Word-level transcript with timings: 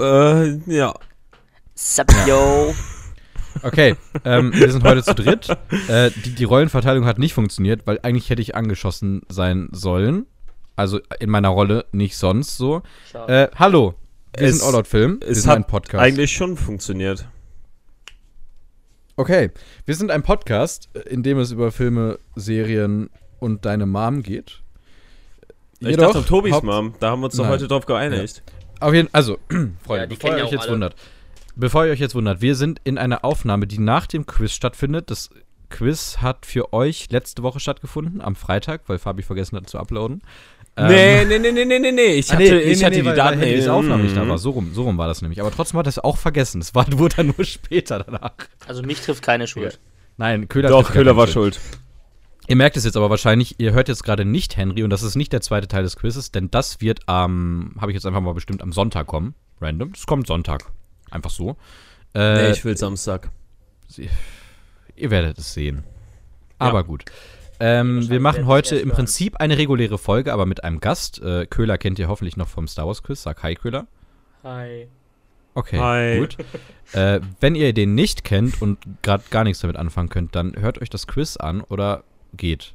äh, 0.00 0.58
ja. 0.66 0.94
Sup, 1.74 2.06
yo. 2.26 2.74
Okay, 3.62 3.94
ähm, 4.24 4.52
wir 4.52 4.70
sind 4.72 4.82
heute 4.82 5.04
zu 5.04 5.14
dritt. 5.14 5.48
Äh, 5.88 6.10
die, 6.24 6.34
die 6.34 6.44
Rollenverteilung 6.44 7.04
hat 7.06 7.20
nicht 7.20 7.34
funktioniert, 7.34 7.86
weil 7.86 8.00
eigentlich 8.02 8.28
hätte 8.28 8.42
ich 8.42 8.56
angeschossen 8.56 9.22
sein 9.28 9.68
sollen. 9.70 10.26
Also 10.74 10.98
in 11.20 11.30
meiner 11.30 11.50
Rolle, 11.50 11.86
nicht 11.92 12.16
sonst 12.16 12.56
so. 12.56 12.82
Äh, 13.28 13.46
hallo, 13.54 13.94
wir 14.36 14.48
Es- 14.48 14.58
sind 14.58 14.68
All 14.68 14.74
Out 14.74 14.88
Film. 14.88 15.20
Wir 15.20 15.28
Es 15.30 15.42
sind 15.42 15.50
hat 15.50 15.56
ein 15.58 15.64
Podcast. 15.68 16.02
eigentlich 16.02 16.32
schon 16.32 16.56
funktioniert. 16.56 17.26
Okay, 19.16 19.50
wir 19.86 19.94
sind 19.94 20.10
ein 20.10 20.22
Podcast, 20.24 20.88
in 21.08 21.22
dem 21.22 21.38
es 21.38 21.52
über 21.52 21.70
Filme, 21.70 22.18
Serien 22.34 23.08
und 23.38 23.64
deine 23.64 23.86
Mom 23.86 24.22
geht. 24.24 24.60
Ich 25.78 25.96
dachte 25.96 26.18
um 26.18 26.26
Tobis 26.26 26.52
Haupt- 26.54 26.64
Mom, 26.66 26.94
da 26.98 27.10
haben 27.10 27.20
wir 27.20 27.26
uns 27.26 27.36
doch 27.36 27.46
heute 27.46 27.68
drauf 27.68 27.86
geeinigt. 27.86 28.42
Auf 28.80 28.94
jeden 28.94 29.08
also, 29.12 29.38
Freunde, 29.48 30.02
Ja, 30.02 30.06
die 30.06 30.14
bevor 30.16 30.30
kennen 30.30 30.32
ihr 30.34 30.38
ja 30.38 30.44
euch 30.46 30.52
jetzt 30.52 30.62
alle. 30.62 30.72
wundert, 30.72 30.94
bevor 31.56 31.86
ihr 31.86 31.92
euch 31.92 32.00
jetzt 32.00 32.14
wundert, 32.14 32.40
wir 32.40 32.54
sind 32.54 32.80
in 32.84 32.98
einer 32.98 33.24
Aufnahme, 33.24 33.66
die 33.66 33.78
nach 33.78 34.06
dem 34.06 34.26
Quiz 34.26 34.52
stattfindet. 34.52 35.10
Das 35.10 35.30
Quiz 35.70 36.18
hat 36.18 36.46
für 36.46 36.72
euch 36.72 37.08
letzte 37.10 37.42
Woche 37.42 37.60
stattgefunden, 37.60 38.20
am 38.20 38.36
Freitag, 38.36 38.82
weil 38.86 38.98
Fabi 38.98 39.22
vergessen 39.22 39.56
hat 39.56 39.68
zu 39.68 39.78
uploaden. 39.78 40.22
Ähm, 40.76 40.86
nee, 40.88 41.24
nee, 41.24 41.38
nee, 41.38 41.52
nee, 41.52 41.64
nee, 41.64 41.78
nee, 41.78 41.92
nee. 41.92 42.02
Ich 42.14 42.32
hatte, 42.32 42.42
nee, 42.42 42.50
nee, 42.50 42.58
ich 42.62 42.78
nee, 42.80 42.84
hatte 42.84 42.96
nee, 42.96 43.02
die 43.02 43.06
weil- 43.08 43.14
Daten. 43.16 43.40
weil 43.40 43.46
Handys 43.48 43.68
Aufnahme 43.68 44.02
nicht 44.02 44.16
da 44.16 44.24
Mhm. 44.24 44.28
war. 44.30 44.38
So 44.38 44.50
rum, 44.50 44.70
so 44.74 44.82
rum 44.82 44.98
war 44.98 45.06
das 45.06 45.22
nämlich. 45.22 45.40
Aber 45.40 45.50
trotzdem 45.52 45.78
hat 45.78 45.86
er 45.86 45.90
es 45.90 45.98
auch 46.00 46.16
vergessen. 46.16 46.60
Es 46.60 46.74
war, 46.74 46.86
wurde 46.98 47.16
dann 47.16 47.26
nur 47.36 47.44
später 47.44 48.00
danach. 48.04 48.32
Also 48.66 48.82
mich 48.82 49.00
trifft 49.00 49.22
keine 49.22 49.46
Schuld. 49.46 49.78
Nein, 50.16 50.48
Köhler 50.48 50.68
Doch, 50.70 50.92
Köhler 50.92 51.16
war 51.16 51.26
schuld. 51.28 51.60
Ihr 52.46 52.56
merkt 52.56 52.76
es 52.76 52.84
jetzt 52.84 52.96
aber 52.96 53.08
wahrscheinlich, 53.10 53.54
ihr 53.58 53.72
hört 53.72 53.88
jetzt 53.88 54.04
gerade 54.04 54.24
nicht 54.24 54.56
Henry 54.56 54.82
und 54.82 54.90
das 54.90 55.02
ist 55.02 55.16
nicht 55.16 55.32
der 55.32 55.40
zweite 55.40 55.66
Teil 55.66 55.82
des 55.82 55.96
Quizzes, 55.96 56.30
denn 56.30 56.50
das 56.50 56.80
wird 56.80 57.00
am, 57.08 57.74
habe 57.80 57.90
ich 57.90 57.94
jetzt 57.94 58.04
einfach 58.06 58.20
mal 58.20 58.34
bestimmt, 58.34 58.62
am 58.62 58.72
Sonntag 58.72 59.06
kommen. 59.06 59.34
Random. 59.60 59.92
Das 59.92 60.06
kommt 60.06 60.26
Sonntag. 60.26 60.64
Einfach 61.10 61.30
so. 61.30 61.56
Äh, 62.14 62.42
Nee, 62.42 62.50
ich 62.52 62.64
will 62.64 62.76
Samstag. 62.76 63.30
ihr 64.96 65.10
werdet 65.10 65.38
es 65.38 65.54
sehen. 65.54 65.84
Aber 66.58 66.80
Ja. 66.80 66.82
gut. 66.82 67.04
Ähm, 67.60 68.08
wir 68.10 68.20
machen 68.20 68.46
heute 68.46 68.76
im 68.76 68.90
Prinzip 68.90 69.36
eine 69.36 69.56
reguläre 69.56 69.96
Folge, 69.96 70.32
aber 70.32 70.44
mit 70.44 70.64
einem 70.64 70.80
Gast. 70.80 71.22
Äh, 71.22 71.46
Köhler 71.46 71.78
kennt 71.78 71.98
ihr 72.00 72.08
hoffentlich 72.08 72.36
noch 72.36 72.48
vom 72.48 72.66
Star 72.66 72.86
Wars 72.86 73.02
Quiz. 73.02 73.22
Sag 73.22 73.42
Hi, 73.42 73.54
Köhler. 73.54 73.86
Hi. 74.42 74.88
Okay, 75.54 75.78
Hi. 75.78 76.18
gut. 76.18 76.36
äh, 76.92 77.20
wenn 77.40 77.54
ihr 77.54 77.72
den 77.72 77.94
nicht 77.94 78.24
kennt 78.24 78.60
und 78.60 78.78
gerade 79.02 79.22
gar 79.30 79.44
nichts 79.44 79.60
damit 79.60 79.76
anfangen 79.76 80.08
könnt, 80.08 80.34
dann 80.34 80.54
hört 80.56 80.82
euch 80.82 80.90
das 80.90 81.06
Quiz 81.06 81.36
an 81.36 81.60
oder 81.60 82.02
geht. 82.36 82.72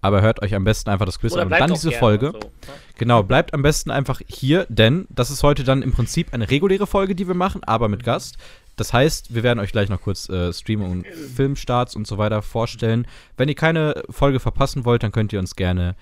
Aber 0.00 0.20
hört 0.20 0.42
euch 0.42 0.54
am 0.54 0.64
besten 0.64 0.90
einfach 0.90 1.06
das 1.06 1.20
Quiz 1.20 1.32
Oder 1.32 1.42
an 1.42 1.52
und 1.52 1.60
dann 1.60 1.72
diese 1.72 1.90
gerne 1.90 2.00
Folge. 2.00 2.26
so, 2.32 2.38
ne? 2.38 2.50
Genau, 2.98 3.22
bleibt 3.22 3.54
am 3.54 3.62
besten 3.62 3.90
einfach 3.90 4.20
hier, 4.26 4.66
denn 4.68 5.06
das 5.10 5.30
ist 5.30 5.44
heute 5.44 5.62
dann 5.62 5.80
im 5.82 5.92
Prinzip 5.92 6.34
eine 6.34 6.50
reguläre 6.50 6.88
Folge, 6.88 7.14
die 7.14 7.28
wir 7.28 7.34
machen, 7.34 7.62
aber 7.64 7.88
mit 7.88 8.02
Gast. 8.02 8.36
Das 8.76 8.92
heißt, 8.92 9.34
wir 9.34 9.42
werden 9.44 9.60
euch 9.60 9.70
gleich 9.70 9.88
noch 9.88 10.00
kurz 10.00 10.28
äh, 10.28 10.52
Stream- 10.52 10.82
und 10.82 11.06
Filmstarts 11.06 11.94
und 11.94 12.06
so 12.06 12.18
weiter 12.18 12.42
vorstellen. 12.42 13.06
Wenn 13.36 13.48
ihr 13.48 13.54
keine 13.54 14.02
Folge 14.10 14.40
verpassen 14.40 14.84
wollt, 14.84 15.02
dann 15.04 15.12
könnt 15.12 15.32
ihr 15.32 15.38
uns 15.38 15.54
gerne 15.54 15.94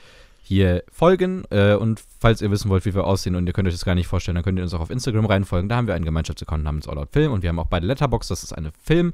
hier 0.43 0.83
folgen. 0.91 1.45
Äh, 1.51 1.75
und 1.75 2.01
falls 2.21 2.41
ihr 2.41 2.51
wissen 2.51 2.71
wollt, 2.71 2.87
wie 2.87 2.95
wir 2.95 3.05
aussehen 3.05 3.35
und 3.37 3.47
ihr 3.47 3.53
könnt 3.53 3.69
euch 3.69 3.75
das 3.75 3.85
gar 3.85 3.95
nicht 3.95 4.07
vorstellen, 4.07 4.37
dann 4.37 4.45
könnt 4.45 4.59
ihr 4.59 4.63
uns 4.63 4.73
auch 4.73 4.81
auf 4.81 4.91
Instagram 4.91 5.27
reinfolgen. 5.27 5.69
Da 5.69 5.77
haben 5.77 5.87
wir 5.89 5.95
einen 5.95 6.05
Gemeinschaftsaccount 6.05 6.65
namens 6.65 6.89
All 6.89 6.97
Out 6.97 7.11
Film 7.13 7.33
und 7.33 7.43
wir 7.43 7.51
haben 7.51 7.59
auch 7.59 7.67
beide 7.67 7.87
Letterbox. 7.87 8.29
Das 8.29 8.43
ist 8.45 8.53
eine 8.53 8.73
Film- 8.83 9.13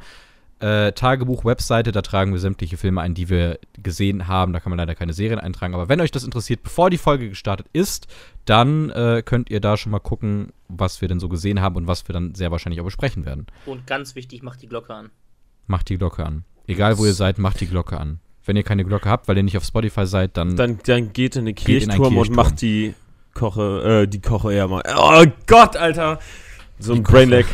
äh, 0.60 0.92
Tagebuch-Webseite, 0.92 1.92
da 1.92 2.02
tragen 2.02 2.32
wir 2.32 2.38
sämtliche 2.38 2.76
Filme 2.76 3.02
ein, 3.02 3.14
die 3.14 3.28
wir 3.28 3.58
gesehen 3.82 4.26
haben. 4.26 4.52
Da 4.52 4.60
kann 4.60 4.70
man 4.70 4.78
leider 4.78 4.94
keine 4.94 5.12
Serien 5.12 5.38
eintragen. 5.38 5.74
Aber 5.74 5.88
wenn 5.88 6.00
euch 6.00 6.10
das 6.10 6.24
interessiert, 6.24 6.62
bevor 6.62 6.88
die 6.90 6.98
Folge 6.98 7.28
gestartet 7.28 7.66
ist, 7.72 8.06
dann 8.44 8.90
äh, 8.90 9.22
könnt 9.24 9.50
ihr 9.50 9.60
da 9.60 9.76
schon 9.76 9.92
mal 9.92 9.98
gucken, 9.98 10.52
was 10.68 11.00
wir 11.00 11.08
denn 11.08 11.20
so 11.20 11.28
gesehen 11.28 11.60
haben 11.60 11.76
und 11.76 11.86
was 11.86 12.08
wir 12.08 12.12
dann 12.12 12.34
sehr 12.34 12.50
wahrscheinlich 12.50 12.80
auch 12.80 12.86
besprechen 12.86 13.26
werden. 13.26 13.46
Und 13.66 13.86
ganz 13.86 14.14
wichtig, 14.14 14.42
macht 14.42 14.62
die 14.62 14.68
Glocke 14.68 14.94
an. 14.94 15.10
Macht 15.66 15.88
die 15.88 15.98
Glocke 15.98 16.24
an. 16.24 16.44
Egal 16.66 16.98
wo 16.98 17.04
ihr 17.04 17.14
seid, 17.14 17.38
macht 17.38 17.60
die 17.60 17.66
Glocke 17.66 17.98
an. 17.98 18.20
Wenn 18.44 18.56
ihr 18.56 18.62
keine 18.62 18.84
Glocke 18.84 19.08
habt, 19.08 19.28
weil 19.28 19.36
ihr 19.36 19.42
nicht 19.42 19.56
auf 19.56 19.64
Spotify 19.64 20.06
seid, 20.06 20.36
dann. 20.36 20.56
Dann, 20.56 20.78
dann 20.84 21.12
geht 21.12 21.36
in 21.36 21.42
in 21.42 21.48
einen 21.48 21.54
Kirchturm 21.56 22.00
und 22.00 22.14
Kirchturm. 22.14 22.36
macht 22.36 22.62
die 22.62 22.94
Koche, 23.34 24.02
äh, 24.02 24.08
die 24.08 24.20
Koche 24.20 24.54
ja 24.54 24.66
mal. 24.66 24.82
Oh 24.96 25.24
Gott, 25.46 25.76
Alter! 25.76 26.18
So 26.78 26.94
ein. 26.94 27.02
Brainlag. 27.02 27.46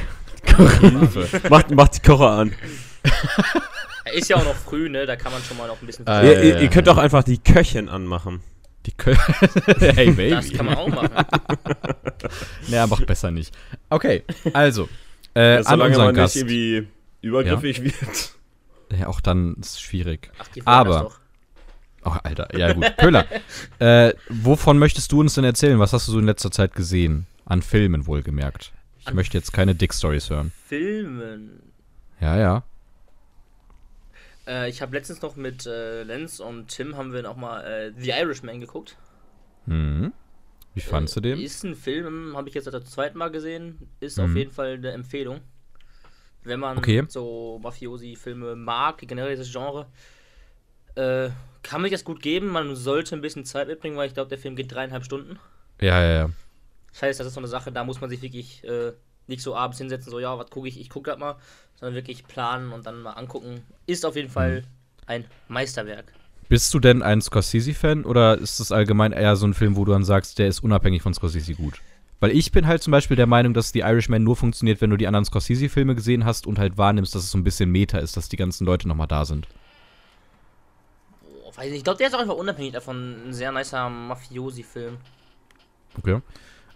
macht, 1.50 1.71
macht 1.71 1.97
die 1.97 2.06
Koche 2.06 2.28
an. 2.28 2.53
Er 4.05 4.13
ist 4.15 4.29
ja 4.29 4.37
auch 4.37 4.45
noch 4.45 4.55
früh, 4.55 4.89
ne? 4.89 5.07
Da 5.07 5.17
kann 5.17 5.33
man 5.33 5.43
schon 5.43 5.57
mal 5.57 5.67
noch 5.69 5.81
ein 5.81 5.87
bisschen. 5.87 6.07
Ah, 6.07 6.23
ihr, 6.23 6.33
ja, 6.35 6.41
ihr, 6.43 6.55
ja, 6.55 6.61
ihr 6.61 6.69
könnt 6.69 6.87
ja. 6.87 6.93
auch 6.93 6.99
einfach 6.99 7.23
die 7.25 7.39
Köchin 7.39 7.89
anmachen. 7.89 8.41
die 8.87 8.93
Kö 8.93 9.15
Hey, 9.79 10.11
Baby. 10.13 10.31
das 10.31 10.53
kann 10.53 10.67
man 10.67 10.77
auch 10.77 10.89
machen. 10.89 11.11
Naja, 12.69 12.87
macht 12.87 13.07
besser 13.07 13.31
nicht. 13.31 13.53
Okay, 13.91 14.23
also. 14.53 14.89
Äh, 15.35 15.55
Ja, 15.55 15.57
an 15.59 15.65
solange 15.65 15.89
unseren 15.91 16.05
man 16.07 16.15
Gast. 16.15 16.37
nicht 16.37 16.43
irgendwie 16.45 16.89
übergriffig 17.21 17.83
wird. 17.83 18.33
Ja, 18.99 19.09
auch 19.09 19.21
dann 19.21 19.55
ist 19.61 19.71
es 19.75 19.81
schwierig. 19.81 20.31
Ach, 20.39 20.49
die 20.49 20.67
Aber-. 20.67 21.11
Oh, 22.05 22.11
Alter, 22.23 22.49
ja 22.59 22.73
gut. 22.73 22.84
Köhler, 22.99 23.27
äh, 23.79 24.13
wovon 24.29 24.79
möchtest 24.79 25.13
du 25.13 25.21
uns 25.21 25.34
denn 25.34 25.45
erzählen? 25.45 25.79
Was 25.79 25.93
hast 25.93 26.09
du 26.09 26.13
so 26.13 26.19
in 26.19 26.27
letzter 26.27 26.51
Zeit 26.51 26.75
gesehen? 26.75 27.27
An 27.45 27.63
Filmen 27.63 28.07
wohlgemerkt. 28.07 28.73
Ich 29.01 29.07
An 29.09 29.15
möchte 29.15 29.39
jetzt 29.39 29.53
keine 29.53 29.75
Dick-Stories 29.77 30.29
hören. 30.31 30.53
Filmen. 30.69 31.61
Ja, 32.21 32.37
ja. 32.39 32.63
Äh, 34.47 34.69
ich 34.69 34.82
habe 34.82 34.94
letztens 34.97 35.22
noch 35.22 35.36
mit 35.36 35.66
äh, 35.66 36.03
Lenz 36.03 36.41
und 36.41 36.69
Tim 36.69 36.97
haben 36.97 37.12
wir 37.12 37.22
noch 37.22 37.36
mal 37.36 37.62
äh, 37.64 37.92
The 37.97 38.10
Irishman 38.10 38.60
geguckt. 38.60 38.97
Mhm. 39.66 40.12
Wie 40.75 40.80
fandst 40.80 41.14
du 41.16 41.20
Äh, 41.20 41.22
den? 41.22 41.41
Ist 41.41 41.64
ein 41.64 41.75
Film, 41.76 42.36
habe 42.36 42.48
ich 42.48 42.54
jetzt 42.54 42.66
das 42.66 42.84
zweite 42.86 43.16
Mal 43.16 43.30
gesehen. 43.30 43.88
Ist 44.00 44.19
Mhm. 44.19 44.25
auf 44.25 44.36
jeden 44.36 44.50
Fall 44.50 44.72
eine 44.75 44.91
Empfehlung. 44.92 45.41
Wenn 46.44 46.58
man 46.60 46.78
Okay. 46.78 47.04
so 47.08 47.60
Mafiosi-Filme 47.62 48.56
mag, 48.56 48.98
generell 48.98 49.30
dieses 49.30 49.53
Genre, 49.53 49.86
äh, 50.97 51.30
kann 51.62 51.80
man 51.80 51.84
sich 51.84 51.92
das 51.92 52.04
gut 52.04 52.20
geben. 52.20 52.48
Man 52.48 52.74
sollte 52.74 53.14
ein 53.14 53.20
bisschen 53.20 53.44
Zeit 53.44 53.69
mitbringen, 53.69 53.97
weil 53.97 54.09
ich 54.09 54.14
glaube, 54.14 54.28
der 54.28 54.38
Film 54.38 54.56
geht 54.56 54.72
dreieinhalb 54.72 55.04
Stunden. 55.04 55.38
Ja, 55.80 56.03
ja, 56.03 56.12
ja. 56.12 56.30
Das 56.92 57.03
heißt, 57.03 57.20
das 57.20 57.28
ist 57.28 57.34
so 57.34 57.41
eine 57.41 57.47
Sache, 57.48 57.70
da 57.70 57.84
muss 57.84 58.00
man 58.00 58.10
sich 58.10 58.20
wirklich 58.22 58.64
äh, 58.64 58.92
nicht 59.27 59.43
so 59.43 59.56
abends 59.56 59.78
hinsetzen, 59.78 60.10
so, 60.10 60.19
ja, 60.19 60.38
was 60.38 60.50
gucke 60.50 60.69
ich, 60.69 60.81
ich 60.81 60.91
gucke 60.91 61.10
das 61.10 61.19
mal, 61.19 61.37
sondern 61.78 61.94
wirklich 61.94 62.27
planen 62.27 62.72
und 62.72 62.87
dann 62.87 63.03
mal 63.03 63.12
angucken. 63.12 63.62
Ist 63.87 64.05
auf 64.06 64.16
jeden 64.16 64.28
Mhm. 64.28 64.33
Fall 64.33 64.65
ein 65.06 65.25
Meisterwerk. 65.49 66.12
Bist 66.49 66.72
du 66.75 66.81
denn 66.81 67.03
ein 67.03 67.21
Scorsese-Fan 67.22 68.05
oder 68.05 68.37
ist 68.38 68.60
das 68.60 68.72
allgemein 68.72 69.12
eher 69.12 69.37
so 69.37 69.47
ein 69.47 69.55
Film, 69.55 69.77
wo 69.77 69.84
du 69.84 69.93
dann 69.93 70.05
sagst, 70.05 70.38
der 70.38 70.49
ist 70.49 70.60
unabhängig 70.62 71.03
von 71.03 71.15
Scorsese 71.15 71.55
gut? 71.55 71.81
Weil 72.21 72.31
ich 72.33 72.53
bin 72.53 72.66
halt 72.66 72.83
zum 72.83 72.91
Beispiel 72.93 73.16
der 73.16 73.27
Meinung, 73.27 73.55
dass 73.55 73.71
The 73.72 73.81
Irishman 73.81 74.22
nur 74.22 74.37
funktioniert, 74.37 74.81
wenn 74.81 74.91
du 74.91 74.97
die 74.97 75.06
anderen 75.06 75.25
Scorsese-Filme 75.25 75.94
gesehen 75.94 76.25
hast 76.25 76.47
und 76.47 76.59
halt 76.59 76.78
wahrnimmst, 76.78 77.15
dass 77.15 77.25
es 77.25 77.31
so 77.31 77.39
ein 77.39 77.44
bisschen 77.44 77.71
Meta 77.71 77.99
ist, 77.99 78.16
dass 78.16 78.28
die 78.28 78.37
ganzen 78.37 78.65
Leute 78.66 78.87
nochmal 78.87 79.09
da 79.09 79.25
sind. 79.25 79.49
Boah, 81.21 81.56
weiß 81.56 81.66
nicht, 81.71 81.78
ich 81.78 81.84
glaube, 81.84 81.99
der 81.99 82.09
ist 82.09 82.15
auch 82.15 82.21
einfach 82.21 82.34
unabhängig 82.37 82.72
davon 82.72 83.28
ein 83.28 83.33
sehr 83.33 83.53
nicer 83.53 83.89
Mafiosi-Film. 83.89 84.99
Okay. 85.99 86.21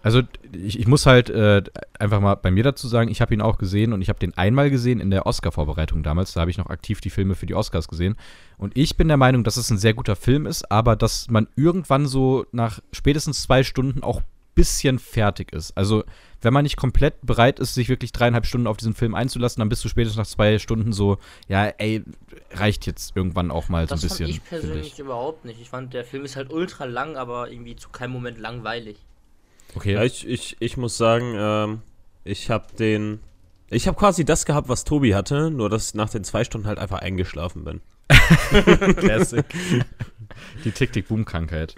Also 0.07 0.23
ich, 0.53 0.79
ich 0.79 0.87
muss 0.87 1.05
halt 1.05 1.31
äh, 1.31 1.65
einfach 1.99 2.21
mal 2.21 2.37
bei 2.37 2.53
mir 2.53 2.63
dazu 2.63 2.87
sagen, 2.87 3.11
ich 3.11 3.21
habe 3.21 3.35
ihn 3.35 3.41
auch 3.41 3.59
gesehen 3.59 3.93
und 3.93 4.03
ich 4.03 4.09
habe 4.09 4.21
den 4.21 4.39
einmal 4.39 4.71
gesehen 4.71 5.01
in 5.01 5.11
der 5.11 5.27
Oscar-Vorbereitung 5.27 6.05
damals. 6.05 6.33
Da 6.33 6.43
habe 6.43 6.51
ich 6.53 6.59
noch 6.59 6.71
aktiv 6.71 7.01
die 7.01 7.11
Filme 7.11 7.35
für 7.35 7.47
die 7.47 7.57
Oscars 7.57 7.89
gesehen. 7.89 8.15
Und 8.57 8.77
ich 8.77 8.97
bin 8.97 9.09
der 9.09 9.17
Meinung, 9.17 9.43
dass 9.43 9.57
es 9.57 9.69
ein 9.69 9.79
sehr 9.79 9.95
guter 9.95 10.15
Film 10.15 10.47
ist, 10.47 10.71
aber 10.71 10.95
dass 10.95 11.29
man 11.29 11.49
irgendwann 11.57 12.07
so 12.07 12.47
nach 12.53 12.79
spätestens 12.93 13.43
zwei 13.43 13.65
Stunden 13.65 14.05
auch 14.05 14.23
bisschen 14.55 15.01
fertig 15.01 15.53
ist. 15.53 15.77
Also 15.77 16.05
wenn 16.41 16.55
man 16.55 16.63
nicht 16.63 16.77
komplett 16.77 17.15
bereit 17.23 17.59
ist, 17.59 17.75
sich 17.75 17.89
wirklich 17.89 18.13
dreieinhalb 18.13 18.47
Stunden 18.47 18.69
auf 18.69 18.77
diesen 18.77 18.95
Film 18.95 19.17
einzulassen, 19.17 19.61
dann 19.61 19.69
bist 19.69 19.85
du 19.85 19.89
spätestens 19.89 20.19
nach 20.19 20.27
zwei 20.29 20.61
Stunden 20.61 20.93
so, 20.93 21.19
ja, 21.49 21.67
ey, 21.67 22.05
reicht 22.53 22.87
jetzt 22.87 23.17
irgendwann 23.17 23.51
auch 23.51 23.69
mal 23.69 23.89
Das 23.89 24.01
so 24.01 24.07
ein 24.07 24.09
bisschen. 24.09 24.27
fand 24.27 24.37
ich 24.37 24.45
persönlich 24.45 24.99
überhaupt 25.01 25.45
nicht. 25.45 25.61
Ich 25.61 25.69
fand, 25.69 25.95
der 25.95 26.05
Film 26.05 26.25
ist 26.25 26.37
halt 26.37 26.53
ultra 26.53 26.85
lang, 26.85 27.17
aber 27.17 27.51
irgendwie 27.51 27.75
zu 27.75 27.89
keinem 27.89 28.13
Moment 28.13 28.39
langweilig. 28.39 28.99
Okay. 29.77 29.93
Ja, 29.93 30.03
ich, 30.03 30.27
ich, 30.27 30.57
ich 30.59 30.77
muss 30.79 30.97
sagen, 30.97 31.35
ähm, 31.37 31.83
ich 32.25 32.51
habe 32.51 32.67
den. 32.79 33.21
Ich 33.69 33.87
habe 33.87 33.99
quasi 33.99 34.25
das 34.25 34.47
gehabt, 34.47 34.69
was 34.69 34.85
Tobi 34.85 35.15
hatte, 35.15 35.51
nur 35.51 35.69
dass 35.69 35.89
ich 35.89 35.95
nach 35.95 36.09
den 36.09 36.25
zwei 36.25 36.45
Stunden 36.45 36.67
halt 36.67 36.79
einfach 36.79 37.01
eingeschlafen 37.01 37.65
bin. 37.65 37.81
Classic. 38.97 39.45
Die 40.65 40.71
Tick-Tick-Boom-Krankheit. 40.71 41.75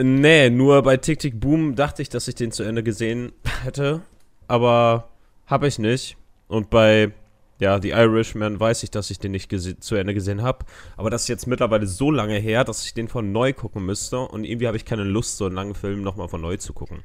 Nee, 0.00 0.50
nur 0.50 0.82
bei 0.82 0.96
Tick 0.96 1.18
Tick 1.18 1.40
Boom 1.40 1.74
dachte 1.74 2.02
ich, 2.02 2.08
dass 2.08 2.28
ich 2.28 2.34
den 2.34 2.52
zu 2.52 2.62
Ende 2.62 2.82
gesehen 2.82 3.32
hätte, 3.62 4.02
aber 4.48 5.08
habe 5.46 5.66
ich 5.66 5.78
nicht. 5.78 6.16
Und 6.48 6.70
bei 6.70 7.12
ja, 7.62 7.80
The 7.80 7.90
Irishman 7.90 8.58
weiß 8.60 8.82
ich, 8.82 8.90
dass 8.90 9.10
ich 9.10 9.18
den 9.18 9.32
nicht 9.32 9.50
zu 9.82 9.94
Ende 9.94 10.14
gesehen 10.14 10.42
habe, 10.42 10.66
aber 10.96 11.10
das 11.10 11.22
ist 11.22 11.28
jetzt 11.28 11.46
mittlerweile 11.46 11.86
so 11.86 12.10
lange 12.10 12.38
her, 12.38 12.64
dass 12.64 12.84
ich 12.84 12.94
den 12.94 13.08
von 13.08 13.32
neu 13.32 13.52
gucken 13.52 13.84
müsste 13.86 14.18
und 14.20 14.44
irgendwie 14.44 14.66
habe 14.66 14.76
ich 14.76 14.84
keine 14.84 15.04
Lust, 15.04 15.36
so 15.38 15.46
einen 15.46 15.54
langen 15.54 15.74
Film 15.74 16.02
nochmal 16.02 16.28
von 16.28 16.40
neu 16.40 16.56
zu 16.56 16.72
gucken. 16.72 17.04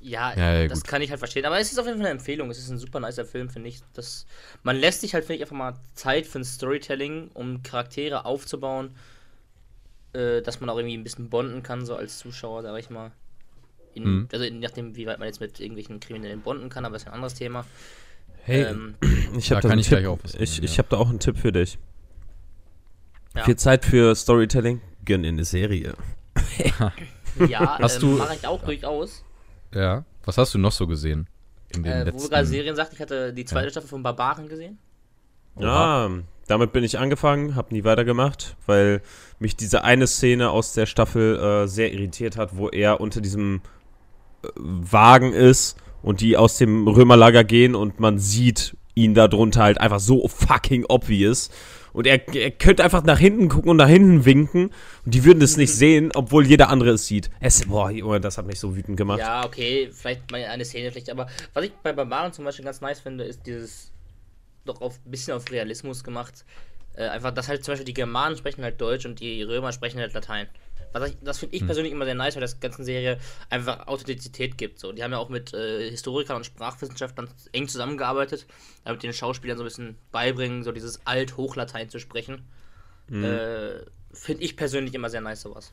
Ja, 0.00 0.34
Ja, 0.34 0.52
ja, 0.62 0.68
das 0.68 0.84
gut. 0.84 0.86
kann 0.86 1.00
ich 1.02 1.10
halt 1.10 1.18
verstehen. 1.18 1.46
Aber 1.46 1.58
es 1.58 1.72
ist 1.72 1.78
auf 1.78 1.86
jeden 1.86 1.98
Fall 1.98 2.06
eine 2.06 2.18
Empfehlung. 2.18 2.50
Es 2.50 2.58
ist 2.58 2.68
ein 2.70 2.78
super 2.78 3.00
nicer 3.00 3.24
Film, 3.24 3.48
finde 3.48 3.68
ich. 3.70 3.80
Das, 3.94 4.26
man 4.62 4.76
lässt 4.76 5.00
sich 5.00 5.14
halt, 5.14 5.24
finde 5.24 5.36
ich, 5.36 5.42
einfach 5.42 5.56
mal 5.56 5.80
Zeit 5.94 6.26
für 6.26 6.40
ein 6.40 6.44
Storytelling, 6.44 7.30
um 7.32 7.62
Charaktere 7.62 8.24
aufzubauen, 8.26 8.94
äh, 10.12 10.42
dass 10.42 10.60
man 10.60 10.70
auch 10.70 10.76
irgendwie 10.76 10.96
ein 10.96 11.04
bisschen 11.04 11.30
bonden 11.30 11.62
kann, 11.62 11.84
so 11.84 11.96
als 11.96 12.18
Zuschauer, 12.18 12.62
sag 12.62 12.78
ich 12.78 12.90
mal. 12.90 13.12
In, 13.94 14.04
Mhm. 14.04 14.28
Also 14.32 14.44
je 14.44 14.52
nachdem, 14.52 14.96
wie 14.96 15.06
weit 15.06 15.18
man 15.20 15.28
jetzt 15.28 15.40
mit 15.40 15.60
irgendwelchen 15.60 16.00
Kriminellen 16.00 16.42
bonden 16.42 16.68
kann, 16.70 16.84
aber 16.84 16.94
das 16.94 17.04
ist 17.04 17.08
ein 17.08 17.14
anderes 17.14 17.34
Thema. 17.34 17.66
Hey, 18.46 18.62
Ähm, 18.62 18.94
ich 19.38 19.48
da 19.48 19.56
habe 19.56 19.62
kann 19.62 19.70
einen 19.72 19.80
ich 19.80 19.88
Tipp. 19.88 19.98
gleich 19.98 20.06
auch 20.06 20.18
was 20.22 20.34
ich 20.34 20.62
ich 20.62 20.72
ja. 20.72 20.78
habe 20.78 20.88
da 20.90 20.96
auch 20.98 21.08
einen 21.08 21.18
Tipp 21.18 21.38
für 21.38 21.52
dich. 21.52 21.78
Ja. 23.34 23.44
Viel 23.44 23.56
Zeit 23.56 23.84
für 23.84 24.14
Storytelling? 24.14 24.80
Gönn 25.04 25.24
in 25.24 25.34
eine 25.36 25.44
Serie. 25.44 25.94
ja, 27.48 27.78
Hast 27.80 27.96
ähm, 27.96 28.00
du- 28.00 28.16
mache 28.18 28.34
ich 28.34 28.46
auch 28.46 28.62
durchaus. 28.62 29.24
Ja. 29.74 30.04
Was 30.24 30.38
hast 30.38 30.54
du 30.54 30.58
noch 30.58 30.72
so 30.72 30.86
gesehen? 30.86 31.26
In 31.74 31.82
den 31.82 31.92
Äh, 31.92 31.94
wo 31.94 31.98
wir 31.98 32.12
letzten. 32.12 32.30
gerade 32.30 32.46
Serien 32.46 32.76
sagt, 32.76 32.92
ich 32.92 33.00
hatte 33.00 33.32
die 33.32 33.44
zweite 33.44 33.70
Staffel 33.70 33.88
von 33.88 34.02
Barbaren 34.02 34.48
gesehen. 34.48 34.78
Ja, 35.58 36.10
damit 36.48 36.72
bin 36.72 36.82
ich 36.84 36.98
angefangen, 36.98 37.54
habe 37.54 37.72
nie 37.74 37.84
weitergemacht, 37.84 38.56
weil 38.66 39.02
mich 39.38 39.56
diese 39.56 39.84
eine 39.84 40.06
Szene 40.06 40.50
aus 40.50 40.72
der 40.74 40.86
Staffel 40.86 41.36
äh, 41.38 41.68
sehr 41.68 41.92
irritiert 41.92 42.36
hat, 42.36 42.56
wo 42.56 42.68
er 42.68 43.00
unter 43.00 43.20
diesem 43.20 43.60
äh, 44.42 44.48
Wagen 44.56 45.32
ist 45.32 45.76
und 46.04 46.20
die 46.20 46.36
aus 46.36 46.58
dem 46.58 46.86
Römerlager 46.86 47.44
gehen 47.44 47.74
und 47.74 47.98
man 47.98 48.18
sieht 48.18 48.76
ihn 48.94 49.14
da 49.14 49.26
drunter 49.26 49.62
halt 49.62 49.80
einfach 49.80 49.98
so 49.98 50.28
fucking 50.28 50.84
obvious. 50.88 51.50
Und 51.92 52.06
er, 52.06 52.28
er 52.34 52.50
könnte 52.50 52.84
einfach 52.84 53.04
nach 53.04 53.18
hinten 53.18 53.48
gucken 53.48 53.70
und 53.70 53.76
nach 53.76 53.88
hinten 53.88 54.24
winken 54.24 54.70
und 55.04 55.14
die 55.14 55.24
würden 55.24 55.42
es 55.42 55.56
nicht 55.56 55.72
sehen, 55.72 56.10
obwohl 56.14 56.44
jeder 56.44 56.68
andere 56.68 56.90
es 56.90 57.06
sieht. 57.06 57.30
Es, 57.40 57.66
boah, 57.66 57.90
das 58.20 58.36
hat 58.36 58.46
mich 58.46 58.58
so 58.60 58.76
wütend 58.76 58.96
gemacht. 58.96 59.20
Ja, 59.20 59.44
okay, 59.46 59.88
vielleicht 59.92 60.30
mal 60.30 60.44
eine 60.44 60.64
Szene 60.64 60.90
schlecht, 60.90 61.08
aber 61.10 61.28
was 61.52 61.64
ich 61.64 61.72
bei 61.82 61.92
Barbaren 61.92 62.32
zum 62.32 62.44
Beispiel 62.44 62.64
ganz 62.64 62.80
nice 62.80 63.00
finde, 63.00 63.24
ist 63.24 63.46
dieses 63.46 63.92
doch 64.64 64.80
auf 64.80 64.98
ein 65.06 65.10
bisschen 65.10 65.34
auf 65.34 65.50
Realismus 65.50 66.04
gemacht. 66.04 66.44
Äh, 66.94 67.08
einfach, 67.08 67.32
dass 67.32 67.48
halt 67.48 67.64
zum 67.64 67.72
Beispiel 67.72 67.86
die 67.86 67.94
Germanen 67.94 68.36
sprechen 68.36 68.62
halt 68.62 68.80
Deutsch 68.80 69.06
und 69.06 69.20
die 69.20 69.42
Römer 69.42 69.72
sprechen 69.72 70.00
halt 70.00 70.12
Latein. 70.14 70.48
Was 70.92 71.10
ich, 71.10 71.16
das 71.22 71.38
finde 71.38 71.56
ich 71.56 71.66
persönlich 71.66 71.92
immer 71.92 72.04
sehr 72.04 72.14
nice, 72.14 72.36
weil 72.36 72.40
das 72.40 72.60
ganzen 72.60 72.84
Serie 72.84 73.18
einfach 73.50 73.88
Authentizität 73.88 74.56
gibt. 74.56 74.78
So. 74.78 74.92
Die 74.92 75.02
haben 75.02 75.10
ja 75.10 75.18
auch 75.18 75.28
mit 75.28 75.52
äh, 75.52 75.90
Historikern 75.90 76.36
und 76.36 76.46
Sprachwissenschaftlern 76.46 77.28
eng 77.50 77.66
zusammengearbeitet, 77.66 78.46
damit 78.84 79.02
den 79.02 79.12
Schauspielern 79.12 79.58
so 79.58 79.64
ein 79.64 79.66
bisschen 79.66 79.98
beibringen, 80.12 80.62
so 80.62 80.70
dieses 80.70 81.04
Alt-Hochlatein 81.04 81.88
zu 81.88 81.98
sprechen. 81.98 82.44
Äh, 83.10 83.84
finde 84.12 84.42
ich 84.42 84.56
persönlich 84.56 84.94
immer 84.94 85.10
sehr 85.10 85.20
nice 85.20 85.42
sowas. 85.42 85.72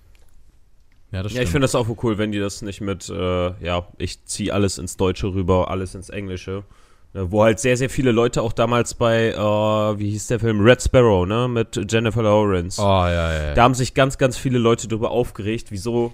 Ja, 1.12 1.24
das 1.24 1.34
Ja, 1.34 1.42
ich 1.42 1.50
finde 1.50 1.66
das 1.66 1.76
auch 1.76 1.88
cool, 2.04 2.18
wenn 2.18 2.32
die 2.32 2.40
das 2.40 2.62
nicht 2.62 2.82
mit, 2.82 3.10
äh, 3.10 3.64
ja, 3.64 3.88
ich 3.98 4.26
ziehe 4.26 4.54
alles 4.54 4.78
ins 4.78 4.98
Deutsche 4.98 5.28
rüber, 5.28 5.70
alles 5.70 5.94
ins 5.94 6.10
Englische. 6.10 6.64
Ne, 7.14 7.30
wo 7.32 7.44
halt 7.44 7.60
sehr, 7.60 7.76
sehr 7.76 7.90
viele 7.90 8.12
Leute 8.12 8.42
auch 8.42 8.54
damals 8.54 8.94
bei, 8.94 9.32
äh, 9.32 9.36
wie 9.38 10.12
hieß 10.12 10.28
der 10.28 10.40
Film? 10.40 10.62
Red 10.62 10.82
Sparrow, 10.82 11.26
ne? 11.26 11.48
Mit 11.50 11.92
Jennifer 11.92 12.24
Lawrence. 12.24 12.82
oh, 12.82 12.86
ja, 12.86 13.34
ja. 13.34 13.44
ja. 13.48 13.54
Da 13.54 13.64
haben 13.64 13.74
sich 13.74 13.94
ganz, 13.94 14.18
ganz 14.18 14.38
viele 14.38 14.60
Leute 14.60 14.88
darüber 14.88 15.12
aufgeregt, 15.12 15.72
wieso 15.72 16.14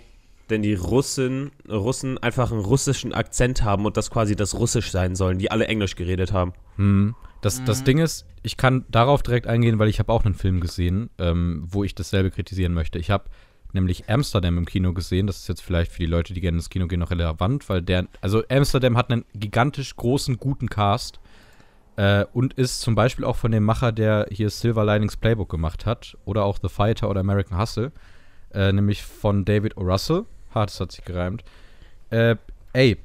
denn 0.50 0.62
die 0.62 0.74
Russen, 0.74 1.52
Russen 1.70 2.18
einfach 2.18 2.52
einen 2.52 2.62
russischen 2.62 3.14
Akzent 3.14 3.64
haben 3.64 3.86
und 3.86 3.98
das 3.98 4.10
quasi 4.10 4.36
das 4.36 4.56
Russisch 4.56 4.92
sein 4.92 5.16
sollen, 5.16 5.38
die 5.38 5.52
alle 5.52 5.68
Englisch 5.68 5.96
geredet 5.96 6.32
haben. 6.32 6.54
Hm. 6.78 7.16
Das, 7.42 7.64
das 7.64 7.84
Ding 7.84 8.00
ist, 8.00 8.26
ich 8.42 8.58
kann 8.58 8.86
darauf 8.90 9.22
direkt 9.22 9.46
eingehen, 9.46 9.78
weil 9.78 9.90
ich 9.90 10.00
habe 10.00 10.12
auch 10.12 10.26
einen 10.26 10.34
Film 10.34 10.60
gesehen, 10.60 11.10
ähm, 11.20 11.64
wo 11.70 11.84
ich 11.84 11.94
dasselbe 11.94 12.32
kritisieren 12.32 12.74
möchte. 12.74 12.98
Ich 12.98 13.12
habe 13.12 13.26
nämlich 13.74 14.10
Amsterdam 14.10 14.58
im 14.58 14.66
Kino 14.66 14.94
gesehen. 14.94 15.28
Das 15.28 15.38
ist 15.38 15.48
jetzt 15.48 15.62
vielleicht 15.62 15.92
für 15.92 16.00
die 16.00 16.08
Leute, 16.08 16.34
die 16.34 16.42
gerne 16.42 16.58
ins 16.58 16.70
Kino 16.70 16.88
gehen, 16.88 17.00
noch 17.00 17.12
relevant, 17.12 17.68
weil 17.70 17.82
der, 17.82 18.08
also 18.22 18.44
Amsterdam 18.50 18.98
hat 18.98 19.12
einen 19.12 19.26
gigantisch 19.34 19.96
großen, 19.96 20.38
guten 20.38 20.70
Cast 20.70 21.20
äh, 21.98 22.26
und 22.34 22.54
ist 22.54 22.82
zum 22.82 22.96
Beispiel 22.96 23.26
auch 23.26 23.36
von 23.36 23.52
dem 23.52 23.64
Macher, 23.64 23.92
der 23.92 24.28
hier 24.32 24.50
Silver 24.50 24.86
Linings 24.86 25.18
Playbook 25.18 25.50
gemacht 25.50 25.86
hat 25.86 26.18
oder 26.26 26.44
auch 26.44 26.60
The 26.62 26.70
Fighter 26.70 27.10
oder 27.10 27.22
American 27.22 27.60
Hustle, 27.60 27.92
äh, 28.54 28.72
nämlich 28.72 29.04
von 29.04 29.46
David 29.46 29.78
O. 29.78 29.82
Russell. 29.82 30.26
Hart, 30.54 30.70
das 30.70 30.80
hat 30.80 30.92
sich 30.92 31.04
gereimt. 31.04 31.44
Äh, 32.10 32.38
ey, 32.74 32.98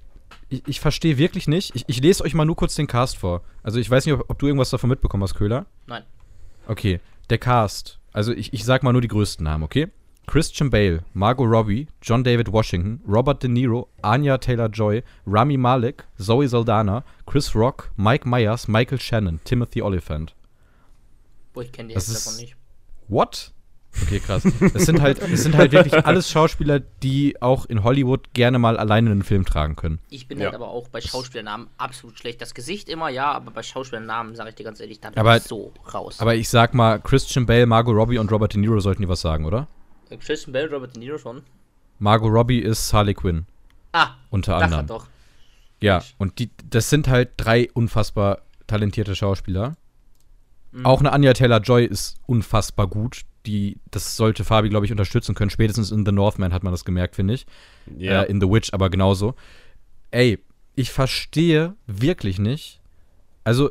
ich, 0.49 0.63
ich 0.67 0.81
verstehe 0.81 1.19
wirklich 1.19 1.49
nicht. 1.49 1.75
Ich, 1.75 1.85
ich 1.87 2.01
lese 2.01 2.23
euch 2.25 2.35
mal 2.35 2.45
nur 2.45 2.57
kurz 2.57 2.75
den 2.75 2.87
Cast 2.87 3.19
vor. 3.19 3.43
Also 3.63 3.81
ich 3.81 3.91
weiß 3.91 4.07
nicht, 4.07 4.15
ob, 4.15 4.29
ob 4.31 4.39
du 4.39 4.47
irgendwas 4.47 4.71
davon 4.71 4.91
mitbekommen 4.91 5.23
hast, 5.23 5.35
Köhler. 5.35 5.67
Nein. 5.87 6.05
Okay, 6.69 7.01
der 7.31 7.39
Cast. 7.39 7.99
Also 8.13 8.33
ich, 8.33 8.53
ich 8.53 8.65
sag 8.65 8.83
mal 8.83 8.93
nur 8.93 9.01
die 9.01 9.09
größten 9.09 9.43
Namen, 9.43 9.65
okay? 9.65 9.89
Christian 10.27 10.71
Bale, 10.71 11.01
Margot 11.15 11.45
Robbie, 11.45 11.89
John 12.01 12.23
David 12.25 12.51
Washington, 12.53 13.01
Robert 13.07 13.43
De 13.43 13.49
Niro, 13.51 13.89
Anya 14.03 14.39
Taylor-Joy, 14.39 15.03
Rami 15.27 15.57
Malek, 15.57 16.05
Zoe 16.19 16.49
Saldana, 16.49 17.05
Chris 17.27 17.55
Rock, 17.55 17.91
Mike 17.97 18.27
Myers, 18.29 18.69
Michael 18.69 19.01
Shannon, 19.01 19.41
Timothy 19.45 19.83
Oliphant. 19.83 20.35
Wo 21.55 21.61
ich 21.61 21.73
kenne 21.73 21.89
die 21.89 21.95
Hälfte 21.95 22.13
davon 22.15 22.37
nicht. 22.37 22.57
What? 23.09 23.53
Okay, 24.05 24.21
krass. 24.21 24.43
Es 24.73 24.87
sind 24.87 25.03
halt, 25.03 25.19
es 25.21 25.43
sind 25.43 25.55
halt 25.55 25.73
wirklich 25.73 25.93
alles 26.07 26.31
Schauspieler, 26.31 26.81
die 26.81 27.37
auch 27.43 27.67
in 27.67 27.85
Hollywood 27.85 28.33
gerne 28.33 28.59
mal 28.59 28.79
alleine 28.79 29.11
einen 29.11 29.23
Film 29.23 29.45
tragen 29.45 29.77
können. 29.77 29.99
Ich 30.09 30.29
bin 30.29 30.39
Ja. 30.39 30.47
halt 30.47 30.55
aber 30.55 30.69
auch 30.69 30.89
bei 30.89 31.03
Schauspielernamen 31.03 31.67
absolut 31.77 32.19
schlecht. 32.19 32.41
Das 32.41 32.55
Gesicht 32.55 32.89
immer 32.89 33.11
ja, 33.11 33.31
aber 33.33 33.51
bei 33.51 33.63
Schauspielernamen 33.63 34.35
sage 34.35 34.49
ich 34.51 34.55
dir 34.55 34.65
ganz 34.65 34.81
ehrlich, 34.81 35.01
da 35.01 35.11
bin 35.11 35.19
Aber- 35.19 35.37
ich 35.37 35.43
so 35.43 35.75
raus. 35.93 36.21
Aber 36.21 36.35
ich 36.35 36.49
sag 36.49 36.73
mal, 36.73 37.01
Christian 37.01 37.45
Bale, 37.45 37.67
Margot 37.67 37.95
Robbie 37.95 38.17
und 38.17 38.33
Robert 38.33 38.55
De 38.55 38.61
Niro 38.63 38.81
sollten 38.81 39.03
die 39.03 39.09
was 39.11 39.21
sagen, 39.21 39.45
oder? 39.45 39.69
Christian 40.19 40.53
Bale, 40.53 40.71
Robert 40.71 40.95
De 40.95 41.01
Niro 41.01 41.19
schon. 41.19 41.43
Margot 41.99 42.31
Robbie 42.31 42.59
ist 42.61 42.93
Harley 42.93 43.15
Quinn, 43.15 43.47
Ah, 43.93 44.11
unter 44.31 44.57
anderem. 44.57 44.87
doch. 44.87 45.07
Ja, 45.81 46.03
und 46.19 46.39
die, 46.39 46.51
das 46.71 46.91
sind 46.91 47.09
halt 47.09 47.31
drei 47.37 47.69
unfassbar 47.75 48.43
talentierte 48.67 49.15
Schauspieler. 49.17 49.77
Mhm. 50.73 50.87
Auch 50.87 51.01
eine 51.01 51.13
Anya 51.13 51.33
Taylor-Joy 51.33 51.85
ist 51.85 52.17
unfassbar 52.27 52.87
gut. 52.87 53.23
Die, 53.47 53.79
das 53.91 54.17
sollte 54.17 54.45
Fabi, 54.45 54.69
glaube 54.69 54.87
ich, 54.87 54.93
unterstützen 54.93 55.35
können. 55.35 55.51
Spätestens 55.51 55.91
in 55.91 56.07
The 56.07 56.13
Northman 56.13 56.53
hat 56.55 56.63
man 56.63 56.73
das 56.73 56.85
gemerkt, 56.85 57.17
finde 57.17 57.35
ich. 57.35 57.47
Äh, 57.99 58.31
in 58.31 58.41
The 58.41 58.49
Witch 58.49 58.73
aber 58.73 58.89
genauso. 58.89 59.35
Ey, 60.13 60.39
ich 60.77 60.91
verstehe 60.93 61.75
wirklich 61.87 62.39
nicht. 62.39 62.81
Also, 63.45 63.71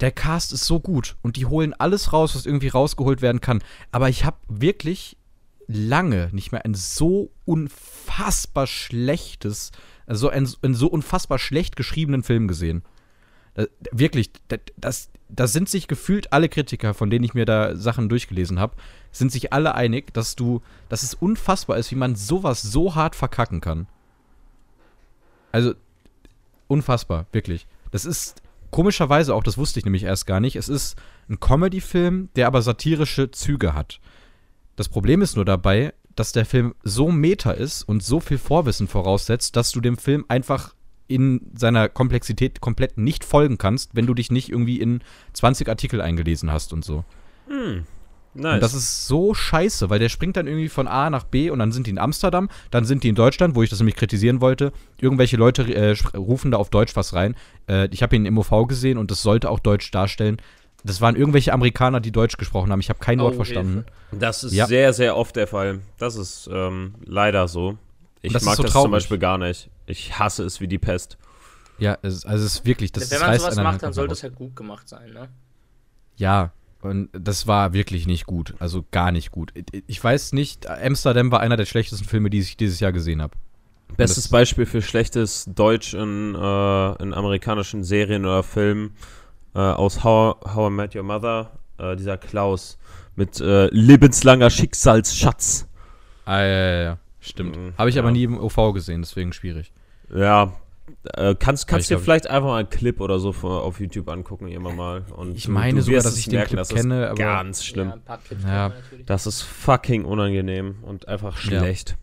der 0.00 0.12
Cast 0.12 0.52
ist 0.52 0.64
so 0.64 0.78
gut 0.78 1.16
und 1.22 1.36
die 1.36 1.46
holen 1.46 1.74
alles 1.74 2.12
raus, 2.12 2.36
was 2.36 2.46
irgendwie 2.46 2.68
rausgeholt 2.68 3.20
werden 3.20 3.40
kann. 3.40 3.60
Aber 3.90 4.08
ich 4.08 4.24
habe 4.24 4.36
wirklich 4.46 5.16
lange 5.68 6.30
nicht 6.32 6.50
mehr 6.50 6.64
ein 6.64 6.74
so 6.74 7.30
unfassbar 7.44 8.66
schlechtes, 8.66 9.70
also 10.06 10.30
ein, 10.30 10.48
einen 10.62 10.74
so 10.74 10.88
unfassbar 10.88 11.38
schlecht 11.38 11.76
geschriebenen 11.76 12.22
Film 12.22 12.48
gesehen. 12.48 12.82
Da, 13.54 13.66
wirklich, 13.92 14.32
da, 14.48 14.56
das, 14.76 15.10
da 15.28 15.46
sind 15.46 15.68
sich 15.68 15.86
gefühlt 15.86 16.32
alle 16.32 16.48
Kritiker, 16.48 16.94
von 16.94 17.10
denen 17.10 17.24
ich 17.24 17.34
mir 17.34 17.44
da 17.44 17.76
Sachen 17.76 18.08
durchgelesen 18.08 18.58
habe, 18.58 18.76
sind 19.12 19.30
sich 19.30 19.52
alle 19.52 19.74
einig, 19.74 20.14
dass 20.14 20.36
du, 20.36 20.62
dass 20.88 21.02
es 21.02 21.14
unfassbar 21.14 21.76
ist, 21.76 21.90
wie 21.90 21.96
man 21.96 22.16
sowas 22.16 22.62
so 22.62 22.94
hart 22.94 23.14
verkacken 23.14 23.60
kann. 23.60 23.86
Also, 25.52 25.74
unfassbar, 26.66 27.26
wirklich. 27.32 27.66
Das 27.90 28.04
ist 28.04 28.42
komischerweise 28.70 29.34
auch, 29.34 29.42
das 29.42 29.58
wusste 29.58 29.80
ich 29.80 29.84
nämlich 29.84 30.04
erst 30.04 30.26
gar 30.26 30.40
nicht, 30.40 30.56
es 30.56 30.68
ist 30.68 30.96
ein 31.28 31.40
Comedy-Film, 31.40 32.30
der 32.36 32.46
aber 32.46 32.62
satirische 32.62 33.30
Züge 33.30 33.74
hat. 33.74 34.00
Das 34.78 34.88
Problem 34.88 35.22
ist 35.22 35.34
nur 35.34 35.44
dabei, 35.44 35.92
dass 36.14 36.30
der 36.30 36.46
Film 36.46 36.72
so 36.84 37.10
meta 37.10 37.50
ist 37.50 37.82
und 37.82 38.00
so 38.00 38.20
viel 38.20 38.38
Vorwissen 38.38 38.86
voraussetzt, 38.86 39.56
dass 39.56 39.72
du 39.72 39.80
dem 39.80 39.96
Film 39.96 40.24
einfach 40.28 40.72
in 41.08 41.50
seiner 41.52 41.88
Komplexität 41.88 42.60
komplett 42.60 42.96
nicht 42.96 43.24
folgen 43.24 43.58
kannst, 43.58 43.96
wenn 43.96 44.06
du 44.06 44.14
dich 44.14 44.30
nicht 44.30 44.50
irgendwie 44.50 44.80
in 44.80 45.00
20 45.32 45.68
Artikel 45.68 46.00
eingelesen 46.00 46.52
hast 46.52 46.72
und 46.72 46.84
so. 46.84 47.04
nice. 48.34 48.54
Und 48.54 48.62
das 48.62 48.74
ist 48.74 49.08
so 49.08 49.34
scheiße, 49.34 49.90
weil 49.90 49.98
der 49.98 50.10
springt 50.10 50.36
dann 50.36 50.46
irgendwie 50.46 50.68
von 50.68 50.86
A 50.86 51.10
nach 51.10 51.24
B 51.24 51.50
und 51.50 51.58
dann 51.58 51.72
sind 51.72 51.88
die 51.88 51.90
in 51.90 51.98
Amsterdam, 51.98 52.48
dann 52.70 52.84
sind 52.84 53.02
die 53.02 53.08
in 53.08 53.16
Deutschland, 53.16 53.56
wo 53.56 53.64
ich 53.64 53.70
das 53.70 53.80
nämlich 53.80 53.96
kritisieren 53.96 54.40
wollte. 54.40 54.72
Irgendwelche 55.00 55.36
Leute 55.36 55.74
äh, 55.74 55.96
rufen 56.16 56.52
da 56.52 56.58
auf 56.58 56.70
Deutsch 56.70 56.94
was 56.94 57.14
rein. 57.14 57.34
Äh, 57.68 57.88
ich 57.90 58.04
habe 58.04 58.14
ihn 58.14 58.26
im 58.26 58.38
OV 58.38 58.68
gesehen 58.68 58.96
und 58.96 59.10
das 59.10 59.22
sollte 59.22 59.50
auch 59.50 59.58
Deutsch 59.58 59.90
darstellen. 59.90 60.36
Das 60.88 61.00
waren 61.00 61.14
irgendwelche 61.16 61.52
Amerikaner, 61.52 62.00
die 62.00 62.10
Deutsch 62.12 62.36
gesprochen 62.36 62.72
haben. 62.72 62.80
Ich 62.80 62.88
habe 62.88 62.98
kein 62.98 63.20
Oh, 63.20 63.24
Wort 63.24 63.36
verstanden. 63.36 63.84
Das 64.10 64.42
ist 64.42 64.52
Ja. 64.54 64.66
sehr, 64.66 64.92
sehr 64.92 65.16
oft 65.16 65.36
der 65.36 65.46
Fall. 65.46 65.80
Das 65.98 66.16
ist 66.16 66.48
ähm, 66.52 66.94
leider 67.04 67.46
so. 67.46 67.76
Ich 68.22 68.32
das 68.32 68.42
mag 68.44 68.56
so 68.56 68.62
das 68.62 68.72
zum 68.72 68.80
traurig. 68.80 68.92
Beispiel 68.92 69.18
gar 69.18 69.38
nicht. 69.38 69.70
Ich 69.86 70.18
hasse 70.18 70.44
es 70.44 70.60
wie 70.60 70.66
die 70.68 70.78
Pest. 70.78 71.18
Ja, 71.78 71.96
es, 72.02 72.24
also 72.26 72.44
es 72.44 72.54
ist 72.56 72.66
wirklich, 72.66 72.90
das, 72.90 73.10
Wenn 73.10 73.20
man 73.20 73.38
sowas 73.38 73.56
macht, 73.56 73.82
dann 73.82 73.92
sollte 73.92 74.12
es 74.14 74.22
halt 74.22 74.34
gut 74.34 74.56
gemacht 74.56 74.88
sein, 74.88 75.12
ne? 75.12 75.28
Ja, 76.16 76.52
und 76.82 77.08
das 77.12 77.46
war 77.46 77.72
wirklich 77.72 78.06
nicht 78.06 78.26
gut. 78.26 78.54
Also 78.58 78.84
gar 78.90 79.12
nicht 79.12 79.30
gut. 79.30 79.52
Ich 79.86 80.02
weiß 80.02 80.32
nicht, 80.32 80.68
Amsterdam 80.68 81.30
war 81.30 81.40
einer 81.40 81.56
der 81.56 81.66
schlechtesten 81.66 82.06
Filme, 82.06 82.30
die 82.30 82.40
ich 82.40 82.56
dieses 82.56 82.80
Jahr 82.80 82.92
gesehen 82.92 83.22
habe. 83.22 83.36
Bestes 83.96 84.28
Beispiel 84.28 84.66
für 84.66 84.82
schlechtes 84.82 85.48
Deutsch 85.54 85.94
in, 85.94 86.34
äh, 86.34 87.02
in 87.02 87.14
amerikanischen 87.14 87.84
Serien 87.84 88.24
oder 88.26 88.42
Filmen 88.42 88.94
äh, 89.58 89.72
aus 89.72 90.04
How, 90.04 90.36
How 90.54 90.70
I 90.70 90.72
Met 90.72 90.94
Your 90.94 91.02
Mother, 91.02 91.50
äh, 91.78 91.96
dieser 91.96 92.16
Klaus 92.16 92.78
mit 93.16 93.40
äh, 93.40 93.66
lebenslanger 93.72 94.50
Schicksalsschatz. 94.50 95.66
Ah, 96.24 96.40
ja, 96.42 96.46
ja, 96.46 96.82
ja. 96.82 96.98
Stimmt. 97.20 97.56
Mhm, 97.56 97.72
Habe 97.76 97.90
ich 97.90 97.98
aber 97.98 98.08
ja. 98.08 98.12
nie 98.12 98.22
im 98.24 98.38
OV 98.38 98.72
gesehen, 98.74 99.02
deswegen 99.02 99.32
schwierig. 99.32 99.72
Ja, 100.14 100.52
äh, 101.14 101.34
kannst, 101.38 101.66
kannst 101.66 101.90
dir 101.90 101.94
glaub, 101.94 102.00
ich- 102.00 102.04
vielleicht 102.04 102.26
einfach 102.28 102.48
mal 102.48 102.58
einen 102.58 102.70
Clip 102.70 103.00
oder 103.00 103.18
so 103.18 103.32
von, 103.32 103.50
auf 103.50 103.80
YouTube 103.80 104.08
angucken, 104.08 104.48
immer 104.48 104.72
mal. 104.72 105.02
Und 105.16 105.36
Ich 105.36 105.48
meine 105.48 105.82
sogar, 105.82 106.02
dass 106.02 106.16
ich 106.16 106.26
den 106.26 106.34
merken, 106.34 106.50
Clip 106.50 106.58
das 106.60 106.68
kenne, 106.68 107.04
ist 107.06 107.10
aber- 107.10 107.18
ganz 107.18 107.64
schlimm. 107.64 107.92
Ja, 108.44 108.68
Ja. 108.68 108.72
Das 109.06 109.26
ist 109.26 109.42
fucking 109.42 110.04
unangenehm 110.04 110.76
und 110.82 111.08
einfach 111.08 111.36
schlecht. 111.36 111.96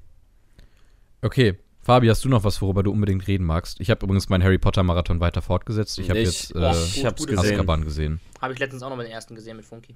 Okay, 1.22 1.58
Fabi, 1.86 2.08
hast 2.08 2.26
du 2.26 2.30
noch 2.30 2.44
was, 2.44 2.64
worüber 2.64 2.82
du 2.82 2.92
unbedingt 2.92 3.28
reden 3.28 3.46
magst? 3.46 3.80
Ich 3.80 3.92
habe 3.92 4.04
übrigens 4.04 4.28
meinen 4.28 4.44
Harry 4.44 4.58
Potter 4.58 4.82
Marathon 4.82 5.20
weiter 5.20 5.44
fortgesetzt. 5.44 6.00
Ich 6.00 6.10
habe 6.10 6.18
jetzt 6.18 6.56
Oh, 6.56 6.60
äh, 6.60 6.72
ich 6.72 7.06
hab's 7.06 7.28
gesehen. 7.28 7.38
Azkaban 7.38 7.84
gesehen. 7.84 8.20
Habe 8.42 8.54
ich 8.54 8.60
letztens 8.60 8.82
auch 8.82 8.90
noch 8.90 8.98
mal 8.98 9.04
den 9.04 9.12
ersten 9.12 9.36
gesehen 9.36 9.56
mit 9.56 9.68
Funky. 9.68 9.94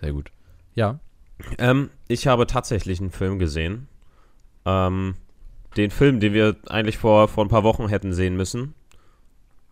Sehr 0.00 0.12
gut. 0.12 0.32
Ja. 0.74 0.98
Ähm, 1.58 1.90
ich 2.08 2.26
habe 2.26 2.46
tatsächlich 2.46 3.00
einen 3.00 3.10
Film 3.10 3.38
gesehen. 3.38 3.86
Ähm, 4.64 5.16
den 5.76 5.90
Film, 5.90 6.20
den 6.20 6.32
wir 6.32 6.56
eigentlich 6.70 6.96
vor, 6.96 7.28
vor 7.28 7.44
ein 7.44 7.50
paar 7.50 7.64
Wochen 7.64 7.86
hätten 7.88 8.14
sehen 8.14 8.34
müssen. 8.38 8.72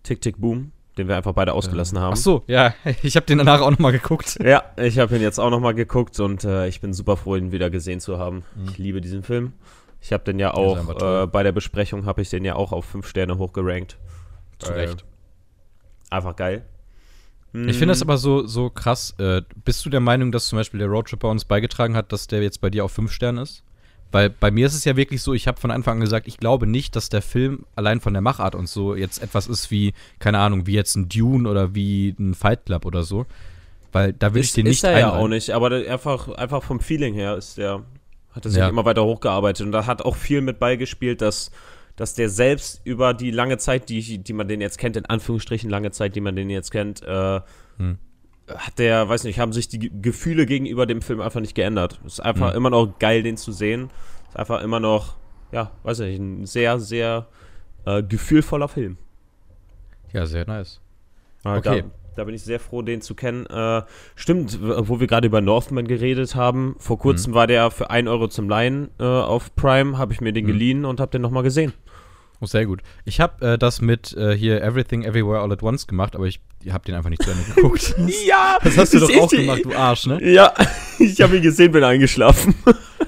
Tick, 0.02 0.20
Tick, 0.20 0.36
Boom. 0.38 0.70
Den 0.98 1.08
wir 1.08 1.16
einfach 1.16 1.32
beide 1.32 1.54
ausgelassen 1.54 1.98
haben. 1.98 2.12
Ach 2.12 2.18
so, 2.18 2.44
ja. 2.46 2.74
Ich 3.02 3.16
habe 3.16 3.24
den 3.24 3.38
danach 3.38 3.62
auch 3.62 3.70
noch 3.70 3.78
mal 3.78 3.90
geguckt. 3.90 4.36
Ja, 4.44 4.64
ich 4.76 4.98
habe 4.98 5.16
ihn 5.16 5.22
jetzt 5.22 5.40
auch 5.40 5.48
nochmal 5.48 5.72
geguckt 5.74 6.20
und 6.20 6.44
äh, 6.44 6.68
ich 6.68 6.82
bin 6.82 6.92
super 6.92 7.16
froh, 7.16 7.36
ihn 7.36 7.52
wieder 7.52 7.70
gesehen 7.70 8.00
zu 8.00 8.18
haben. 8.18 8.44
Mhm. 8.54 8.68
Ich 8.68 8.76
liebe 8.76 9.00
diesen 9.00 9.22
Film. 9.22 9.54
Ich 10.04 10.12
habe 10.12 10.22
den 10.22 10.38
ja 10.38 10.50
ist 10.50 10.56
auch, 10.56 11.22
äh, 11.22 11.26
bei 11.26 11.42
der 11.42 11.52
Besprechung 11.52 12.04
habe 12.04 12.20
ich 12.20 12.28
den 12.28 12.44
ja 12.44 12.56
auch 12.56 12.72
auf 12.72 12.84
5 12.84 13.08
Sterne 13.08 13.38
hochgerankt. 13.38 13.96
Zu 14.58 14.70
Äh, 14.70 14.74
Recht. 14.74 15.04
Einfach 16.10 16.36
geil. 16.36 16.66
Ich 17.54 17.78
finde 17.78 17.92
das 17.92 18.02
aber 18.02 18.18
so, 18.18 18.46
so 18.46 18.68
krass. 18.68 19.14
Äh, 19.18 19.42
bist 19.64 19.86
du 19.86 19.90
der 19.90 20.00
Meinung, 20.00 20.30
dass 20.30 20.46
zum 20.46 20.58
Beispiel 20.58 20.78
der 20.78 20.88
Roadtrip 20.88 21.20
bei 21.20 21.28
uns 21.28 21.44
beigetragen 21.44 21.96
hat, 21.96 22.12
dass 22.12 22.26
der 22.26 22.42
jetzt 22.42 22.60
bei 22.60 22.68
dir 22.68 22.84
auf 22.84 22.92
5 22.92 23.10
Sterne 23.10 23.42
ist? 23.42 23.62
Weil 24.12 24.28
bei 24.28 24.50
mir 24.50 24.66
ist 24.66 24.74
es 24.74 24.84
ja 24.84 24.96
wirklich 24.96 25.22
so, 25.22 25.32
ich 25.32 25.48
habe 25.48 25.60
von 25.60 25.70
Anfang 25.70 25.96
an 25.96 26.00
gesagt, 26.00 26.28
ich 26.28 26.36
glaube 26.36 26.66
nicht, 26.66 26.96
dass 26.96 27.08
der 27.08 27.22
Film 27.22 27.64
allein 27.74 28.00
von 28.00 28.12
der 28.12 28.22
Machart 28.22 28.54
und 28.54 28.68
so 28.68 28.94
jetzt 28.94 29.22
etwas 29.22 29.46
ist 29.46 29.70
wie, 29.70 29.94
keine 30.18 30.38
Ahnung, 30.38 30.66
wie 30.66 30.74
jetzt 30.74 30.96
ein 30.96 31.08
Dune 31.08 31.48
oder 31.48 31.74
wie 31.74 32.14
ein 32.18 32.34
Fight 32.34 32.66
Club 32.66 32.84
oder 32.84 33.04
so. 33.04 33.24
Weil 33.92 34.12
da 34.12 34.34
will 34.34 34.42
ich 34.42 34.48
ist, 34.48 34.56
den 34.56 34.64
nicht 34.64 34.74
ist 34.74 34.84
er 34.84 34.98
ja 34.98 35.12
auch 35.12 35.28
nicht, 35.28 35.50
aber 35.50 35.70
einfach, 35.70 36.28
einfach 36.28 36.62
vom 36.62 36.80
Feeling 36.80 37.14
her 37.14 37.36
ist 37.36 37.56
der, 37.56 37.84
hat 38.34 38.44
er 38.44 38.50
sich 38.50 38.58
Ja. 38.60 38.68
immer 38.68 38.84
weiter 38.84 39.04
hochgearbeitet 39.04 39.64
und 39.66 39.72
da 39.72 39.86
hat 39.86 40.02
auch 40.02 40.16
viel 40.16 40.40
mit 40.40 40.58
beigespielt, 40.58 41.20
dass, 41.22 41.50
dass 41.96 42.14
der 42.14 42.28
selbst 42.28 42.80
über 42.84 43.14
die 43.14 43.30
lange 43.30 43.58
Zeit, 43.58 43.88
die, 43.88 44.18
die 44.18 44.32
man 44.32 44.48
den 44.48 44.60
jetzt 44.60 44.78
kennt, 44.78 44.96
in 44.96 45.06
Anführungsstrichen 45.06 45.70
lange 45.70 45.90
Zeit, 45.92 46.16
die 46.16 46.20
man 46.20 46.34
den 46.36 46.50
jetzt 46.50 46.70
kennt, 46.70 47.02
äh, 47.02 47.40
Hm. 47.78 47.98
hat 48.48 48.78
der, 48.78 49.08
weiß 49.08 49.24
nicht, 49.24 49.38
haben 49.38 49.52
sich 49.52 49.68
die 49.68 49.78
Ge- 49.78 49.90
Gefühle 50.02 50.46
gegenüber 50.46 50.86
dem 50.86 51.00
Film 51.02 51.20
einfach 51.20 51.40
nicht 51.40 51.54
geändert. 51.54 52.00
Es 52.04 52.14
ist 52.14 52.20
einfach 52.20 52.50
Hm. 52.50 52.56
immer 52.56 52.70
noch 52.70 52.98
geil, 52.98 53.22
den 53.22 53.36
zu 53.36 53.52
sehen. 53.52 53.90
Ist 54.28 54.36
einfach 54.38 54.62
immer 54.62 54.80
noch, 54.80 55.14
ja, 55.52 55.70
weiß 55.84 56.00
nicht, 56.00 56.18
ein 56.20 56.46
sehr, 56.46 56.78
sehr 56.80 57.26
äh, 57.86 58.02
gefühlvoller 58.02 58.68
Film. 58.68 58.96
Ja, 60.12 60.26
sehr 60.26 60.46
nice. 60.46 60.80
Ah, 61.44 61.56
Okay. 61.58 61.84
Da, 62.16 62.24
bin 62.24 62.34
ich 62.34 62.42
sehr 62.42 62.60
froh, 62.60 62.82
den 62.82 63.00
zu 63.00 63.14
kennen. 63.14 63.46
Äh, 63.46 63.82
stimmt, 64.14 64.58
wo 64.62 65.00
wir 65.00 65.06
gerade 65.06 65.26
über 65.26 65.40
Northman 65.40 65.86
geredet 65.86 66.34
haben. 66.34 66.76
Vor 66.78 66.98
kurzem 66.98 67.32
Mhm. 67.32 67.34
war 67.34 67.46
der 67.46 67.70
für 67.70 67.90
1 67.90 68.08
Euro 68.08 68.28
zum 68.28 68.48
Leihen 68.48 68.90
äh, 68.98 69.04
auf 69.04 69.54
Prime. 69.56 69.98
Habe 69.98 70.12
ich 70.12 70.20
mir 70.20 70.32
den 70.32 70.44
Mhm. 70.44 70.48
geliehen 70.48 70.84
und 70.84 71.00
habe 71.00 71.10
den 71.10 71.22
nochmal 71.22 71.42
gesehen. 71.42 71.72
Oh, 72.44 72.46
sehr 72.46 72.66
gut. 72.66 72.82
Ich 73.04 73.20
habe 73.20 73.52
äh, 73.52 73.58
das 73.58 73.80
mit 73.80 74.14
äh, 74.16 74.36
hier 74.36 74.62
Everything 74.62 75.02
Everywhere 75.02 75.40
All 75.40 75.50
at 75.50 75.62
Once 75.62 75.86
gemacht, 75.86 76.14
aber 76.14 76.26
ich 76.26 76.40
habe 76.70 76.84
den 76.84 76.94
einfach 76.94 77.08
nicht 77.08 77.22
zu 77.22 77.30
Ende 77.30 77.42
geguckt. 77.54 77.94
Ja! 78.26 78.58
Das 78.64 78.76
hast 78.76 78.94
du 78.94 79.00
doch 79.00 79.10
auch 79.16 79.30
gemacht, 79.30 79.64
du 79.64 79.74
Arsch, 79.74 80.06
ne? 80.06 80.22
Ja, 80.22 80.52
ich 80.98 81.20
habe 81.20 81.36
ihn 81.36 81.42
gesehen, 81.42 81.72
bin 81.72 81.82
eingeschlafen. 81.82 82.54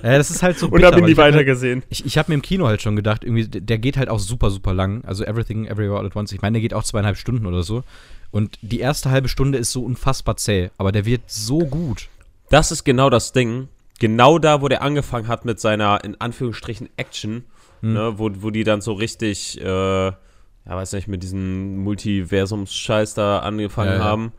Ja, 0.03 0.17
das 0.19 0.31
ist 0.31 0.43
halt 0.43 0.59
so 0.59 0.69
und 0.69 0.85
habe 0.85 0.99
ihn 0.99 1.05
nie 1.05 1.17
weitergesehen. 1.17 1.83
Ich, 1.89 2.05
ich 2.05 2.19
habe 2.19 2.31
mir 2.31 2.35
im 2.35 2.43
Kino 2.43 2.67
halt 2.67 2.83
schon 2.83 2.97
gedacht, 2.97 3.25
irgendwie, 3.25 3.47
der 3.47 3.61
der 3.61 3.79
geht 3.79 3.99
halt 3.99 4.09
auch 4.09 4.19
super, 4.19 4.51
super 4.51 4.73
lang. 4.73 5.05
Also 5.05 5.25
Everything 5.25 5.67
Everywhere 5.67 5.99
All 5.99 6.07
at 6.07 6.17
Once. 6.17 6.33
Ich 6.33 6.41
meine, 6.41 6.55
der 6.55 6.63
geht 6.63 6.73
auch 6.73 6.83
zweieinhalb 6.85 7.19
Stunden 7.19 7.47
oder 7.47 7.63
so. 7.63 7.85
Und 8.31 8.59
die 8.63 8.81
erste 8.81 9.11
halbe 9.11 9.29
Stunde 9.29 9.59
ist 9.59 9.71
so 9.73 9.83
unfassbar 9.83 10.37
zäh, 10.39 10.71
aber 10.79 10.93
der 10.93 11.05
wird 11.05 11.23
so 11.27 11.59
gut. 11.59 12.09
Das 12.49 12.73
ist 12.73 12.85
genau 12.85 13.11
das 13.11 13.33
Ding. 13.33 13.69
Genau 13.99 14.39
da, 14.39 14.63
wo 14.63 14.69
der 14.69 14.83
angefangen 14.83 15.29
hat 15.29 15.45
mit 15.45 15.61
seiner, 15.61 16.03
in 16.05 16.21
Anführungsstrichen, 16.21 16.89
Action, 16.97 17.45
Hm. 17.81 17.93
ne, 17.93 18.19
wo, 18.19 18.31
wo 18.37 18.51
die 18.51 18.65
dann 18.65 18.81
so 18.81 18.93
richtig, 18.93 19.61
äh, 19.61 19.65
ja, 19.65 20.15
weiß 20.65 20.93
nicht, 20.95 21.09
mit 21.09 21.23
diesem 21.23 21.79
Multiversums-Scheiß 21.85 23.15
da 23.15 23.41
angefangen 23.41 23.93
Ja, 23.93 23.99
ja. 23.99 24.05
haben. 24.05 24.33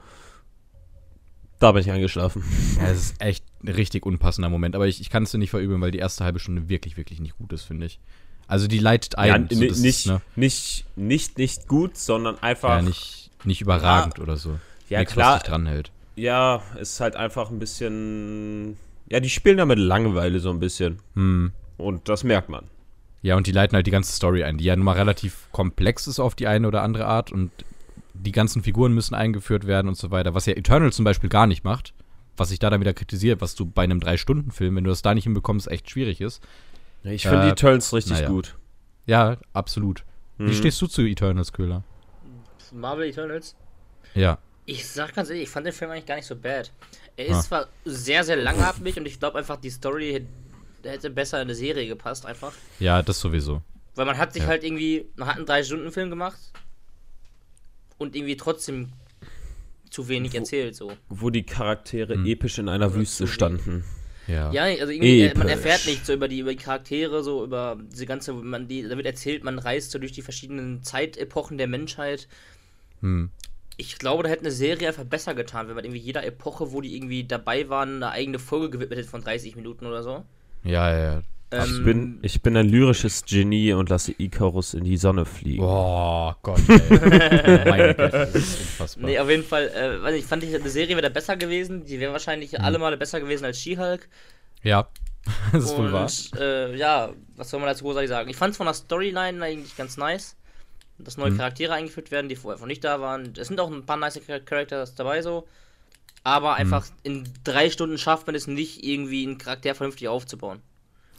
Da 1.59 1.71
bin 1.71 1.81
ich 1.81 1.89
eingeschlafen. 1.91 2.43
Ja, 2.77 2.89
es 2.89 2.97
ist 3.11 3.21
echt 3.21 3.43
ein 3.63 3.69
richtig 3.69 4.05
unpassender 4.05 4.49
Moment. 4.49 4.75
Aber 4.75 4.87
ich, 4.87 5.01
ich 5.01 5.09
kann 5.09 5.23
es 5.23 5.31
dir 5.31 5.39
nicht 5.39 5.49
verübeln, 5.49 5.81
weil 5.81 5.89
die 5.91 5.97
erste 5.97 6.23
halbe 6.23 6.39
Stunde 6.39 6.69
wirklich, 6.69 6.97
wirklich 6.97 7.19
nicht 7.19 7.37
gut 7.37 7.51
ist, 7.53 7.63
finde 7.63 7.87
ich. 7.87 7.99
Also 8.47 8.67
die 8.67 8.77
leitet 8.79 9.17
ein. 9.17 9.47
Ja, 9.49 9.57
so, 9.57 9.65
das 9.65 9.79
nicht, 9.79 10.05
ne, 10.05 10.21
nicht, 10.35 10.85
nicht, 10.95 11.37
nicht 11.37 11.67
gut, 11.67 11.97
sondern 11.97 12.37
einfach. 12.39 12.69
ja, 12.77 12.81
nicht, 12.83 13.31
nicht 13.43 13.61
überragend 13.61 14.19
oder 14.19 14.37
so. 14.37 14.59
Ja, 14.89 14.99
Nichts, 14.99 15.13
klar. 15.13 15.33
was 15.35 15.41
dich 15.43 15.49
dranhält. 15.49 15.91
Ja, 16.15 16.61
ist 16.79 16.99
halt 16.99 17.15
einfach 17.15 17.49
ein 17.49 17.59
bisschen. 17.59 18.77
Ja, 19.09 19.19
die 19.19 19.29
spielen 19.29 19.57
damit 19.57 19.79
Langeweile 19.79 20.39
so 20.39 20.49
ein 20.49 20.59
bisschen. 20.59 20.99
Hm. 21.15 21.51
Und 21.77 22.07
das 22.07 22.23
merkt 22.23 22.49
man. 22.49 22.65
Ja, 23.21 23.35
und 23.35 23.47
die 23.47 23.51
leiten 23.51 23.75
halt 23.75 23.87
die 23.87 23.91
ganze 23.91 24.13
Story 24.13 24.43
ein, 24.43 24.57
die 24.57 24.65
ja 24.65 24.75
nun 24.75 24.85
mal 24.85 24.93
relativ 24.93 25.47
komplex 25.51 26.07
ist 26.07 26.19
auf 26.19 26.35
die 26.35 26.47
eine 26.47 26.67
oder 26.67 26.83
andere 26.83 27.05
Art 27.05 27.31
und 27.31 27.51
die 28.13 28.31
ganzen 28.31 28.63
Figuren 28.63 28.93
müssen 28.93 29.15
eingeführt 29.15 29.67
werden 29.67 29.87
und 29.87 29.97
so 29.97 30.11
weiter, 30.11 30.33
was 30.33 30.45
ja 30.45 30.53
Eternal 30.53 30.91
zum 30.91 31.05
Beispiel 31.05 31.29
gar 31.29 31.47
nicht 31.47 31.63
macht, 31.63 31.93
was 32.35 32.51
ich 32.51 32.59
da 32.59 32.69
dann 32.69 32.79
wieder 32.81 32.93
kritisiert, 32.93 33.41
was 33.41 33.55
du 33.55 33.65
bei 33.65 33.83
einem 33.83 33.99
Drei-Stunden-Film, 33.99 34.75
wenn 34.75 34.83
du 34.83 34.89
das 34.91 35.01
da 35.01 35.13
nicht 35.13 35.23
hinbekommst, 35.25 35.67
echt 35.69 35.89
schwierig 35.89 36.21
ist. 36.21 36.41
Ich 37.03 37.23
finde 37.27 37.45
Äh, 37.47 37.49
die 37.49 37.55
Turns 37.55 37.93
richtig 37.93 38.13
naja. 38.13 38.27
gut. 38.29 38.55
Ja, 39.05 39.37
absolut. 39.53 40.03
Wie 40.37 40.43
Mhm. 40.45 40.53
stehst 40.53 40.81
du 40.81 40.87
zu 40.87 41.01
Eternals, 41.03 41.53
Köhler? 41.53 41.83
Marvel 42.71 43.07
Eternals. 43.07 43.55
Ja. 44.13 44.37
Ich 44.65 44.87
sag 44.87 45.13
ganz 45.15 45.29
ehrlich, 45.29 45.43
ich 45.43 45.49
fand 45.49 45.65
den 45.65 45.73
Film 45.73 45.91
eigentlich 45.91 46.05
gar 46.05 46.15
nicht 46.15 46.25
so 46.27 46.35
bad. 46.35 46.71
Er 47.15 47.25
ist 47.27 47.35
Ah. 47.37 47.41
zwar 47.41 47.67
sehr, 47.85 48.23
sehr 48.23 48.35
langatmig 48.35 48.97
und 48.97 49.05
ich 49.07 49.19
glaube 49.19 49.37
einfach, 49.39 49.57
die 49.57 49.69
Story 49.69 50.25
hätte- 50.77 50.89
hätte 50.89 51.09
besser 51.09 51.37
in 51.37 51.43
eine 51.47 51.55
Serie 51.55 51.87
gepasst, 51.87 52.25
einfach. 52.25 52.53
Ja, 52.79 53.01
das 53.01 53.19
sowieso. 53.19 53.61
Weil 53.95 54.05
man 54.05 54.17
hat 54.17 54.33
sich 54.33 54.43
Ja. 54.43 54.49
halt 54.49 54.63
irgendwie, 54.63 55.09
man 55.15 55.27
hat 55.27 55.37
einen 55.37 55.45
3-Stunden-Film 55.45 56.09
gemacht 56.09 56.37
und 57.97 58.15
irgendwie 58.15 58.37
trotzdem 58.37 58.89
zu 59.89 60.07
wenig 60.07 60.33
Wo- 60.33 60.37
erzählt, 60.37 60.75
so. 60.75 60.91
Wo 61.09 61.29
die 61.29 61.43
Charaktere 61.43 62.13
Hm. 62.15 62.25
episch 62.25 62.57
in 62.59 62.69
einer 62.69 62.93
Wüste 62.93 63.27
standen. 63.27 63.83
Ja. 64.27 64.51
Ja, 64.51 64.63
also 64.63 64.91
irgendwie, 64.91 65.21
äh, 65.21 65.33
man 65.37 65.47
Episch. 65.47 65.51
erfährt 65.65 65.85
nicht 65.87 66.05
so 66.05 66.13
über 66.13 66.27
die, 66.27 66.39
über 66.39 66.51
die 66.51 66.57
Charaktere, 66.57 67.23
so 67.23 67.43
über 67.45 67.77
diese 67.81 68.05
ganze, 68.05 68.33
man, 68.33 68.67
die, 68.67 68.83
da 68.83 68.97
wird 68.97 69.05
erzählt, 69.05 69.43
man 69.45 69.57
reist 69.57 69.91
so 69.91 69.99
durch 69.99 70.11
die 70.11 70.21
verschiedenen 70.21 70.83
Zeitepochen 70.83 71.57
der 71.57 71.67
Menschheit. 71.67 72.27
Hm. 72.99 73.31
Ich 73.77 73.97
glaube, 73.99 74.23
da 74.23 74.29
hätte 74.29 74.41
eine 74.41 74.51
Serie 74.51 74.89
einfach 74.89 75.05
besser 75.05 75.33
getan, 75.33 75.67
wenn 75.69 75.75
man 75.75 75.85
irgendwie 75.85 76.01
jeder 76.01 76.25
Epoche, 76.25 76.73
wo 76.73 76.81
die 76.81 76.95
irgendwie 76.95 77.23
dabei 77.23 77.69
waren, 77.69 77.95
eine 77.97 78.09
eigene 78.11 78.39
Folge 78.39 78.71
gewidmet 78.71 78.99
hätte 78.99 79.07
von 79.09 79.21
30 79.23 79.55
Minuten 79.55 79.85
oder 79.85 80.03
so. 80.03 80.25
Ja, 80.63 80.91
ja, 80.91 80.99
ja. 81.13 81.21
Ähm, 81.51 81.63
Ich 81.65 81.83
bin, 81.85 82.19
ich 82.23 82.41
bin 82.41 82.57
ein 82.57 82.67
lyrisches 82.67 83.23
Genie 83.25 83.71
und 83.73 83.89
lasse 83.89 84.13
Icarus 84.17 84.73
in 84.73 84.83
die 84.83 84.97
Sonne 84.97 85.25
fliegen. 85.25 85.61
Boah, 85.63 86.35
Gott, 86.41 86.59
ey. 86.67 86.77
Meine 87.69 87.95
Güte, 87.95 88.09
das 88.09 88.35
ist 88.35 88.59
unfassbar. 88.59 89.05
Nee, 89.05 89.17
auf 89.19 89.29
jeden 89.29 89.43
Fall, 89.45 89.69
äh, 89.69 90.01
weiß 90.03 90.13
nicht, 90.13 90.27
fand 90.27 90.43
ich, 90.43 90.53
eine 90.53 90.69
Serie 90.69 90.89
wäre 90.97 91.03
da 91.03 91.09
besser 91.09 91.37
gewesen. 91.37 91.85
Die 91.85 91.99
wäre 92.01 92.11
wahrscheinlich 92.11 92.59
alle 92.59 92.79
Male 92.79 92.97
besser 92.97 93.21
gewesen 93.21 93.45
als 93.45 93.59
She-Hulk. 93.61 94.09
ja, 94.63 94.87
das 95.53 95.63
ist 95.65 95.77
wohl 95.77 95.91
wahr. 95.91 96.03
Und 96.03 96.39
äh, 96.39 96.75
ja, 96.75 97.11
was 97.35 97.49
soll 97.49 97.59
man 97.59 97.67
dazu 97.69 97.83
großartig 97.85 98.09
sagen? 98.09 98.29
Ich 98.29 98.35
fand 98.37 98.51
es 98.51 98.57
von 98.57 98.65
der 98.65 98.73
Storyline 98.73 99.43
eigentlich 99.43 99.75
ganz 99.77 99.95
nice. 99.97 100.35
Dass 100.99 101.15
neue 101.17 101.31
Mhm. 101.31 101.37
Charaktere 101.37 101.73
eingeführt 101.73 102.11
werden, 102.11 102.27
die 102.27 102.35
vorher 102.35 102.55
einfach 102.55 102.65
nicht 102.67 102.83
da 102.83 102.99
waren. 102.99 103.31
Es 103.37 103.47
sind 103.49 103.59
auch 103.59 103.69
ein 103.71 103.85
paar 103.85 103.97
nice 103.97 104.19
Char- 104.25 104.39
Characters 104.39 104.95
dabei 104.95 105.21
so. 105.21 105.47
Aber 106.27 106.49
Mhm. 106.55 106.55
einfach 106.59 106.85
in 107.03 107.23
drei 107.45 107.69
Stunden 107.69 107.97
schafft 107.97 108.27
man 108.27 108.35
es 108.35 108.47
nicht, 108.47 108.83
irgendwie 108.83 109.25
einen 109.25 109.37
Charakter 109.37 109.73
vernünftig 109.75 110.09
aufzubauen. 110.09 110.59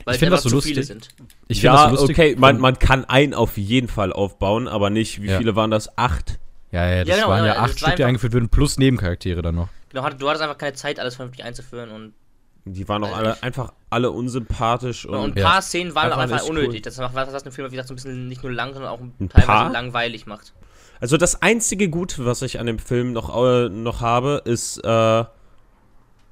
Weil 0.04 0.14
Ich 0.14 0.16
es 0.16 0.18
find 0.18 0.32
einfach 0.32 0.42
das 0.44 0.50
so 0.52 0.58
zu 0.60 0.60
viele 0.60 0.80
lustig. 0.80 0.86
sind. 0.86 1.08
Ich 1.48 1.60
finde 1.62 1.76
ja, 1.76 1.82
das 1.88 1.98
so 2.00 2.06
lustig. 2.06 2.18
okay, 2.18 2.36
man, 2.38 2.60
man 2.60 2.78
kann 2.78 3.06
einen 3.06 3.32
auf 3.32 3.56
jeden 3.56 3.88
Fall 3.88 4.12
aufbauen, 4.12 4.68
aber 4.68 4.90
nicht, 4.90 5.22
wie 5.22 5.28
Ja. 5.28 5.38
viele 5.38 5.56
waren 5.56 5.70
das? 5.70 5.96
Acht? 5.96 6.38
Ja, 6.72 6.86
ja, 6.86 6.98
das 7.04 7.08
Ja, 7.08 7.14
genau, 7.16 7.28
waren 7.30 7.46
ja 7.46 7.56
acht 7.56 7.78
Stück, 7.78 7.96
die 7.96 8.04
eingeführt 8.04 8.34
würden, 8.34 8.50
plus 8.50 8.76
Nebencharaktere 8.76 9.40
dann 9.40 9.54
noch. 9.54 9.68
Genau, 9.88 10.06
du 10.10 10.28
hattest 10.28 10.42
einfach 10.42 10.58
keine 10.58 10.74
Zeit, 10.74 11.00
alles 11.00 11.16
vernünftig 11.16 11.42
einzuführen 11.42 11.90
und, 11.90 12.12
Die 12.66 12.86
waren 12.86 13.02
auch 13.02 13.12
Weiß 13.12 13.16
alle 13.18 13.42
einfach 13.42 13.72
alle 13.88 14.10
unsympathisch 14.10 15.06
und, 15.06 15.14
und 15.14 15.36
ein 15.36 15.38
Ja. 15.38 15.48
paar 15.48 15.62
Szenen 15.62 15.94
waren 15.94 16.12
auch 16.12 16.18
Einfach 16.18 16.34
einfach 16.36 16.48
unnötig. 16.50 16.74
cool. 16.74 16.80
Das 16.82 16.98
macht 16.98 17.14
was 17.14 17.32
das 17.32 17.42
den 17.44 17.52
Film, 17.52 17.66
wie 17.68 17.76
gesagt, 17.76 17.88
so 17.88 17.94
ein 17.94 17.96
bisschen 17.96 18.28
nicht 18.28 18.42
nur 18.42 18.52
lang, 18.52 18.74
sondern 18.74 18.90
auch 18.90 19.00
Ein 19.00 19.16
teilweise 19.30 19.46
paar? 19.46 19.70
langweilig 19.70 20.26
macht. 20.26 20.52
Also 21.00 21.16
das 21.16 21.42
einzige 21.42 21.88
Gute, 21.88 22.24
was 22.26 22.42
ich 22.42 22.58
an 22.58 22.66
dem 22.66 22.78
Film 22.78 23.12
noch, 23.12 23.28
äh, 23.36 23.68
noch 23.68 24.00
habe, 24.00 24.42
ist, 24.44 24.78
äh, 24.84 25.24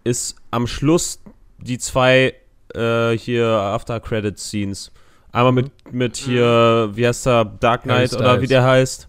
ist 0.05 0.37
am 0.51 0.67
Schluss 0.67 1.23
die 1.59 1.79
zwei 1.79 2.35
äh, 2.75 3.13
hier 3.13 3.47
After-Credit-Scenes. 3.47 4.93
Einmal 5.33 5.53
mit, 5.53 5.93
mit 5.93 6.17
hier, 6.17 6.91
wie 6.95 7.07
heißt 7.07 7.27
der, 7.27 7.45
Dark 7.45 7.83
Knight 7.83 8.15
oder 8.15 8.41
wie 8.43 8.47
der 8.47 8.65
heißt. 8.65 9.09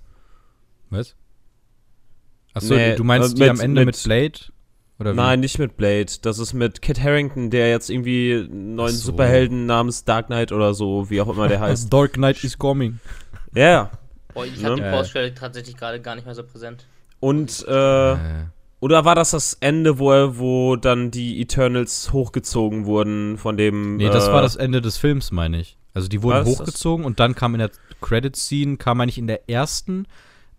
Was? 0.89 1.15
Achso, 2.53 2.73
Nee, 2.75 2.95
du 2.95 3.03
meinst 3.03 3.31
äh, 3.31 3.35
die 3.35 3.41
mit- 3.41 3.49
am 3.49 3.59
Ende 3.59 3.85
mit, 3.85 3.95
mit- 3.95 4.03
Blade? 4.03 4.39
Nein, 5.13 5.41
nicht 5.41 5.59
mit 5.59 5.77
Blade. 5.77 6.07
Das 6.23 6.39
ist 6.39 6.53
mit 6.53 6.81
Kit 6.81 6.99
Harrington, 7.01 7.51
der 7.51 7.69
jetzt 7.69 7.89
irgendwie 7.91 8.33
einen 8.49 8.73
neuen 8.75 8.95
so. 8.95 9.11
Superhelden 9.11 9.67
namens 9.67 10.05
Dark 10.05 10.25
Knight 10.27 10.51
oder 10.51 10.73
so, 10.73 11.09
wie 11.11 11.21
auch 11.21 11.27
immer 11.29 11.47
der 11.47 11.59
heißt. 11.61 11.91
Dark 11.93 12.13
Knight 12.13 12.43
is 12.43 12.57
coming. 12.57 12.99
Ja. 13.53 13.91
Boah, 14.37 14.45
ich 14.45 14.57
Ne? 14.61 14.65
habe 14.69 14.75
die 14.75 14.81
Äh. 14.83 14.91
Baustelle 14.91 15.33
tatsächlich 15.33 15.75
gerade 15.77 15.99
gar 15.99 16.15
nicht 16.15 16.25
mehr 16.25 16.35
so 16.35 16.43
präsent. 16.43 16.85
Und, 17.19 17.65
äh, 17.67 18.11
Äh, 18.13 18.17
oder 18.79 19.03
war 19.05 19.15
das 19.15 19.31
das 19.31 19.57
Ende, 19.59 19.97
wo, 19.97 20.11
er, 20.11 20.37
wo 20.37 20.75
dann 20.75 21.09
die 21.09 21.41
Eternals 21.41 22.13
hochgezogen 22.13 22.85
wurden 22.85 23.37
von 23.37 23.57
dem. 23.57 23.97
nee, 23.97 24.09
das 24.09 24.27
äh, 24.27 24.31
war 24.31 24.41
das 24.43 24.55
Ende 24.55 24.81
des 24.81 24.97
Films, 24.97 25.31
meine 25.31 25.59
ich. 25.59 25.77
Also 25.95 26.07
die 26.07 26.21
wurden 26.21 26.45
hochgezogen 26.45 27.03
und 27.05 27.19
dann 27.19 27.33
kam 27.33 27.55
in 27.55 27.59
der 27.59 27.71
Credit-Scene, 28.01 28.77
kam 28.77 29.01
eigentlich 29.01 29.17
in 29.17 29.25
der 29.25 29.49
ersten 29.49 30.05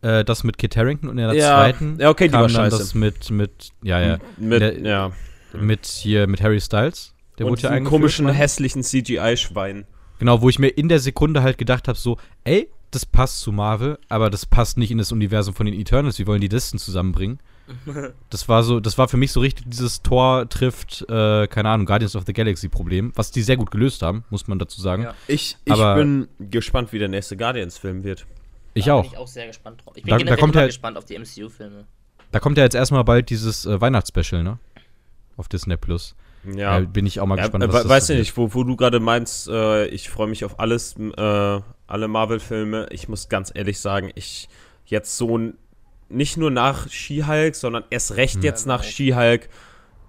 äh, 0.02 0.24
das 0.24 0.42
mit 0.44 0.58
Kit 0.58 0.76
Harington 0.76 1.08
und 1.08 1.18
in 1.18 1.28
der 1.28 1.34
Ja. 1.36 1.56
zweiten 1.56 1.98
Ja, 2.00 2.10
okay, 2.10 2.24
die 2.26 2.30
kam 2.32 2.40
war 2.42 2.48
dann 2.48 2.56
scheiße. 2.70 2.78
das 2.78 2.94
mit, 2.94 3.30
mit, 3.30 3.70
ja, 3.82 4.00
ja, 4.00 4.18
Mit, 4.36 4.60
Der- 4.62 4.78
ja. 4.80 5.12
mit 5.52 5.86
hier, 5.86 6.26
mit 6.26 6.40
Harry 6.42 6.60
Styles. 6.60 7.14
Der 7.38 7.46
und 7.46 7.52
wurde 7.52 7.62
ja 7.62 7.80
komischen, 7.80 8.28
hässlichen 8.28 8.82
CGI-Schwein. 8.82 9.86
Genau, 10.18 10.40
wo 10.42 10.48
ich 10.48 10.58
mir 10.58 10.68
in 10.68 10.88
der 10.88 10.98
Sekunde 10.98 11.42
halt 11.42 11.56
gedacht 11.58 11.86
habe, 11.88 11.96
so, 11.98 12.16
ey, 12.42 12.68
das 12.90 13.04
passt 13.06 13.40
zu 13.40 13.52
Marvel, 13.52 13.98
aber 14.08 14.30
das 14.30 14.46
passt 14.46 14.78
nicht 14.78 14.90
in 14.90 14.98
das 14.98 15.12
Universum 15.12 15.54
von 15.54 15.66
den 15.66 15.74
Eternals. 15.74 16.18
Wie 16.18 16.26
wollen 16.26 16.40
die 16.40 16.48
das 16.48 16.70
denn 16.70 16.78
zusammenbringen? 16.78 17.38
Das 18.30 18.48
war 18.48 18.62
so, 18.62 18.80
das 18.80 18.96
war 18.96 19.08
für 19.08 19.18
mich 19.18 19.30
so 19.32 19.40
richtig 19.40 19.66
dieses 19.68 20.00
Tor 20.02 20.48
trifft, 20.48 21.02
äh, 21.10 21.46
keine 21.48 21.68
Ahnung, 21.68 21.84
Guardians 21.86 22.16
of 22.16 22.24
the 22.26 22.32
Galaxy 22.32 22.68
Problem, 22.70 23.12
was 23.14 23.30
die 23.30 23.42
sehr 23.42 23.56
gut 23.58 23.70
gelöst 23.70 24.00
haben, 24.02 24.24
muss 24.30 24.46
man 24.48 24.58
dazu 24.58 24.80
sagen. 24.80 25.02
Ja. 25.02 25.14
Ich, 25.26 25.56
ich 25.66 25.72
Aber- 25.72 25.94
bin 25.96 26.28
gespannt, 26.38 26.92
wie 26.92 26.98
der 26.98 27.08
nächste 27.08 27.36
Guardians-Film 27.36 28.04
wird. 28.04 28.26
Ich 28.72 28.86
Da 28.86 28.94
auch. 28.94 29.02
Bin 29.02 29.12
ich 29.12 29.18
auch 29.18 29.26
sehr 29.28 29.46
gespannt 29.48 29.82
drauf. 29.84 29.94
Ich 29.96 30.02
bin 30.02 30.10
Da- 30.10 30.16
da 30.16 30.18
generell 30.18 30.38
kommt 30.38 30.54
immer 30.54 30.60
halt- 30.62 30.70
gespannt 30.70 30.96
auf 30.96 31.04
die 31.04 31.14
MCU-Filme. 31.18 31.84
Da 32.32 32.40
kommt 32.40 32.56
ja 32.56 32.64
jetzt 32.64 32.74
erstmal 32.74 33.04
bald 33.04 33.28
dieses 33.28 33.66
äh, 33.66 33.78
Weihnachtsspecial, 33.80 34.42
ne? 34.42 34.58
Auf 35.36 35.48
Disney 35.48 35.76
Plus. 35.76 36.14
Ja. 36.54 36.80
Da 36.80 36.86
bin 36.86 37.04
ich 37.04 37.20
auch 37.20 37.26
mal 37.26 37.36
Ja, 37.36 37.42
gespannt, 37.44 37.64
äh, 37.64 37.68
was 37.68 37.74
we- 37.74 37.78
das 37.82 37.88
weißt 37.90 38.06
so 38.06 38.12
du 38.14 38.16
wird. 38.18 38.26
nicht, 38.26 38.36
wo, 38.38 38.54
wo 38.54 38.64
du 38.64 38.76
gerade 38.76 39.00
meinst, 39.00 39.46
äh, 39.48 39.86
ich 39.88 40.08
freue 40.08 40.28
mich 40.28 40.44
auf 40.44 40.58
alles, 40.58 40.94
äh, 40.96 41.60
alle 41.88 42.06
Marvel-Filme. 42.08 42.86
Ich 42.90 43.08
muss 43.08 43.28
ganz 43.28 43.50
ehrlich 43.54 43.80
sagen, 43.80 44.10
ich 44.14 44.48
jetzt 44.86 45.16
so 45.16 45.38
nicht 46.08 46.36
nur 46.36 46.50
nach 46.50 46.88
She-Hulk, 46.88 47.54
sondern 47.54 47.84
erst 47.90 48.16
recht 48.16 48.42
jetzt 48.44 48.66
Ja, 48.66 48.68
nach. 48.76 48.82
She-Hulk, 48.84 49.48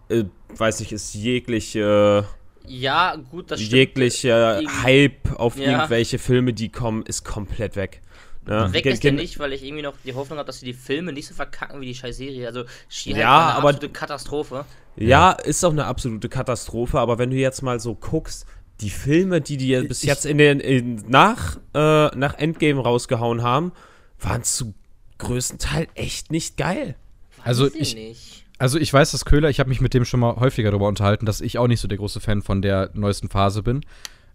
äh, 0.10 0.24
weiß 0.56 0.80
nicht, 0.82 0.92
ist 0.92 1.14
jegliche, 1.14 2.26
Ja, 2.68 3.16
gut, 3.16 3.52
das 3.52 3.60
stimmt. 3.60 3.74
jegliche 3.74 4.60
Irgendwie- 4.62 4.84
Hype 4.84 5.40
auf 5.40 5.58
Ja. 5.58 5.72
irgendwelche 5.72 6.20
Filme, 6.20 6.54
die 6.54 6.70
kommen, 6.70 7.04
ist 7.04 7.24
komplett 7.26 7.76
weg. 7.76 8.02
Ja, 8.48 8.72
Weg 8.74 8.86
ist 8.86 9.04
der 9.04 9.12
gen- 9.12 9.20
nicht, 9.20 9.38
weil 9.40 9.54
ich 9.54 9.64
irgendwie 9.64 9.84
noch 9.84 9.94
die 10.06 10.14
Hoffnung 10.16 10.40
habe, 10.40 10.48
dass 10.48 10.60
sie 10.60 10.66
die 10.66 10.74
Filme 10.74 11.12
nicht 11.14 11.28
so 11.28 11.34
verkacken 11.36 11.82
wie 11.82 11.86
die 11.86 11.94
scheiß 11.96 12.18
Serie. 12.18 12.48
Also, 12.48 12.64
She-Hulk 12.88 13.20
Ja, 13.22 13.28
war 13.30 13.44
eine 13.48 13.56
aber- 13.58 13.70
absolute 13.70 13.90
Katastrophe. 13.94 14.66
Ja, 14.96 15.32
ist 15.32 15.64
auch 15.64 15.72
eine 15.72 15.86
absolute 15.86 16.30
Katastrophe, 16.30 17.00
aber 17.00 17.18
wenn 17.20 17.30
du 17.30 17.36
jetzt 17.36 17.62
mal 17.62 17.80
so 17.80 17.94
guckst, 17.96 18.46
die 18.82 18.90
Filme, 18.90 19.42
die 19.42 19.58
die 19.58 19.76
bis 19.88 20.04
Ich- 20.04 20.08
jetzt 20.08 20.26
in 20.26 20.38
den 20.38 20.60
in, 20.60 21.04
nach, 21.08 21.58
äh, 21.74 22.08
nach 22.16 22.36
Endgame 22.38 22.82
rausgehauen 22.82 23.42
haben, 23.44 23.72
waren 24.20 24.44
zu 24.44 24.74
größten 25.18 25.60
Teil 25.60 25.88
echt 25.96 26.32
nicht 26.32 26.58
geil. 26.58 26.96
Also 27.44 27.68
ich- 27.74 27.96
nicht. 27.96 28.46
Also 28.58 28.78
ich 28.78 28.92
weiß, 28.92 29.12
dass 29.12 29.24
Köhler, 29.24 29.50
ich 29.50 29.60
habe 29.60 29.70
mich 29.70 29.80
mit 29.80 29.94
dem 29.94 30.04
schon 30.04 30.20
mal 30.20 30.36
häufiger 30.36 30.72
darüber 30.72 30.88
unterhalten, 30.90 31.26
dass 31.26 31.40
ich 31.40 31.58
auch 31.58 31.68
nicht 31.68 31.80
so 31.80 31.88
der 31.88 31.98
große 31.98 32.20
Fan 32.20 32.42
von 32.42 32.62
der 32.62 32.90
neuesten 32.94 33.30
Phase 33.30 33.64
bin. 33.64 33.82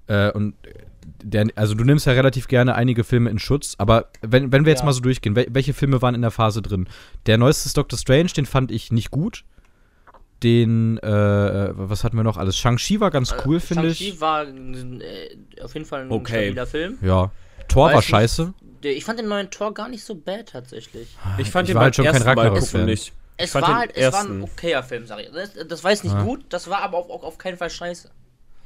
Äh, 0.06 0.30
und 0.32 0.54
der, 1.22 1.46
also 1.56 1.74
du 1.74 1.84
nimmst 1.84 2.06
ja 2.06 2.12
relativ 2.12 2.48
gerne 2.48 2.74
einige 2.74 3.04
Filme 3.04 3.28
in 3.30 3.38
Schutz, 3.38 3.74
aber 3.78 4.08
wenn, 4.22 4.52
wenn 4.52 4.64
wir 4.64 4.70
jetzt 4.72 4.80
Ja. 4.80 4.86
mal 4.86 4.92
so 4.92 5.00
durchgehen, 5.00 5.36
wel, 5.36 5.46
welche 5.50 5.74
Filme 5.74 6.00
waren 6.02 6.14
in 6.14 6.22
der 6.22 6.30
Phase 6.30 6.62
drin? 6.62 6.88
Der 7.26 7.36
neueste 7.38 7.66
ist 7.66 7.76
Doctor 7.76 7.98
Strange, 7.98 8.30
den 8.36 8.46
fand 8.46 8.70
ich 8.70 8.90
nicht 8.92 9.10
gut. 9.10 9.44
Den, 10.44 10.98
äh, 10.98 11.70
was 11.74 12.04
hatten 12.04 12.16
wir 12.16 12.22
noch 12.22 12.36
alles? 12.36 12.56
Shang-Chi 12.58 13.00
war 13.00 13.10
ganz 13.10 13.34
cool, 13.44 13.58
finde 13.60 13.88
ich. 13.88 14.00
Äh, 14.00 14.04
Shang-Chi 14.04 14.20
war 14.20 14.46
äh, 14.46 15.36
auf 15.62 15.72
jeden 15.74 15.86
Fall 15.86 16.02
ein 16.02 16.10
Okay. 16.12 16.44
stabiler 16.46 16.66
Film. 16.66 16.98
Ja. 17.02 17.30
Thor 17.68 17.86
Weiß 17.86 17.92
war 17.94 17.98
nicht. 18.00 18.08
scheiße. 18.10 18.54
Der- 18.82 18.92
Ich 18.96 19.04
fand 19.04 19.18
den 19.18 19.28
neuen 19.28 19.50
Tor 19.50 19.72
gar 19.72 19.88
nicht 19.88 20.04
so 20.04 20.14
bad 20.14 20.50
tatsächlich. 20.50 21.08
Ich 21.38 21.50
fand 21.50 21.66
Ich 21.68 21.72
den 21.72 21.76
war 21.76 21.84
halt 21.84 21.96
schon 21.96 22.04
kein 22.04 22.22
gucken 22.52 22.84
nicht. 22.84 23.12
Ich 23.38 23.44
Es 23.46 23.52
fand 23.52 23.62
war 23.66 23.72
den 23.72 23.78
halt, 23.78 23.96
es 23.96 24.12
war 24.12 24.24
ein 24.24 24.42
okayer 24.42 24.82
Film, 24.82 25.06
sag 25.06 25.20
ich. 25.20 25.30
Das, 25.32 25.50
das 25.66 25.82
war 25.82 25.90
jetzt 25.90 26.04
nicht 26.04 26.12
Ja. 26.14 26.22
gut, 26.22 26.44
das 26.50 26.68
war 26.68 26.82
aber 26.82 26.98
auch, 26.98 27.08
auch 27.08 27.24
auf 27.24 27.38
keinen 27.38 27.56
Fall 27.56 27.70
scheiße. 27.70 28.10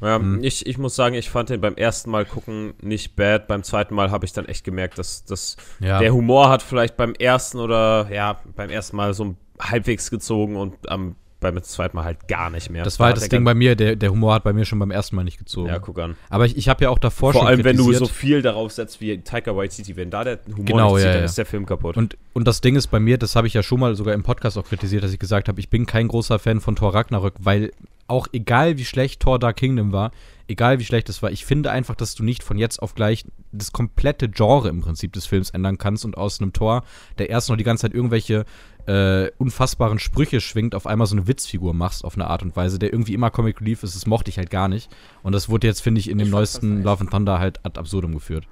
Ja, 0.00 0.18
Mhm. 0.18 0.42
ich, 0.44 0.66
ich 0.66 0.78
muss 0.78 0.94
sagen, 0.96 1.14
ich 1.14 1.30
fand 1.30 1.48
den 1.50 1.60
beim 1.60 1.74
ersten 1.76 2.10
Mal 2.10 2.24
gucken 2.24 2.74
nicht 2.82 3.14
bad. 3.16 3.46
Beim 3.48 3.62
zweiten 3.62 3.94
Mal 3.94 4.10
habe 4.10 4.26
ich 4.26 4.32
dann 4.32 4.46
echt 4.46 4.64
gemerkt, 4.64 4.98
dass, 4.98 5.24
dass 5.24 5.56
Ja. 5.80 5.98
der 6.00 6.12
Humor 6.12 6.48
hat 6.50 6.62
vielleicht 6.62 6.96
beim 6.96 7.14
ersten 7.14 7.58
oder 7.58 8.08
ja, 8.12 8.40
beim 8.56 8.70
ersten 8.70 8.96
Mal 8.96 9.14
so 9.14 9.34
halbwegs 9.60 10.10
gezogen 10.10 10.56
und 10.56 10.88
am, 10.90 11.14
beim 11.40 11.62
zweiten 11.62 11.96
Mal 11.96 12.04
halt 12.04 12.26
gar 12.26 12.50
nicht 12.50 12.70
mehr. 12.70 12.84
Das 12.84 12.98
war 12.98 13.06
Da 13.08 13.12
halt 13.12 13.22
das 13.22 13.28
Ding 13.28 13.44
bei 13.44 13.54
mir, 13.54 13.76
der, 13.76 13.96
der 13.96 14.10
Humor 14.10 14.34
hat 14.34 14.44
bei 14.44 14.52
mir 14.52 14.64
schon 14.64 14.78
beim 14.78 14.90
ersten 14.90 15.14
Mal 15.16 15.24
nicht 15.24 15.38
gezogen. 15.38 15.68
Ja, 15.68 15.78
guck 15.78 15.98
an. 15.98 16.16
Aber 16.30 16.46
ich, 16.46 16.56
ich 16.56 16.68
habe 16.68 16.84
ja 16.84 16.90
auch 16.90 16.98
davor 16.98 17.32
Vor 17.32 17.42
schon 17.42 17.48
allem, 17.48 17.64
wenn 17.64 17.76
du 17.76 17.92
so 17.92 18.06
viel 18.06 18.42
darauf 18.42 18.72
setzt 18.72 19.00
wie 19.00 19.18
Taika 19.18 19.54
Waititi, 19.56 19.96
wenn 19.96 20.10
da 20.10 20.24
der 20.24 20.40
Humor 20.46 20.64
Genau, 20.64 20.94
nicht 20.94 20.96
zieht, 20.96 21.06
ja, 21.06 21.12
dann 21.12 21.20
ja. 21.20 21.26
ist 21.26 21.38
der 21.38 21.46
Film 21.46 21.66
kaputt. 21.66 21.96
Und, 21.96 22.16
und 22.32 22.48
das 22.48 22.60
Ding 22.60 22.76
ist 22.76 22.88
bei 22.88 23.00
mir, 23.00 23.18
das 23.18 23.36
habe 23.36 23.46
ich 23.46 23.54
ja 23.54 23.62
schon 23.62 23.80
mal 23.80 23.94
sogar 23.94 24.14
im 24.14 24.22
Podcast 24.22 24.58
auch 24.58 24.64
kritisiert, 24.64 25.04
dass 25.04 25.12
ich 25.12 25.18
gesagt 25.18 25.48
habe, 25.48 25.60
ich 25.60 25.68
bin 25.68 25.86
kein 25.86 26.08
großer 26.08 26.38
Fan 26.38 26.60
von 26.60 26.76
Thor 26.76 26.94
Ragnarök, 26.94 27.34
weil 27.38 27.70
auch 28.08 28.26
egal 28.32 28.78
wie 28.78 28.84
schlecht 28.84 29.20
Thor 29.20 29.38
Dark 29.38 29.56
Kingdom 29.56 29.92
war, 29.92 30.10
egal 30.48 30.78
wie 30.78 30.84
schlecht 30.84 31.08
es 31.08 31.22
war, 31.22 31.30
ich 31.30 31.44
finde 31.44 31.70
einfach, 31.70 31.94
dass 31.94 32.14
du 32.14 32.24
nicht 32.24 32.42
von 32.42 32.58
jetzt 32.58 32.82
auf 32.82 32.94
gleich 32.94 33.24
das 33.52 33.70
komplette 33.72 34.28
Genre 34.28 34.68
im 34.68 34.80
Prinzip 34.80 35.12
des 35.12 35.26
Films 35.26 35.50
ändern 35.50 35.78
kannst 35.78 36.04
und 36.04 36.16
aus 36.16 36.40
einem 36.40 36.52
Thor, 36.52 36.82
der 37.18 37.30
erst 37.30 37.48
noch 37.48 37.56
die 37.56 37.64
ganze 37.64 37.82
Zeit 37.82 37.94
irgendwelche 37.94 38.44
äh, 38.86 39.30
unfassbaren 39.38 39.98
Sprüche 39.98 40.40
schwingt, 40.40 40.74
auf 40.74 40.86
einmal 40.86 41.06
so 41.06 41.14
eine 41.14 41.26
Witzfigur 41.28 41.74
machst 41.74 42.04
auf 42.04 42.14
eine 42.14 42.26
Art 42.28 42.42
und 42.42 42.56
Weise, 42.56 42.78
der 42.78 42.92
irgendwie 42.92 43.12
immer 43.14 43.30
Comic 43.30 43.60
Relief 43.60 43.82
ist, 43.82 43.94
das 43.94 44.06
mochte 44.06 44.30
ich 44.30 44.38
halt 44.38 44.48
gar 44.50 44.68
nicht. 44.68 44.90
Und 45.22 45.32
das 45.32 45.48
wurde 45.50 45.66
jetzt, 45.66 45.82
finde 45.82 46.00
ich, 46.00 46.08
in 46.08 46.16
dem 46.18 46.28
Ich 46.28 46.30
das 46.32 46.38
neuesten. 46.38 46.82
Love 46.82 47.02
and 47.02 47.10
Thunder 47.10 47.38
halt 47.38 47.64
ad 47.66 47.78
absurdum 47.78 48.14
geführt. 48.14 48.46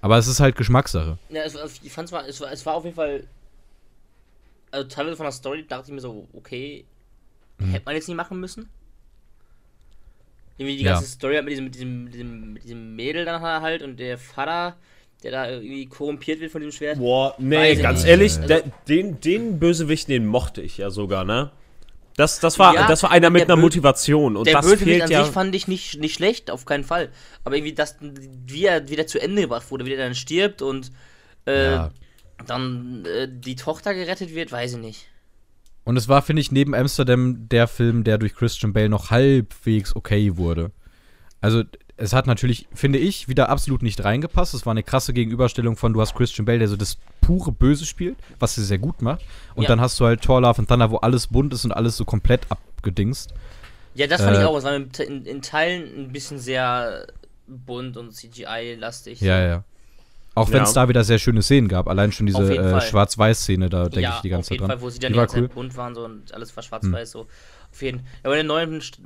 Aber 0.00 0.16
es 0.18 0.26
ist 0.26 0.40
halt 0.40 0.56
Geschmackssache. 0.56 1.18
Ja, 1.28 1.42
war- 1.54 1.68
ich 1.82 1.92
fand 1.92 2.08
zwar, 2.08 2.26
es 2.26 2.40
war, 2.40 2.50
es 2.50 2.64
war 2.64 2.74
auf 2.74 2.84
jeden 2.84 2.96
Fall. 2.96 3.24
Also 4.70 4.88
teilweise 4.88 5.16
von 5.16 5.24
der 5.24 5.32
Story 5.32 5.64
dachte 5.68 5.88
ich 5.88 5.94
mir 5.94 6.00
so, 6.00 6.26
okay, 6.32 6.84
Mhm. 7.58 7.66
hätte 7.70 7.84
man 7.84 7.94
jetzt 7.94 8.08
nicht 8.08 8.16
machen 8.16 8.40
müssen. 8.40 8.68
Irgendwie 10.56 10.76
die 10.76 10.84
Ja. 10.84 10.94
ganze 10.94 11.08
Story 11.10 11.34
halt 11.34 11.44
mit 11.44 11.52
diesem, 11.52 11.64
mit 11.64 11.74
diesem, 11.74 12.04
mit 12.04 12.14
diesem, 12.14 12.52
mit 12.52 12.64
diesem 12.64 12.96
Mädel 12.96 13.24
dann 13.24 13.40
halt 13.42 13.82
und 13.82 13.98
der 13.98 14.18
Vater, 14.18 14.76
der 15.22 15.32
da 15.32 15.50
irgendwie 15.50 15.86
korrumpiert 15.86 16.40
wird 16.40 16.52
von 16.52 16.60
dem 16.60 16.70
Schwert. 16.70 16.98
Boah, 16.98 17.34
nee, 17.38 17.74
ganz 17.76 18.02
nicht. 18.02 18.10
ehrlich, 18.10 18.38
Also- 18.38 18.62
den, 18.88 19.20
den 19.20 19.58
Bösewicht, 19.58 20.08
den 20.08 20.26
mochte 20.26 20.62
ich 20.62 20.78
ja 20.78 20.90
sogar, 20.90 21.24
ne? 21.24 21.50
Das, 22.16 22.38
das, 22.38 22.60
war, 22.60 22.74
Ja, 22.76 22.86
das 22.86 23.02
war 23.02 23.10
einer 23.10 23.28
mit 23.30 23.42
einer 23.42 23.54
Bö- 23.56 23.62
Motivation 23.62 24.36
und 24.36 24.46
der 24.46 24.54
das 24.54 24.66
Bösewicht 24.66 24.84
fehlt 24.84 25.02
an 25.02 25.10
ja. 25.10 25.24
sich 25.24 25.32
fand 25.32 25.52
ich 25.56 25.66
nicht, 25.66 25.98
nicht 25.98 26.14
schlecht, 26.14 26.48
auf 26.52 26.64
keinen 26.64 26.84
Fall. 26.84 27.08
Aber 27.42 27.56
irgendwie, 27.56 27.72
das, 27.74 27.96
wie 28.00 28.66
er 28.66 28.88
wieder 28.88 29.08
zu 29.08 29.20
Ende 29.20 29.42
gebracht 29.42 29.68
wurde, 29.72 29.84
wie 29.84 29.94
er 29.94 29.98
dann 30.04 30.14
stirbt 30.14 30.62
und 30.62 30.92
äh, 31.48 31.72
Ja. 31.72 31.90
dann 32.46 33.04
äh, 33.06 33.26
die 33.28 33.56
Tochter 33.56 33.94
gerettet 33.94 34.32
wird, 34.32 34.52
weiß 34.52 34.74
ich 34.74 34.78
nicht. 34.78 35.06
Und 35.84 35.96
es 35.96 36.08
war, 36.08 36.22
finde 36.22 36.40
ich, 36.40 36.50
neben 36.50 36.74
Amsterdam 36.74 37.48
der 37.48 37.68
Film, 37.68 38.04
der 38.04 38.18
durch 38.18 38.34
Christian 38.34 38.72
Bale 38.72 38.88
noch 38.88 39.10
halbwegs 39.10 39.94
okay 39.94 40.36
wurde. 40.36 40.70
Also, 41.40 41.62
es 41.96 42.12
hat 42.12 42.26
natürlich, 42.26 42.66
finde 42.74 42.98
ich, 42.98 43.28
wieder 43.28 43.50
absolut 43.50 43.82
nicht 43.82 44.02
reingepasst. 44.02 44.54
Es 44.54 44.66
war 44.66 44.72
eine 44.72 44.82
krasse 44.82 45.12
Gegenüberstellung 45.12 45.76
von, 45.76 45.92
du 45.92 46.00
hast 46.00 46.14
Christian 46.14 46.44
Bale, 46.46 46.58
der 46.60 46.68
so 46.68 46.76
das 46.76 46.96
pure 47.20 47.52
Böse 47.52 47.84
spielt, 47.86 48.16
was 48.40 48.56
er 48.58 48.64
sehr 48.64 48.78
gut 48.78 49.00
macht. 49.02 49.20
Und 49.54 49.64
Ja. 49.64 49.68
dann 49.68 49.80
hast 49.80 50.00
du 50.00 50.06
halt 50.06 50.22
Thor, 50.22 50.40
Love 50.40 50.58
and 50.58 50.68
Thunder, 50.68 50.90
wo 50.90 50.96
alles 50.96 51.28
bunt 51.28 51.52
ist 51.52 51.64
und 51.64 51.72
alles 51.72 51.96
so 51.96 52.04
komplett 52.04 52.50
abgedingst. 52.50 53.34
Ja, 53.94 54.06
das 54.08 54.22
fand 54.22 54.36
Äh, 54.36 54.40
ich 54.40 54.46
auch. 54.46 54.56
Es 54.56 54.64
war 54.64 54.74
in, 54.74 54.90
in, 55.06 55.24
in 55.26 55.42
Teilen 55.42 56.06
ein 56.06 56.12
bisschen 56.12 56.38
sehr 56.40 57.06
bunt 57.46 57.96
und 57.96 58.12
CGI-lastig. 58.12 59.20
Ja, 59.20 59.40
ja. 59.46 59.64
Auch 60.36 60.48
wenn 60.50 60.58
Ja. 60.58 60.62
es 60.64 60.72
da 60.72 60.88
wieder 60.88 61.04
sehr 61.04 61.18
schöne 61.18 61.42
Szenen 61.42 61.68
gab. 61.68 61.86
Allein 61.88 62.10
schon 62.12 62.26
Auf 62.34 62.40
diese 62.40 62.52
jeden 62.54 62.66
äh. 62.74 62.80
Schwarz-Weiß-Szene, 62.80 63.68
da 63.70 63.84
denke 63.84 64.00
ja, 64.00 64.16
ich 64.16 64.22
die 64.22 64.28
ganze 64.30 64.48
auf 64.48 64.50
jeden 64.50 64.60
Zeit 64.62 64.68
dran. 64.70 64.78
Fall, 64.78 64.80
wo 64.86 64.90
sie 64.90 64.98
dann 64.98 65.10
Die 65.10 65.12
die 65.14 65.18
war 65.18 65.26
ganze 65.26 65.36
cool. 65.36 65.42
Hm. 65.42 65.48
Zeit 65.48 65.54
bunt 65.54 65.76
waren 65.76 65.94
so 65.94 66.04
und 66.04 66.34
alles 66.34 66.56
war 66.56 66.62
schwarz-weiß 66.62 67.10
so. 67.12 67.26
Auf 67.72 67.82
jeden 67.82 67.98
Fall. 68.00 68.08
Ja, 68.24 68.30
bei 68.30 68.34
der 68.36 68.44
neuen 68.44 68.80
St- 68.80 68.98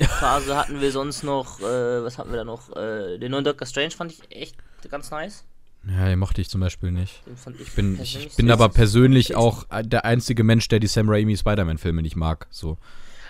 Phase 0.00 0.56
hatten 0.56 0.80
wir 0.80 0.90
sonst 0.90 1.22
noch, 1.22 1.60
äh, 1.60 2.02
was 2.02 2.16
hatten 2.18 2.30
wir 2.30 2.38
da 2.38 2.44
noch? 2.44 2.74
Äh, 2.74 3.18
den 3.18 3.30
neuen 3.30 3.44
Doctor 3.44 3.66
Strange 3.66 3.90
fand 3.90 4.12
ich 4.12 4.20
echt 4.36 4.56
ganz 4.90 5.10
nice. 5.10 5.44
Ja, 5.86 6.06
den 6.06 6.18
mochte 6.18 6.40
ich 6.40 6.48
zum 6.48 6.60
Beispiel 6.60 6.90
nicht. 6.92 7.22
Den 7.26 7.36
fand 7.36 7.56
ich, 7.60 7.68
Ich 7.68 7.72
bin, 7.74 8.00
ich 8.00 8.30
bin 8.36 8.50
aber 8.50 8.68
persönlich 8.68 9.34
auch 9.36 9.64
der 9.82 10.04
einzige 10.04 10.42
Mensch, 10.44 10.68
der 10.68 10.78
die 10.80 10.86
Sam 10.86 11.08
Raimi 11.08 11.36
Spider-Man-Filme 11.36 12.02
nicht 12.02 12.16
mag. 12.16 12.46
So. 12.50 12.78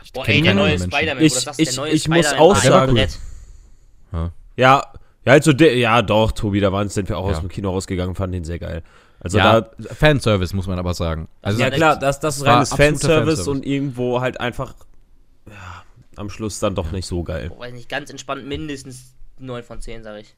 Ich 0.05 0.13
Boah, 0.13 0.29
ey, 0.29 0.43
der 0.43 0.55
neue. 0.55 0.79
Spider-Man, 0.79 1.23
Ich- 1.25 1.35
ich- 1.59 1.69
der 1.69 1.75
neue 1.77 1.91
ich 1.91 2.09
muss 2.09 2.19
Spider-Man 2.19 2.41
auch 2.41 2.55
war 2.55 2.61
sagen- 2.61 2.87
komplett- 2.87 3.19
Ja, 4.57 4.93
ja, 5.25 5.33
also 5.33 5.53
der, 5.53 5.77
ja, 5.77 6.03
doch, 6.03 6.33
Tobi, 6.33 6.61
da 6.61 6.73
waren, 6.73 6.89
sind 6.89 7.09
wir 7.09 7.19
auch 7.19 7.27
Ja. 7.27 7.33
aus 7.33 7.41
dem 7.41 7.49
Kino 7.49 7.71
rausgegangen, 7.71 8.15
fanden 8.15 8.33
den 8.35 8.45
sehr 8.45 8.59
geil. 8.59 8.83
Also 9.21 9.39
ja, 9.39 9.61
da, 9.61 9.71
Fanservice 9.95 10.55
muss 10.55 10.67
man 10.67 10.79
aber 10.79 10.95
sagen. 10.95 11.29
Also 11.43 11.61
ja 11.61 11.71
klar, 11.71 11.97
das, 11.99 12.19
das 12.19 12.39
ist 12.39 12.45
reines 12.47 12.71
Fanservice, 12.71 13.07
Fanservice. 13.45 13.49
und 13.49 13.65
irgendwo 13.65 14.21
halt 14.21 14.41
einfach, 14.41 14.75
ja, 15.49 15.83
am 16.17 16.29
Schluss 16.29 16.59
dann 16.59 16.75
doch 16.75 16.91
nicht 16.91 17.07
so 17.07 17.23
geil. 17.23 17.49
Boah, 17.51 17.61
weiß 17.61 17.73
nicht, 17.73 17.89
ganz 17.89 18.11
entspannt 18.11 18.47
mindestens 18.47 19.15
9 19.39 19.63
von 19.63 19.81
10, 19.81 20.03
sag 20.03 20.21
ich. 20.21 20.35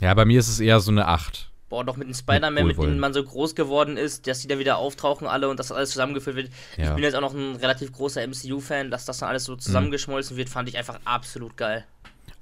ja, 0.00 0.12
bei 0.14 0.24
mir 0.24 0.40
ist 0.40 0.48
es 0.48 0.60
eher 0.60 0.80
so 0.80 0.90
eine 0.90 1.06
8. 1.08 1.50
Boah, 1.68 1.84
doch 1.84 1.96
mit 1.96 2.06
dem 2.08 2.12
Spider-Man, 2.14 2.66
mit 2.66 2.76
Wohlwollen. 2.76 2.96
dem 2.96 3.00
man 3.00 3.14
so 3.14 3.22
groß 3.24 3.54
geworden 3.54 3.96
ist, 3.96 4.26
dass 4.26 4.40
die 4.40 4.48
da 4.48 4.58
wieder 4.58 4.76
auftauchen 4.76 5.26
alle 5.26 5.48
und 5.48 5.58
dass 5.58 5.72
alles 5.72 5.90
zusammengeführt 5.90 6.36
wird. 6.36 6.50
Ich 6.76 6.84
Ja. 6.84 6.92
bin 6.94 7.02
jetzt 7.04 7.14
auch 7.14 7.20
noch 7.22 7.32
ein 7.34 7.56
relativ 7.56 7.92
großer 7.92 8.20
MCU-Fan, 8.26 8.90
dass 8.90 9.04
das 9.06 9.18
dann 9.18 9.28
alles 9.30 9.44
so 9.44 9.56
zusammengeschmolzen 9.56 10.36
wird, 10.36 10.48
fand 10.50 10.68
ich 10.68 10.76
einfach 10.76 10.98
absolut 11.06 11.56
geil. 11.56 11.84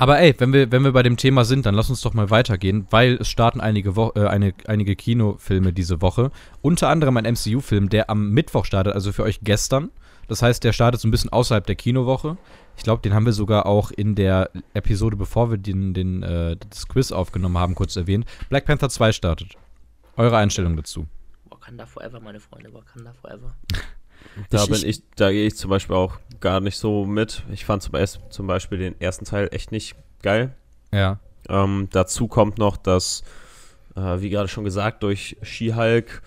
Aber 0.00 0.18
ey, 0.18 0.34
wenn 0.38 0.54
wir, 0.54 0.72
wenn 0.72 0.82
wir 0.82 0.92
bei 0.92 1.02
dem 1.02 1.18
Thema 1.18 1.44
sind, 1.44 1.66
dann 1.66 1.74
lass 1.74 1.90
uns 1.90 2.00
doch 2.00 2.14
mal 2.14 2.30
weitergehen, 2.30 2.86
weil 2.88 3.18
es 3.20 3.28
starten 3.28 3.60
einige, 3.60 3.96
Wo 3.96 4.12
äh, 4.14 4.28
eine, 4.28 4.54
einige 4.66 4.96
Kinofilme 4.96 5.74
diese 5.74 6.00
Woche. 6.00 6.30
Unter 6.62 6.88
anderem 6.88 7.18
ein 7.18 7.26
MCU-Film, 7.26 7.90
der 7.90 8.08
am 8.08 8.30
Mittwoch 8.30 8.64
startet, 8.64 8.94
also 8.94 9.12
für 9.12 9.24
euch 9.24 9.40
gestern. 9.42 9.90
Das 10.26 10.40
heißt, 10.40 10.64
der 10.64 10.72
startet 10.72 11.02
so 11.02 11.06
ein 11.06 11.10
bisschen 11.10 11.28
außerhalb 11.28 11.66
der 11.66 11.74
Kinowoche. 11.74 12.38
Ich 12.78 12.82
glaube, 12.82 13.02
den 13.02 13.12
haben 13.12 13.26
wir 13.26 13.34
sogar 13.34 13.66
auch 13.66 13.90
in 13.90 14.14
der 14.14 14.48
Episode, 14.72 15.16
bevor 15.16 15.50
wir 15.50 15.58
den, 15.58 15.92
den, 15.92 16.22
äh, 16.22 16.56
das 16.56 16.88
Quiz 16.88 17.12
aufgenommen 17.12 17.58
haben, 17.58 17.74
kurz 17.74 17.94
erwähnt. 17.94 18.24
Black 18.48 18.64
Panther 18.64 18.88
2 18.88 19.12
startet. 19.12 19.56
Eure 20.16 20.38
Einstellung 20.38 20.76
dazu. 20.76 21.08
Wakanda 21.50 21.84
Forever, 21.84 22.20
meine 22.20 22.40
Freunde, 22.40 22.72
Wakanda 22.72 23.12
Forever. 23.12 23.54
Da 24.50 24.62
Ich- 24.62 24.68
bin 24.70 24.76
ich- 24.78 24.84
ich, 24.86 25.02
da 25.16 25.30
gehe 25.30 25.46
ich 25.46 25.56
zum 25.56 25.70
Beispiel 25.70 25.96
auch 25.96 26.18
gar 26.40 26.60
nicht 26.60 26.76
so 26.78 27.04
mit. 27.04 27.42
Ich 27.52 27.64
fand 27.64 27.82
zum, 27.82 27.94
zum 28.30 28.46
Beispiel 28.46 28.78
den 28.78 29.00
ersten 29.00 29.24
Teil 29.24 29.48
echt 29.52 29.72
nicht 29.72 29.94
geil. 30.22 30.54
Ja. 30.92 31.18
Ähm, 31.48 31.88
dazu 31.92 32.28
kommt 32.28 32.58
noch, 32.58 32.76
dass, 32.76 33.22
äh, 33.96 34.20
wie 34.20 34.30
gerade 34.30 34.48
schon 34.48 34.64
gesagt, 34.64 35.02
durch 35.02 35.36
She-Hulk 35.42 36.22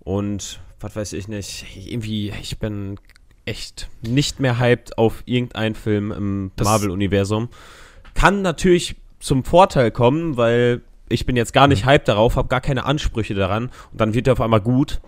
und 0.00 0.60
was 0.80 0.94
weiß 0.96 1.12
ich 1.14 1.28
nicht, 1.28 1.66
irgendwie, 1.86 2.32
ich 2.40 2.58
bin 2.58 2.98
echt 3.44 3.88
nicht 4.02 4.40
mehr 4.40 4.58
hyped 4.58 4.96
auf 4.98 5.22
irgendeinen 5.26 5.74
Film 5.74 6.12
im 6.12 6.52
Marvel-Universum. 6.62 7.48
Kann 8.14 8.42
natürlich 8.42 8.96
zum 9.20 9.42
Vorteil 9.44 9.90
kommen, 9.90 10.36
weil 10.36 10.82
ich 11.08 11.26
bin 11.26 11.34
jetzt 11.36 11.52
gar 11.52 11.66
nicht 11.66 11.84
Mhm. 11.84 11.90
hyped 11.90 12.08
darauf, 12.08 12.36
habe 12.36 12.48
gar 12.48 12.60
keine 12.60 12.84
Ansprüche 12.84 13.34
daran 13.34 13.70
und 13.90 14.00
dann 14.00 14.14
wird 14.14 14.26
er 14.28 14.34
auf 14.34 14.40
einmal 14.40 14.60
gut. 14.60 15.00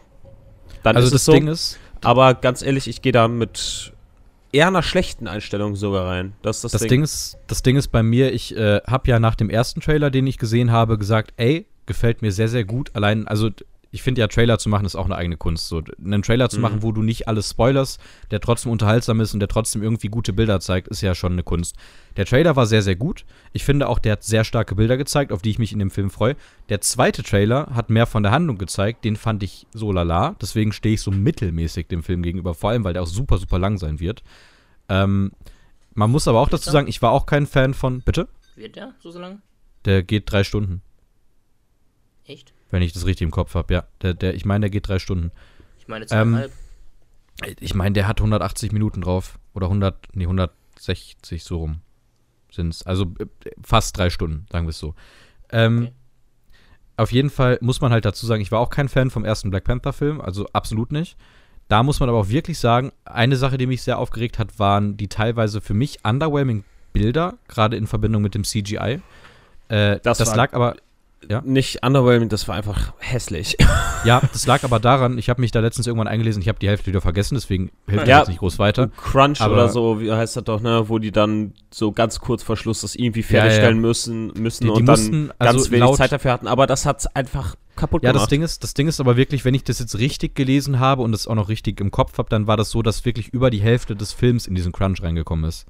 Dann 0.83 0.97
Also 0.97 1.07
ist 1.07 1.13
das 1.15 1.25
so. 1.27 1.33
Ding 1.33 1.47
ist, 1.47 1.79
Aber 2.03 2.35
ganz 2.35 2.63
ehrlich, 2.63 2.89
ich 2.89 3.03
gehe 3.03 3.13
da 3.13 3.29
mit 3.29 3.93
eher 4.53 4.69
einer 4.69 4.83
schlechten 4.83 5.29
Einstellung 5.29 5.77
sogar 5.77 6.07
rein. 6.07 6.33
Das 6.43 6.63
das, 6.63 6.73
das 6.73 6.81
Ding. 6.83 6.89
Ding 6.89 7.03
ist, 7.03 7.39
das 7.47 7.63
Ding 7.63 7.77
ist 7.77 7.89
bei 7.89 8.03
mir, 8.03 8.33
ich 8.33 8.57
äh, 8.57 8.81
habe 8.87 9.09
ja 9.09 9.21
nach 9.21 9.35
dem 9.35 9.51
ersten 9.51 9.81
Trailer, 9.81 10.11
den 10.11 10.27
ich 10.27 10.39
gesehen 10.39 10.73
habe, 10.73 10.99
gesagt, 10.99 11.33
ey, 11.37 11.67
gefällt 11.87 12.23
mir 12.23 12.33
sehr, 12.33 12.49
sehr 12.49 12.65
gut. 12.65 12.91
Allein, 12.95 13.29
also 13.29 13.51
ich 13.93 14.03
finde 14.03 14.21
ja, 14.21 14.29
Trailer 14.29 14.59
zu 14.59 14.69
machen 14.69 14.87
ist 14.87 14.95
auch 14.95 15.07
eine 15.07 15.17
eigene 15.17 15.37
Kunst. 15.37 15.67
So, 15.69 15.83
einen 16.05 16.23
Trailer 16.23 16.49
zu 16.49 16.57
Mhm. 16.59 16.63
machen, 16.63 16.83
wo 16.83 16.93
du 16.93 17.03
nicht 17.03 17.27
alles 17.27 17.51
spoilerst, 17.51 18.01
der 18.31 18.41
trotzdem 18.41 18.71
unterhaltsam 18.71 19.21
ist 19.21 19.35
und 19.35 19.41
der 19.41 19.49
trotzdem 19.49 19.83
irgendwie 19.83 20.07
gute 20.09 20.33
Bilder 20.33 20.61
zeigt, 20.61 20.87
ist 20.89 21.01
ja 21.01 21.15
schon 21.15 21.33
eine 21.33 21.43
Kunst. 21.43 21.75
Der 22.17 22.25
Trailer 22.25 22.55
war 22.55 22.67
sehr, 22.67 22.83
sehr 22.83 22.95
gut. 22.97 23.25
Ich 23.53 23.65
finde 23.65 23.89
auch, 23.89 23.99
der 23.99 24.13
hat 24.13 24.23
sehr 24.23 24.45
starke 24.45 24.75
Bilder 24.77 24.97
gezeigt, 24.97 25.33
auf 25.33 25.43
die 25.43 25.51
ich 25.51 25.59
mich 25.59 25.73
in 25.73 25.79
dem 25.81 25.91
Film 25.91 26.11
freue. 26.11 26.37
Der 26.69 26.81
zweite 26.81 27.23
Trailer 27.25 27.67
hat 27.75 27.91
mehr 27.91 28.07
von 28.07 28.23
der 28.23 28.31
Handlung 28.33 28.59
gezeigt, 28.59 29.05
den 29.05 29.17
fand 29.17 29.43
ich 29.43 29.67
so 29.73 29.91
lala. 29.91 30.37
Deswegen 30.41 30.73
stehe 30.73 30.95
ich 30.95 31.01
so 31.01 31.11
mittelmäßig 31.11 31.89
dem 31.89 32.03
Film 32.05 32.23
gegenüber, 32.23 32.55
vor 32.55 32.71
allem, 32.71 32.85
weil 32.85 32.93
der 32.93 33.03
auch 33.03 33.07
super, 33.09 33.39
super 33.39 33.59
lang 33.59 33.77
sein 33.79 33.99
wird. 33.99 34.23
Ähm, 34.89 35.33
man 35.95 36.11
muss 36.11 36.29
aber 36.29 36.39
auch 36.41 36.49
dazu 36.49 36.71
sagen, 36.71 36.87
ich 36.87 37.03
war 37.03 37.11
auch 37.11 37.27
kein 37.27 37.47
Fan 37.47 37.75
von. 37.75 38.03
Bitte? 38.03 38.29
Wird 38.55 38.77
der 38.77 38.95
so, 39.01 39.11
so 39.11 39.19
lang? 39.19 39.43
Der 39.85 40.03
geht 40.05 40.31
drei 40.31 40.45
Stunden, 40.45 40.83
Echt? 42.27 42.53
Wenn 42.71 42.83
ich 42.83 42.93
das 42.93 43.07
richtig 43.07 43.25
im 43.25 43.31
Kopf 43.31 43.55
habe. 43.55 43.73
Ja, 43.75 43.85
der, 44.03 44.15
der, 44.15 44.35
ich 44.35 44.45
meine, 44.45 44.65
der 44.65 44.71
geht 44.71 44.89
drei 44.89 44.99
Stunden. 44.99 45.31
Ich 45.79 45.89
meine 45.89 46.05
Ähm, 46.05 46.09
zweieinhalb. 46.09 46.53
Ich 47.61 47.75
meine, 47.75 47.93
der 47.95 48.07
hat 48.07 48.21
180 48.21 48.73
Minuten 48.73 49.01
drauf. 49.01 49.39
Oder 49.55 49.67
100, 49.67 50.15
nee, 50.15 50.25
160 50.25 51.43
so 51.43 51.59
rum 51.59 51.81
sind's. 52.53 52.85
Also 52.85 53.05
äh, 53.19 53.27
fast 53.63 53.97
drei 53.97 54.11
Stunden, 54.11 54.47
sagen 54.51 54.67
wir 54.67 54.71
es 54.71 54.79
so. 54.79 54.95
Ähm, 55.51 55.83
Okay. 55.83 55.93
Auf 56.97 57.13
jeden 57.13 57.31
Fall 57.31 57.57
muss 57.63 57.81
man 57.81 57.93
halt 57.93 58.05
dazu 58.05 58.27
sagen, 58.27 58.43
ich 58.43 58.53
war 58.53 58.61
auch 58.61 58.69
kein 58.69 58.87
Fan 58.91 59.09
vom 59.09 59.25
ersten 59.25 59.49
Black 59.49 59.65
Panther-Film, 59.65 60.21
also 60.21 60.47
absolut 60.53 60.93
nicht. 60.93 61.17
Da 61.69 61.83
muss 61.83 61.99
man 61.99 62.11
aber 62.11 62.19
auch 62.19 62.29
wirklich 62.29 62.59
sagen, 62.59 62.93
eine 63.07 63.37
Sache, 63.37 63.57
die 63.57 63.67
mich 63.67 63.81
sehr 63.81 63.97
aufgeregt 63.99 64.39
hat, 64.39 64.59
waren 64.59 64.99
die 64.99 65.09
teilweise 65.09 65.63
für 65.63 65.73
mich 65.73 66.05
underwhelming 66.05 66.63
Bilder, 66.93 67.39
gerade 67.49 67.77
in 67.77 67.87
Verbindung 67.87 68.21
mit 68.21 68.35
dem 68.35 68.45
CGI. 68.45 69.01
Äh, 69.69 69.99
Das 70.03 70.19
das 70.19 70.35
lag 70.37 70.53
aber 70.53 70.77
Ja? 71.29 71.43
Nicht 71.45 71.85
underwhelming, 71.85 72.29
das 72.29 72.49
war 72.49 72.55
einfach 72.57 72.93
hässlich. 72.99 73.57
Ja, 74.03 74.23
das 74.33 74.47
lag 74.47 74.65
aber 74.65 74.81
daran, 74.81 75.19
ich 75.19 75.29
habe 75.29 75.43
mich 75.43 75.51
da 75.51 75.61
letztens 75.61 75.87
irgendwann 75.87 76.09
eingelesen, 76.09 76.41
ich 76.41 76.49
habe 76.49 76.59
die 76.59 76.67
Hälfte 76.71 76.87
wieder 76.87 77.03
vergessen, 77.03 77.35
deswegen 77.35 77.71
hilft 77.87 78.09
Ja. 78.09 78.21
das 78.21 78.29
nicht 78.29 78.39
groß 78.39 78.59
weiter. 78.59 78.89
Crunch 78.97 79.43
Aber- 79.43 79.53
oder 79.53 79.69
so, 79.69 80.01
wie 80.01 80.11
heißt 80.11 80.37
das 80.37 80.45
doch, 80.45 80.63
ne? 80.63 80.89
Wo 80.89 80.99
die 80.99 81.13
dann 81.13 81.53
so 81.71 81.93
ganz 81.93 82.19
kurz 82.19 82.43
vor 82.43 82.57
Schluss 82.57 82.81
das 82.81 82.95
irgendwie 82.95 83.23
fertigstellen 83.23 83.79
müssen, 83.79 84.29
müssen 84.39 84.65
Die- 84.65 84.71
die 84.73 84.77
und 84.81 84.87
mussten, 84.87 85.13
dann 85.39 85.49
ganz 85.49 85.59
also 85.59 85.71
wenig 85.71 85.91
Zeit 85.97 86.13
dafür 86.13 86.33
hatten. 86.33 86.47
Aber 86.47 86.67
das 86.67 86.87
hat's 86.87 87.07
einfach 87.15 87.57
kaputt 87.77 88.03
Ja, 88.03 88.15
das 88.15 88.21
gemacht. 88.23 88.31
Ding 88.33 88.41
ist, 88.43 88.65
das 88.65 88.73
Ding 88.73 88.89
ist 88.89 89.01
aber 89.01 89.19
wirklich, 89.19 89.45
wenn 89.45 89.53
ich 89.53 89.65
das 89.65 89.81
jetzt 89.81 89.99
richtig 89.99 90.35
gelesen 90.35 90.79
habe 90.81 91.03
und 91.03 91.15
es 91.15 91.27
auch 91.29 91.35
noch 91.35 91.51
richtig 91.51 91.79
im 91.83 91.91
Kopf 91.91 92.17
habe, 92.17 92.31
dann 92.31 92.47
war 92.47 92.57
das 92.57 92.71
so, 92.71 92.81
dass 92.81 93.05
wirklich 93.05 93.29
über 93.29 93.51
die 93.51 93.61
Hälfte 93.61 93.95
des 93.97 94.15
Films 94.15 94.47
in 94.47 94.55
diesen 94.55 94.73
Crunch 94.73 95.03
reingekommen 95.03 95.45
ist. 95.45 95.67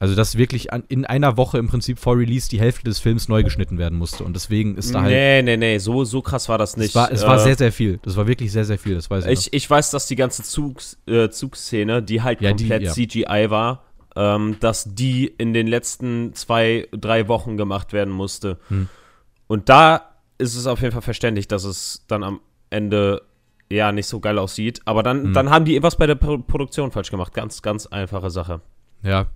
Also 0.00 0.14
dass 0.14 0.36
wirklich 0.38 0.72
an, 0.72 0.84
in 0.88 1.04
einer 1.04 1.36
Woche 1.36 1.58
im 1.58 1.66
Prinzip 1.66 1.98
vor 1.98 2.16
Release 2.16 2.48
die 2.48 2.60
Hälfte 2.60 2.84
des 2.84 3.00
Films 3.00 3.26
neu 3.28 3.42
geschnitten 3.42 3.78
werden 3.78 3.98
musste 3.98 4.22
und 4.22 4.34
deswegen 4.34 4.76
ist 4.76 4.94
da 4.94 5.02
halt 5.02 5.10
nee, 5.12 5.42
nee, 5.42 5.56
nee, 5.56 5.78
so, 5.78 6.04
so 6.04 6.22
krass 6.22 6.48
war 6.48 6.56
das 6.56 6.76
nicht. 6.76 6.90
es 6.90 6.94
war, 6.94 7.10
es 7.10 7.26
war 7.26 7.36
Äh, 7.36 7.40
sehr 7.40 7.56
sehr 7.56 7.72
viel. 7.72 7.98
Das 8.02 8.16
war 8.16 8.28
wirklich 8.28 8.52
sehr 8.52 8.64
sehr 8.64 8.78
viel, 8.78 8.94
das 8.94 9.10
weiß 9.10 9.26
ich. 9.26 9.46
Ich, 9.48 9.52
ich 9.52 9.68
weiß, 9.68 9.90
dass 9.90 10.06
die 10.06 10.14
ganze 10.14 10.44
Zugs, 10.44 10.98
äh, 11.06 11.30
Zugszene, 11.30 12.00
die 12.02 12.22
halt 12.22 12.40
Ja, 12.40 12.52
die, 12.52 12.68
komplett 12.68 12.82
ja. 12.84 12.92
CGI 12.92 13.50
war, 13.50 13.82
ähm, 14.14 14.56
dass 14.60 14.84
die 14.94 15.26
in 15.26 15.52
den 15.52 15.66
letzten 15.66 16.32
zwei, 16.34 16.86
drei 16.92 17.26
Wochen 17.26 17.56
gemacht 17.56 17.92
werden 17.92 18.14
musste. 18.14 18.58
Hm. 18.68 18.88
Und 19.48 19.68
da 19.68 20.02
ist 20.38 20.54
es 20.54 20.66
auf 20.68 20.80
jeden 20.80 20.92
Fall 20.92 21.02
verständlich, 21.02 21.48
dass 21.48 21.64
es 21.64 22.04
dann 22.06 22.22
am 22.22 22.40
Ende 22.70 23.22
ja 23.68 23.90
nicht 23.90 24.06
so 24.06 24.20
geil 24.20 24.38
aussieht. 24.38 24.80
Aber 24.84 25.02
dann, 25.02 25.24
Hm. 25.24 25.32
dann 25.32 25.50
haben 25.50 25.64
die 25.64 25.76
etwas 25.76 25.96
bei 25.96 26.06
der 26.06 26.14
Pro 26.14 26.38
Produktion 26.38 26.92
falsch 26.92 27.10
gemacht. 27.10 27.34
Ganz, 27.34 27.62
ganz 27.62 27.86
einfache 27.86 28.30
Sache. 28.30 28.60
noch. 29.02 29.10
Ja. 29.10 29.26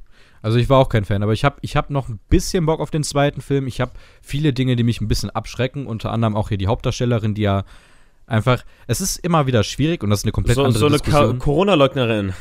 Also 0.42 0.58
ich 0.58 0.68
war 0.68 0.78
auch 0.78 0.88
kein 0.88 1.04
Fan, 1.04 1.22
aber 1.22 1.32
ich 1.32 1.44
habe 1.44 1.56
ich 1.62 1.76
hab 1.76 1.90
noch 1.90 2.08
ein 2.08 2.18
bisschen 2.28 2.66
Bock 2.66 2.80
auf 2.80 2.90
den 2.90 3.04
zweiten 3.04 3.40
Film. 3.40 3.66
Ich 3.68 3.80
habe 3.80 3.92
viele 4.20 4.52
Dinge, 4.52 4.76
die 4.76 4.82
mich 4.82 5.00
ein 5.00 5.08
bisschen 5.08 5.30
abschrecken, 5.30 5.86
unter 5.86 6.10
anderem 6.10 6.36
auch 6.36 6.48
hier 6.48 6.58
die 6.58 6.66
Hauptdarstellerin, 6.66 7.34
die 7.34 7.42
ja 7.42 7.64
einfach, 8.26 8.64
es 8.86 9.00
ist 9.00 9.18
immer 9.18 9.46
wieder 9.46 9.62
schwierig 9.62 10.02
und 10.02 10.10
das 10.10 10.20
ist 10.20 10.24
eine 10.24 10.32
komplett 10.32 10.56
So, 10.56 10.64
andere 10.64 10.78
so 10.78 10.86
eine 10.86 10.96
Diskussion. 10.96 11.38
Corona-Leugnerin. 11.38 12.32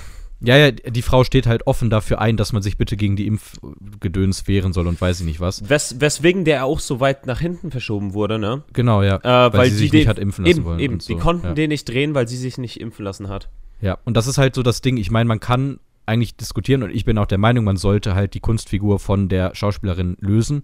Ja, 0.44 0.58
ja, 0.58 0.72
die 0.72 1.04
Frau 1.04 1.24
steht 1.24 1.46
halt 1.46 1.68
offen 1.68 1.92
dafür 1.92 2.20
ein, 2.20 2.36
dass 2.36 2.52
man 2.52 2.64
sich 2.64 2.76
bitte 2.76 2.98
gegen 2.98 3.16
die 3.16 3.28
Impfgedöns 3.28 4.48
wehren 4.48 4.74
soll 4.74 4.88
und 4.88 5.00
weiß 5.00 5.20
ich 5.20 5.26
nicht 5.28 5.40
was. 5.40 5.70
Wes 5.70 6.02
weswegen 6.02 6.46
der 6.46 6.66
auch 6.66 6.80
so 6.80 7.00
weit 7.00 7.28
nach 7.28 7.40
hinten 7.40 7.70
verschoben 7.70 8.16
wurde, 8.16 8.40
ne? 8.40 8.64
Genau, 8.74 9.04
ja. 9.04 9.18
Äh, 9.18 9.54
weil, 9.54 9.70
sie 9.70 9.76
die 9.76 9.82
sich 9.82 9.94
nicht 9.94 10.08
hat 10.08 10.18
impfen 10.18 10.46
lassen 10.46 10.58
eben, 10.58 10.66
wollen. 10.66 10.80
Eben, 10.80 11.00
so. 11.00 11.14
die 11.14 11.20
konnten 11.20 11.46
ja. 11.46 11.54
den 11.54 11.70
nicht 11.70 11.88
drehen, 11.88 12.16
weil 12.16 12.28
sie 12.28 12.38
sich 12.38 12.58
nicht 12.58 12.82
impfen 12.82 13.06
lassen 13.06 13.30
hat. 13.30 13.50
ja, 13.82 14.00
und 14.04 14.18
das 14.18 14.26
ist 14.26 14.40
halt 14.40 14.56
so 14.56 14.64
das 14.64 14.82
Ding. 14.82 14.98
Ich 14.98 15.12
meine, 15.12 15.28
man 15.28 15.40
kann 15.40 15.80
eigentlich 16.12 16.36
diskutieren 16.36 16.84
und 16.84 16.92
ich 16.92 17.06
bin 17.06 17.18
auch 17.18 17.26
der 17.26 17.38
Meinung, 17.38 17.64
man 17.64 17.78
sollte 17.78 18.14
halt 18.16 18.34
die 18.34 18.40
Kunstfigur 18.40 19.00
von 19.00 19.30
der 19.30 19.56
Schauspielerin 19.56 20.18
lösen. 20.20 20.62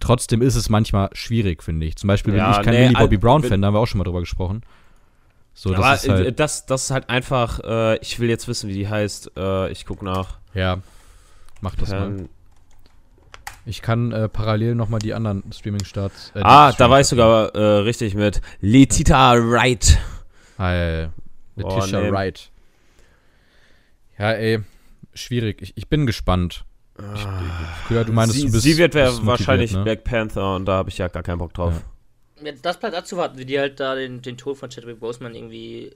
Trotzdem 0.00 0.40
ist 0.40 0.54
es 0.56 0.68
manchmal 0.70 1.10
schwierig, 1.12 1.62
finde 1.62 1.86
ich. 1.86 1.96
Zum 1.96 2.08
Beispiel 2.08 2.32
bin 2.32 2.38
Ja, 2.40 2.52
ich 2.58 2.64
kein 2.64 2.72
nee, 2.74 2.80
Millie 2.88 2.98
Bobby 2.98 3.16
al- 3.16 3.20
Brown-Fan, 3.20 3.60
da 3.60 3.66
haben 3.66 3.74
wir 3.74 3.80
auch 3.80 3.86
schon 3.86 3.98
mal 3.98 4.04
drüber 4.04 4.20
gesprochen. 4.20 4.62
So, 5.54 5.70
das 5.70 5.78
Aber 5.80 5.94
ist 5.94 6.08
halt, 6.08 6.26
äh, 6.28 6.32
das, 6.32 6.64
das 6.64 6.84
ist 6.84 6.90
halt 6.90 7.10
einfach, 7.10 7.60
äh, 7.62 7.98
ich 7.98 8.18
will 8.18 8.30
jetzt 8.30 8.48
wissen, 8.48 8.70
wie 8.70 8.74
die 8.74 8.88
heißt. 8.88 9.32
Äh, 9.36 9.70
ich 9.70 9.84
guck 9.84 10.02
nach. 10.02 10.38
ja, 10.54 10.78
mach 11.60 11.74
das 11.74 11.90
mal. 11.90 12.06
Ähm, 12.06 12.28
Ich 13.66 13.82
kann 13.82 14.12
äh, 14.12 14.28
parallel 14.28 14.74
nochmal 14.74 14.98
die 15.00 15.12
anderen 15.14 15.44
Streaming-Starts. 15.52 16.32
äh, 16.34 16.40
ah, 16.40 16.68
da 16.68 16.72
Streaming- 16.72 16.90
war 16.90 17.00
ich 17.00 17.06
sogar 17.06 17.54
äh, 17.54 17.60
richtig 17.82 18.14
mit. 18.14 18.40
Letita 18.60 19.34
Wright. 19.36 19.98
Ah, 20.56 20.72
ja, 20.72 21.00
ja. 21.02 21.08
Oh, 21.62 21.68
Letitia 21.76 22.00
nee. 22.00 22.10
Wright. 22.10 22.50
Ja, 24.22 24.30
ey, 24.34 24.60
schwierig. 25.14 25.60
Ich, 25.62 25.72
ich 25.76 25.88
bin 25.88 26.06
gespannt. 26.06 26.64
Ich, 27.16 27.26
Köhler, 27.88 28.04
du 28.04 28.12
meinst, 28.12 28.34
Ah. 28.34 28.38
sie, 28.38 28.46
du 28.46 28.52
bist 28.52 28.62
sie 28.62 28.78
wird 28.78 28.92
bist 28.92 29.26
wahrscheinlich 29.26 29.72
ne? 29.72 29.82
Black 29.82 30.04
Panther 30.04 30.54
und 30.54 30.66
da 30.66 30.74
habe 30.74 30.90
ich 30.90 30.98
ja 30.98 31.08
gar 31.08 31.24
keinen 31.24 31.38
Bock 31.38 31.52
drauf. 31.54 31.82
Ja, 32.40 32.52
das 32.62 32.78
bleibt 32.78 32.94
abzuwarten, 32.94 33.36
wie 33.38 33.44
die 33.44 33.58
halt 33.58 33.80
da 33.80 33.96
den, 33.96 34.22
den 34.22 34.36
Tod 34.36 34.58
von 34.58 34.68
Chadwick 34.70 35.00
Boseman 35.00 35.34
irgendwie 35.34 35.90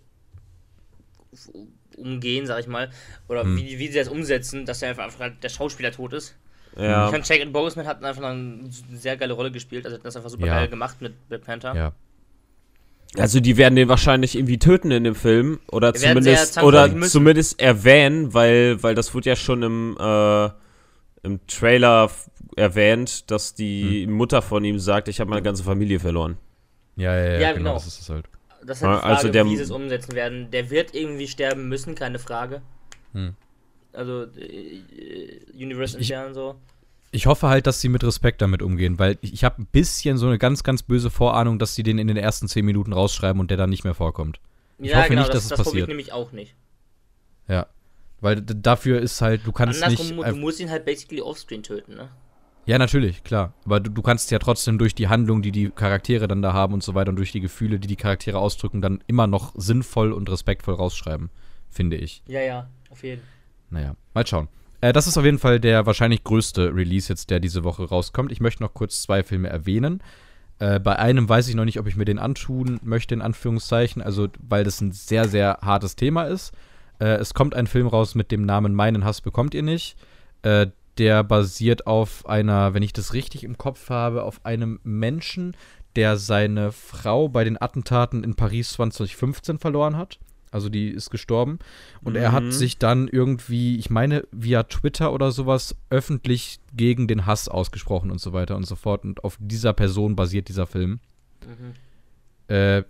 umgehen, 1.97 2.47
sag 2.47 2.61
ich 2.61 2.67
mal. 2.67 2.91
Oder 3.29 3.43
Hm. 3.45 3.57
wie, 3.57 3.79
wie 3.79 3.89
sie 3.89 3.99
das 3.99 4.09
umsetzen, 4.09 4.67
dass 4.67 4.81
der 4.81 4.89
einfach, 4.91 5.05
einfach 5.05 5.21
halt 5.21 5.43
der 5.45 5.49
Schauspieler 5.49 5.93
tot 5.93 6.12
ist. 6.12 6.35
Ja. 6.77 7.07
Ich 7.07 7.12
fand, 7.12 7.27
Chadwick 7.27 7.53
Boseman 7.53 7.87
hat 7.87 8.03
einfach 8.03 8.23
eine 8.25 8.65
sehr 8.71 9.17
geile 9.17 9.35
Rolle 9.35 9.51
gespielt, 9.53 9.85
also 9.87 9.97
hat 9.99 10.05
das 10.05 10.17
einfach 10.17 10.31
super 10.31 10.47
Ja. 10.47 10.55
geil 10.55 10.69
gemacht 10.69 11.01
mit 11.01 11.29
Black 11.29 11.43
Panther. 11.45 11.75
Ja. 11.75 11.93
Also 13.19 13.41
die 13.41 13.57
werden 13.57 13.77
den 13.77 13.89
wahrscheinlich 13.89 14.37
irgendwie 14.37 14.59
töten 14.59 14.91
in 14.91 15.05
dem 15.05 15.15
Film 15.15 15.59
oder 15.71 15.95
sehr 15.95 16.11
zumindest 16.11 16.55
zwangsläufig 16.55 16.69
oder 16.69 16.89
müssen. 16.95 17.11
zumindest 17.11 17.61
erwähnen, 17.61 18.35
weil 18.35 18.83
weil 18.83 18.95
das 18.95 19.15
wurde 19.15 19.29
ja 19.31 19.37
schon 19.37 19.63
im 19.63 19.97
äh, 19.99 20.49
im 21.23 21.45
Trailer 21.47 22.11
erwähnt, 22.57 23.31
dass 23.31 23.55
die 23.55 24.05
Hm. 24.07 24.13
Mutter 24.13 24.43
von 24.43 24.65
ihm 24.65 24.79
sagt, 24.79 25.09
ich 25.09 25.21
habe 25.21 25.31
meine 25.31 25.43
ganze 25.43 25.63
Familie 25.65 25.99
verloren. 26.01 26.37
Ja, 26.97 27.15
ja, 27.17 27.25
ja, 27.25 27.41
Ja, 27.41 27.49
genau, 27.53 27.59
genau. 27.59 27.75
das 27.75 27.87
ist 27.87 28.01
es 28.01 28.09
halt. 28.09 28.27
Das 28.65 28.79
ist 28.79 28.83
halt 28.85 28.93
die 28.93 28.97
Ja, 28.97 29.01
Frage, 29.01 29.17
also 29.17 29.29
der- 29.29 29.47
wie 29.47 29.57
sie 29.57 29.63
es 29.63 29.71
umsetzen 29.71 30.15
werden. 30.15 30.51
Der 30.51 30.71
wird 30.71 30.95
irgendwie 30.95 31.29
sterben 31.29 31.69
müssen, 31.69 31.95
keine 31.95 32.19
Frage. 32.19 32.63
Hm. 33.13 33.35
Also, 33.93 34.25
äh, 34.39 34.45
äh, 34.45 35.41
Universe 35.55 35.99
Ich- 35.99 36.11
intern 36.11 36.35
so. 36.35 36.57
Ich 37.17 37.25
hoffe 37.27 37.49
halt, 37.49 37.67
dass 37.67 37.81
sie 37.81 37.89
mit 37.89 38.05
Respekt 38.05 38.43
damit 38.43 38.61
umgehen, 38.61 38.99
weil 38.99 39.17
ich, 39.23 39.33
ich 39.33 39.43
habe 39.43 39.63
ein 39.63 39.67
bisschen 39.67 40.19
so 40.19 40.27
eine 40.27 40.37
ganz, 40.37 40.63
ganz 40.65 40.83
böse 40.83 41.09
Vorahnung, 41.09 41.59
dass 41.59 41.75
sie 41.75 41.83
den 41.83 41.97
in 41.97 42.09
den 42.09 42.19
ersten 42.19 42.47
zehn 42.47 42.63
Minuten 42.67 42.93
rausschreiben 42.93 43.41
und 43.41 43.51
der 43.51 43.57
dann 43.57 43.71
nicht 43.71 43.85
mehr 43.85 43.95
vorkommt. 43.95 44.39
Ich 44.79 44.91
ja, 44.91 44.99
hoffe 44.99 45.09
genau, 45.09 45.23
nicht, 45.23 45.31
das, 45.33 45.37
dass 45.37 45.45
es 45.45 45.49
das 45.49 45.59
hoffe 45.61 45.69
ich 45.71 45.73
passiert. 45.73 45.89
nämlich 45.89 46.13
auch 46.13 46.33
nicht. 46.33 46.55
Ja. 47.49 47.67
Weil 48.21 48.43
dafür 48.43 49.01
ist 49.01 49.23
halt, 49.23 49.47
du 49.47 49.53
kannst 49.53 49.83
Andersrum, 49.83 50.09
nicht. 50.09 50.19
du 50.19 50.23
einf- 50.25 50.37
musst 50.39 50.61
ihn 50.61 50.69
halt 50.69 50.85
basically 50.85 51.23
offscreen 51.23 51.63
töten, 51.63 51.95
ne? 51.95 52.11
Ja, 52.67 52.77
natürlich, 52.77 53.25
klar. 53.25 53.55
Aber 53.65 53.81
du, 53.81 53.91
du 53.91 54.03
kannst 54.03 54.31
ja 54.31 54.39
trotzdem 54.39 54.77
durch 54.77 54.95
die 54.95 55.09
Handlung, 55.09 55.41
die 55.41 55.53
die 55.53 55.71
Charaktere 55.71 56.29
dann 56.29 56.43
da 56.43 56.53
haben 56.53 56.75
und 56.75 56.83
so 56.83 56.95
weiter 56.95 57.09
und 57.09 57.17
durch 57.17 57.33
die 57.33 57.41
Gefühle, 57.41 57.79
die 57.79 57.89
die 57.89 57.97
Charaktere 57.97 58.39
ausdrücken, 58.39 58.83
dann 58.83 59.03
immer 59.07 59.27
noch 59.27 59.55
sinnvoll 59.57 60.13
und 60.13 60.29
respektvoll 60.29 60.75
rausschreiben, 60.75 61.31
finde 61.71 61.97
ich. 61.97 62.23
Ja, 62.27 62.41
ja. 62.41 62.69
Auf 62.91 63.03
jeden. 63.05 63.23
Naja, 63.71 63.95
mal 64.13 64.27
schauen. 64.27 64.49
Äh, 64.81 64.93
das 64.93 65.07
ist 65.07 65.17
auf 65.19 65.25
jeden 65.25 65.39
Fall 65.39 65.61
der 65.61 65.87
wahrscheinlich 65.87 66.25
größte 66.25 66.75
Release 66.75 67.09
jetzt, 67.09 67.31
der 67.31 67.41
diese 67.41 67.65
Woche 67.65 67.85
rauskommt. 67.85 68.33
Ich 68.33 68.41
möchte 68.41 68.62
noch 68.62 68.75
kurz 68.75 69.03
zwei 69.03 69.23
Filme 69.23 69.49
erwähnen. 69.49 70.03
Äh, 70.59 70.81
bei 70.81 70.99
einem 70.99 71.29
weiß 71.29 71.49
ich 71.49 71.55
noch 71.55 71.65
nicht, 71.65 71.79
ob 71.79 71.87
ich 71.87 71.97
mir 71.97 72.05
den 72.05 72.19
antun 72.19 72.81
möchte, 72.83 73.15
in 73.15 73.23
Anführungszeichen, 73.23 74.03
also 74.03 74.29
weil 74.41 74.65
das 74.65 74.81
ein 74.81 74.93
sehr, 74.93 75.29
sehr 75.29 75.59
hartes 75.62 75.97
Thema 75.97 76.25
ist. 76.25 76.53
Äh, 76.99 77.17
es 77.17 77.35
kommt 77.35 77.55
ein 77.55 77.67
Film 77.67 77.87
raus 77.87 78.15
mit 78.15 78.31
dem 78.31 78.47
Namen 78.47 78.75
Meinen 78.75 79.05
Hass 79.05 79.21
bekommt 79.21 79.55
ihr 79.55 79.62
nicht. 79.62 79.97
Äh, 80.43 80.69
der 80.99 81.25
basiert 81.25 81.87
auf 81.87 82.27
einer, 82.27 82.73
wenn 82.73 82.83
ich 82.83 82.95
das 82.95 83.12
richtig 83.12 83.45
im 83.45 83.59
Kopf 83.59 83.91
habe, 83.91 84.23
auf 84.23 84.45
einem 84.47 84.81
Menschen, 84.83 85.55
der 85.95 86.17
seine 86.17 86.73
Frau 86.73 87.29
bei 87.29 87.45
den 87.45 87.61
Attentaten 87.61 88.25
in 88.25 88.35
Paris 88.35 88.73
2015 88.73 89.59
verloren 89.59 89.97
hat. 89.97 90.19
Also 90.57 90.71
die 90.71 90.88
ist 90.88 91.11
gestorben. 91.11 91.59
Und 92.03 92.16
er 92.16 92.33
hat 92.33 92.45
Mhm. 92.45 92.51
sich 92.53 92.79
dann 92.79 93.09
irgendwie, 93.09 93.77
ich 93.77 93.90
meine, 93.90 94.25
via 94.33 94.62
Twitter 94.62 95.12
oder 95.12 95.31
sowas 95.31 95.77
öffentlich 95.90 96.59
gegen 96.75 97.07
den 97.07 97.27
Hass 97.27 97.47
ausgesprochen 97.49 98.11
und 98.11 98.21
so 98.21 98.33
weiter 98.33 98.57
und 98.57 98.64
so 98.66 98.75
fort. 98.75 99.05
Und 99.05 99.23
auf 99.23 99.37
dieser 99.38 99.75
Person 99.75 100.16
basiert 100.16 100.49
dieser 100.49 100.66
Film. 100.66 100.99
Mhm. 101.47 102.55
Äh, 102.55 102.83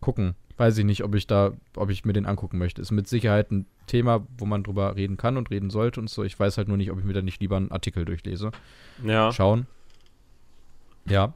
gucken. 0.00 0.34
Weiß 0.56 0.76
ich 0.78 0.84
nicht, 0.84 1.04
ob 1.04 1.14
ich 1.14 1.26
da, 1.26 1.52
ob 1.76 1.90
ich 1.90 2.04
mir 2.04 2.12
den 2.12 2.26
angucken 2.26 2.58
möchte. 2.58 2.82
Ist 2.82 2.90
mit 2.90 3.08
Sicherheit 3.08 3.50
ein 3.50 3.66
Thema, 3.86 4.26
wo 4.38 4.44
man 4.46 4.62
drüber 4.62 4.94
reden 4.96 5.16
kann 5.16 5.36
und 5.36 5.50
reden 5.50 5.70
sollte 5.70 6.00
und 6.00 6.08
so. 6.10 6.22
Ich 6.24 6.38
weiß 6.38 6.58
halt 6.58 6.68
nur 6.68 6.76
nicht, 6.76 6.90
ob 6.90 6.98
ich 6.98 7.04
mir 7.04 7.12
da 7.14 7.22
nicht 7.22 7.40
lieber 7.40 7.56
einen 7.56 7.70
Artikel 7.70 8.04
durchlese. 8.04 8.50
Ja. 9.04 9.32
Schauen. 9.32 9.66
Ja, 11.06 11.32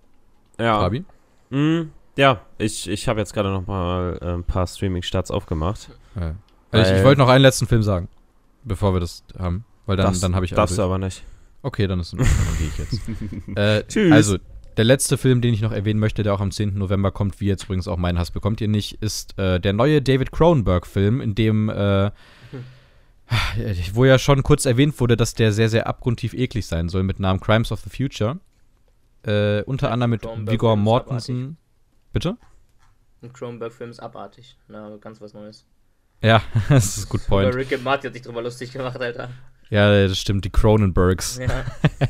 Ja. 0.59 0.79
Fabi? 0.81 1.05
Mm, 1.51 1.91
ja, 2.17 2.41
ich, 2.59 2.89
ich 2.89 3.09
habe 3.09 3.21
jetzt 3.21 3.33
gerade 3.35 3.51
noch 3.51 3.67
mal 3.67 4.19
äh, 4.21 4.33
ein 4.35 4.45
paar 4.45 4.67
Streaming-Starts 4.67 5.31
aufgemacht. 5.31 5.91
Äh, 6.17 6.33
also 6.71 6.93
ich, 6.93 6.99
ich 6.99 7.05
wollte 7.05 7.21
noch 7.21 7.29
einen 7.29 7.43
letzten 7.43 7.67
Film 7.67 7.83
sagen, 7.83 8.09
bevor 8.65 8.93
wir 8.95 9.01
das 9.01 9.25
haben. 9.39 9.65
Weil 9.87 9.97
dann, 9.97 10.07
Darfst- 10.07 10.23
dann 10.23 10.35
habe 10.35 10.45
ich 10.45 10.53
Darfst 10.53 10.79
du 10.79 10.83
aber 10.83 10.99
nicht. 10.99 11.23
Okay, 11.63 11.87
dann 11.87 12.01
ist 12.01 12.13
Ordnung, 12.13 12.29
dann 12.29 12.59
gehe 12.59 12.69
ich 12.69 12.79
jetzt. 12.79 13.57
äh, 13.59 13.85
Tschüss. 13.87 14.13
Also, 14.13 14.39
der 14.77 14.85
letzte 14.85 15.17
Film, 15.17 15.41
den 15.41 15.55
ich 15.55 15.61
noch 15.61 15.73
erwähnen 15.73 16.01
möchte, 16.01 16.23
der 16.23 16.35
auch 16.35 16.41
am 16.41 16.51
10. 16.51 16.77
November 16.77 17.11
kommt, 17.13 17.41
wie 17.41 17.47
jetzt 17.47 17.65
übrigens 17.65 17.87
auch 17.89 17.97
mein 17.97 18.19
Hass 18.19 18.31
bekommt 18.31 18.61
ihr 18.61 18.69
nicht, 18.69 19.01
ist 19.03 19.39
äh, 19.39 19.61
der 19.61 19.73
neue 19.73 20.03
David 20.03 20.33
Cronenberg-Film, 20.33 21.21
in 21.21 21.35
dem, 21.35 21.69
äh, 21.69 22.11
wo 23.93 24.05
ja 24.05 24.19
schon 24.19 24.43
kurz 24.43 24.67
erwähnt 24.67 24.99
wurde, 25.01 25.17
dass 25.17 25.35
der 25.35 25.53
sehr, 25.53 25.69
sehr 25.69 25.87
abgrundtief 25.87 26.35
eklig 26.35 26.67
sein 26.67 26.89
soll, 26.89 27.03
mit 27.03 27.21
Namen 27.21 27.41
Crimes 27.41 27.73
of 27.73 27.81
the 27.81 27.91
Future. 27.91 28.39
Äh, 29.23 29.63
unter 29.63 29.91
anderem 29.91 30.11
mit 30.11 30.25
ist 30.25 30.77
Mortensen. 30.77 31.57
Bitte? 32.15 32.37
Ein 33.23 33.33
Cronenberg-Film 33.33 33.91
ist 33.91 34.01
abartig. 34.01 34.57
Na, 34.69 34.97
ganz 35.01 35.21
was 35.21 35.35
Neues. 35.35 35.67
Ja, 36.23 36.43
das 36.69 36.97
ist 36.97 37.07
ein 37.07 37.09
good 37.11 37.21
Über 37.27 37.29
point. 37.29 37.55
Rick 37.55 37.73
and 37.73 37.85
Marty 37.85 38.07
hat 38.07 38.15
sich 38.15 38.23
drüber 38.23 38.41
lustig 38.41 38.73
gemacht, 38.73 38.99
Alter. 39.01 39.31
Ja, 39.69 40.07
das 40.07 40.17
stimmt, 40.19 40.45
die 40.45 40.51
Cronenbergs. 40.51 41.39
Ja. 41.39 41.65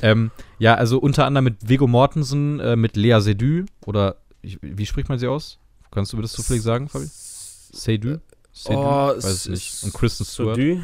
Ähm, 0.00 0.30
ja, 0.58 0.76
also 0.76 0.98
unter 0.98 1.26
anderem 1.26 1.44
mit 1.44 1.68
Viggo 1.68 1.86
Mortensen, 1.86 2.58
äh, 2.58 2.74
mit 2.74 2.96
Lea 2.96 3.20
Seydoux 3.20 3.66
oder 3.84 4.16
ich, 4.40 4.58
wie 4.62 4.86
spricht 4.86 5.10
man 5.10 5.18
sie 5.18 5.26
aus? 5.28 5.58
Kannst 5.90 6.10
du 6.10 6.16
mir 6.16 6.22
das 6.22 6.32
zufällig 6.32 6.62
sagen, 6.62 6.88
Fabi? 6.88 7.04
Seydoux? 7.06 8.18
Seydoux? 8.50 8.80
Oh, 8.80 9.08
Weiß 9.14 9.24
es 9.24 9.46
nicht. 9.46 9.84
Und 9.84 9.92
Kristen 9.92 10.24
Stewart. 10.24 10.56
Sodü? 10.56 10.80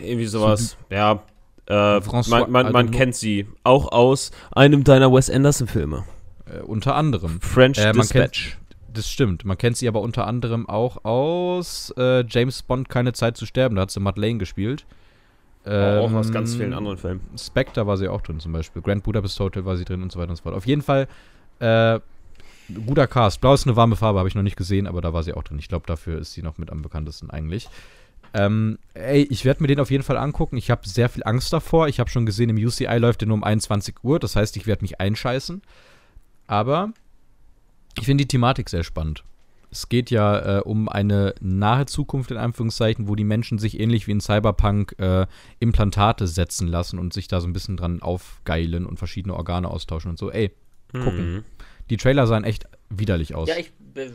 Irgendwie 0.00 0.26
sowas. 0.26 0.76
Ja. 0.90 1.24
Äh, 1.66 1.72
François- 1.72 2.30
man 2.30 2.50
man, 2.52 2.72
man 2.72 2.86
also- 2.86 2.98
kennt 2.98 3.16
sie 3.16 3.48
auch 3.64 3.90
aus 3.90 4.30
einem 4.52 4.84
deiner 4.84 5.12
Wes 5.12 5.28
Anderson-Filme. 5.28 6.04
Äh, 6.52 6.60
unter 6.62 6.94
anderem. 6.94 7.40
French 7.40 7.78
Äh, 7.78 7.92
man 7.92 8.06
kennt- 8.08 8.34
Dispatch. 8.34 8.56
Das 8.92 9.08
stimmt. 9.08 9.44
Man 9.44 9.56
kennt 9.56 9.76
sie 9.76 9.86
aber 9.86 10.00
unter 10.00 10.26
anderem 10.26 10.68
auch 10.68 11.04
aus 11.04 11.94
äh, 11.96 12.24
James 12.28 12.62
Bond 12.62 12.88
Keine 12.88 13.12
Zeit 13.12 13.36
zu 13.36 13.46
sterben. 13.46 13.76
Da 13.76 13.82
hat 13.82 13.90
sie 13.92 14.00
Madeleine 14.00 14.38
gespielt. 14.38 14.84
auch 15.64 16.12
aus 16.12 16.26
Ähm, 16.28 16.32
ganz 16.32 16.56
vielen 16.56 16.74
anderen 16.74 16.98
Filmen. 16.98 17.20
Spectre 17.38 17.86
war 17.86 17.96
sie 17.96 18.08
auch 18.08 18.20
drin 18.22 18.40
zum 18.40 18.52
Beispiel. 18.52 18.82
Grand 18.82 19.04
Budapest 19.04 19.38
Hotel 19.38 19.64
war 19.64 19.76
sie 19.76 19.84
drin 19.84 20.02
und 20.02 20.10
so 20.10 20.18
weiter 20.18 20.30
und 20.30 20.36
so 20.36 20.42
fort. 20.42 20.56
Auf 20.56 20.66
jeden 20.66 20.82
Fall 20.82 21.06
äh, 21.60 22.00
guter 22.86 23.06
Cast. 23.06 23.40
Blau 23.40 23.54
ist 23.54 23.66
eine 23.66 23.76
warme 23.76 23.94
Farbe, 23.94 24.18
habe 24.18 24.28
ich 24.28 24.34
noch 24.34 24.42
nicht 24.42 24.56
gesehen, 24.56 24.86
aber 24.88 25.00
da 25.00 25.12
war 25.12 25.22
sie 25.22 25.34
auch 25.34 25.42
drin. 25.44 25.58
Ich 25.60 25.68
glaube, 25.68 25.86
dafür 25.86 26.18
ist 26.18 26.32
sie 26.32 26.42
noch 26.42 26.58
mit 26.58 26.70
am 26.72 26.82
bekanntesten 26.82 27.30
eigentlich. 27.30 27.68
Ähm, 28.32 28.78
ey, 28.94 29.22
ich 29.30 29.44
werde 29.44 29.62
mir 29.62 29.66
den 29.68 29.80
auf 29.80 29.90
jeden 29.90 30.02
Fall 30.04 30.16
angucken. 30.16 30.56
Ich 30.56 30.70
habe 30.70 30.88
sehr 30.88 31.08
viel 31.08 31.22
Angst 31.24 31.52
davor. 31.52 31.88
Ich 31.88 32.00
habe 32.00 32.10
schon 32.10 32.26
gesehen, 32.26 32.48
im 32.50 32.56
UCI 32.56 32.96
läuft 32.98 33.20
der 33.20 33.28
nur 33.28 33.36
um 33.36 33.44
21 33.44 33.96
Uhr. 34.02 34.18
Das 34.18 34.34
heißt, 34.36 34.56
ich 34.56 34.66
werde 34.66 34.82
mich 34.82 35.00
einscheißen. 35.00 35.62
Aber 36.50 36.92
ich 37.96 38.04
finde 38.06 38.24
die 38.24 38.28
Thematik 38.28 38.68
sehr 38.68 38.82
spannend. 38.82 39.22
Es 39.70 39.88
geht 39.88 40.10
ja 40.10 40.58
äh, 40.58 40.60
um 40.62 40.88
eine 40.88 41.32
nahe 41.40 41.86
Zukunft 41.86 42.32
in 42.32 42.36
Anführungszeichen, 42.38 43.06
wo 43.06 43.14
die 43.14 43.22
Menschen 43.22 43.58
sich 43.58 43.78
ähnlich 43.78 44.08
wie 44.08 44.10
in 44.10 44.20
Cyberpunk 44.20 44.96
äh, 44.98 45.26
Implantate 45.60 46.26
setzen 46.26 46.66
lassen 46.66 46.98
und 46.98 47.12
sich 47.12 47.28
da 47.28 47.40
so 47.40 47.46
ein 47.46 47.52
bisschen 47.52 47.76
dran 47.76 48.02
aufgeilen 48.02 48.84
und 48.84 48.98
verschiedene 48.98 49.34
Organe 49.36 49.68
austauschen 49.68 50.10
und 50.10 50.18
so. 50.18 50.30
Ey, 50.32 50.50
gucken. 50.92 51.34
Mhm. 51.36 51.44
die 51.88 51.96
Trailer 51.98 52.26
sahen 52.26 52.42
echt 52.42 52.64
widerlich 52.88 53.36
aus. 53.36 53.48
ja, 53.48 53.56
ich 53.58 53.72
be- 53.78 54.12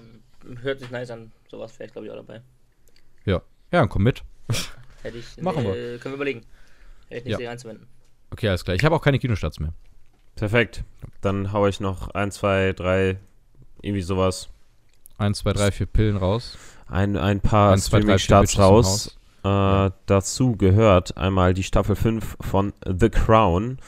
hört 0.61 0.81
sich 0.81 0.91
nice 0.91 1.09
an. 1.11 1.31
Sowas 1.49 1.71
vielleicht, 1.71 1.93
glaube 1.93 2.07
ich, 2.07 2.11
auch 2.11 2.17
dabei. 2.17 2.41
ja. 3.23 3.41
ja, 3.71 3.87
komm 3.87 4.03
mit. 4.03 4.23
Hätte 5.03 5.17
ich. 5.19 5.41
Machen 5.41 5.63
wir. 5.63 5.71
äh, 5.73 5.97
Können 5.99 6.13
wir 6.13 6.15
überlegen. 6.15 6.41
Hätte 7.07 7.19
ich 7.19 7.23
nicht 7.25 7.31
Ja. 7.31 7.37
sehr 7.37 7.51
einzuwenden. 7.51 7.87
Okay, 8.31 8.49
alles 8.49 8.65
klar. 8.65 8.75
Ich 8.75 8.83
habe 8.83 8.93
auch 8.93 9.01
keine 9.01 9.19
Kinostarts 9.19 9.59
mehr. 9.61 9.73
Perfekt. 10.35 10.83
Dann 11.21 11.53
hau 11.53 11.67
ich 11.67 11.79
noch 11.79 12.09
ein, 12.09 12.31
zwei, 12.31 12.73
drei, 12.73 13.17
irgendwie 13.81 14.01
sowas. 14.01 14.49
Eins, 15.17 15.39
zwei, 15.39 15.53
drei, 15.53 15.71
vier 15.71 15.85
Pillen 15.85 16.17
raus. 16.17 16.57
Ein, 16.87 17.17
ein 17.17 17.39
paar 17.39 17.77
Streaming-Starts 17.77 18.59
raus. 18.59 19.17
Äh, 19.43 19.91
dazu 20.07 20.55
gehört 20.55 21.17
einmal 21.17 21.53
die 21.53 21.63
Staffel 21.63 21.95
5 21.95 22.37
von 22.41 22.73
The 22.85 23.09
Crown. 23.09 23.79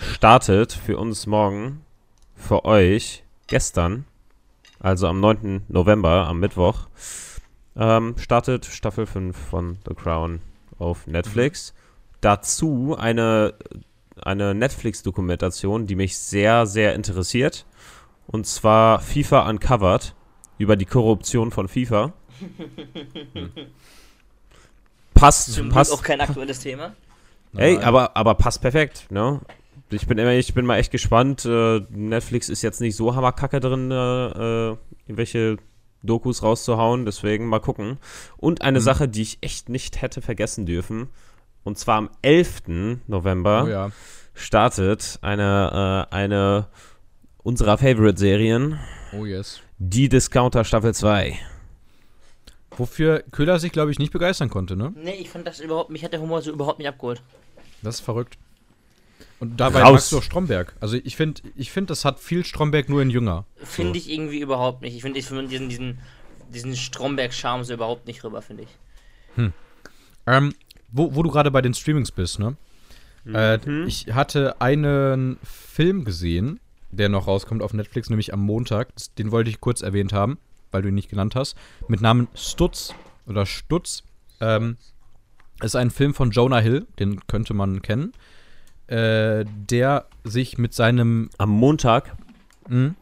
Startet 0.00 0.72
für 0.72 0.98
uns 0.98 1.26
morgen, 1.26 1.82
für 2.34 2.64
euch 2.64 3.22
gestern, 3.46 4.04
also 4.80 5.06
am 5.06 5.20
9. 5.20 5.64
November, 5.68 6.26
am 6.26 6.40
Mittwoch, 6.40 6.88
ähm, 7.76 8.16
startet 8.18 8.66
Staffel 8.66 9.06
5 9.06 9.36
von 9.36 9.78
The 9.86 9.94
Crown 9.94 10.40
auf 10.78 11.06
Netflix. 11.06 11.74
Dazu 12.20 12.96
eine, 12.98 13.54
eine 14.26 14.54
Netflix-Dokumentation, 14.54 15.86
die 15.86 15.96
mich 15.96 16.16
sehr, 16.18 16.66
sehr 16.66 16.94
interessiert. 16.94 17.66
Und 18.26 18.46
zwar 18.46 19.00
FIFA 19.00 19.48
Uncovered 19.48 20.14
über 20.58 20.76
die 20.76 20.84
Korruption 20.86 21.50
von 21.50 21.68
FIFA. 21.68 22.12
Passt, 25.14 25.52
Zum 25.52 25.64
Glück 25.64 25.74
passt. 25.74 25.92
auch 25.92 26.02
kein 26.02 26.20
aktuelles 26.20 26.60
Thema. 26.60 26.94
Ey, 27.56 27.78
aber, 27.78 28.16
aber 28.16 28.34
passt 28.34 28.60
perfekt, 28.62 29.10
ne? 29.10 29.40
Ich 29.90 30.06
bin 30.06 30.16
immer, 30.16 30.32
ich 30.32 30.54
bin 30.54 30.64
mal 30.64 30.78
echt 30.78 30.90
gespannt. 30.90 31.44
Äh, 31.44 31.80
Netflix 31.90 32.48
ist 32.48 32.62
jetzt 32.62 32.80
nicht 32.80 32.96
so 32.96 33.14
hammerkacke 33.14 33.60
drin, 33.60 33.90
äh, 33.90 33.94
äh, 34.70 34.76
irgendwelche 35.06 35.58
Dokus 36.02 36.42
rauszuhauen, 36.42 37.04
deswegen 37.04 37.46
mal 37.46 37.60
gucken. 37.60 37.98
Und 38.38 38.62
eine 38.62 38.78
Mhm. 38.78 38.84
Sache, 38.84 39.08
die 39.08 39.20
ich 39.22 39.38
echt 39.42 39.68
nicht 39.68 40.00
hätte 40.00 40.22
vergessen 40.22 40.64
dürfen, 40.64 41.10
und 41.64 41.78
zwar 41.78 41.96
am 41.98 42.10
11. 42.22 43.00
November 43.06 43.64
Oh 43.66 43.68
ja. 43.68 43.90
startet 44.34 45.18
eine, 45.22 46.06
äh, 46.10 46.14
eine 46.14 46.68
unserer 47.42 47.78
Favorite-Serien, 47.78 48.78
Oh 49.12 49.24
yes. 49.26 49.60
die 49.78 50.08
Discounter 50.08 50.64
Staffel 50.64 50.94
2. 50.94 51.38
Wofür 52.76 53.22
Köhler 53.32 53.58
sich, 53.58 53.70
glaube 53.72 53.90
ich, 53.90 53.98
nicht 53.98 54.12
begeistern 54.12 54.48
konnte, 54.48 54.76
ne? 54.76 54.92
Nee, 54.96 55.14
ich 55.20 55.28
fand 55.28 55.46
das 55.46 55.60
überhaupt, 55.60 55.90
mich 55.90 56.04
hat 56.04 56.12
der 56.12 56.20
Humor 56.20 56.40
so 56.40 56.50
überhaupt 56.52 56.78
nicht 56.78 56.88
abgeholt. 56.88 57.22
Das 57.82 57.96
ist 57.96 58.00
verrückt. 58.00 58.38
Und 59.40 59.58
dabei 59.60 59.82
Raus. 59.82 59.92
magst 59.92 60.12
du 60.12 60.18
auch 60.18 60.22
Stromberg. 60.22 60.74
Also 60.80 60.96
ich 61.02 61.16
finde, 61.16 61.42
ich 61.56 61.70
find, 61.72 61.90
das 61.90 62.04
hat 62.04 62.20
viel 62.20 62.44
Stromberg 62.44 62.88
nur 62.88 63.02
in 63.02 63.10
jünger. 63.10 63.44
Finde 63.56 63.98
ich 63.98 64.08
irgendwie 64.08 64.40
überhaupt 64.40 64.82
nicht. 64.82 64.94
Ich 64.94 65.02
finde 65.02 65.18
ich 65.18 65.26
find 65.26 65.50
diesen, 65.50 65.68
diesen, 65.68 65.98
diesen 66.48 66.76
Stromberg-Charme 66.76 67.64
so 67.64 67.74
überhaupt 67.74 68.06
nicht 68.06 68.22
rüber, 68.24 68.40
finde 68.40 68.62
ich. 68.64 69.50
Ähm, 70.26 70.54
wo, 70.92 71.14
wo 71.14 71.22
du 71.22 71.30
gerade 71.30 71.50
bei 71.50 71.62
den 71.62 71.74
Streamings 71.74 72.12
bist, 72.12 72.38
ne? 72.38 72.56
Äh, 73.26 73.58
ich 73.86 74.12
hatte 74.12 74.60
einen 74.60 75.38
Film 75.42 76.04
gesehen, 76.04 76.60
der 76.90 77.08
noch 77.08 77.26
rauskommt 77.26 77.62
auf 77.62 77.72
Netflix, 77.72 78.10
nämlich 78.10 78.32
am 78.32 78.40
Montag. 78.40 78.88
Den 79.18 79.30
wollte 79.30 79.50
ich 79.50 79.60
kurz 79.60 79.82
erwähnt 79.82 80.12
haben, 80.12 80.38
weil 80.70 80.82
du 80.82 80.88
ihn 80.88 80.94
nicht 80.94 81.08
genannt 81.08 81.34
hast. 81.34 81.56
Mit 81.88 82.00
Namen 82.00 82.28
Stutz 82.34 82.94
oder 83.26 83.46
Stutz. 83.46 84.02
Ähm, 84.40 84.76
ist 85.62 85.76
ein 85.76 85.90
Film 85.90 86.14
von 86.14 86.32
Jonah 86.32 86.58
Hill, 86.58 86.86
den 86.98 87.26
könnte 87.26 87.54
man 87.54 87.82
kennen. 87.82 88.12
Äh, 88.88 89.44
der 89.46 90.06
sich 90.24 90.58
mit 90.58 90.74
seinem 90.74 91.30
Am 91.38 91.50
Montag. 91.50 92.16
Mhm. 92.68 92.96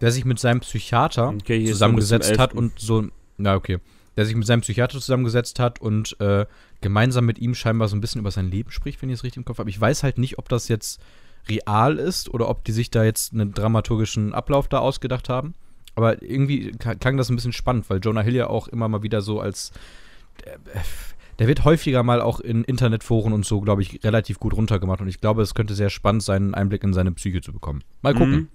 Der 0.00 0.10
sich 0.10 0.24
mit 0.24 0.38
seinem 0.38 0.60
Psychiater 0.60 1.28
Okay, 1.28 1.64
zusammengesetzt 1.66 2.38
hat 2.38 2.50
11.. 2.50 2.58
und 2.58 2.78
so. 2.78 3.06
Na, 3.36 3.54
okay. 3.54 3.78
Der 4.16 4.26
sich 4.26 4.36
mit 4.36 4.46
seinem 4.46 4.60
Psychiater 4.60 5.00
zusammengesetzt 5.00 5.58
hat 5.58 5.80
und 5.80 6.18
äh, 6.20 6.46
gemeinsam 6.80 7.26
mit 7.26 7.38
ihm 7.38 7.54
scheinbar 7.54 7.88
so 7.88 7.96
ein 7.96 8.00
bisschen 8.00 8.20
über 8.20 8.30
sein 8.30 8.50
Leben 8.50 8.70
spricht, 8.70 9.02
wenn 9.02 9.08
ich 9.08 9.14
es 9.14 9.24
richtig 9.24 9.38
im 9.38 9.44
Kopf 9.44 9.58
habe. 9.58 9.70
Ich 9.70 9.80
weiß 9.80 10.02
halt 10.02 10.18
nicht, 10.18 10.38
ob 10.38 10.48
das 10.48 10.68
jetzt 10.68 11.00
real 11.48 11.98
ist 11.98 12.32
oder 12.32 12.48
ob 12.48 12.64
die 12.64 12.72
sich 12.72 12.90
da 12.90 13.04
jetzt 13.04 13.32
einen 13.32 13.52
dramaturgischen 13.52 14.34
Ablauf 14.34 14.68
da 14.68 14.78
ausgedacht 14.78 15.28
haben. 15.28 15.54
Aber 15.96 16.22
irgendwie 16.22 16.72
klang 16.72 17.16
das 17.16 17.28
ein 17.28 17.36
bisschen 17.36 17.52
spannend, 17.52 17.88
weil 17.88 18.00
Jonah 18.00 18.22
Hill 18.22 18.34
ja 18.34 18.48
auch 18.48 18.68
immer 18.68 18.88
mal 18.88 19.02
wieder 19.02 19.20
so 19.20 19.40
als. 19.40 19.72
Äh, 20.44 20.58
der 21.40 21.48
wird 21.48 21.64
häufiger 21.64 22.04
mal 22.04 22.20
auch 22.20 22.38
in 22.38 22.62
Internetforen 22.62 23.32
und 23.32 23.44
so, 23.44 23.60
glaube 23.60 23.82
ich, 23.82 24.04
relativ 24.04 24.38
gut 24.38 24.54
runtergemacht. 24.54 25.00
Und 25.00 25.08
ich 25.08 25.20
glaube, 25.20 25.42
es 25.42 25.54
könnte 25.54 25.74
sehr 25.74 25.90
spannend 25.90 26.22
sein, 26.22 26.42
einen 26.42 26.54
Einblick 26.54 26.84
in 26.84 26.92
seine 26.92 27.10
Psyche 27.10 27.40
zu 27.40 27.52
bekommen. 27.52 27.82
Mal 28.02 28.14
gucken. 28.14 28.32
Mhm. 28.32 28.48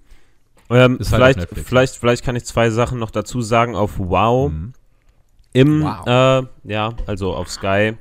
Ähm, 0.69 0.99
halt 0.99 1.07
vielleicht, 1.07 1.47
vielleicht, 1.65 1.95
vielleicht 1.95 2.23
kann 2.23 2.35
ich 2.35 2.45
zwei 2.45 2.69
Sachen 2.69 2.99
noch 2.99 3.11
dazu 3.11 3.41
sagen 3.41 3.75
auf 3.75 3.97
Wow. 3.97 4.51
Mhm. 4.51 4.73
Im, 5.53 5.81
Wow. 5.83 6.05
äh, 6.07 6.47
ja, 6.71 6.93
also 7.07 7.33
auf 7.33 7.49
Sky, 7.49 7.93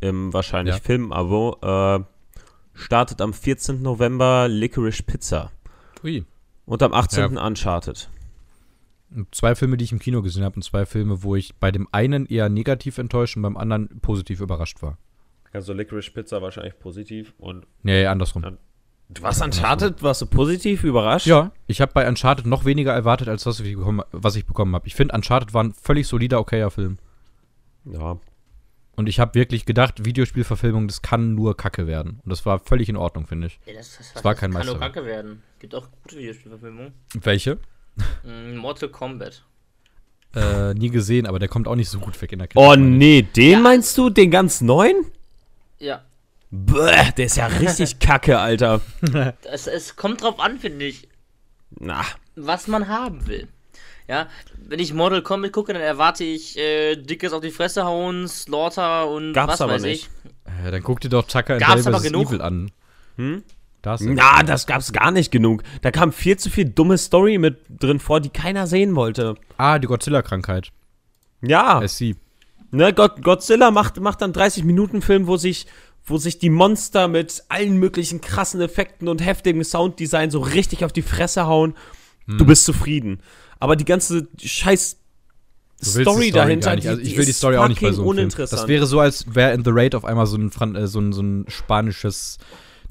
im 0.00 0.32
wahrscheinlich 0.32 0.74
Ja. 0.76 0.80
Filmabo, 0.80 1.56
äh, 1.62 2.00
startet 2.74 3.20
am 3.20 3.32
14. 3.32 3.82
November 3.82 4.48
Licorice 4.48 5.02
Pizza 5.02 5.50
Ui. 6.04 6.24
und 6.66 6.82
am 6.82 6.92
18. 6.92 7.36
Uncharted. 7.38 8.08
Zwei 9.30 9.54
Filme, 9.54 9.76
die 9.76 9.84
ich 9.84 9.92
im 9.92 9.98
Kino 9.98 10.22
gesehen 10.22 10.42
habe 10.42 10.56
und 10.56 10.62
zwei 10.62 10.86
Filme, 10.86 11.22
wo 11.22 11.36
ich 11.36 11.54
bei 11.56 11.70
dem 11.70 11.86
einen 11.92 12.24
eher 12.26 12.48
negativ 12.48 12.96
enttäuscht 12.96 13.36
und 13.36 13.42
beim 13.42 13.58
anderen 13.58 14.00
positiv 14.00 14.40
überrascht 14.40 14.80
war. 14.82 14.96
Also 15.52 15.74
Licorice 15.74 16.10
Pizza 16.10 16.40
wahrscheinlich 16.40 16.78
positiv 16.78 17.34
und 17.38 17.66
Nee, 17.82 18.06
andersrum. 18.06 18.42
Ja. 18.42 18.52
Du 19.14 19.22
warst 19.22 19.42
Uncharted, 19.42 20.02
warst 20.02 20.22
du 20.22 20.26
positiv 20.26 20.84
überrascht? 20.84 21.26
Ja, 21.26 21.52
ich 21.66 21.80
habe 21.80 21.92
bei 21.92 22.08
Uncharted 22.08 22.46
noch 22.46 22.64
weniger 22.64 22.92
erwartet, 22.92 23.28
als 23.28 23.46
was 23.46 23.60
ich 23.60 23.76
bekommen, 23.76 24.02
was 24.12 24.36
ich 24.36 24.46
bekommen 24.46 24.74
habe. 24.74 24.86
Ich 24.86 24.94
finde, 24.94 25.14
Uncharted 25.14 25.54
war 25.54 25.64
ein 25.64 25.72
völlig 25.74 26.06
solider, 26.06 26.40
okayer 26.40 26.70
Film. 26.70 26.98
Ja. 27.84 28.18
Und 28.94 29.08
ich 29.08 29.18
habe 29.18 29.34
wirklich 29.34 29.64
gedacht, 29.64 30.04
Videospielverfilmung, 30.04 30.86
das 30.86 31.00
kann 31.00 31.34
nur 31.34 31.56
Kacke 31.56 31.86
werden. 31.86 32.20
Und 32.24 32.30
das 32.30 32.44
war 32.44 32.58
völlig 32.58 32.88
in 32.88 32.96
Ordnung, 32.96 33.26
finde 33.26 33.46
ich. 33.46 33.58
Ja, 33.66 33.74
das, 33.74 33.96
das, 33.96 34.12
Es 34.14 34.24
war 34.24 34.34
kein 34.34 34.52
kann 34.52 34.66
nur. 34.66 34.78
Kacke 34.78 35.04
werden. 35.04 35.42
Gibt 35.58 35.74
auch 35.74 35.88
gute 36.02 36.18
Videospielverfilmungen. 36.18 36.92
Welche? 37.14 37.58
Mm, 38.22 38.56
Mortal 38.56 38.90
Kombat. 38.90 39.44
Äh, 40.34 40.74
nie 40.74 40.90
gesehen, 40.90 41.26
aber 41.26 41.38
der 41.38 41.48
kommt 41.48 41.68
auch 41.68 41.74
nicht 41.74 41.90
so 41.90 41.98
gut 41.98 42.20
weg 42.20 42.32
in 42.32 42.38
der 42.38 42.48
Kindheit. 42.48 42.78
Oh 42.78 42.80
nee, 42.80 43.22
den 43.22 43.62
meinst 43.62 43.96
du? 43.98 44.08
Den 44.08 44.30
ganz 44.30 44.60
neuen? 44.60 45.06
Ja. 45.78 46.02
Bäh, 46.54 47.12
der 47.16 47.26
ist 47.26 47.36
ja 47.38 47.46
richtig 47.46 47.98
kacke, 47.98 48.38
Alter. 48.38 48.82
Es, 49.50 49.66
es 49.66 49.96
kommt 49.96 50.22
drauf 50.22 50.38
an, 50.38 50.58
finde 50.58 50.84
ich, 50.84 51.08
Na, 51.80 52.02
was 52.36 52.66
man 52.68 52.88
haben 52.88 53.26
will. 53.26 53.48
Ja, 54.06 54.26
wenn 54.58 54.78
ich 54.78 54.92
Mortal 54.92 55.22
Kombat 55.22 55.52
gucke, 55.52 55.72
dann 55.72 55.80
erwarte 55.80 56.24
ich 56.24 56.58
äh, 56.58 56.96
dickes 56.96 57.32
auf 57.32 57.40
die 57.40 57.50
Fresse 57.52 57.84
hauen, 57.84 58.28
Slaughter 58.28 59.08
und 59.08 59.32
Gab's 59.32 59.54
was 59.54 59.60
aber 59.62 59.74
weiß 59.74 59.82
nicht. 59.82 60.10
Äh, 60.66 60.70
dann 60.70 60.82
guck 60.82 61.00
dir 61.00 61.08
doch 61.08 61.26
Tucker 61.26 61.56
Gab's 61.58 61.88
vs. 61.88 62.02
genug? 62.02 62.28
Evil 62.28 62.42
an. 62.42 62.70
Hm? 63.16 63.42
Da 63.80 63.94
ist 63.94 64.02
Na, 64.02 64.42
das 64.42 64.66
gab's 64.66 64.92
gar 64.92 65.10
nicht 65.10 65.32
genug. 65.32 65.62
Da 65.80 65.90
kam 65.90 66.12
viel 66.12 66.36
zu 66.36 66.50
viel 66.50 66.66
dumme 66.66 66.98
Story 66.98 67.38
mit 67.38 67.64
drin 67.70 67.98
vor, 67.98 68.20
die 68.20 68.28
keiner 68.28 68.66
sehen 68.66 68.94
wollte. 68.94 69.36
Ah, 69.56 69.78
die 69.78 69.86
Godzilla-Krankheit. 69.86 70.68
Ja, 71.40 71.82
I 71.82 71.88
see. 71.88 72.14
ne, 72.70 72.92
God 72.92 73.22
Godzilla 73.22 73.70
macht, 73.70 73.98
macht 73.98 74.20
dann 74.20 74.32
30 74.32 74.64
Minuten 74.64 75.00
Film, 75.02 75.26
wo 75.26 75.36
sich, 75.36 75.66
wo 76.04 76.18
sich 76.18 76.38
die 76.38 76.50
Monster 76.50 77.08
mit 77.08 77.44
allen 77.48 77.76
möglichen 77.78 78.20
krassen 78.20 78.60
Effekten 78.60 79.08
und 79.08 79.24
heftigem 79.24 79.62
Sounddesign 79.62 80.30
so 80.30 80.40
richtig 80.40 80.84
auf 80.84 80.92
die 80.92 81.02
Fresse 81.02 81.46
hauen. 81.46 81.74
Hm. 82.26 82.38
Du 82.38 82.44
bist 82.44 82.64
zufrieden. 82.64 83.20
Aber 83.60 83.76
die 83.76 83.84
ganze 83.84 84.28
scheiß 84.42 84.96
Story, 85.80 86.26
die 86.26 86.30
dahinter, 86.32 86.74
nicht. 86.74 86.84
die, 86.84 86.88
Also 86.88 87.00
ich 87.00 87.10
die 87.10 87.16
will 87.18 87.24
die 87.24 87.30
ist 87.30 87.38
Story 87.38 87.56
auch 87.56 87.68
nicht 87.68 87.80
bei 87.80 87.88
fucking 87.88 88.04
so 88.04 88.10
einem 88.10 88.30
Film. 88.30 88.48
Das 88.50 88.68
wäre 88.68 88.86
so, 88.86 89.00
als 89.00 89.34
wäre 89.34 89.52
in 89.52 89.64
The 89.64 89.70
Raid 89.72 89.94
auf 89.94 90.04
einmal 90.04 90.26
so 90.26 90.36
ein, 90.36 90.50
Fran 90.50 90.76
äh, 90.76 90.86
so 90.86 91.00
ein, 91.00 91.12
so 91.12 91.22
ein 91.22 91.44
spanisches 91.48 92.38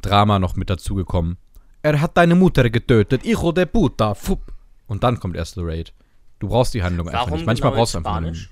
Drama 0.02 0.40
noch 0.40 0.56
mit 0.56 0.70
dazugekommen. 0.70 1.38
Er 1.84 2.00
hat 2.00 2.18
deine 2.18 2.36
Mutter 2.36 2.70
getötet, 2.70 3.24
hijo 3.24 3.52
de 3.52 3.66
puta, 3.66 4.14
fupp. 4.14 4.42
Und 4.88 5.04
dann 5.04 5.20
kommt 5.20 5.36
erst 5.36 5.56
The 5.56 5.62
Raid. 5.64 5.94
Du 6.40 6.50
brauchst 6.50 6.74
die 6.74 6.84
Handlung 6.84 7.08
einfach 7.08 7.28
Warum 7.28 7.38
nicht. 7.38 7.46
Manchmal 7.46 7.72
genau 7.72 7.82
brauchst 7.82 7.94
du 7.94 8.00
einfach 8.00 8.12
Spanisch? 8.12 8.50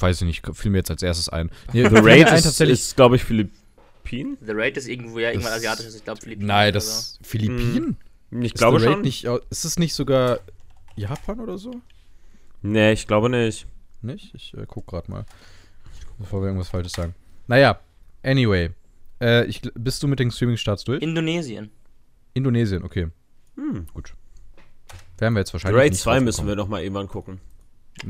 Weiß 0.00 0.20
ich 0.22 0.26
nicht, 0.26 0.56
fiel 0.56 0.70
mir 0.70 0.78
jetzt 0.78 0.90
als 0.90 1.02
erstes 1.02 1.28
ein. 1.28 1.50
Nee, 1.72 1.82
The 1.88 1.96
Raid 1.96 2.30
ist, 2.32 2.44
tatsächlich. 2.44 2.80
ist 2.80 2.96
glaube 2.96 3.16
ich, 3.16 3.24
Philippinen. 3.24 4.36
The 4.40 4.52
Raid 4.52 4.76
ist 4.76 4.88
irgendwo 4.88 5.18
ja 5.18 5.30
irgendwann 5.30 5.52
asiatisches, 5.52 5.94
ich 5.96 6.04
glaube 6.04 6.20
Philippinen. 6.20 6.46
nein, 6.48 6.72
das 6.72 7.18
Philippinen? 7.22 7.96
Ich 8.30 8.46
Ist 8.46 8.54
glaube 8.54 8.80
The 8.80 8.86
Raid 8.86 8.94
schon. 8.94 9.02
Nicht, 9.02 9.24
ist 9.24 9.64
es 9.64 9.78
nicht 9.78 9.94
sogar 9.94 10.40
Japan 10.96 11.40
oder 11.40 11.58
so? 11.58 11.72
Nee, 12.62 12.92
ich 12.92 13.06
glaube 13.06 13.28
nicht. 13.28 13.66
Nicht? 14.02 14.34
Ich 14.34 14.54
äh, 14.54 14.64
guck 14.66 14.86
gerade 14.86 15.10
mal. 15.10 15.24
Bevor 16.18 16.40
wir 16.40 16.46
irgendwas 16.46 16.68
Falsches 16.68 16.92
sagen. 16.92 17.14
Naja, 17.46 17.80
anyway. 18.22 18.70
Äh, 19.20 19.44
ich, 19.46 19.60
bist 19.74 20.02
du 20.02 20.08
mit 20.08 20.18
den 20.18 20.30
Streaming-Starts 20.30 20.84
durch? 20.84 21.00
so. 21.00 21.06
Indonesien. 21.06 21.70
Indonesien, 22.34 22.84
okay. 22.84 23.08
Hm. 23.56 23.86
Gut. 23.94 24.14
Werden 25.18 25.34
wir 25.34 25.40
jetzt 25.40 25.50
The 25.50 25.54
wahrscheinlich. 25.54 25.80
Raid 25.80 25.92
nicht 25.92 26.02
2 26.02 26.14
drauf 26.14 26.24
müssen 26.24 26.46
wir 26.46 26.56
noch 26.56 26.68
mal 26.68 26.82
irgendwann 26.82 27.08
gucken. 27.08 27.40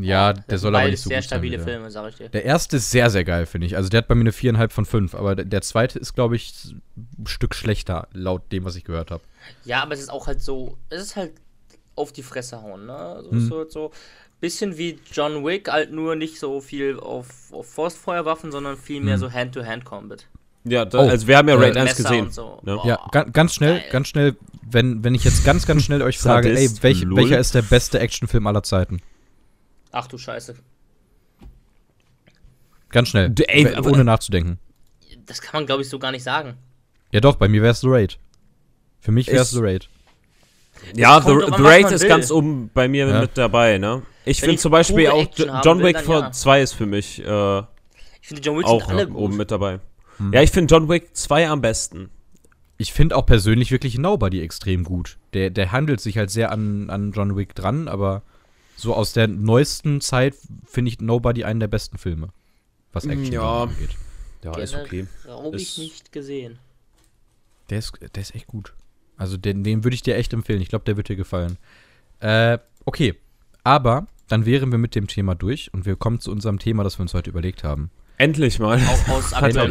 Ja, 0.00 0.32
der 0.32 0.58
soll 0.58 0.74
aber 0.74 0.84
Beides 0.84 1.00
nicht 1.00 1.02
so 1.02 1.08
sehr 1.08 1.18
gut 1.18 1.24
sein. 1.24 1.36
stabile 1.38 1.56
der. 1.56 1.66
Filme, 1.66 1.90
sag 1.90 2.08
ich 2.10 2.14
dir. 2.16 2.28
Der 2.28 2.44
erste 2.44 2.76
ist 2.76 2.90
sehr, 2.90 3.10
sehr 3.10 3.24
geil, 3.24 3.46
finde 3.46 3.66
ich. 3.66 3.76
Also 3.76 3.88
der 3.88 3.98
hat 3.98 4.08
bei 4.08 4.14
mir 4.14 4.20
eine 4.22 4.32
viereinhalb 4.32 4.72
von 4.72 4.84
fünf. 4.86 5.14
Aber 5.14 5.34
der, 5.34 5.44
der 5.44 5.60
zweite 5.62 5.98
ist, 5.98 6.14
glaube 6.14 6.36
ich, 6.36 6.52
ein 6.96 7.26
Stück 7.26 7.54
schlechter, 7.54 8.08
laut 8.12 8.50
dem, 8.52 8.64
was 8.64 8.76
ich 8.76 8.84
gehört 8.84 9.10
habe. 9.10 9.22
Ja, 9.64 9.82
aber 9.82 9.94
es 9.94 10.00
ist 10.00 10.08
auch 10.10 10.28
halt 10.28 10.40
so, 10.40 10.76
es 10.88 11.02
ist 11.02 11.16
halt 11.16 11.32
auf 11.96 12.12
die 12.12 12.22
Fresse 12.22 12.62
hauen, 12.62 12.86
ne? 12.86 12.94
Also 12.96 13.30
Hm. 13.32 13.36
es 13.38 13.42
ist 13.44 13.48
so, 13.50 13.68
so 13.68 13.90
bisschen 14.40 14.78
wie 14.78 14.98
John 15.12 15.44
Wick, 15.44 15.70
halt 15.70 15.92
nur 15.92 16.16
nicht 16.16 16.38
so 16.38 16.60
viel 16.60 16.98
auf, 16.98 17.26
auf 17.52 17.68
Forstfeuerwaffen, 17.70 18.50
sondern 18.50 18.76
viel 18.76 19.00
mehr 19.00 19.14
Hm. 19.14 19.20
so 19.20 19.32
Hand-to-Hand-Combat. 19.32 20.26
Ja, 20.64 20.84
da, 20.84 20.98
Oh, 21.00 21.08
also 21.08 21.26
wir 21.26 21.36
haben 21.36 21.48
ja 21.48 21.56
äh, 21.56 21.58
Raid 21.58 21.76
1 21.76 21.90
Messer 21.90 22.02
gesehen. 22.08 22.26
und 22.26 22.32
so. 22.34 22.60
Boah. 22.62 22.86
Ja, 22.86 22.98
ga 23.10 23.24
ganz 23.24 23.52
schnell, 23.54 23.80
geil. 23.80 23.88
ganz 23.90 24.08
schnell, 24.08 24.36
wenn, 24.70 25.02
wenn 25.02 25.14
ich 25.16 25.24
jetzt 25.24 25.44
ganz, 25.44 25.66
ganz 25.66 25.82
schnell 25.82 26.02
euch 26.02 26.18
frage, 26.20 26.56
ey, 26.56 26.70
welch, 26.82 27.04
welcher 27.10 27.38
ist 27.40 27.54
der 27.56 27.62
beste 27.62 27.98
Actionfilm 27.98 28.46
aller 28.46 28.62
Zeiten? 28.62 29.00
Ach 29.92 30.06
du 30.06 30.18
Scheiße. 30.18 30.54
Ganz 32.90 33.08
schnell. 33.08 33.30
Du, 33.30 33.42
ey, 33.48 33.74
aber- 33.74 33.90
ohne 33.90 34.04
nachzudenken. 34.04 34.58
Das 35.26 35.40
kann 35.40 35.60
man, 35.60 35.66
glaube 35.66 35.82
ich, 35.82 35.88
so 35.88 35.98
gar 35.98 36.10
nicht 36.10 36.24
sagen. 36.24 36.54
Ja 37.12 37.20
doch, 37.20 37.36
bei 37.36 37.48
mir 37.48 37.62
wäre 37.62 37.72
es 37.72 37.80
The 37.80 37.88
Raid. 37.88 38.18
Für 39.00 39.12
mich 39.12 39.28
wäre 39.28 39.42
es 39.42 39.50
The 39.50 39.60
Raid. 39.60 39.88
Ja, 40.96 41.20
The, 41.20 41.28
The 41.56 41.62
Raid 41.62 41.90
ist 41.92 42.02
will. 42.02 42.08
ganz 42.08 42.30
oben 42.30 42.70
bei 42.74 42.88
mir 42.88 43.06
Ja. 43.06 43.20
mit 43.20 43.38
dabei, 43.38 43.78
ne? 43.78 44.02
Ich 44.24 44.40
finde 44.40 44.56
zum 44.56 44.72
Beispiel 44.72 45.08
auch 45.08 45.22
Action 45.22 45.50
John 45.64 45.82
Wick 45.82 45.96
dann 45.96 46.04
vor 46.04 46.20
ja. 46.20 46.32
2 46.32 46.62
ist 46.62 46.72
für 46.72 46.86
mich 46.86 47.18
äh, 47.24 47.58
Ich 48.20 48.28
finde, 48.28 48.42
John 48.42 48.58
Wick 48.58 48.66
auch 48.66 48.80
sind 48.86 48.90
alle 48.98 49.08
oben 49.08 49.30
gut. 49.30 49.34
mit 49.36 49.50
dabei. 49.50 49.80
Hm. 50.18 50.32
Ja, 50.32 50.42
ich 50.42 50.50
finde 50.50 50.72
John 50.74 50.88
Wick 50.88 51.16
2 51.16 51.48
am 51.48 51.60
besten. 51.60 52.10
Ich 52.78 52.92
finde 52.92 53.16
auch 53.16 53.26
persönlich 53.26 53.70
wirklich 53.70 53.98
Nobody 53.98 54.40
extrem 54.42 54.82
gut. 54.84 55.18
Der, 55.34 55.50
der 55.50 55.70
handelt 55.72 56.00
sich 56.00 56.18
halt 56.18 56.30
sehr 56.30 56.50
an, 56.50 56.90
an 56.90 57.12
John 57.12 57.36
Wick 57.36 57.54
dran, 57.54 57.86
aber 57.88 58.22
so 58.82 58.94
aus 58.94 59.12
der 59.12 59.28
neuesten 59.28 60.00
Zeit 60.00 60.34
finde 60.64 60.90
ich 60.90 61.00
Nobody 61.00 61.44
einen 61.44 61.60
der 61.60 61.68
besten 61.68 61.98
Filme. 61.98 62.28
Was 62.92 63.04
Action 63.06 63.32
Ja. 63.32 63.62
angeht. 63.62 63.90
Ja, 64.44 64.58
ist 64.58 64.74
okay. 64.74 65.06
Glaube 65.24 65.56
ich 65.56 65.62
Ist- 65.62 65.78
nicht 65.78 66.12
gesehen. 66.12 66.58
Der 67.70 67.78
ist, 67.78 67.92
der 68.00 68.20
ist 68.20 68.34
echt 68.34 68.48
gut. 68.48 68.74
Also 69.16 69.36
den, 69.36 69.62
den 69.62 69.84
würde 69.84 69.94
ich 69.94 70.02
dir 70.02 70.16
echt 70.16 70.32
empfehlen. 70.32 70.60
Ich 70.60 70.68
glaube, 70.68 70.84
der 70.84 70.96
wird 70.96 71.08
dir 71.08 71.16
gefallen. 71.16 71.58
Äh, 72.20 72.58
okay. 72.84 73.14
Aber 73.64 74.08
dann 74.28 74.46
wären 74.46 74.72
wir 74.72 74.78
mit 74.78 74.94
dem 74.96 75.06
Thema 75.06 75.34
durch 75.36 75.72
und 75.72 75.86
wir 75.86 75.94
kommen 75.94 76.18
zu 76.18 76.32
unserem 76.32 76.58
Thema, 76.58 76.82
das 76.82 76.98
wir 76.98 77.02
uns 77.02 77.14
heute 77.14 77.30
überlegt 77.30 77.62
haben. 77.62 77.90
Endlich 78.18 78.58
mal. 78.58 78.78
Auch 78.78 79.08
aus 79.08 79.32
Hat 79.40 79.54
ja 79.54 79.64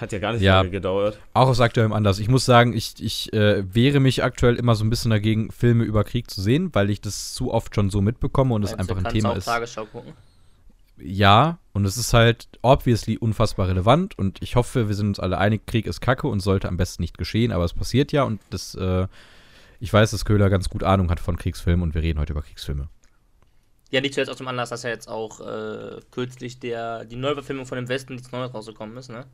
hat 0.00 0.12
ja 0.12 0.18
gar 0.18 0.32
nicht 0.32 0.42
Ja. 0.42 0.58
lange 0.58 0.70
gedauert. 0.70 1.18
Auch 1.34 1.48
aus 1.48 1.60
aktuellem 1.60 1.92
Anlass. 1.92 2.18
Ich 2.18 2.28
muss 2.28 2.44
sagen, 2.44 2.72
ich, 2.72 2.94
ich 3.00 3.32
äh, 3.32 3.62
wehre 3.74 4.00
mich 4.00 4.22
aktuell 4.24 4.56
immer 4.56 4.74
so 4.74 4.84
ein 4.84 4.90
bisschen 4.90 5.10
dagegen, 5.10 5.50
Filme 5.50 5.84
über 5.84 6.04
Krieg 6.04 6.30
zu 6.30 6.40
sehen, 6.40 6.70
weil 6.74 6.90
ich 6.90 7.00
das 7.00 7.34
zu 7.34 7.52
oft 7.52 7.74
schon 7.74 7.90
so 7.90 8.00
mitbekomme 8.00 8.54
und 8.54 8.62
es 8.62 8.74
einfach 8.74 8.96
ein 8.96 9.02
kannst 9.04 9.16
Thema 9.16 9.30
auch 9.30 9.36
ist. 9.36 9.44
Tagesschau 9.44 9.84
gucken. 9.86 10.12
Ja, 11.02 11.58
und 11.72 11.86
es 11.86 11.96
ist 11.96 12.12
halt 12.12 12.46
obviously 12.60 13.16
unfassbar 13.16 13.68
relevant 13.68 14.18
und 14.18 14.42
ich 14.42 14.56
hoffe, 14.56 14.88
wir 14.88 14.94
sind 14.94 15.06
uns 15.08 15.20
alle 15.20 15.38
einig, 15.38 15.66
Krieg 15.66 15.86
ist 15.86 16.00
Kacke 16.00 16.28
und 16.28 16.40
sollte 16.40 16.68
am 16.68 16.76
besten 16.76 17.02
nicht 17.02 17.16
geschehen, 17.16 17.52
aber 17.52 17.64
es 17.64 17.72
passiert 17.72 18.12
ja 18.12 18.24
und 18.24 18.40
das, 18.50 18.74
äh, 18.74 19.06
ich 19.80 19.90
weiß, 19.90 20.10
dass 20.10 20.26
Köhler 20.26 20.50
ganz 20.50 20.68
gut 20.68 20.82
Ahnung 20.82 21.10
hat 21.10 21.18
von 21.20 21.36
Kriegsfilmen 21.36 21.82
und 21.82 21.94
wir 21.94 22.02
reden 22.02 22.18
heute 22.18 22.34
über 22.34 22.42
Kriegsfilme. 22.42 22.88
Ja, 23.90 24.00
nicht 24.02 24.12
zuletzt 24.14 24.30
aus 24.30 24.36
dem 24.36 24.46
Anlass, 24.48 24.68
dass 24.68 24.82
ja 24.82 24.90
jetzt 24.90 25.08
auch 25.08 25.40
äh, 25.40 26.00
kürzlich 26.10 26.60
der, 26.60 27.06
die 27.06 27.16
Neuverfilmung 27.16 27.64
von 27.66 27.76
dem 27.76 27.88
Westen 27.88 28.12
nichts 28.14 28.30
Neues 28.30 28.52
rausgekommen 28.52 28.96
ist, 28.98 29.08
ne? 29.08 29.24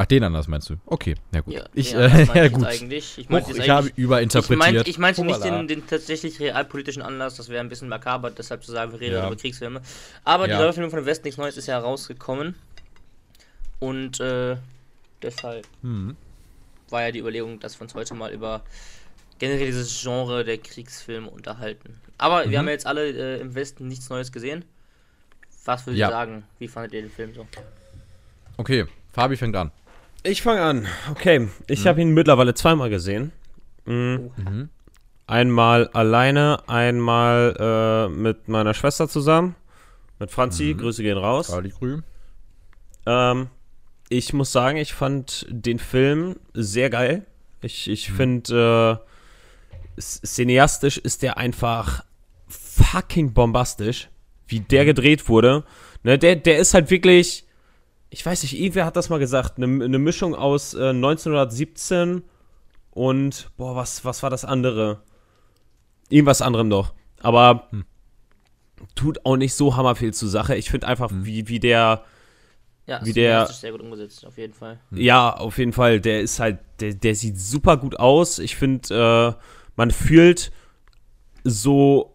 Ach, 0.00 0.06
den 0.06 0.22
anders 0.22 0.46
meinst 0.46 0.70
du? 0.70 0.76
Okay, 0.86 1.16
ja 1.34 1.40
gut. 1.40 1.54
Ja, 1.54 1.64
ich, 1.74 1.90
ja, 1.90 2.06
äh, 2.06 2.24
ja 2.34 2.44
ich 2.44 2.52
gut. 2.52 2.64
Eigentlich. 2.64 3.18
Ich, 3.18 3.28
jetzt 3.28 3.58
ich 3.58 3.68
habe 3.68 3.90
überinterpretiert. 3.96 4.52
Ich, 4.52 4.56
meinte, 4.56 4.90
ich 4.90 4.98
meinte 4.98 5.24
nicht 5.24 5.42
den, 5.44 5.66
den 5.66 5.86
tatsächlich 5.88 6.38
realpolitischen 6.38 7.02
Anlass, 7.02 7.34
das 7.34 7.48
wäre 7.48 7.58
ein 7.60 7.68
bisschen 7.68 7.88
makaber, 7.88 8.30
deshalb 8.30 8.62
zu 8.62 8.70
sagen, 8.70 8.92
wir 8.92 9.00
reden 9.00 9.16
Ja. 9.16 9.26
über 9.26 9.34
Kriegsfilme. 9.34 9.82
Aber 10.22 10.44
die 10.46 10.52
Ja. 10.52 10.58
Neuverfilmung 10.60 10.92
von 10.92 11.04
Westen 11.04 11.24
nichts 11.26 11.36
Neues 11.36 11.56
ist 11.56 11.66
ja 11.66 11.80
rausgekommen. 11.80 12.54
Und 13.80 14.20
äh, 14.20 14.56
deshalb 15.20 15.66
Hm. 15.82 16.16
war 16.90 17.02
ja 17.02 17.10
die 17.10 17.18
Überlegung, 17.18 17.58
dass 17.58 17.76
wir 17.80 17.82
uns 17.82 17.94
heute 17.94 18.14
mal 18.14 18.30
über 18.32 18.62
generell 19.40 19.66
dieses 19.66 20.00
Genre 20.00 20.44
der 20.44 20.58
Kriegsfilme 20.58 21.28
unterhalten. 21.28 22.00
Aber 22.18 22.46
Mhm. 22.46 22.50
wir 22.52 22.58
haben 22.60 22.66
ja 22.66 22.72
jetzt 22.72 22.86
alle 22.86 23.08
äh, 23.08 23.40
im 23.40 23.56
Westen 23.56 23.88
nichts 23.88 24.08
Neues 24.10 24.30
gesehen. 24.30 24.64
Was 25.64 25.84
würdet 25.86 25.98
ihr 25.98 26.08
sagen? 26.08 26.44
Wie 26.60 26.68
fandet 26.68 26.92
ihr 26.92 27.02
den 27.02 27.10
Film 27.10 27.34
so? 27.34 27.48
Okay, 28.58 28.86
Fabi 29.12 29.36
fängt 29.36 29.56
an. 29.56 29.72
Ich 30.22 30.42
fange 30.42 30.60
an. 30.62 30.86
Okay, 31.10 31.48
ich 31.68 31.86
habe 31.86 32.00
ihn 32.02 32.12
mittlerweile 32.12 32.54
zweimal 32.54 32.90
gesehen. 32.90 33.32
Mhm. 33.86 34.30
Mhm. 34.36 34.68
Einmal 35.26 35.88
alleine, 35.88 36.62
einmal 36.68 37.54
äh, 37.58 38.08
mit 38.12 38.48
meiner 38.48 38.74
Schwester 38.74 39.08
zusammen. 39.08 39.54
Mit 40.18 40.30
Franzi, 40.30 40.74
Mhm. 40.74 40.78
Grüße 40.78 41.02
gehen 41.02 41.18
raus. 41.18 41.48
Charlie 41.48 41.70
Grü. 41.70 42.00
Ähm, 43.06 43.48
ich 44.08 44.32
muss 44.32 44.52
sagen, 44.52 44.78
ich 44.78 44.92
fand 44.94 45.46
den 45.48 45.78
Film 45.78 46.36
sehr 46.54 46.90
geil. 46.90 47.24
Ich, 47.60 47.88
ich 47.88 48.10
finde, 48.10 49.00
äh, 49.96 50.00
cineastisch 50.00 50.98
ist 50.98 51.22
der 51.22 51.36
einfach 51.38 52.04
fucking 52.48 53.32
bombastisch, 53.34 54.08
wie 54.46 54.60
der 54.60 54.84
gedreht 54.84 55.28
wurde. 55.28 55.64
Ne, 56.02 56.18
der, 56.18 56.36
der 56.36 56.58
ist 56.58 56.74
halt 56.74 56.90
wirklich, 56.90 57.44
ich 58.10 58.24
weiß 58.24 58.42
nicht, 58.42 58.58
irgendwer 58.58 58.84
hat 58.86 58.96
das 58.96 59.08
mal 59.10 59.18
gesagt, 59.18 59.58
eine, 59.58 59.84
eine 59.84 59.98
Mischung 59.98 60.34
aus 60.34 60.74
äh, 60.74 60.88
1917 60.90 62.22
und, 62.90 63.50
boah, 63.56 63.76
was, 63.76 64.04
was 64.04 64.22
war 64.22 64.30
das 64.30 64.44
andere? 64.44 65.02
Irgendwas 66.08 66.40
anderem 66.42 66.70
doch. 66.70 66.94
Aber 67.20 67.68
Hm. 67.70 67.84
tut 68.94 69.24
auch 69.26 69.36
nicht 69.36 69.54
so 69.54 69.76
hammerviel 69.76 70.14
zur 70.14 70.28
Sache. 70.28 70.54
Ich 70.56 70.70
finde 70.70 70.86
einfach, 70.88 71.10
Hm. 71.10 71.24
wie, 71.26 71.48
wie 71.48 71.60
der, 71.60 72.04
Ja, 72.86 73.04
Wie 73.04 73.12
der- 73.12 73.44
sehr 73.48 73.72
gut 73.72 73.82
umgesetzt, 73.82 74.24
auf 74.24 74.38
jeden 74.38 74.54
Fall. 74.54 74.80
ja, 74.92 75.34
auf 75.36 75.58
jeden 75.58 75.74
Fall, 75.74 76.00
der 76.00 76.22
ist 76.22 76.40
halt, 76.40 76.58
der, 76.80 76.94
der 76.94 77.14
sieht 77.14 77.38
super 77.38 77.76
gut 77.76 77.98
aus. 78.00 78.38
Ich 78.38 78.56
finde, 78.56 79.34
äh, 79.38 79.42
man 79.76 79.90
fühlt 79.90 80.50
so 81.44 82.14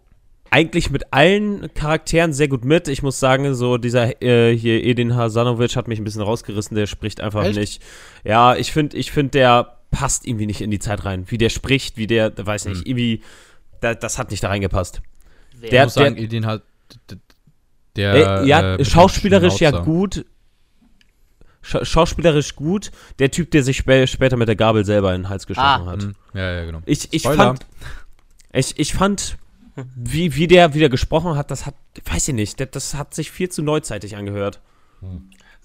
eigentlich 0.53 0.91
mit 0.91 1.11
allen 1.11 1.73
Charakteren 1.73 2.31
sehr 2.31 2.47
gut 2.47 2.63
mit. 2.63 2.87
Ich 2.87 3.01
muss 3.01 3.19
sagen, 3.19 3.55
so 3.55 3.77
dieser 3.77 4.21
äh, 4.21 4.55
hier 4.55 4.83
Edin 4.83 5.15
Hasanovic 5.15 5.75
hat 5.75 5.87
mich 5.87 5.99
ein 5.99 6.03
bisschen 6.03 6.21
rausgerissen, 6.21 6.75
der 6.75 6.85
spricht 6.85 7.21
einfach 7.21 7.43
Echt? 7.43 7.57
nicht. 7.59 7.81
Ja, 8.23 8.55
ich 8.55 8.71
finde, 8.71 8.95
ich 8.97 9.11
finde, 9.11 9.31
der 9.31 9.77
passt 9.89 10.27
irgendwie 10.27 10.45
nicht 10.45 10.61
in 10.61 10.69
die 10.69 10.77
Zeit 10.79 11.05
rein. 11.05 11.25
Wie 11.29 11.39
der 11.39 11.49
spricht, 11.49 11.97
wie 11.97 12.05
der, 12.07 12.31
weiß 12.37 12.65
nicht, 12.65 12.81
Hm. 12.81 12.85
irgendwie, 12.85 13.21
da, 13.81 13.95
das 13.95 14.19
hat 14.19 14.29
nicht 14.31 14.43
da 14.43 14.49
reingepasst. 14.49 15.01
Wer? 15.59 15.69
Der- 15.71 15.79
ich 15.81 15.85
muss 15.87 15.93
sagen, 15.95 16.29
den 16.29 16.45
hat. 16.45 16.61
Der, 17.95 18.41
Äh, 18.43 18.47
ja, 18.47 18.73
äh, 18.73 18.77
dem 18.77 18.85
schauspielerisch 18.85 19.59
ja 19.59 19.71
gut. 19.71 20.25
Scha 21.61 21.83
schauspielerisch 21.85 22.55
gut. 22.55 22.91
Der 23.19 23.31
Typ, 23.31 23.49
der 23.51 23.63
sich 23.63 23.77
spä 23.77 24.05
später 24.07 24.35
mit 24.37 24.47
der 24.47 24.55
Gabel 24.55 24.83
selber 24.85 25.15
in 25.15 25.21
den 25.23 25.29
Hals 25.29 25.47
geschossen 25.47 25.65
Ah. 25.65 25.85
hat. 25.85 26.03
Mhm. 26.03 26.13
Ja, 26.33 26.51
ja, 26.59 26.65
genau. 26.65 26.81
Ich, 26.85 27.07
ich 27.13 27.21
Spoiler. 27.23 27.37
fand, 27.37 27.65
ich, 28.51 28.77
ich 28.79 28.93
fand, 28.93 29.37
wie, 29.95 30.35
wie 30.35 30.47
der 30.47 30.73
wieder 30.73 30.89
gesprochen 30.89 31.35
hat, 31.35 31.51
das 31.51 31.65
hat, 31.65 31.75
weiß 32.05 32.27
ich 32.29 32.33
nicht, 32.35 32.59
das, 32.59 32.69
das 32.71 32.93
hat 32.95 33.13
sich 33.13 33.31
viel 33.31 33.49
zu 33.49 33.61
neuzeitig 33.63 34.15
angehört. 34.15 34.61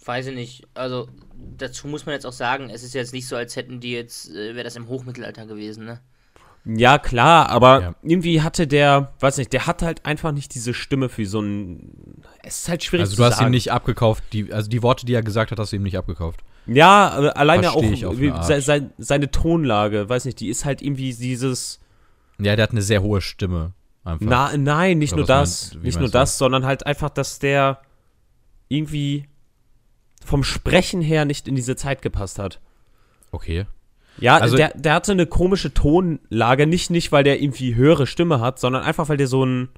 Weiß 0.05 0.27
ich 0.29 0.35
nicht. 0.35 0.67
Also, 0.75 1.09
dazu 1.57 1.87
muss 1.89 2.07
man 2.07 2.15
jetzt 2.15 2.27
auch 2.27 2.33
sagen, 2.33 2.71
es 2.71 2.83
ist 2.83 2.95
jetzt 2.95 3.13
nicht 3.13 3.29
so, 3.29 3.37
als 3.37 3.57
hätten 3.57 3.81
die 3.81 3.93
jetzt, 3.93 4.31
äh, 4.31 4.55
wäre 4.55 4.65
das 4.65 4.77
im 4.77 4.89
Hochmittelalter 4.89 5.47
gewesen, 5.47 5.85
ne? 5.85 6.01
Ja, 6.65 6.99
klar, 6.99 7.49
aber 7.51 7.81
Ja. 7.81 7.95
irgendwie 8.03 8.43
hatte 8.43 8.67
der, 8.67 9.13
weiß 9.21 9.39
nicht, 9.39 9.53
der 9.53 9.67
hat 9.67 9.81
halt 9.83 10.05
einfach 10.05 10.33
nicht 10.33 10.55
diese 10.55 10.75
Stimme 10.75 11.09
für 11.09 11.25
so 11.25 11.41
ein. 11.41 12.23
Es 12.43 12.61
ist 12.63 12.69
halt 12.69 12.83
schwierig 12.85 13.05
Also 13.05 13.13
zu 13.17 13.23
du 13.23 13.25
hast 13.27 13.37
sagen. 13.39 13.49
ihm 13.49 13.53
nicht 13.53 13.71
abgekauft, 13.73 14.25
die, 14.33 14.53
also 14.53 14.69
die 14.69 14.83
Worte, 14.83 15.07
die 15.07 15.15
er 15.15 15.23
gesagt 15.23 15.51
hat, 15.51 15.59
hast 15.59 15.73
du 15.73 15.77
ihm 15.77 15.83
nicht 15.83 15.97
abgekauft. 15.97 16.41
Ja, 16.67 17.27
äh, 17.27 17.29
alleine 17.31 17.71
auch 17.71 17.79
Versteh 17.81 17.95
ich 17.95 18.07
auf 18.07 18.19
wie, 18.19 18.33
se, 18.43 18.61
se, 18.61 18.91
seine 18.99 19.31
Tonlage, 19.31 20.09
weiß 20.09 20.25
nicht, 20.27 20.41
die 20.41 20.49
ist 20.49 20.65
halt 20.65 20.83
irgendwie 20.83 21.15
dieses. 21.15 21.81
Ja, 22.39 22.55
der 22.57 22.65
hat 22.65 22.73
eine 22.73 22.83
sehr 22.83 23.03
hohe 23.03 23.21
Stimme. 23.21 23.73
Einfach. 24.05 24.27
Na, 24.27 24.57
nein, 24.57 24.99
nicht 24.99 25.13
Oder 25.13 25.21
nur 25.21 25.27
das, 25.27 25.75
wie 25.81 25.87
nicht 25.87 25.99
nur 25.99 26.09
du? 26.09 26.13
das, 26.13 26.39
sondern 26.39 26.65
halt 26.65 26.87
einfach, 26.87 27.11
dass 27.11 27.39
der 27.39 27.81
irgendwie 28.69 29.29
vom 30.25 30.45
Sprechen 30.45 31.01
her 31.03 31.25
nicht 31.25 31.49
in 31.49 31.57
diese 31.57 31.77
Zeit 31.77 32.03
gepasst 32.03 32.39
hat. 32.39 32.61
Okay. 33.33 33.67
Ja, 34.19 34.39
Also- 34.39 34.57
der, 34.57 34.71
der 34.75 34.95
hatte 34.95 35.13
eine 35.13 35.27
komische 35.27 35.73
Tonlage, 35.75 36.67
nicht, 36.67 36.91
nicht 36.91 37.13
weil 37.13 37.23
der 37.25 37.41
irgendwie 37.43 37.75
höhere 37.75 38.07
Stimme 38.07 38.41
hat, 38.41 38.59
sondern 38.59 38.83
einfach 38.83 39.09
weil 39.09 39.17
der 39.17 39.29
so 39.29 39.45
ein, 39.45 39.69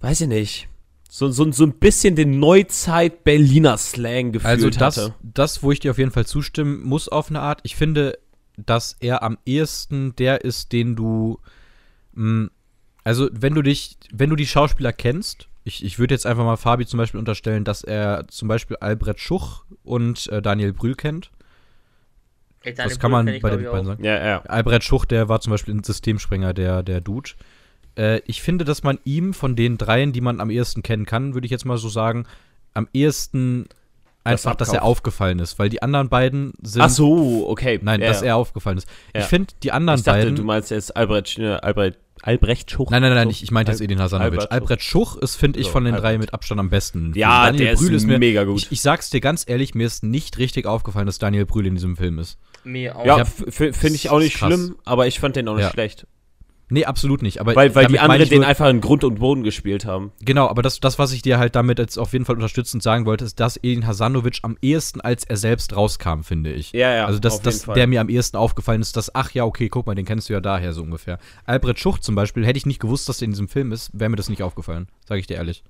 weiß 0.00 0.22
ich 0.22 0.28
nicht, 0.28 0.68
so, 1.08 1.30
so, 1.30 1.50
so 1.52 1.64
ein 1.64 1.72
bisschen 1.72 2.14
den 2.16 2.38
Neuzeit-Berliner 2.38 3.78
Slang 3.78 4.32
gefühlt 4.32 4.50
Also 4.50 4.70
das, 4.70 4.96
hatte. 4.96 5.14
das, 5.22 5.62
wo 5.62 5.72
ich 5.72 5.80
dir 5.80 5.90
auf 5.92 5.98
jeden 5.98 6.10
Fall 6.10 6.26
zustimmen 6.26 6.82
muss 6.82 7.08
auf 7.08 7.30
eine 7.30 7.40
Art, 7.40 7.60
ich 7.62 7.76
finde, 7.76 8.18
dass 8.58 8.96
er 9.00 9.22
am 9.22 9.38
ehesten 9.46 10.14
der 10.16 10.44
ist, 10.44 10.72
den 10.72 10.94
du, 10.96 11.40
also 13.04 13.28
wenn 13.32 13.54
du 13.54 13.62
dich, 13.62 13.96
wenn 14.12 14.30
du 14.30 14.36
die 14.36 14.46
Schauspieler 14.46 14.92
kennst, 14.92 15.48
ich, 15.64 15.84
ich 15.84 15.98
würde 15.98 16.14
jetzt 16.14 16.26
einfach 16.26 16.44
mal 16.44 16.56
Fabi 16.56 16.86
zum 16.86 16.98
Beispiel 16.98 17.18
unterstellen, 17.18 17.64
dass 17.64 17.82
er 17.82 18.26
zum 18.28 18.48
Beispiel 18.48 18.76
Albrecht 18.76 19.20
Schuch 19.20 19.64
und 19.84 20.28
äh, 20.28 20.40
Daniel 20.40 20.72
Brühl 20.72 20.94
kennt. 20.94 21.30
Ey, 22.62 22.72
Daniel 22.72 22.90
Das 22.90 22.98
kann 23.00 23.10
Brühl 23.10 23.18
man 23.18 23.26
kenn 23.26 23.34
ich, 23.34 23.42
bei 23.42 23.50
den 23.50 23.64
beiden 23.64 23.86
sagen. 23.86 24.04
Ja, 24.04 24.24
ja. 24.24 24.42
Albrecht 24.42 24.84
Schuch, 24.84 25.04
der 25.04 25.28
war 25.28 25.40
zum 25.40 25.50
Beispiel 25.50 25.74
ein 25.74 25.84
Systemsprenger, 25.84 26.54
der, 26.54 26.82
der 26.82 27.00
Dude. 27.00 27.30
Äh, 27.96 28.20
ich 28.26 28.42
finde, 28.42 28.64
dass 28.64 28.82
man 28.82 28.98
ihm 29.04 29.34
von 29.34 29.56
den 29.56 29.76
dreien, 29.76 30.12
die 30.12 30.20
man 30.20 30.40
am 30.40 30.50
ehesten 30.50 30.82
kennen 30.82 31.04
kann, 31.04 31.34
würde 31.34 31.46
ich 31.46 31.50
jetzt 31.50 31.64
mal 31.64 31.78
so 31.78 31.88
sagen, 31.88 32.26
am 32.72 32.88
ehesten 32.92 33.66
einfach, 34.26 34.54
dass 34.54 34.72
er 34.72 34.82
aufgefallen 34.82 35.38
ist, 35.38 35.58
weil 35.58 35.68
die 35.68 35.82
anderen 35.82 36.08
beiden 36.08 36.52
sind. 36.62 36.82
Ach 36.82 36.90
so, 36.90 37.48
okay. 37.48 37.78
Nein, 37.82 38.00
ja, 38.00 38.08
dass 38.08 38.22
er 38.22 38.36
aufgefallen 38.36 38.78
ist. 38.78 38.88
Ja. 39.14 39.20
Ich 39.20 39.26
finde, 39.26 39.54
die 39.62 39.72
anderen 39.72 39.98
Ich 39.98 40.04
dachte, 40.04 40.20
beiden. 40.20 40.36
du 40.36 40.42
meinst 40.44 40.70
jetzt 40.70 40.96
Albrecht, 40.96 41.38
äh, 41.38 41.54
Albrecht, 41.54 41.98
Albrecht 42.22 42.70
Schuch. 42.70 42.90
nein, 42.90 43.02
nein, 43.02 43.14
nein, 43.14 43.30
ich, 43.30 43.42
ich 43.42 43.50
meinte 43.50 43.70
jetzt 43.72 43.80
Edin 43.80 44.00
Hasanovic. 44.00 44.32
Albert 44.40 44.52
Albrecht, 44.52 44.82
Schuch. 44.82 45.16
Ist, 45.16 45.36
finde 45.36 45.60
ich, 45.60 45.66
So, 45.66 45.72
von 45.72 45.84
den 45.84 45.94
Albert. 45.94 46.04
drei 46.12 46.18
mit 46.18 46.34
Abstand 46.34 46.58
am 46.60 46.70
besten. 46.70 47.12
Ja, 47.14 47.46
Daniel 47.46 47.64
der 47.64 47.72
ist, 47.74 47.80
Brühl 47.80 47.94
ist 47.94 48.06
mir. 48.06 48.18
mega 48.18 48.44
gut. 48.44 48.58
Ich, 48.62 48.72
ich 48.72 48.80
sag's 48.80 49.10
dir 49.10 49.20
ganz 49.20 49.44
ehrlich, 49.46 49.74
mir 49.74 49.86
ist 49.86 50.02
nicht 50.02 50.38
richtig 50.38 50.66
aufgefallen, 50.66 51.06
dass 51.06 51.18
Daniel 51.18 51.46
Brühl 51.46 51.66
in 51.66 51.74
diesem 51.74 51.96
Film 51.96 52.18
ist. 52.18 52.38
Mir 52.64 52.96
auch. 52.96 53.04
ja, 53.04 53.24
finde 53.24 53.94
ich 53.94 54.10
auch 54.10 54.18
nicht 54.18 54.36
krass. 54.38 54.48
schlimm, 54.52 54.76
aber 54.84 55.06
ich 55.06 55.20
fand 55.20 55.36
den 55.36 55.46
auch 55.48 55.54
nicht 55.54 55.64
Ja. 55.66 55.70
schlecht. 55.70 56.06
Nee, 56.68 56.84
absolut 56.84 57.22
nicht. 57.22 57.40
Aber 57.40 57.54
Weil, 57.54 57.74
weil 57.76 57.86
die 57.86 58.00
anderen 58.00 58.28
den 58.28 58.42
einfach 58.42 58.68
in 58.68 58.80
Grund 58.80 59.04
und 59.04 59.20
Boden 59.20 59.44
gespielt 59.44 59.84
haben. 59.84 60.10
Genau, 60.20 60.48
aber 60.48 60.62
das, 60.62 60.80
das, 60.80 60.98
was 60.98 61.12
ich 61.12 61.22
dir 61.22 61.38
halt 61.38 61.54
damit 61.54 61.78
jetzt 61.78 61.96
auf 61.96 62.12
jeden 62.12 62.24
Fall 62.24 62.34
unterstützend 62.34 62.82
sagen 62.82 63.06
wollte, 63.06 63.24
ist, 63.24 63.38
dass 63.38 63.56
Edin 63.56 63.86
Hasanovic 63.86 64.40
am 64.42 64.56
ehesten 64.60 65.00
als 65.00 65.24
er 65.24 65.36
selbst 65.36 65.76
rauskam, 65.76 66.22
finde 66.22 66.52
ich. 66.52 66.72
Ja, 66.72 66.92
ja, 66.92 67.06
Also, 67.06 67.20
dass, 67.20 67.40
dass 67.40 67.62
der 67.62 67.86
mir 67.86 68.00
am 68.00 68.08
ehesten 68.08 68.36
aufgefallen 68.36 68.80
ist, 68.80 68.96
dass, 68.96 69.14
ach 69.14 69.30
ja, 69.30 69.44
okay, 69.44 69.68
guck 69.68 69.86
mal, 69.86 69.94
den 69.94 70.04
kennst 70.04 70.28
du 70.28 70.32
ja 70.32 70.40
daher 70.40 70.72
so 70.72 70.82
ungefähr. 70.82 71.18
Albrecht 71.44 71.78
Schucht 71.78 72.02
zum 72.02 72.16
Beispiel, 72.16 72.44
hätte 72.44 72.56
ich 72.56 72.66
nicht 72.66 72.80
gewusst, 72.80 73.08
dass 73.08 73.18
der 73.18 73.26
in 73.26 73.32
diesem 73.32 73.48
Film 73.48 73.70
ist, 73.70 73.90
wäre 73.92 74.10
mir 74.10 74.16
das 74.16 74.28
nicht 74.28 74.42
aufgefallen, 74.42 74.88
sage 75.06 75.20
ich 75.20 75.26
dir 75.28 75.34
ehrlich. 75.34 75.62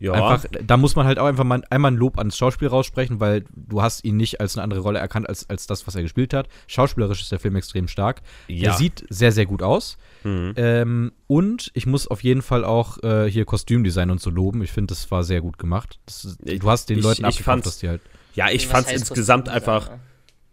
Ja, 0.00 0.12
Einfach, 0.12 0.48
da 0.64 0.76
muss 0.76 0.94
man 0.94 1.06
halt 1.06 1.18
auch 1.18 1.26
einfach 1.26 1.42
mal 1.42 1.62
einmal 1.70 1.90
ein 1.90 1.96
Lob 1.96 2.18
ans 2.18 2.36
Schauspiel 2.36 2.68
raussprechen, 2.68 3.18
weil 3.18 3.44
du 3.56 3.82
hast 3.82 4.04
ihn 4.04 4.16
nicht 4.16 4.40
als 4.40 4.56
eine 4.56 4.62
andere 4.62 4.80
Rolle 4.80 5.00
erkannt, 5.00 5.28
als, 5.28 5.50
als 5.50 5.66
das, 5.66 5.86
was 5.88 5.96
er 5.96 6.02
gespielt 6.02 6.32
hat. 6.32 6.48
Schauspielerisch 6.68 7.20
ist 7.20 7.32
der 7.32 7.40
Film 7.40 7.56
extrem 7.56 7.88
stark. 7.88 8.22
Ja. 8.46 8.70
Er 8.70 8.76
sieht 8.76 9.04
sehr, 9.10 9.32
sehr 9.32 9.44
gut 9.46 9.60
aus. 9.62 9.98
Mhm. 10.22 10.52
Ähm, 10.56 11.12
und 11.26 11.70
ich 11.74 11.86
muss 11.86 12.06
auf 12.06 12.22
jeden 12.22 12.42
Fall 12.42 12.64
auch 12.64 13.02
äh, 13.02 13.28
hier 13.28 13.44
Kostümdesign 13.44 14.10
und 14.10 14.20
so 14.20 14.30
loben. 14.30 14.62
Ich 14.62 14.70
finde, 14.70 14.94
das 14.94 15.10
war 15.10 15.24
sehr 15.24 15.40
gut 15.40 15.58
gemacht. 15.58 15.98
Das, 16.06 16.38
du 16.42 16.70
hast 16.70 16.88
den 16.90 16.98
ich- 16.98 17.04
Leuten 17.04 17.22
ich 17.22 17.26
abgekauft, 17.26 17.66
dass 17.66 17.78
die 17.78 17.88
halt. 17.88 18.00
ja, 18.34 18.48
ich 18.50 18.68
fand's 18.68 18.90
heißt 18.90 19.00
insgesamt 19.00 19.48
einfach. 19.48 19.90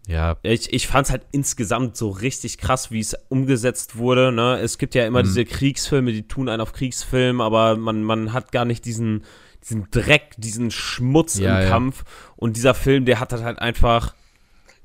Ja, 0.06 0.36
Ich, 0.42 0.72
ich 0.72 0.86
fand's 0.86 1.10
halt 1.10 1.22
insgesamt 1.32 1.96
so 1.96 2.10
richtig 2.10 2.58
krass, 2.58 2.90
wie 2.92 3.00
es 3.00 3.16
umgesetzt 3.28 3.96
wurde. 3.96 4.30
Ne? 4.30 4.58
Es 4.60 4.78
gibt 4.78 4.94
ja 4.94 5.04
immer 5.04 5.20
Mhm. 5.22 5.26
diese 5.26 5.44
Kriegsfilme, 5.44 6.12
die 6.12 6.28
tun 6.28 6.48
einen 6.48 6.60
auf 6.60 6.72
Kriegsfilm, 6.72 7.40
aber 7.40 7.76
man, 7.76 8.02
man 8.04 8.32
hat 8.32 8.52
gar 8.52 8.64
nicht 8.64 8.84
diesen, 8.84 9.24
diesen 9.64 9.88
Dreck, 9.90 10.34
diesen 10.38 10.70
Schmutz 10.70 11.38
Ja, 11.38 11.56
im 11.58 11.64
ja. 11.64 11.68
Kampf. 11.68 12.04
Und 12.36 12.56
dieser 12.56 12.74
Film, 12.74 13.04
der 13.04 13.18
hat 13.18 13.32
das 13.32 13.42
halt 13.42 13.58
einfach. 13.58 14.14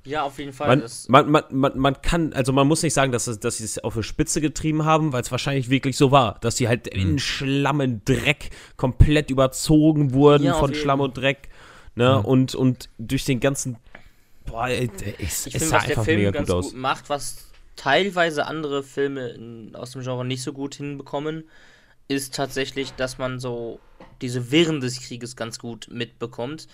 Ja, 0.04 0.24
auf 0.24 0.40
jeden 0.40 0.54
Fall. 0.54 0.68
Man, 0.78 0.84
man, 1.10 1.30
man, 1.30 1.44
man, 1.52 1.78
man 1.78 2.02
kann, 2.02 2.34
also 2.34 2.52
man 2.52 2.68
muss 2.68 2.82
nicht 2.82 2.96
sagen, 2.96 3.12
dass, 3.12 3.28
es, 3.28 3.40
dass 3.40 3.58
sie 3.58 3.66
es 3.66 3.78
auf 3.78 3.94
eine 3.94 4.02
Spitze 4.02 4.42
getrieben 4.42 4.86
haben, 4.86 5.14
weil 5.14 5.22
es 5.22 5.30
wahrscheinlich 5.30 5.70
wirklich 5.70 5.96
so 5.98 6.10
war, 6.12 6.40
dass 6.42 6.58
sie 6.58 6.68
halt 6.68 6.92
Mhm. 6.96 7.00
in 7.00 7.20
Schlamm 7.20 7.80
und 7.82 8.10
Dreck 8.10 8.50
komplett 8.78 9.30
überzogen 9.30 10.14
wurden 10.14 10.46
Ja, 10.46 10.54
von. 10.56 10.74
Schlamm 10.74 11.02
und 11.02 11.16
Dreck. 11.16 11.50
Ne? 11.94 12.18
Mhm. 12.18 12.26
Und, 12.26 12.56
und 12.56 12.90
durch 12.98 13.26
den 13.26 13.40
ganzen. 13.40 13.78
Boah, 14.52 14.68
ey, 14.68 14.92
ey, 15.02 15.16
es, 15.20 15.48
ich 15.48 15.56
es 15.56 15.58
finde, 15.58 15.74
was 15.74 15.86
der 15.86 15.98
Film 15.98 16.32
ganz 16.32 16.56
gut 16.56 16.74
gut, 16.74 16.74
macht, 16.74 17.10
was 17.10 17.54
teilweise 17.76 18.46
andere 18.46 18.84
Filme 18.84 19.30
in, 19.30 19.76
aus 19.76 19.92
dem 19.92 20.02
Genre 20.04 20.26
nicht 20.26 20.44
so 20.44 20.54
gut 20.54 20.76
hinbekommen, 20.76 21.50
ist 22.08 22.36
tatsächlich, 22.36 22.96
dass 22.96 23.18
man 23.18 23.40
so 23.40 23.82
diese 24.22 24.52
Wirren 24.52 24.82
des 24.82 25.02
Krieges 25.02 25.36
ganz 25.36 25.60
gut 25.60 25.88
mitbekommt. 25.92 26.68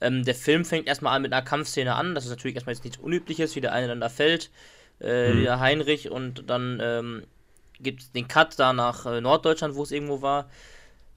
Ähm, 0.00 0.24
der 0.24 0.34
Film 0.34 0.64
fängt 0.64 0.88
erstmal 0.88 1.16
an 1.16 1.22
mit 1.22 1.32
einer 1.32 1.44
Kampfszene 1.44 1.94
an. 1.94 2.14
Das 2.14 2.24
ist 2.24 2.30
natürlich 2.30 2.56
erstmal 2.56 2.74
jetzt 2.74 2.84
nichts 2.84 2.98
Unübliches, 3.00 3.56
wie 3.56 3.60
der 3.62 3.72
eine 3.72 3.88
dann 3.88 4.00
da 4.00 4.08
fällt, 4.08 4.50
äh, 5.00 5.06
Mhm. 5.24 5.44
der 5.44 5.60
Heinrich, 5.60 6.10
und 6.10 6.48
dann 6.50 6.80
ähm, 6.82 7.24
gibt 7.80 8.02
es 8.02 8.12
den 8.12 8.28
Cut 8.28 8.58
da 8.58 8.72
nach 8.72 9.06
äh, 9.06 9.20
Norddeutschland, 9.20 9.74
wo 9.76 9.82
es 9.84 9.92
irgendwo 9.92 10.22
war, 10.22 10.50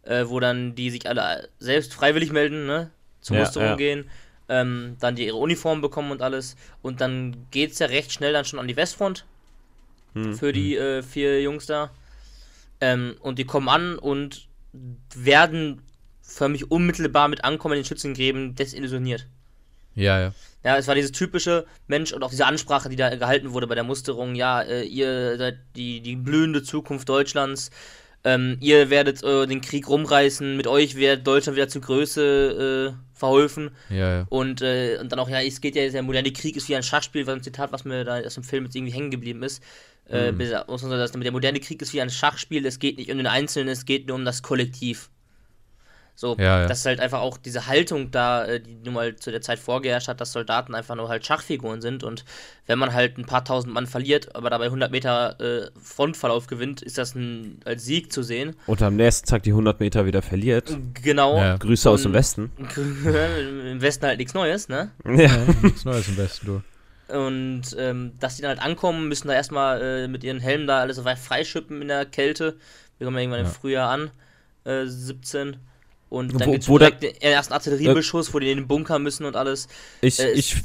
äh, 0.04 0.26
wo 0.28 0.40
dann 0.40 0.76
die 0.76 0.90
sich 0.90 1.08
alle 1.08 1.50
selbst 1.60 1.94
freiwillig 1.94 2.32
melden, 2.32 2.66
ne? 2.66 2.92
Zur 3.22 3.36
Ja, 3.36 3.38
Musterung 3.38 3.66
ja. 3.66 3.78
gehen, 3.78 4.10
ähm, 4.50 4.98
dann 5.00 5.16
die 5.16 5.26
ihre 5.26 5.38
Uniform 5.38 5.82
bekommen 5.82 6.12
und 6.12 6.22
alles. 6.22 6.56
Und 6.82 7.02
dann 7.02 7.48
geht 7.52 7.72
es 7.72 7.80
ja 7.80 7.88
recht 7.88 8.12
schnell 8.12 8.34
dann 8.34 8.46
schon 8.46 8.60
an 8.60 8.68
die 8.68 8.76
Westfront 8.78 9.26
Hm. 10.14 10.34
für 10.36 10.54
die 10.54 10.76
äh, 10.78 11.04
vier 11.04 11.42
Jungs 11.42 11.66
da. 11.66 11.92
Ähm, 12.80 13.16
und 13.20 13.40
die 13.40 13.46
kommen 13.46 13.70
an 13.70 13.98
und 14.00 14.48
werden 15.16 15.82
förmlich 16.22 16.70
unmittelbar 16.72 17.28
mit 17.28 17.44
Ankommen 17.44 17.76
in 17.76 17.82
den 17.82 17.86
Schützengräben 17.86 18.56
desillusioniert. 18.56 19.28
ja, 19.96 20.20
ja. 20.20 20.34
Ja, 20.64 20.76
es 20.76 20.88
war 20.88 20.96
dieses 20.96 21.14
typische 21.14 21.66
Mensch 21.88 22.12
und 22.12 22.24
auch 22.24 22.30
diese 22.30 22.46
Ansprache, 22.46 22.90
die 22.90 22.98
da 22.98 23.16
gehalten 23.16 23.54
wurde 23.54 23.68
bei 23.68 23.76
der 23.76 23.86
Musterung. 23.86 24.36
Ja, 24.36 24.62
äh, 24.62 24.84
ihr 24.84 25.38
seid 25.38 25.60
die, 25.78 26.02
die 26.02 26.18
blühende 26.18 26.62
Zukunft 26.62 27.08
Deutschlands. 27.08 27.70
Ähm, 28.24 28.58
ihr 28.60 28.90
werdet 28.90 29.24
äh, 29.24 29.48
den 29.48 29.62
Krieg 29.62 29.88
rumreißen, 29.88 30.58
mit 30.58 30.68
euch 30.68 30.96
wird 30.96 31.26
Deutschland 31.26 31.56
wieder 31.56 31.68
zur 31.68 31.82
Größe 31.82 32.94
äh, 32.96 33.18
verholfen. 33.18 33.72
Ja, 33.90 34.20
ja. 34.20 34.26
Und, 34.30 34.62
äh, 34.62 34.98
und 35.00 35.12
dann 35.12 35.20
auch, 35.20 35.30
ja, 35.30 35.42
es 35.42 35.62
geht 35.62 35.76
ja, 35.76 35.90
der 35.90 36.04
moderne 36.04 36.32
Krieg 36.32 36.56
ist 36.56 36.70
wie 36.70 36.76
ein 36.76 36.84
Schachspiel, 36.84 37.26
was 37.26 37.36
ein 37.36 37.44
Zitat, 37.44 37.72
was 37.72 37.86
mir 37.86 38.04
da 38.04 38.20
aus 38.20 38.36
dem 38.36 38.44
Film 38.44 38.66
jetzt 38.66 38.76
irgendwie 38.76 38.94
hängen 38.94 39.12
geblieben 39.12 39.44
ist. 39.44 39.64
Äh, 40.10 40.32
Mhm. 40.32 40.40
der 40.40 41.32
moderne 41.32 41.60
Krieg 41.60 41.82
ist 41.82 41.94
wie 41.94 42.02
ein 42.02 42.10
Schachspiel, 42.10 42.66
es 42.66 42.80
geht 42.80 42.98
nicht 42.98 43.12
um 43.12 43.18
den 43.18 43.28
Einzelnen, 43.28 43.70
es 43.70 43.86
geht 43.86 44.08
nur 44.08 44.16
um 44.16 44.26
das 44.26 44.42
Kollektiv. 44.42 45.10
So, 46.20 46.36
Ja, 46.40 46.62
ja. 46.62 46.68
das 46.68 46.80
ist 46.80 46.86
halt 46.88 47.00
einfach 47.00 47.20
auch 47.22 47.38
diese 47.38 47.68
Haltung 47.68 48.10
da, 48.10 48.44
äh, 48.44 48.60
die 48.60 48.74
nun 48.84 48.96
mal 48.96 49.16
zu 49.18 49.30
der 49.30 49.42
Zeit 49.42 49.60
vorgeherrscht 49.60 50.08
hat, 50.08 50.20
dass 50.20 50.32
Soldaten 50.32 50.74
einfach 50.74 50.96
nur 50.96 51.10
halt 51.10 51.24
Schachfiguren 51.24 51.80
sind 51.80 52.04
und 52.04 52.26
wenn 52.66 52.80
man 52.80 52.92
halt 52.92 53.20
ein 53.20 53.26
paar 53.26 53.46
tausend 53.46 53.72
Mann 53.72 53.86
verliert, 53.86 54.36
aber 54.36 54.50
dabei 54.50 54.66
100 54.66 54.90
Meter 54.92 55.40
äh, 55.40 55.70
Frontverlauf 55.80 56.48
gewinnt, 56.48 56.82
ist 56.82 56.98
das 56.98 57.14
ein, 57.14 57.60
als 57.66 57.86
Sieg 57.86 58.12
zu 58.12 58.24
sehen. 58.24 58.56
Und 58.66 58.82
am 58.82 58.96
nächsten 58.96 59.28
Tag 59.28 59.44
die 59.44 59.52
100 59.52 59.80
Meter 59.80 60.08
wieder 60.08 60.24
verliert. 60.24 60.76
Genau. 61.04 61.38
Ja. 61.38 61.56
Grüße 61.58 61.88
aus 61.88 62.02
dem 62.02 62.14
Westen. 62.14 62.52
Im 62.76 63.80
Westen 63.82 64.08
halt 64.08 64.18
nichts 64.18 64.34
Neues, 64.34 64.70
ne? 64.70 64.90
Ja. 65.06 65.30
Nichts 65.62 65.86
Neues 65.86 66.08
im 66.08 66.16
Besten, 66.16 66.46
du. 66.48 67.16
Und 67.16 67.76
ähm, 67.78 68.14
dass 68.20 68.38
die 68.38 68.42
dann 68.42 68.50
halt 68.58 68.62
ankommen, 68.62 69.08
müssen 69.08 69.28
da 69.28 69.36
erstmal 69.36 69.82
äh, 69.82 70.08
mit 70.08 70.24
ihren 70.24 70.40
Helmen 70.40 70.66
da 70.66 70.80
alles 70.80 70.98
so 70.98 71.06
weit 71.06 71.20
freischippen 71.20 71.82
in 71.82 71.88
der 71.88 72.06
Kälte. 72.06 72.58
Wir 72.98 73.06
kommen 73.06 73.18
ja 73.18 73.22
irgendwann 73.22 73.42
im 73.42 73.46
Ja. 73.46 73.52
Frühjahr 73.52 73.90
an, 73.92 74.10
äh, 74.66 74.86
17. 74.88 75.58
Und 76.10 76.34
dann 76.40 76.48
Wo- 76.48 76.52
gibt's 76.54 76.70
wo 76.70 76.78
da- 76.78 76.90
direkt 76.90 77.04
den 77.04 77.22
ersten 77.22 77.54
Artilleriebeschuss, 77.54 78.34
wo 78.34 78.40
die 78.40 78.50
in 78.52 78.58
den 78.60 78.68
Bunker 78.68 78.98
müssen 79.00 79.26
und 79.26 79.36
alles. 79.36 79.68
Ich, 80.02 80.20
Äh, 80.20 80.32
ich, 80.32 80.56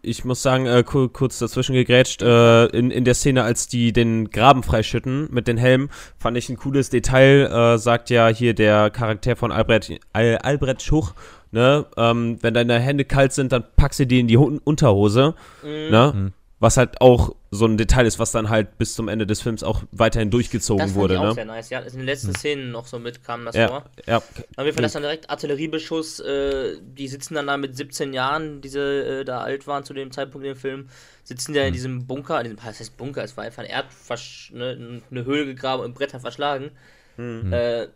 ich 0.00 0.24
muss 0.24 0.42
sagen, 0.42 0.66
äh, 0.66 0.82
ku- 0.82 1.08
kurz 1.08 1.38
dazwischen 1.38 1.74
gegrätscht, 1.74 2.22
äh, 2.22 2.66
in, 2.66 2.90
in 2.90 3.04
der 3.04 3.14
Szene, 3.14 3.44
als 3.44 3.68
die 3.68 3.92
den 3.92 4.30
Graben 4.30 4.62
freischütten 4.62 5.28
mit 5.30 5.46
den 5.46 5.58
Helmen, 5.58 5.90
fand 6.18 6.36
ich 6.38 6.48
ein 6.48 6.56
cooles 6.56 6.88
Detail, 6.90 7.74
äh, 7.74 7.78
sagt 7.78 8.08
ja 8.10 8.28
hier 8.28 8.54
der 8.54 8.90
Charakter 8.90 9.36
von 9.36 9.52
Albrecht, 9.52 10.00
Al, 10.12 10.38
Albrecht 10.38 10.82
Schuch, 10.82 11.12
ne, 11.52 11.86
ähm, 11.98 12.38
wenn 12.40 12.54
deine 12.54 12.80
Hände 12.80 13.04
kalt 13.04 13.32
sind, 13.34 13.52
dann 13.52 13.64
packst 13.76 14.00
du 14.00 14.06
die 14.06 14.20
in 14.20 14.26
die 14.26 14.38
Unterhose, 14.38 15.34
Mhm. 15.62 15.68
ne, 15.68 16.12
Mhm. 16.14 16.32
Was 16.62 16.76
halt 16.76 17.00
auch 17.00 17.34
so 17.50 17.66
ein 17.66 17.76
Detail 17.76 18.06
ist, 18.06 18.20
was 18.20 18.30
dann 18.30 18.48
halt 18.48 18.78
bis 18.78 18.94
zum 18.94 19.08
Ende 19.08 19.26
des 19.26 19.42
Films 19.42 19.64
auch 19.64 19.82
weiterhin 19.90 20.30
durchgezogen 20.30 20.86
Das 20.86 20.94
wurde, 20.94 21.14
ich 21.14 21.20
auch 21.20 21.24
ne. 21.24 21.34
sehr 21.34 21.44
nice. 21.44 21.70
Ja, 21.70 21.80
in 21.80 21.92
den 21.92 22.04
letzten 22.06 22.32
Szenen 22.36 22.70
noch 22.70 22.86
so 22.86 23.00
mit 23.00 23.24
kam 23.24 23.44
das 23.44 23.56
Ja, 23.56 23.66
vor. 23.66 23.84
ja, 24.06 24.18
Auf 24.18 24.28
jeden 24.56 24.72
Fall, 24.72 24.82
das 24.82 24.92
dann 24.92 25.02
direkt 25.02 25.28
Artilleriebeschuss. 25.28 26.20
Äh, 26.20 26.76
die 26.80 27.08
sitzen 27.08 27.34
dann 27.34 27.48
da 27.48 27.56
mit 27.56 27.76
17 27.76 28.14
Jahren, 28.14 28.60
diese 28.60 28.80
äh, 29.20 29.24
da 29.24 29.40
alt 29.40 29.66
waren 29.66 29.82
zu 29.82 29.92
dem 29.92 30.12
Zeitpunkt 30.12 30.46
im 30.46 30.54
Film, 30.54 30.88
sitzen 31.24 31.52
ja 31.52 31.64
in 31.64 31.72
diesem 31.72 32.06
Bunker, 32.06 32.38
in 32.38 32.44
diesem, 32.44 32.58
was 32.64 32.78
heißt 32.78 32.96
Bunker, 32.96 33.24
es 33.24 33.36
war 33.36 33.42
einfach 33.42 33.64
ein 33.64 33.68
Erdversch, 33.68 34.52
ne, 34.54 35.00
eine 35.10 35.24
Höhle 35.24 35.46
gegraben 35.46 35.82
und 35.82 35.94
Bretter 35.94 36.20
verschlagen. 36.20 36.70
Äh, 37.18 37.88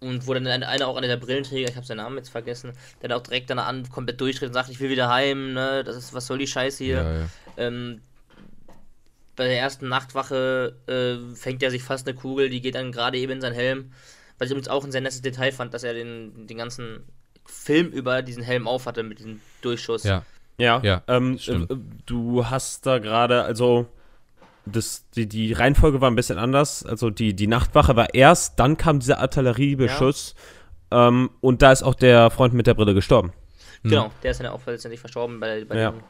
und 0.00 0.26
wo 0.26 0.34
dann 0.34 0.46
einer 0.46 0.88
auch 0.88 0.96
einer 0.96 1.06
der 1.06 1.16
Brillenträger, 1.16 1.68
ich 1.68 1.76
habe 1.76 1.86
seinen 1.86 1.98
Namen 1.98 2.16
jetzt 2.16 2.30
vergessen, 2.30 2.72
der 3.00 3.08
dann 3.08 3.18
auch 3.18 3.22
direkt 3.22 3.50
danach 3.50 3.66
an 3.66 3.88
komplett 3.88 4.20
durchdreht 4.20 4.48
und 4.48 4.54
sagt, 4.54 4.70
ich 4.70 4.80
will 4.80 4.90
wieder 4.90 5.08
heim, 5.08 5.52
ne, 5.52 5.84
das 5.84 5.96
ist, 5.96 6.14
was 6.14 6.26
soll 6.26 6.38
die 6.38 6.46
Scheiße 6.46 6.82
hier. 6.82 6.96
Ja, 6.96 7.14
ja. 7.14 7.26
Ähm, 7.58 8.00
bei 9.36 9.46
der 9.46 9.58
ersten 9.58 9.88
Nachtwache 9.88 10.76
äh, 10.86 11.34
fängt 11.34 11.62
er 11.62 11.70
sich 11.70 11.82
fast 11.82 12.06
eine 12.06 12.16
Kugel, 12.16 12.50
die 12.50 12.60
geht 12.60 12.74
dann 12.74 12.92
gerade 12.92 13.18
eben 13.18 13.32
in 13.32 13.40
seinen 13.40 13.54
Helm. 13.54 13.92
Was 14.38 14.46
ich 14.46 14.52
übrigens 14.52 14.68
auch 14.68 14.84
ein 14.84 14.92
sehr 14.92 15.00
nettes 15.00 15.22
Detail 15.22 15.52
fand, 15.52 15.74
dass 15.74 15.84
er 15.84 15.94
den, 15.94 16.46
den 16.46 16.58
ganzen 16.58 17.04
Film 17.46 17.88
über 17.88 18.22
diesen 18.22 18.42
Helm 18.42 18.66
aufhatte 18.66 19.02
mit 19.02 19.18
diesem 19.18 19.40
Durchschuss. 19.60 20.04
Ja. 20.04 20.24
Ja, 20.58 20.80
Ja, 20.82 21.02
ähm, 21.08 21.38
äh, 21.46 21.66
du 22.04 22.46
hast 22.46 22.84
da 22.84 22.98
gerade, 22.98 23.42
also 23.44 23.86
das, 24.66 25.04
die, 25.16 25.26
die 25.28 25.52
Reihenfolge 25.52 26.00
war 26.00 26.10
ein 26.10 26.16
bisschen 26.16 26.38
anders. 26.38 26.84
Also 26.84 27.10
die, 27.10 27.34
die 27.34 27.46
Nachtwache 27.46 27.96
war 27.96 28.14
erst, 28.14 28.58
dann 28.58 28.76
kam 28.76 29.00
dieser 29.00 29.18
Artilleriebeschuss 29.20 30.34
ähm, 30.90 31.30
und 31.40 31.62
da 31.62 31.72
ist 31.72 31.82
auch 31.82 31.94
der 31.94 32.30
Freund 32.30 32.54
mit 32.54 32.66
der 32.66 32.74
Brille 32.74 32.94
gestorben. 32.94 33.32
Genau, 33.82 34.10
der 34.22 34.32
ist 34.32 34.40
dann 34.40 34.48
auch 34.48 34.60
letztendlich 34.66 35.00
verstorben 35.00 35.40
bei, 35.40 35.64
bei 35.64 35.78
Ja. 35.78 35.90
dem 35.92 36.00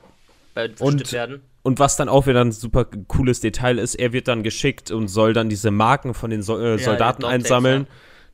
bei 0.55 0.71
Und- 0.81 1.13
werden. 1.13 1.43
Und 1.63 1.79
was 1.79 1.97
dann 1.97 2.09
auch 2.09 2.27
wieder 2.27 2.41
ein 2.41 2.53
super 2.53 2.87
cooles 3.07 3.41
Detail 3.41 3.79
ist, 3.79 3.95
er 3.95 4.13
wird 4.15 4.29
dann 4.29 4.43
geschickt 4.43 4.91
und 4.91 5.09
soll 5.09 5.35
dann 5.35 5.51
diese 5.51 5.71
Marken 5.71 6.15
von 6.15 6.31
den 6.31 6.43
so 6.43 6.59
äh, 6.59 6.73
Ja, 6.73 6.79
Soldaten 6.79 7.23
Tags, 7.23 7.35
einsammeln. 7.35 7.87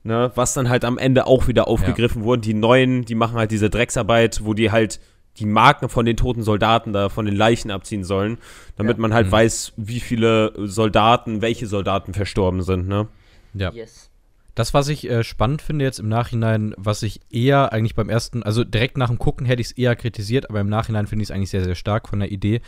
Ne, 0.04 0.30
was 0.36 0.54
dann 0.54 0.68
halt 0.68 0.84
am 0.84 0.98
Ende 0.98 1.26
auch 1.26 1.48
wieder 1.48 1.66
aufgegriffen 1.66 2.22
wurde. 2.22 2.42
Die 2.42 2.54
Neuen, 2.54 3.04
die 3.04 3.16
machen 3.16 3.36
halt 3.36 3.50
diese 3.50 3.68
Drecksarbeit, 3.70 4.44
wo 4.44 4.54
die 4.54 4.70
halt 4.70 5.00
die 5.38 5.46
Marken 5.46 5.88
von 5.88 6.04
den 6.06 6.16
toten 6.16 6.42
Soldaten 6.42 6.92
da 6.92 7.08
von 7.08 7.26
den 7.26 7.36
Leichen 7.36 7.70
abziehen 7.70 8.04
sollen, 8.04 8.38
damit 8.76 8.96
Ja. 8.96 9.02
man 9.02 9.12
halt 9.14 9.26
Mhm. 9.28 9.32
weiß, 9.32 9.72
wie 9.76 10.00
viele 10.00 10.52
Soldaten, 10.56 11.42
welche 11.42 11.66
Soldaten 11.66 12.14
verstorben 12.14 12.62
sind, 12.62 12.88
ne? 12.88 13.08
ja. 13.54 13.70
Yes. 13.72 14.10
Das, 14.54 14.72
was 14.72 14.88
ich 14.88 15.10
äh, 15.10 15.22
spannend 15.22 15.60
finde 15.60 15.84
jetzt 15.84 15.98
im 15.98 16.08
Nachhinein, 16.08 16.72
was 16.78 17.02
ich 17.02 17.20
eher 17.30 17.74
eigentlich 17.74 17.94
beim 17.94 18.08
ersten, 18.08 18.42
also 18.42 18.64
direkt 18.64 18.96
nach 18.96 19.08
dem 19.08 19.18
Gucken 19.18 19.44
hätte 19.44 19.60
ich 19.60 19.66
es 19.68 19.72
eher 19.72 19.94
kritisiert, 19.96 20.48
aber 20.48 20.60
im 20.60 20.68
Nachhinein 20.70 21.06
finde 21.06 21.22
ich 21.24 21.28
es 21.28 21.30
eigentlich 21.30 21.50
sehr, 21.50 21.62
sehr 21.62 21.74
stark 21.74 22.08
von 22.08 22.20
der 22.20 22.32
Idee, 22.32 22.62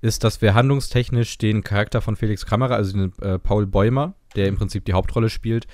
ist, 0.00 0.24
dass 0.24 0.40
wir 0.40 0.54
handlungstechnisch 0.54 1.36
den 1.36 1.62
Charakter 1.62 2.00
von 2.00 2.16
Felix 2.16 2.46
Kammerer, 2.46 2.76
also 2.76 2.92
den 2.96 3.12
äh, 3.20 3.38
Paul 3.38 3.66
Bäumer, 3.66 4.14
der 4.36 4.48
im 4.48 4.56
Prinzip 4.56 4.86
die 4.86 4.94
Hauptrolle 4.94 5.28
spielt, 5.28 5.66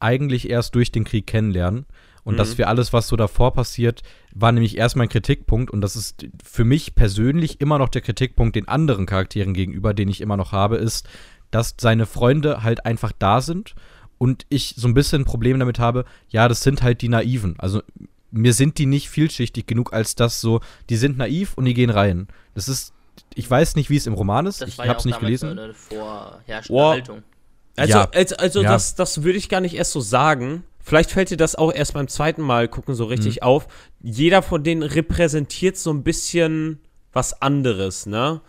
eigentlich 0.00 0.48
erst 0.48 0.74
durch 0.74 0.92
den 0.92 1.04
Krieg 1.04 1.26
kennenlernen. 1.26 1.84
Und 2.28 2.34
Mhm. 2.34 2.38
dass 2.38 2.58
wir 2.58 2.68
alles, 2.68 2.92
was 2.92 3.08
so 3.08 3.16
davor 3.16 3.54
passiert, 3.54 4.02
war 4.34 4.52
nämlich 4.52 4.76
erstmal 4.76 5.06
ein 5.06 5.08
Kritikpunkt. 5.08 5.70
Und 5.70 5.80
das 5.80 5.96
ist 5.96 6.26
für 6.44 6.64
mich 6.64 6.94
persönlich 6.94 7.58
immer 7.62 7.78
noch 7.78 7.88
der 7.88 8.02
Kritikpunkt 8.02 8.54
den 8.54 8.68
anderen 8.68 9.06
Charakteren 9.06 9.54
gegenüber, 9.54 9.94
den 9.94 10.08
ich 10.10 10.20
immer 10.20 10.36
noch 10.36 10.52
habe, 10.52 10.76
ist, 10.76 11.08
dass 11.50 11.74
seine 11.80 12.04
Freunde 12.04 12.62
halt 12.62 12.84
einfach 12.84 13.12
da 13.18 13.40
sind 13.40 13.74
und 14.18 14.44
ich 14.50 14.74
so 14.76 14.88
ein 14.88 14.92
bisschen 14.92 15.22
ein 15.22 15.24
Problem 15.24 15.58
damit 15.58 15.78
habe, 15.78 16.04
ja, 16.28 16.48
das 16.48 16.62
sind 16.62 16.82
halt 16.82 17.00
die 17.00 17.08
Naiven. 17.08 17.54
Also 17.58 17.80
mir 18.30 18.52
sind 18.52 18.76
die 18.76 18.84
nicht 18.84 19.08
vielschichtig 19.08 19.66
genug, 19.66 19.94
als 19.94 20.14
dass 20.14 20.42
so, 20.42 20.60
die 20.90 20.96
sind 20.96 21.16
naiv 21.16 21.54
und 21.56 21.64
die 21.64 21.72
gehen 21.72 21.88
rein. 21.88 22.28
Das 22.54 22.68
ist, 22.68 22.92
ich 23.36 23.50
weiß 23.50 23.74
nicht, 23.76 23.88
wie 23.88 23.96
es 23.96 24.06
im 24.06 24.12
Roman 24.12 24.44
ist, 24.44 24.60
Das 24.60 24.68
ich 24.68 24.76
ja 24.76 24.84
habe 24.88 24.98
es 24.98 25.06
nicht 25.06 25.16
damals 25.16 25.40
gelesen. 25.40 25.58
eine 25.58 25.72
vorherrschende 25.72 26.78
Oh. 26.82 26.90
Haltung. 26.90 27.22
Also, 27.76 27.92
Ja. 27.94 28.08
also, 28.12 28.36
also 28.36 28.62
Ja. 28.62 28.68
das, 28.72 28.96
das 28.96 29.22
würde 29.22 29.38
ich 29.38 29.48
gar 29.48 29.62
nicht 29.62 29.74
erst 29.76 29.92
so 29.92 30.00
sagen. 30.02 30.64
Vielleicht 30.88 31.10
fällt 31.10 31.28
dir 31.30 31.36
das 31.36 31.54
auch 31.54 31.70
erst 31.72 31.92
beim 31.92 32.08
zweiten 32.08 32.40
Mal 32.40 32.66
gucken 32.66 32.94
so 32.94 33.04
richtig 33.04 33.36
Mhm. 33.36 33.42
auf. 33.42 33.68
Jeder 34.02 34.40
von 34.40 34.64
denen 34.64 34.82
repräsentiert 34.82 35.76
so 35.76 35.90
ein 35.92 36.02
bisschen 36.02 36.80
was 37.12 37.42
anderes, 37.42 38.06
ne? 38.06 38.40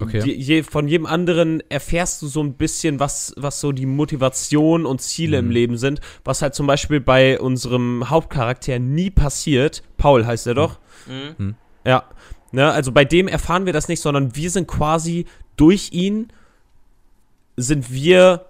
Okay. 0.00 0.22
Die, 0.22 0.32
je, 0.32 0.62
von 0.62 0.88
jedem 0.88 1.04
anderen 1.04 1.62
erfährst 1.68 2.22
du 2.22 2.26
so 2.28 2.42
ein 2.42 2.54
bisschen, 2.54 2.98
was, 2.98 3.34
was 3.36 3.60
so 3.60 3.72
die 3.72 3.84
Motivation 3.84 4.86
und 4.86 5.02
Ziele 5.02 5.36
im 5.38 5.46
Mhm. 5.48 5.50
Leben 5.50 5.76
sind, 5.76 6.00
was 6.24 6.40
halt 6.40 6.54
zum 6.54 6.66
Beispiel 6.66 6.98
bei 7.00 7.38
unserem 7.38 8.08
Hauptcharakter 8.08 8.78
nie 8.78 9.10
passiert. 9.10 9.82
Paul 9.98 10.24
heißt 10.24 10.46
er 10.46 10.54
doch. 10.54 10.78
Mhm. 11.06 11.56
Ja, 11.84 12.04
ne, 12.52 12.70
also 12.72 12.90
bei 12.92 13.04
dem 13.04 13.28
erfahren 13.28 13.66
wir 13.66 13.74
das 13.74 13.88
nicht, 13.88 14.00
sondern 14.00 14.34
wir 14.34 14.48
sind 14.50 14.66
quasi 14.66 15.26
durch 15.56 15.90
ihn 15.92 16.32
sind 17.56 17.92
wir 17.92 18.46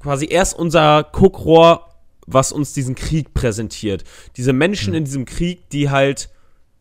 quasi 0.00 0.26
erst 0.26 0.58
unser 0.58 1.02
Guckrohr, 1.12 1.88
was 2.26 2.52
uns 2.52 2.72
diesen 2.72 2.94
Krieg 2.94 3.34
präsentiert. 3.34 4.04
Diese 4.36 4.52
Menschen 4.52 4.94
in 4.94 5.04
diesem 5.04 5.24
Krieg, 5.24 5.68
die 5.70 5.90
halt 5.90 6.30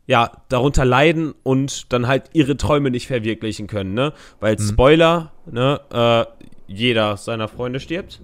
ja 0.06 0.32
darunter 0.50 0.86
leiden 0.86 1.34
und 1.44 1.92
dann 1.94 2.08
halt 2.08 2.30
ihre 2.34 2.58
Träume 2.58 2.92
nicht 2.92 3.08
verwirklichen 3.08 3.68
können, 3.68 3.94
ne? 3.94 4.14
Weil 4.40 4.60
Spoiler, 4.60 5.32
ne, 5.50 5.80
äh, 5.92 6.46
jeder 6.68 7.18
seiner 7.18 7.48
Freunde 7.48 7.80
stirbt. 7.80 8.22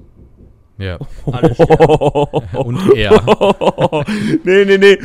Ja. 0.78 0.98
Alle 1.30 1.54
sterben. 1.54 2.58
Und 2.58 2.96
er. 2.96 3.22
nee, 4.46 4.64
nee, 4.64 4.78
nee. 4.78 4.98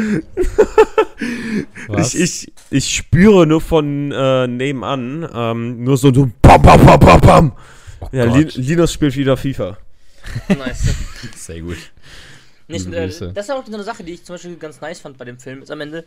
Was? 1.88 2.14
Ich, 2.14 2.20
ich, 2.20 2.52
ich 2.70 2.94
spüre 2.94 3.44
nur 3.44 3.60
von 3.60 4.12
äh, 4.12 4.46
nebenan, 4.46 5.28
ähm, 5.34 5.82
nur 5.82 5.96
so, 5.96 6.14
so 6.14 6.30
bam, 6.40 6.62
bam, 6.62 6.86
bam, 6.86 7.00
bam, 7.00 7.20
bam. 7.20 7.52
Oh 8.00 8.08
Ja. 8.12 8.24
Lin 8.24 8.48
Linus 8.54 8.92
spielt 8.92 9.16
wieder 9.16 9.36
FIFA. 9.36 9.76
Nice. 10.48 10.94
Sehr 11.36 11.60
gut. 11.60 11.78
Nicht, 12.68 12.86
äh, 12.92 13.06
das 13.08 13.20
ist 13.20 13.50
auch 13.50 13.64
so 13.66 13.72
eine 13.74 13.82
Sache, 13.82 14.04
die 14.04 14.12
ich 14.14 14.24
zum 14.24 14.34
Beispiel 14.34 14.56
ganz 14.56 14.80
nice 14.80 15.00
fand 15.00 15.18
bei 15.18 15.24
dem 15.24 15.38
Film, 15.38 15.62
ist 15.62 15.70
am 15.70 15.80
Ende 15.80 16.04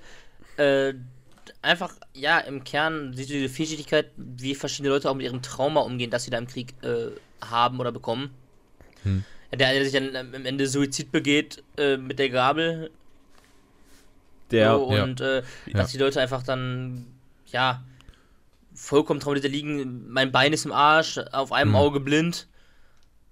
äh, 0.57 0.93
einfach, 1.61 1.93
ja, 2.13 2.39
im 2.39 2.63
Kern 2.63 3.11
diese, 3.11 3.33
diese 3.33 3.49
Vielschichtigkeit, 3.49 4.11
wie 4.17 4.55
verschiedene 4.55 4.89
Leute 4.93 5.09
auch 5.09 5.15
mit 5.15 5.25
ihrem 5.25 5.41
Trauma 5.41 5.81
umgehen, 5.81 6.09
das 6.09 6.23
sie 6.23 6.31
da 6.31 6.37
im 6.39 6.47
Krieg 6.47 6.73
äh, 6.81 7.09
haben 7.45 7.79
oder 7.79 7.91
bekommen. 7.91 8.31
Hm. 9.03 9.23
Ja, 9.51 9.57
Der, 9.57 9.73
der 9.73 9.83
sich 9.83 9.93
dann 9.93 10.15
am 10.15 10.45
Ende 10.45 10.67
Suizid 10.67 11.11
begeht 11.11 11.63
äh, 11.77 11.97
mit 11.97 12.17
der 12.19 12.29
Gabel 12.29 12.89
Der, 14.51 14.75
so, 14.75 14.91
ja. 14.93 15.03
und 15.03 15.21
äh, 15.21 15.43
Ja. 15.67 15.73
dass 15.73 15.91
die 15.91 15.97
Leute 15.97 16.19
einfach 16.21 16.43
dann, 16.43 17.05
ja, 17.51 17.83
vollkommen 18.73 19.19
traumatisiert 19.19 19.53
liegen, 19.53 20.09
mein 20.11 20.31
Bein 20.31 20.53
ist 20.53 20.65
im 20.65 20.71
Arsch, 20.71 21.17
auf 21.31 21.51
einem 21.51 21.71
Hm. 21.71 21.75
Auge 21.75 21.99
blind. 21.99 22.47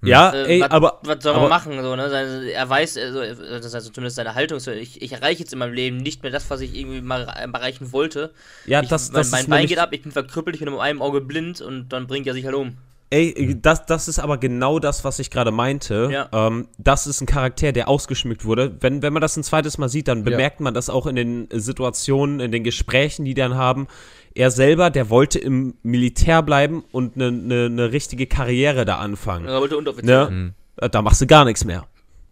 Ja, 0.04 0.32
Äh, 0.34 0.56
ey, 0.56 0.62
wat- 0.62 0.72
aber, 0.72 1.00
was 1.04 1.24
soll 1.24 1.34
aber- 1.34 1.42
man 1.42 1.50
machen? 1.50 1.74
So, 1.82 1.96
ne? 1.96 2.04
Also, 2.04 2.48
er 2.48 2.70
weiß, 2.70 2.98
also, 2.98 3.20
das 3.22 3.74
also 3.74 3.90
zumindest 3.90 4.16
seine 4.18 4.36
Haltung, 4.36 4.60
so, 4.60 4.72
ich, 4.72 5.02
ich 5.02 5.12
erreiche 5.14 5.40
jetzt 5.40 5.54
in 5.54 5.60
meinem 5.60 5.74
Leben 5.74 5.98
nicht 5.98 6.24
mehr 6.24 6.32
das, 6.32 6.50
was 6.50 6.62
ich 6.62 6.76
irgendwie 6.76 7.02
mal 7.02 7.24
erreichen 7.24 7.92
wollte. 7.92 8.32
ja, 8.66 8.82
ich, 8.82 8.90
das, 8.90 9.12
mein 9.12 9.22
das 9.22 9.32
mein 9.32 9.42
ist 9.42 9.50
Bein 9.50 9.68
geht 9.68 9.80
ab, 9.80 9.90
ich 9.92 10.04
bin 10.04 10.12
verkrüppelt, 10.12 10.56
ich 10.56 10.62
bin 10.64 10.72
mit 10.72 10.82
einem 10.82 11.02
Auge 11.02 11.22
blind 11.22 11.62
und 11.62 11.90
dann 11.90 12.08
bringt 12.08 12.28
er 12.28 12.34
sich 12.34 12.46
halt 12.46 12.56
um. 12.56 12.78
Ey, 13.12 13.56
das, 13.62 13.86
das 13.86 14.08
ist 14.08 14.18
aber 14.18 14.40
genau 14.40 14.80
das, 14.80 15.04
was 15.04 15.20
ich 15.20 15.30
gerade 15.30 15.52
meinte. 15.52 16.10
Ja. 16.12 16.28
Ähm, 16.34 16.68
das 16.80 17.06
ist 17.06 17.22
ein 17.22 17.28
Charakter, 17.28 17.72
der 17.72 17.88
ausgeschmückt 17.88 18.46
wurde. 18.46 18.76
Wenn, 18.82 19.04
wenn 19.04 19.14
man 19.14 19.22
das 19.22 19.38
ein 19.38 19.44
zweites 19.44 19.78
Mal 19.78 19.90
sieht, 19.90 20.08
dann 20.08 20.24
bemerkt 20.24 20.60
man 20.60 20.74
das 20.74 20.90
auch 20.90 21.06
in 21.06 21.16
den 21.16 21.48
Situationen, 21.54 22.40
in 22.40 22.52
den 22.52 22.64
Gesprächen, 22.64 23.24
die 23.24 23.36
die 23.36 23.42
dann 23.42 23.56
haben. 23.56 23.88
Er 24.36 24.52
selber, 24.52 24.90
der 24.90 25.10
wollte 25.10 25.40
im 25.40 25.76
Militär 25.82 26.44
bleiben 26.44 26.84
und 26.92 27.16
eine 27.16 27.32
ne, 27.32 27.70
ne 27.70 27.92
richtige 27.92 28.28
Karriere 28.28 28.84
da 28.86 28.98
anfangen. 28.98 29.46
Er 29.48 29.60
wollte 29.62 29.78
Unteroffizier. 29.78 30.30
Ne? 30.30 30.54
Äh, 30.78 30.90
Da 30.90 31.02
machst 31.02 31.22
du 31.22 31.26
gar 31.28 31.46
nichts 31.46 31.64
mehr. 31.64 31.88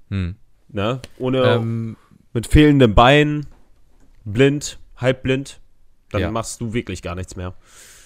Hm. 0.09 0.35
Ne? 0.67 0.99
Ohne, 1.17 1.43
Ähm, 1.43 1.95
mit 2.33 2.47
fehlenden 2.47 2.93
Beinen, 2.93 3.45
blind, 4.25 4.79
halbblind, 4.97 5.59
dann 6.11 6.21
Ja. 6.21 6.31
machst 6.31 6.59
du 6.61 6.73
wirklich 6.73 7.01
gar 7.01 7.15
nichts 7.15 7.35
mehr. 7.35 7.53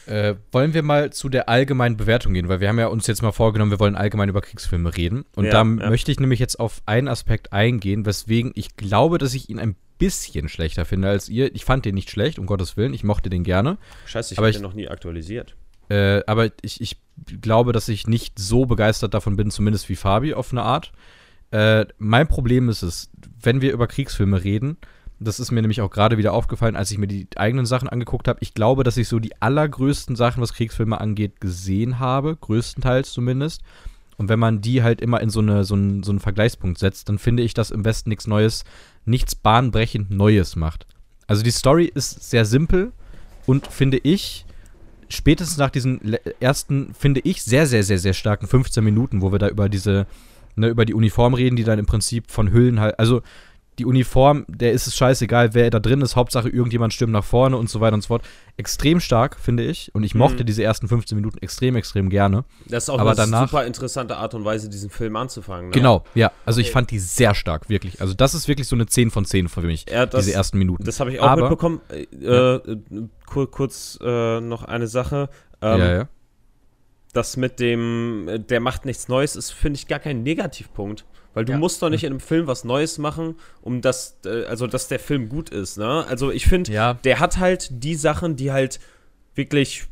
Äh, 0.05 0.35
wollen 0.51 0.73
wir 0.73 0.83
mal 0.83 1.11
zu 1.11 1.27
der 1.27 1.49
allgemeinen 1.49 1.97
Bewertung 1.97 2.33
gehen, 2.33 2.47
weil 2.47 2.59
wir 2.61 2.69
haben 2.69 2.79
ja 2.79 2.87
uns 2.87 3.07
jetzt 3.07 3.21
mal 3.21 3.31
vorgenommen, 3.33 3.71
wir 3.71 3.79
wollen 3.79 3.95
allgemein 3.95 4.29
über 4.29 4.41
Kriegsfilme 4.41 4.95
reden. 4.95 5.25
Und 5.35 5.45
Ja, 5.45 5.51
da 5.51 5.57
ja. 5.59 5.89
möchte 5.89 6.11
ich 6.11 6.19
nämlich 6.19 6.39
jetzt 6.39 6.59
auf 6.59 6.81
einen 6.85 7.07
Aspekt 7.09 7.51
eingehen, 7.51 8.05
weswegen 8.05 8.51
ich 8.55 8.77
glaube, 8.77 9.17
dass 9.17 9.33
ich 9.33 9.49
ihn 9.49 9.59
ein 9.59 9.75
bisschen 9.97 10.49
schlechter 10.49 10.85
finde 10.85 11.09
als 11.09 11.29
ihr. 11.29 11.53
Ich 11.55 11.65
fand 11.65 11.85
den 11.85 11.95
nicht 11.95 12.09
schlecht, 12.09 12.39
um 12.39 12.45
Gottes 12.45 12.77
Willen. 12.77 12.93
Ich 12.93 13.03
mochte 13.03 13.29
den 13.29 13.43
gerne. 13.43 13.77
Scheiße, 14.05 14.33
ich 14.33 14.37
habe 14.37 14.51
den 14.51 14.61
noch 14.61 14.73
nie 14.73 14.87
aktualisiert. 14.87 15.55
Äh, 15.89 16.21
aber 16.27 16.51
ich, 16.61 16.81
ich 16.81 16.97
glaube, 17.41 17.71
dass 17.71 17.87
ich 17.87 18.07
nicht 18.07 18.39
so 18.39 18.65
begeistert 18.65 19.13
davon 19.13 19.35
bin, 19.35 19.51
zumindest 19.51 19.89
wie 19.89 19.95
Fabi 19.95 20.33
auf 20.33 20.51
eine 20.51 20.63
Art. 20.63 20.91
Äh, 21.51 21.85
mein 21.97 22.27
Problem 22.27 22.69
ist 22.69 22.81
es, 22.81 23.09
wenn 23.41 23.61
wir 23.61 23.71
über 23.71 23.87
Kriegsfilme 23.87 24.43
reden, 24.43 24.77
das 25.19 25.39
ist 25.39 25.51
mir 25.51 25.61
nämlich 25.61 25.81
auch 25.81 25.89
gerade 25.89 26.17
wieder 26.17 26.33
aufgefallen, 26.33 26.75
als 26.75 26.91
ich 26.91 26.97
mir 26.97 27.07
die 27.07 27.27
eigenen 27.37 27.65
Sachen 27.65 27.89
angeguckt 27.89 28.27
habe. 28.27 28.39
Ich 28.41 28.53
glaube, 28.53 28.83
dass 28.83 28.97
ich 28.97 29.07
so 29.07 29.19
die 29.19 29.41
allergrößten 29.41 30.15
Sachen, 30.15 30.41
was 30.41 30.53
Kriegsfilme 30.53 30.99
angeht, 30.99 31.41
gesehen 31.41 31.99
habe, 31.99 32.35
größtenteils 32.35 33.11
zumindest. 33.11 33.61
Und 34.17 34.29
wenn 34.29 34.39
man 34.39 34.61
die 34.61 34.83
halt 34.83 35.01
immer 35.01 35.21
in 35.21 35.29
so, 35.29 35.39
eine, 35.39 35.63
so, 35.63 35.75
einen, 35.75 36.03
so 36.03 36.11
einen 36.11 36.19
Vergleichspunkt 36.19 36.79
setzt, 36.79 37.09
dann 37.09 37.17
finde 37.17 37.43
ich, 37.43 37.53
dass 37.53 37.71
im 37.71 37.85
Westen 37.85 38.09
nichts 38.09 38.27
Neues, 38.27 38.63
nichts 39.07 39.35
bahnbrechend 39.35 40.11
Neues 40.11 40.55
macht. 40.55 40.85
Also 41.27 41.43
die 41.43 41.51
Story 41.51 41.91
ist 41.93 42.29
sehr 42.29 42.45
simpel 42.45 42.91
und 43.45 43.67
finde 43.67 43.97
ich, 43.97 44.45
spätestens 45.09 45.57
nach 45.57 45.69
diesen 45.69 46.17
ersten, 46.39 46.93
finde 46.93 47.21
ich, 47.23 47.43
sehr, 47.43 47.65
sehr, 47.67 47.83
sehr, 47.83 47.99
sehr 47.99 48.13
starken 48.13 48.47
15 48.47 48.83
Minuten, 48.83 49.21
wo 49.21 49.31
wir 49.31 49.39
da 49.39 49.47
über 49.47 49.69
diese, 49.69 50.05
ne, 50.55 50.67
über 50.67 50.85
die 50.85 50.93
Uniform 50.93 51.33
reden, 51.33 51.55
die 51.55 51.63
dann 51.63 51.79
im 51.79 51.85
Prinzip 51.85 52.29
von 52.29 52.51
Hüllen 52.51 52.79
halt, 52.79 52.99
also 52.99 53.21
die 53.79 53.85
Uniform, 53.85 54.45
der 54.47 54.71
ist 54.71 54.87
es 54.87 54.95
scheißegal, 54.95 55.53
wer 55.53 55.69
da 55.69 55.79
drin 55.79 56.01
ist, 56.01 56.15
Hauptsache 56.15 56.49
irgendjemand 56.49 56.93
stürmt 56.93 57.13
nach 57.13 57.23
vorne 57.23 57.57
und 57.57 57.69
so 57.69 57.79
weiter 57.79 57.93
und 57.93 58.01
so 58.01 58.07
fort. 58.07 58.23
Extrem 58.57 58.99
stark, 58.99 59.37
finde 59.39 59.63
ich. 59.63 59.93
Und 59.93 60.03
ich 60.03 60.15
mochte 60.15 60.43
diese 60.43 60.63
ersten 60.63 60.87
15 60.87 61.15
Minuten 61.15 61.37
extrem, 61.39 61.75
extrem 61.75 62.09
gerne. 62.09 62.43
Das 62.65 62.85
ist 62.85 62.89
auch 62.89 62.99
Aber 62.99 63.11
eine 63.11 63.17
danach- 63.17 63.49
super 63.49 63.65
interessante 63.65 64.17
Art 64.17 64.33
und 64.33 64.45
Weise, 64.45 64.67
diesen 64.69 64.89
Film 64.89 65.15
anzufangen. 65.15 65.67
Ne? 65.67 65.71
Genau, 65.73 66.03
ja. 66.15 66.31
Also 66.45 66.59
ich 66.59 66.67
Okay. 66.67 66.73
fand 66.73 66.91
die 66.91 66.99
sehr 66.99 67.35
stark, 67.35 67.69
wirklich. 67.69 68.01
Also 68.01 68.13
das 68.15 68.33
ist 68.33 68.47
wirklich 68.47 68.67
so 68.67 68.75
eine 68.75 68.87
10 68.87 69.11
von 69.11 69.25
10 69.25 69.47
für 69.47 69.61
mich, 69.61 69.85
Ja, 69.89 70.05
das- 70.07 70.25
diese 70.25 70.35
ersten 70.35 70.57
Minuten. 70.57 70.83
Das 70.83 70.99
habe 70.99 71.11
ich 71.11 71.19
auch 71.19 71.27
Aber- 71.27 71.41
mitbekommen. 71.43 71.81
Äh, 71.91 72.01
äh, 72.25 72.77
kur 73.27 73.51
kurz 73.51 73.99
äh, 74.01 74.41
noch 74.41 74.63
eine 74.63 74.87
Sache. 74.87 75.29
Ähm, 75.61 75.79
ja, 75.79 75.93
ja. 75.97 76.07
Das 77.13 77.37
mit 77.37 77.59
dem, 77.59 78.27
äh, 78.27 78.39
der 78.39 78.59
macht 78.59 78.85
nichts 78.85 79.07
Neues, 79.07 79.35
ist, 79.35 79.51
finde 79.51 79.77
ich, 79.77 79.87
gar 79.87 79.99
kein 79.99 80.23
Negativpunkt. 80.23 81.05
Weil 81.37 81.45
du 81.45 81.51
Ja. 81.51 81.59
musst 81.59 81.83
doch 81.83 81.89
nicht 81.91 82.03
in 82.03 82.13
einem 82.13 82.19
Film 82.19 82.47
was 82.47 82.63
Neues 82.63 82.97
machen, 82.97 83.35
um 83.61 83.81
das, 83.81 84.17
äh, 84.25 84.45
also 84.45 84.65
dass 84.65 84.87
der 84.87 84.97
Film 84.97 85.29
gut 85.29 85.51
ist, 85.51 85.77
ne? 85.77 86.03
Also 86.07 86.31
ich 86.31 86.47
finde, 86.47 86.71
Ja. 86.71 86.95
der 86.95 87.19
hat 87.19 87.37
halt 87.37 87.67
die 87.71 87.93
Sachen, 87.93 88.35
die 88.35 88.51
halt 88.51 88.79
wirklich 89.35 89.85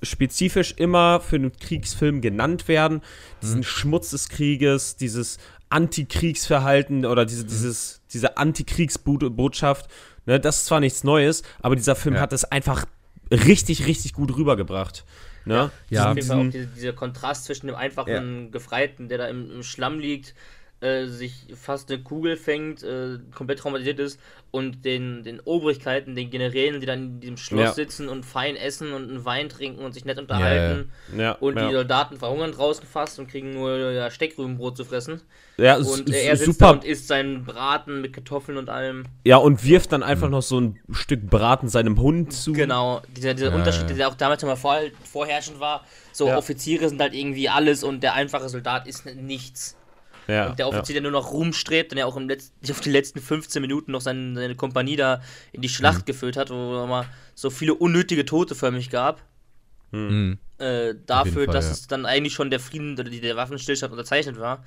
spezifisch 0.00 0.74
immer 0.76 1.18
für 1.18 1.34
einen 1.34 1.50
Kriegsfilm 1.56 2.20
genannt 2.20 2.68
werden. 2.68 3.02
Diesen 3.42 3.64
Schmutz 3.64 4.10
des 4.10 4.28
Krieges, 4.28 4.94
dieses 4.94 5.38
Antikriegsverhalten 5.70 7.04
oder 7.06 7.24
diese, 7.26 7.44
dieses, 7.44 8.00
diese 8.12 8.36
Antikriegsbotschaft. 8.36 9.90
Ne, 10.26 10.38
das 10.38 10.58
ist 10.58 10.66
zwar 10.66 10.78
nichts 10.78 11.02
Neues, 11.02 11.42
aber 11.62 11.74
dieser 11.74 11.96
Film 11.96 12.14
Ja. 12.14 12.20
hat 12.20 12.32
es 12.32 12.44
einfach 12.44 12.84
richtig, 13.30 13.86
richtig 13.86 14.12
gut 14.12 14.36
rübergebracht. 14.36 15.04
Ne? 15.44 15.72
Ja. 15.90 16.10
Auch 16.10 16.14
Diesen- 16.14 16.50
diese, 16.52 16.66
dieser 16.68 16.92
Kontrast 16.92 17.46
zwischen 17.46 17.66
dem 17.66 17.74
einfachen 17.74 18.52
Gefreiten, 18.52 19.08
der 19.08 19.18
da 19.18 19.26
im, 19.26 19.50
im 19.50 19.62
Schlamm 19.64 19.98
liegt, 19.98 20.34
äh, 20.82 21.06
sich 21.06 21.46
fast 21.54 21.90
eine 21.90 22.02
Kugel 22.02 22.36
fängt, 22.36 22.82
äh, 22.82 23.18
komplett 23.34 23.60
traumatisiert 23.60 23.98
ist, 24.00 24.18
und 24.50 24.84
den, 24.84 25.22
den 25.22 25.40
Obrigkeiten, 25.40 26.14
den 26.14 26.28
Generälen, 26.28 26.80
die 26.80 26.86
dann 26.86 27.02
in 27.04 27.20
diesem 27.20 27.36
Schloss 27.38 27.60
Ja. 27.68 27.72
sitzen 27.72 28.08
und 28.10 28.26
fein 28.26 28.54
essen 28.54 28.92
und 28.92 29.08
einen 29.08 29.24
Wein 29.24 29.48
trinken 29.48 29.82
und 29.82 29.94
sich 29.94 30.04
nett 30.04 30.18
unterhalten. 30.18 30.90
ja, 31.16 31.32
Und 31.32 31.56
ja. 31.56 31.68
die 31.68 31.72
Soldaten 31.72 32.18
verhungern 32.18 32.52
draußen 32.52 32.86
fast 32.86 33.18
und 33.18 33.28
kriegen 33.28 33.54
nur 33.54 34.10
Steckrübenbrot 34.10 34.76
zu 34.76 34.84
fressen. 34.84 35.22
ja, 35.56 35.76
Und 35.76 36.10
äh, 36.12 36.24
er 36.26 36.36
sitzt 36.36 36.58
super. 36.58 36.72
und 36.72 36.84
isst 36.84 37.08
seinen 37.08 37.44
Braten 37.46 38.02
mit 38.02 38.12
Kartoffeln 38.12 38.58
und 38.58 38.68
allem. 38.68 39.04
Ja, 39.24 39.38
und 39.38 39.64
wirft 39.64 39.92
dann 39.92 40.02
einfach 40.02 40.28
noch 40.28 40.42
so 40.42 40.60
ein 40.60 40.78
Stück 40.90 41.30
Braten 41.30 41.68
seinem 41.70 41.98
Hund 41.98 42.34
zu. 42.34 42.52
Genau, 42.52 43.00
dieser, 43.16 43.32
dieser 43.32 43.48
Ja, 43.50 43.54
Unterschied, 43.54 43.88
der 43.96 44.08
auch 44.08 44.14
damals 44.16 44.42
immer 44.42 44.56
vor, 44.58 44.76
vorherrschend 45.10 45.60
war. 45.60 45.86
So. 46.12 46.30
Offiziere 46.30 46.90
sind 46.90 47.00
halt 47.00 47.14
irgendwie 47.14 47.48
alles 47.48 47.82
und 47.84 48.02
der 48.02 48.12
einfache 48.12 48.50
Soldat 48.50 48.86
ist 48.86 49.06
nichts. 49.16 49.76
Ja, 50.28 50.50
Und 50.50 50.58
der 50.58 50.68
Offizier, 50.68 50.94
der 50.94 51.02
nur 51.02 51.10
noch 51.10 51.32
rumstrebt 51.32 51.92
und 51.92 51.96
der 51.96 52.06
auch 52.06 52.16
im 52.16 52.28
Letz 52.28 52.52
auf 52.70 52.80
die 52.80 52.90
letzten 52.90 53.20
15 53.20 53.60
Minuten 53.60 53.92
noch 53.92 54.00
seine, 54.00 54.34
seine 54.34 54.54
Kompanie 54.54 54.96
da 54.96 55.20
in 55.52 55.62
die 55.62 55.68
Schlacht 55.68 56.06
geführt 56.06 56.36
hat, 56.36 56.50
wo 56.50 56.80
es 56.80 56.88
mal 56.88 57.06
so 57.34 57.50
viele 57.50 57.74
unnötige 57.74 58.24
Tote 58.24 58.54
für 58.54 58.70
mich 58.70 58.90
gab. 58.90 59.22
Mhm. 59.90 60.38
Äh, 60.58 60.94
dafür, 61.06 61.44
Fall, 61.46 61.54
dass 61.54 61.66
ja. 61.66 61.70
es 61.72 61.86
dann 61.88 62.06
eigentlich 62.06 62.34
schon 62.34 62.50
der 62.50 62.60
Frieden 62.60 62.92
oder 62.94 63.04
die, 63.10 63.20
der 63.20 63.36
Waffenstillstand 63.36 63.92
unterzeichnet 63.92 64.38
war. 64.38 64.64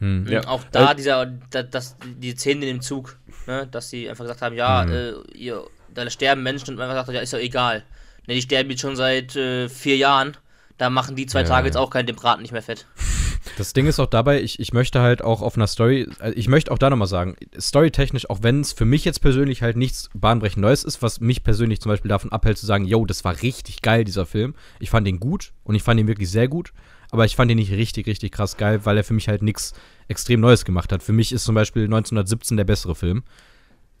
Mhm. 0.00 0.26
Ja. 0.28 0.40
Mhm, 0.42 0.48
Auch 0.48 0.64
da 0.72 0.90
Äh, 0.92 0.94
dieser, 0.96 1.26
da, 1.50 1.62
das, 1.62 1.96
die 2.20 2.32
Szene 2.32 2.66
in 2.66 2.76
dem 2.78 2.80
Zug, 2.82 3.16
ne, 3.46 3.68
dass 3.70 3.90
sie 3.90 4.08
einfach 4.10 4.24
gesagt 4.24 4.42
haben, 4.42 4.56
ja, 4.56 4.84
Mhm. 4.84 4.92
äh, 4.92 5.12
ihr, 5.36 5.64
da 5.94 6.08
sterben 6.10 6.42
Menschen 6.42 6.70
und 6.70 6.76
man 6.76 6.90
einfach 6.90 7.06
sagt, 7.06 7.14
ja, 7.14 7.22
ist 7.22 7.32
ja 7.32 7.38
egal. 7.38 7.84
Ne, 8.26 8.34
die 8.34 8.42
sterben 8.42 8.70
jetzt 8.70 8.80
schon 8.80 8.96
seit 8.96 9.36
äh, 9.36 9.68
vier 9.68 9.96
Jahren. 9.96 10.36
Da 10.78 10.90
machen 10.90 11.14
die 11.16 11.26
zwei 11.26 11.40
Ja, 11.42 11.46
Tage 11.46 11.62
ja. 11.62 11.66
jetzt 11.66 11.76
auch 11.76 11.90
keinen 11.90 12.06
dem 12.06 12.16
Braten 12.16 12.42
nicht 12.42 12.52
mehr 12.52 12.62
fett. 12.62 12.86
Das 13.56 13.72
Ding 13.72 13.86
ist 13.86 13.98
auch 13.98 14.06
dabei, 14.06 14.40
ich, 14.40 14.60
ich 14.60 14.72
möchte 14.72 15.00
halt 15.00 15.22
auch 15.22 15.42
auf 15.42 15.56
einer 15.56 15.66
Story, 15.66 16.08
also 16.18 16.36
ich 16.36 16.48
möchte 16.48 16.70
auch 16.70 16.78
da 16.78 16.90
nochmal 16.90 17.08
sagen, 17.08 17.36
storytechnisch, 17.58 18.30
auch 18.30 18.42
wenn 18.42 18.60
es 18.60 18.72
für 18.72 18.84
mich 18.84 19.04
jetzt 19.04 19.20
persönlich 19.20 19.62
halt 19.62 19.76
nichts 19.76 20.10
bahnbrechend 20.14 20.62
Neues 20.62 20.84
ist, 20.84 21.02
was 21.02 21.20
mich 21.20 21.42
persönlich 21.42 21.80
zum 21.80 21.90
Beispiel 21.90 22.08
davon 22.08 22.32
abhält 22.32 22.58
zu 22.58 22.66
sagen, 22.66 22.84
yo, 22.84 23.04
das 23.04 23.24
war 23.24 23.42
richtig 23.42 23.82
geil, 23.82 24.04
dieser 24.04 24.26
Film. 24.26 24.54
Ich 24.80 24.90
fand 24.90 25.08
ihn 25.08 25.20
gut 25.20 25.52
und 25.64 25.74
ich 25.74 25.82
fand 25.82 26.00
ihn 26.00 26.06
wirklich 26.06 26.30
sehr 26.30 26.48
gut, 26.48 26.72
aber 27.10 27.24
ich 27.24 27.36
fand 27.36 27.50
ihn 27.50 27.58
nicht 27.58 27.72
richtig, 27.72 28.06
richtig 28.06 28.32
krass 28.32 28.56
geil, 28.56 28.84
weil 28.84 28.96
er 28.96 29.04
für 29.04 29.14
mich 29.14 29.28
halt 29.28 29.42
nichts 29.42 29.74
extrem 30.08 30.40
Neues 30.40 30.64
gemacht 30.64 30.92
hat. 30.92 31.02
Für 31.02 31.12
mich 31.12 31.32
ist 31.32 31.44
zum 31.44 31.54
Beispiel 31.54 31.84
1917 31.84 32.56
der 32.56 32.64
bessere 32.64 32.94
Film. 32.94 33.22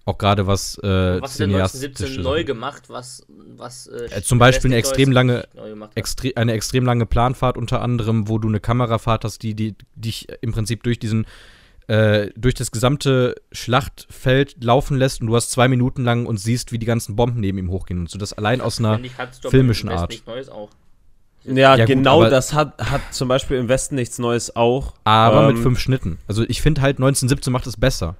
Auch 0.04 0.18
gerade 0.18 0.46
was 0.48 0.76
äh, 0.78 1.20
Was 1.22 1.36
cineastische 1.36 1.86
1917 1.86 2.22
neu 2.22 2.42
gemacht, 2.44 2.84
was, 2.88 3.24
was 3.56 3.86
äh, 3.86 4.06
Äh, 4.06 4.22
zum 4.22 4.38
Beispiel 4.40 4.70
eine 4.70 4.76
extrem 4.76 5.12
lange- 5.12 5.46
hat? 5.80 5.90
extre 5.96 6.32
eine 6.36 6.52
extrem 6.54 6.84
lange 6.84 7.06
Planfahrt 7.06 7.56
unter 7.56 7.80
anderem, 7.82 8.28
wo 8.28 8.38
du 8.38 8.48
eine 8.48 8.58
Kamerafahrt 8.58 9.24
hast, 9.24 9.42
die, 9.44 9.54
die 9.54 9.76
dich 9.94 10.26
im 10.40 10.50
Prinzip 10.52 10.82
durch 10.82 10.98
diesen 10.98 11.24
äh, 11.88 12.30
durch 12.36 12.54
das 12.54 12.70
gesamte 12.72 13.34
Schlachtfeld 13.52 14.62
laufen 14.62 14.96
lässt 14.96 15.20
und 15.20 15.26
du 15.28 15.36
hast 15.36 15.50
zwei 15.50 15.68
Minuten 15.68 16.04
lang 16.04 16.26
und 16.26 16.38
siehst, 16.38 16.72
wie 16.72 16.78
die 16.78 16.86
ganzen 16.86 17.16
Bomben 17.16 17.40
neben 17.40 17.58
ihm 17.58 17.70
hochgehen 17.70 18.00
und 18.00 18.10
so 18.10 18.18
das 18.18 18.32
allein 18.32 18.60
aus 18.60 18.78
einer 18.78 19.00
filmischen 19.48 19.88
Art. 19.88 20.10
Nicht 20.10 20.26
Neues 20.26 20.48
auch. 20.48 20.70
Ja, 21.44 21.76
Ja, 21.76 21.84
gut, 21.84 21.86
genau 21.88 22.20
aber- 22.22 22.30
das 22.30 22.52
hat, 22.54 22.78
hat 22.90 23.00
zum 23.12 23.26
Beispiel 23.28 23.56
im 23.56 23.68
Westen 23.68 23.96
nichts 23.96 24.18
Neues 24.18 24.54
auch. 24.54 24.94
aber 25.04 25.48
mit 25.48 25.56
Ähm, 25.56 25.62
fünf 25.62 25.78
Schnitten. 25.80 26.18
Also 26.28 26.44
ich 26.48 26.62
finde 26.62 26.80
halt 26.82 26.98
1917 26.98 27.52
macht 27.52 27.66
es 27.66 27.76
besser. 27.76 28.16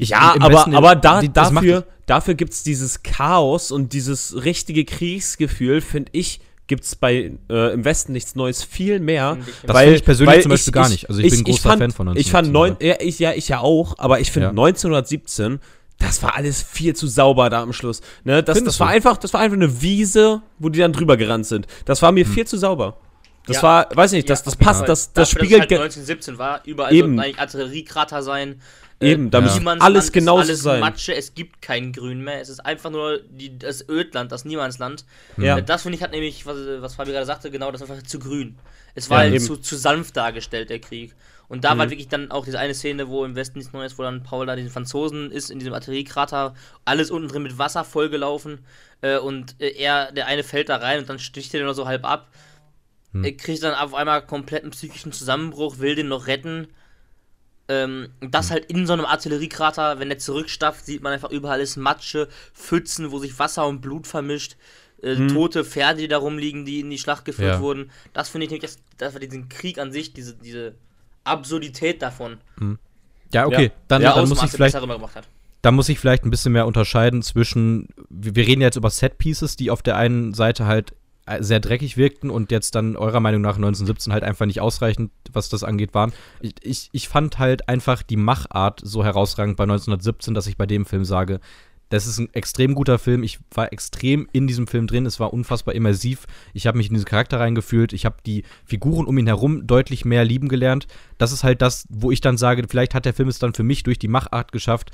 Ich- 0.00 0.08
Ja, 0.10 0.32
im 0.34 0.42
aber, 0.42 0.66
aber 0.74 0.96
da, 0.96 1.20
die- 1.20 1.32
dafür, 1.32 1.86
dafür 2.06 2.34
gibt 2.34 2.52
es 2.52 2.62
dieses 2.62 3.02
Chaos 3.02 3.70
und 3.70 3.92
dieses 3.92 4.44
richtige 4.44 4.84
Kriegsgefühl, 4.84 5.80
finde 5.80 6.10
ich, 6.12 6.40
gibt 6.66 6.84
es 6.84 6.94
bei 6.94 7.32
äh, 7.50 7.72
im 7.74 7.84
Westen 7.84 8.12
nichts 8.12 8.34
Neues 8.36 8.62
viel 8.62 9.00
mehr. 9.00 9.36
Ich 9.40 9.46
Das 9.66 9.74
weil- 9.74 9.84
finde 9.86 9.96
ich 9.96 10.04
persönlich 10.04 10.34
weil 10.36 10.42
zum 10.42 10.50
Beispiel 10.50 10.72
gar 10.72 10.88
nicht. 10.88 11.08
Also 11.08 11.20
ich 11.20 11.30
bin 11.32 11.44
großer 11.44 11.68
fand, 11.68 11.80
Fan 11.82 11.90
von 11.90 12.16
Ich 12.16 12.30
fand 12.30 12.48
1917, 12.48 12.52
neun, 12.52 12.76
ja, 12.80 13.06
ich, 13.06 13.18
ja, 13.18 13.32
ich 13.32 13.48
ja 13.48 13.58
auch, 13.60 13.94
aber 13.98 14.20
ich 14.20 14.30
finde 14.30 14.46
Ja. 14.46 14.50
1917, 14.52 15.58
das 15.98 16.22
war 16.22 16.36
alles 16.36 16.62
viel 16.62 16.94
zu 16.96 17.06
sauber 17.08 17.50
da 17.50 17.60
am 17.62 17.72
Schluss. 17.72 18.00
Ne? 18.24 18.42
Das, 18.42 18.56
Findest 18.56 18.76
das 18.76 18.80
war 18.80 18.88
du? 18.88 18.94
einfach, 18.94 19.16
das 19.18 19.34
war 19.34 19.40
einfach 19.40 19.56
eine 19.56 19.82
Wiese, 19.82 20.42
wo 20.58 20.68
die 20.68 20.78
dann 20.78 20.92
drüber 20.92 21.16
gerannt 21.16 21.46
sind. 21.46 21.66
Das 21.84 22.00
war 22.02 22.12
mir 22.12 22.24
viel 22.24 22.46
zu 22.46 22.56
sauber. 22.56 22.96
Das 23.46 23.56
Ja. 23.56 23.62
war, 23.64 23.88
weiß 23.94 24.12
nicht, 24.12 24.30
das, 24.30 24.40
Ja, 24.40 24.44
das 24.46 24.56
passt, 24.56 24.82
das, 24.88 25.12
das 25.12 25.30
Dafür, 25.30 25.40
spiegelt. 25.44 25.60
Halt 25.62 25.72
1917 25.72 26.38
war, 26.38 26.60
überall 26.66 26.94
Eben. 26.94 27.18
eigentlich 27.18 27.38
Artilleriekrater 27.40 28.22
sein. 28.22 28.60
Eben, 29.02 29.30
da 29.30 29.40
muss 29.40 29.54
Niemandsland 29.54 29.82
alles 29.82 30.28
alles 30.28 30.62
sein. 30.62 30.80
Matsche, 30.80 31.14
es 31.14 31.34
gibt 31.34 31.62
kein 31.62 31.92
Grün 31.92 32.22
mehr. 32.22 32.40
Es 32.40 32.50
ist 32.50 32.60
einfach 32.60 32.90
nur 32.90 33.20
die, 33.30 33.58
das 33.58 33.88
Ödland, 33.88 34.30
das 34.30 34.44
Niemandsland. 34.44 35.06
Ja. 35.38 35.56
Äh, 35.58 35.62
Das 35.62 35.82
finde 35.82 35.96
ich 35.96 36.02
hat 36.02 36.10
nämlich, 36.10 36.44
was, 36.44 36.56
was 36.80 36.96
Fabi 36.96 37.12
gerade 37.12 37.24
sagte, 37.24 37.50
genau, 37.50 37.72
das 37.72 37.80
war 37.80 37.90
einfach 37.90 38.06
zu 38.06 38.18
grün. 38.18 38.58
Es 38.94 39.08
war 39.08 39.24
Ja, 39.24 39.30
halt. 39.30 39.40
Mhm. 39.40 39.46
zu, 39.46 39.56
zu 39.56 39.76
sanft 39.76 40.16
dargestellt, 40.16 40.68
der 40.68 40.80
Krieg. 40.80 41.14
Und 41.48 41.64
da 41.64 41.76
war 41.76 41.90
wirklich 41.90 42.06
dann 42.06 42.30
auch 42.30 42.44
diese 42.44 42.60
eine 42.60 42.74
Szene, 42.74 43.08
wo 43.08 43.24
im 43.24 43.34
Westen 43.34 43.58
nichts 43.58 43.72
Neues, 43.72 43.98
wo 43.98 44.04
dann 44.04 44.22
Paul 44.22 44.46
da 44.46 44.54
den 44.54 44.70
Franzosen 44.70 45.32
ist, 45.32 45.50
in 45.50 45.58
diesem 45.58 45.74
Artilleriekrater, 45.74 46.54
alles 46.84 47.10
unten 47.10 47.26
drin 47.26 47.42
mit 47.42 47.58
Wasser 47.58 47.82
vollgelaufen. 47.82 48.60
Äh, 49.00 49.18
und 49.18 49.56
äh, 49.60 49.70
er, 49.70 50.12
der 50.12 50.26
eine 50.26 50.44
fällt 50.44 50.68
da 50.68 50.76
rein 50.76 51.00
und 51.00 51.08
dann 51.08 51.18
sticht 51.18 51.52
er 51.54 51.64
nur 51.64 51.74
so 51.74 51.86
halb 51.88 52.04
ab. 52.04 52.28
Hm. 53.12 53.24
Er 53.24 53.32
kriegt 53.32 53.62
dann 53.64 53.74
auf 53.74 53.94
einmal 53.94 54.24
kompletten 54.24 54.70
psychischen 54.70 55.10
Zusammenbruch, 55.10 55.78
will 55.78 55.96
den 55.96 56.06
noch 56.08 56.28
retten. 56.28 56.68
Ähm, 57.70 58.08
das 58.20 58.50
halt 58.50 58.64
in 58.64 58.84
so 58.84 58.94
einem 58.94 59.04
Artilleriekrater, 59.04 60.00
wenn 60.00 60.10
er 60.10 60.18
zurückstafft, 60.18 60.84
sieht 60.84 61.04
man 61.04 61.12
einfach 61.12 61.30
überall 61.30 61.60
ist 61.60 61.76
Matsche, 61.76 62.26
Pfützen, 62.52 63.12
wo 63.12 63.20
sich 63.20 63.38
Wasser 63.38 63.64
und 63.68 63.80
Blut 63.80 64.08
vermischt. 64.08 64.56
Äh, 65.00 65.14
hm. 65.14 65.28
Tote 65.28 65.64
Pferde, 65.64 66.00
die 66.00 66.08
da 66.08 66.18
rumliegen, 66.18 66.64
die 66.64 66.80
in 66.80 66.90
die 66.90 66.98
Schlacht 66.98 67.24
geführt 67.24 67.54
ja. 67.54 67.60
wurden. 67.60 67.92
Das 68.12 68.28
finde 68.28 68.46
ich 68.46 68.50
nämlich, 68.50 68.68
das, 68.68 68.80
das 68.98 69.12
war 69.12 69.20
diesen 69.20 69.48
Krieg 69.48 69.78
an 69.78 69.92
sich, 69.92 70.12
diese, 70.12 70.34
diese 70.34 70.74
Absurdität 71.22 72.02
davon. 72.02 72.38
Hm. 72.58 72.80
Ja, 73.32 73.46
okay, 73.46 73.66
ja. 73.66 73.70
dann, 73.86 74.02
ja, 74.02 74.14
dann 74.14 74.28
muss 74.28 74.42
ich 74.42 74.50
vielleicht. 74.50 74.76
Da 75.62 75.70
muss 75.70 75.88
ich 75.90 76.00
vielleicht 76.00 76.24
ein 76.24 76.30
bisschen 76.30 76.52
mehr 76.52 76.66
unterscheiden 76.66 77.22
zwischen, 77.22 77.88
wir 78.08 78.34
reden 78.46 78.62
jetzt 78.62 78.76
über 78.76 78.90
Set-Pieces, 78.90 79.56
die 79.56 79.70
auf 79.70 79.82
der 79.82 79.96
einen 79.96 80.34
Seite 80.34 80.66
halt 80.66 80.94
sehr 81.38 81.60
dreckig 81.60 81.96
wirkten 81.96 82.30
und 82.30 82.50
jetzt 82.50 82.74
dann 82.74 82.96
eurer 82.96 83.20
Meinung 83.20 83.40
nach 83.40 83.56
1917 83.56 84.12
halt 84.12 84.24
einfach 84.24 84.46
nicht 84.46 84.60
ausreichend, 84.60 85.12
was 85.32 85.48
das 85.48 85.62
angeht, 85.62 85.94
waren. 85.94 86.12
Ich, 86.40 86.54
ich, 86.62 86.88
ich 86.92 87.08
fand 87.08 87.38
halt 87.38 87.68
einfach 87.68 88.02
die 88.02 88.16
Machart 88.16 88.80
so 88.82 89.04
herausragend 89.04 89.56
bei 89.56 89.64
1917, 89.64 90.34
dass 90.34 90.46
ich 90.46 90.56
bei 90.56 90.66
dem 90.66 90.86
Film 90.86 91.04
sage, 91.04 91.40
das 91.90 92.06
ist 92.06 92.18
ein 92.18 92.32
extrem 92.32 92.74
guter 92.74 92.98
Film. 92.98 93.24
Ich 93.24 93.40
war 93.52 93.72
extrem 93.72 94.28
in 94.32 94.46
diesem 94.46 94.68
Film 94.68 94.86
drin. 94.86 95.06
Es 95.06 95.18
war 95.18 95.32
unfassbar 95.32 95.74
immersiv. 95.74 96.26
Ich 96.54 96.66
habe 96.66 96.78
mich 96.78 96.86
in 96.86 96.94
diesen 96.94 97.06
Charakter 97.06 97.40
reingefühlt. 97.40 97.92
Ich 97.92 98.04
habe 98.04 98.16
die 98.24 98.44
Figuren 98.64 99.06
um 99.06 99.18
ihn 99.18 99.26
herum 99.26 99.66
deutlich 99.66 100.04
mehr 100.04 100.24
lieben 100.24 100.48
gelernt. 100.48 100.86
Das 101.18 101.32
ist 101.32 101.42
halt 101.42 101.62
das, 101.62 101.86
wo 101.90 102.12
ich 102.12 102.20
dann 102.20 102.38
sage, 102.38 102.64
vielleicht 102.68 102.94
hat 102.94 103.06
der 103.06 103.14
Film 103.14 103.28
es 103.28 103.40
dann 103.40 103.54
für 103.54 103.64
mich 103.64 103.82
durch 103.82 103.98
die 103.98 104.08
Machart 104.08 104.52
geschafft, 104.52 104.92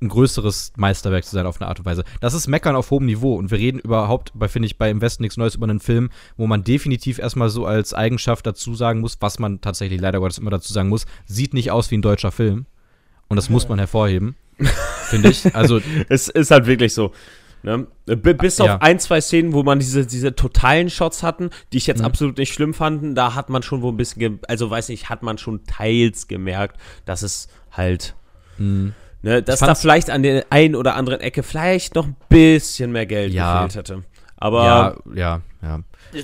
ein 0.00 0.08
größeres 0.08 0.72
Meisterwerk 0.76 1.24
zu 1.24 1.34
sein 1.34 1.46
auf 1.46 1.60
eine 1.60 1.68
Art 1.68 1.78
und 1.78 1.86
Weise. 1.86 2.04
Das 2.20 2.34
ist 2.34 2.46
Meckern 2.46 2.76
auf 2.76 2.90
hohem 2.90 3.06
Niveau 3.06 3.34
und 3.34 3.50
wir 3.50 3.58
reden 3.58 3.78
überhaupt, 3.78 4.32
bei 4.34 4.48
finde 4.48 4.66
ich, 4.66 4.76
bei 4.76 4.90
Im 4.90 5.00
Westen 5.00 5.22
nichts 5.22 5.36
Neues 5.36 5.54
über 5.54 5.64
einen 5.64 5.80
Film, 5.80 6.10
wo 6.36 6.46
man 6.46 6.64
definitiv 6.64 7.18
erstmal 7.18 7.48
so 7.48 7.64
als 7.64 7.94
Eigenschaft 7.94 8.46
dazu 8.46 8.74
sagen 8.74 9.00
muss, 9.00 9.16
was 9.20 9.38
man 9.38 9.60
tatsächlich 9.60 10.00
leider 10.00 10.20
Gottes 10.20 10.38
immer 10.38 10.50
dazu 10.50 10.72
sagen 10.72 10.88
muss, 10.88 11.06
sieht 11.24 11.54
nicht 11.54 11.70
aus 11.70 11.90
wie 11.90 11.96
ein 11.96 12.02
deutscher 12.02 12.30
Film. 12.30 12.66
Und 13.28 13.36
das 13.36 13.48
ja. 13.48 13.52
muss 13.52 13.68
man 13.68 13.78
hervorheben, 13.78 14.36
finde 15.08 15.30
ich. 15.30 15.54
Also 15.54 15.80
es 16.08 16.28
ist 16.28 16.50
halt 16.50 16.66
wirklich 16.66 16.92
so. 16.92 17.12
Ne? 17.62 17.86
Bis 18.04 18.60
auf 18.60 18.66
ja. 18.66 18.76
ein, 18.76 19.00
zwei 19.00 19.20
Szenen, 19.20 19.54
wo 19.54 19.62
man 19.62 19.78
diese, 19.78 20.06
diese 20.06 20.36
totalen 20.36 20.90
Shots 20.90 21.22
hatten, 21.22 21.50
die 21.72 21.78
ich 21.78 21.86
jetzt 21.86 22.00
mhm. 22.00 22.04
absolut 22.04 22.38
nicht 22.38 22.52
schlimm 22.52 22.74
fand, 22.74 23.16
da 23.16 23.34
hat 23.34 23.48
man 23.48 23.62
schon 23.62 23.82
wo 23.82 23.88
ein 23.88 23.96
bisschen, 23.96 24.40
also 24.46 24.70
weiß 24.70 24.90
nicht, 24.90 25.08
hat 25.08 25.22
man 25.22 25.38
schon 25.38 25.64
teils 25.64 26.28
gemerkt, 26.28 26.78
dass 27.06 27.22
es 27.22 27.48
halt 27.72 28.14
mhm 28.58 28.92
Ne, 29.22 29.42
dass 29.42 29.60
da 29.60 29.74
vielleicht 29.74 30.10
an 30.10 30.22
der 30.22 30.46
einen 30.50 30.76
oder 30.76 30.94
anderen 30.94 31.20
Ecke 31.20 31.42
vielleicht 31.42 31.94
noch 31.94 32.06
ein 32.06 32.16
bisschen 32.28 32.92
mehr 32.92 33.06
Geld 33.06 33.32
ja. 33.32 33.64
gefehlt 33.64 33.76
hätte. 33.76 34.04
Aber 34.36 34.64
ja, 34.64 34.94
ja, 35.14 35.40
ja. 35.62 35.80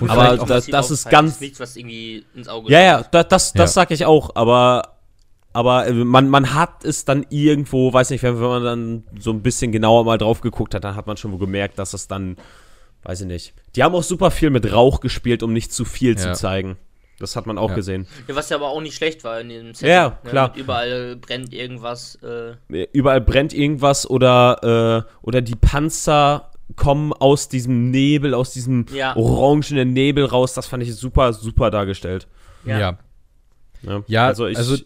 Aber 0.09 0.37
das, 0.37 0.67
das 0.67 0.91
ist 0.91 1.11
ganz 1.11 1.41
nichts, 1.41 1.59
was 1.59 1.77
irgendwie 1.77 2.25
ins 2.35 2.49
Auge 2.49 2.71
Ja, 2.71 2.81
ja, 2.81 3.03
das, 3.03 3.29
das, 3.29 3.53
das 3.53 3.71
ja. 3.71 3.83
sag 3.83 3.91
ich 3.91 4.05
auch. 4.05 4.37
Aber 4.37 4.93
aber 5.53 5.87
äh, 5.87 5.93
man, 5.93 6.29
man 6.29 6.55
hat 6.55 6.85
es 6.85 7.05
dann 7.05 7.27
irgendwo, 7.29 7.93
weiß 7.93 8.11
nicht, 8.11 8.23
wenn, 8.23 8.41
wenn 8.41 8.49
man 8.49 8.65
dann 8.65 9.05
so 9.19 9.31
ein 9.31 9.43
bisschen 9.43 9.73
genauer 9.73 10.05
mal 10.05 10.19
drauf 10.19 10.41
geguckt 10.41 10.75
hat, 10.75 10.85
dann 10.85 10.97
hat 10.97 11.07
man 11.07 11.17
schon 11.17 11.39
gemerkt, 11.39 11.79
dass 11.79 11.93
es 11.95 12.09
dann, 12.09 12.37
weiß 13.03 13.23
ich 13.23 13.27
nicht. 13.27 13.55
Die 13.77 13.83
haben 13.83 13.95
auch 13.95 14.03
super 14.03 14.31
viel 14.31 14.51
mit 14.51 14.73
Rauch 14.73 15.01
gespielt, 15.01 15.43
um 15.43 15.53
nicht 15.53 15.73
zu 15.73 15.85
viel 15.85 16.17
ja. 16.17 16.17
zu 16.17 16.33
zeigen. 16.33 16.77
Das 17.23 17.37
hat 17.37 17.47
man 17.47 17.57
auch 17.57 17.71
ja. 17.71 17.77
gesehen. 17.77 18.09
Ja, 18.27 18.35
was 18.35 18.49
ja 18.49 18.57
aber 18.57 18.71
auch 18.71 18.81
nicht 18.81 18.97
schlecht 18.97 19.23
war 19.23 19.41
in 19.41 19.49
dem 19.49 19.75
Set. 19.75 19.89
Ja, 19.89 20.19
ne? 20.25 20.31
klar. 20.31 20.53
überall 20.57 21.15
brennt 21.15 21.55
irgendwas. 21.55 22.19
Äh. 22.23 22.87
Überall 22.93 23.21
brennt 23.21 23.55
irgendwas 23.55 24.11
oder, 24.11 25.07
äh, 25.07 25.15
oder 25.25 25.41
die 25.41 25.55
Panzer 25.55 26.51
kommen 26.75 27.13
aus 27.13 27.49
diesem 27.49 27.93
Nebel, 27.93 28.35
aus 28.35 28.53
diesem 28.53 28.87
ja. 28.93 29.15
orangenen 29.15 29.93
Nebel 29.93 30.25
raus. 30.25 30.55
Das 30.55 30.67
fand 30.67 30.83
ich 30.83 30.97
super, 30.97 31.33
super 31.33 31.71
dargestellt. 31.71 32.27
Ja. 32.65 32.99
Ja, 33.83 34.03
ja 34.07 34.27
also, 34.27 34.49
ich, 34.49 34.57
also 34.57 34.77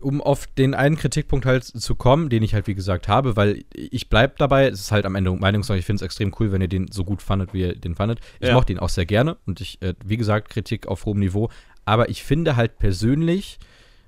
um 0.00 0.20
auf 0.20 0.46
den 0.46 0.74
einen 0.74 0.96
Kritikpunkt 0.96 1.46
halt 1.46 1.64
zu 1.64 1.94
kommen, 1.94 2.28
den 2.28 2.42
ich 2.42 2.54
halt 2.54 2.66
wie 2.66 2.74
gesagt 2.74 3.08
habe, 3.08 3.36
weil 3.36 3.64
ich 3.74 4.08
bleib 4.08 4.38
dabei, 4.38 4.68
es 4.68 4.80
ist 4.80 4.92
halt 4.92 5.06
am 5.06 5.14
Ende 5.14 5.32
Meinungssache, 5.32 5.78
ich 5.78 5.86
finde 5.86 5.98
es 5.98 6.02
extrem 6.02 6.34
cool, 6.38 6.52
wenn 6.52 6.60
ihr 6.60 6.68
den 6.68 6.90
so 6.90 7.04
gut 7.04 7.22
fandet, 7.22 7.54
wie 7.54 7.60
ihr 7.60 7.74
den 7.74 7.94
fandet. 7.94 8.20
Ich 8.40 8.48
ja. 8.48 8.54
mochte 8.54 8.72
ihn 8.72 8.78
auch 8.78 8.88
sehr 8.88 9.06
gerne 9.06 9.36
und 9.46 9.60
ich, 9.60 9.80
äh, 9.82 9.94
wie 10.04 10.16
gesagt, 10.16 10.50
Kritik 10.50 10.86
auf 10.86 11.04
hohem 11.04 11.20
Niveau, 11.20 11.50
aber 11.84 12.08
ich 12.08 12.22
finde 12.22 12.56
halt 12.56 12.78
persönlich, 12.78 13.58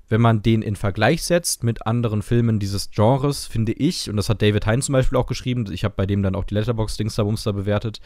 wenn 0.09 0.21
man 0.21 0.41
den 0.41 0.61
in 0.61 0.75
Vergleich 0.75 1.23
setzt 1.23 1.63
mit 1.63 1.85
anderen 1.85 2.21
Filmen 2.21 2.59
dieses 2.59 2.91
Genres, 2.91 3.45
finde 3.45 3.73
ich, 3.73 4.09
und 4.09 4.15
das 4.15 4.29
hat 4.29 4.41
David 4.41 4.65
Hein 4.65 4.81
zum 4.81 4.93
Beispiel 4.93 5.17
auch 5.17 5.27
geschrieben, 5.27 5.65
ich 5.71 5.83
habe 5.83 5.95
bei 5.97 6.05
dem 6.05 6.23
dann 6.23 6.35
auch 6.35 6.45
die 6.45 6.53
Letterbox-Dingster-Bumster 6.55 7.53
bewertet, 7.53 7.99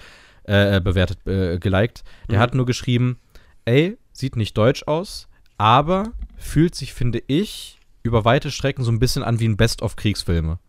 äh, 0.47 0.77
äh, 0.77 0.81
bewertet, 0.81 1.25
äh, 1.27 1.59
geliked, 1.59 2.03
der 2.29 2.37
mhm. 2.37 2.41
hat 2.41 2.55
nur 2.55 2.65
geschrieben, 2.65 3.19
ey, 3.65 3.97
sieht 4.11 4.35
nicht 4.35 4.57
deutsch 4.57 4.83
aus, 4.87 5.27
aber 5.57 6.11
fühlt 6.41 6.75
sich, 6.75 6.93
finde 6.93 7.23
ich, 7.27 7.79
über 8.03 8.25
weite 8.25 8.51
Strecken 8.51 8.83
so 8.83 8.91
ein 8.91 8.99
bisschen 8.99 9.23
an 9.23 9.39
wie 9.39 9.47
ein 9.47 9.57
Best-of-Kriegsfilme. 9.57 10.59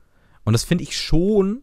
Und 0.44 0.52
das 0.52 0.64
finde 0.64 0.84
ich 0.84 0.96
schon. 0.96 1.62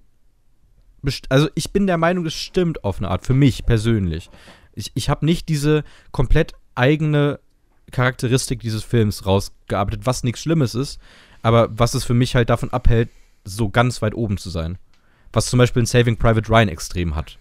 Also, 1.30 1.50
ich 1.56 1.72
bin 1.72 1.88
der 1.88 1.98
Meinung, 1.98 2.24
das 2.24 2.34
stimmt 2.34 2.84
auf 2.84 2.98
eine 2.98 3.10
Art, 3.10 3.26
für 3.26 3.34
mich 3.34 3.66
persönlich. 3.66 4.30
Ich, 4.74 4.92
ich 4.96 5.10
habe 5.10 5.26
nicht 5.26 5.48
diese 5.48 5.84
komplett 6.12 6.54
eigene 6.76 7.40
Charakteristik 7.92 8.60
dieses 8.60 8.84
Films 8.84 9.26
rausgearbeitet, 9.26 10.06
was 10.06 10.24
nichts 10.24 10.42
Schlimmes 10.42 10.76
ist, 10.76 11.00
aber 11.42 11.70
was 11.72 11.94
es 11.94 12.04
für 12.04 12.14
mich 12.14 12.36
halt 12.36 12.50
davon 12.50 12.72
abhält, 12.72 13.10
so 13.46 13.70
ganz 13.70 14.02
weit 14.02 14.14
oben 14.14 14.38
zu 14.38 14.50
sein. 14.50 14.78
Was 15.32 15.48
zum 15.48 15.58
Beispiel 15.60 15.84
ein 15.84 15.88
Saving 15.88 16.18
Private 16.18 16.50
Ryan 16.50 16.70
extrem 16.70 17.16
hat. 17.16 17.38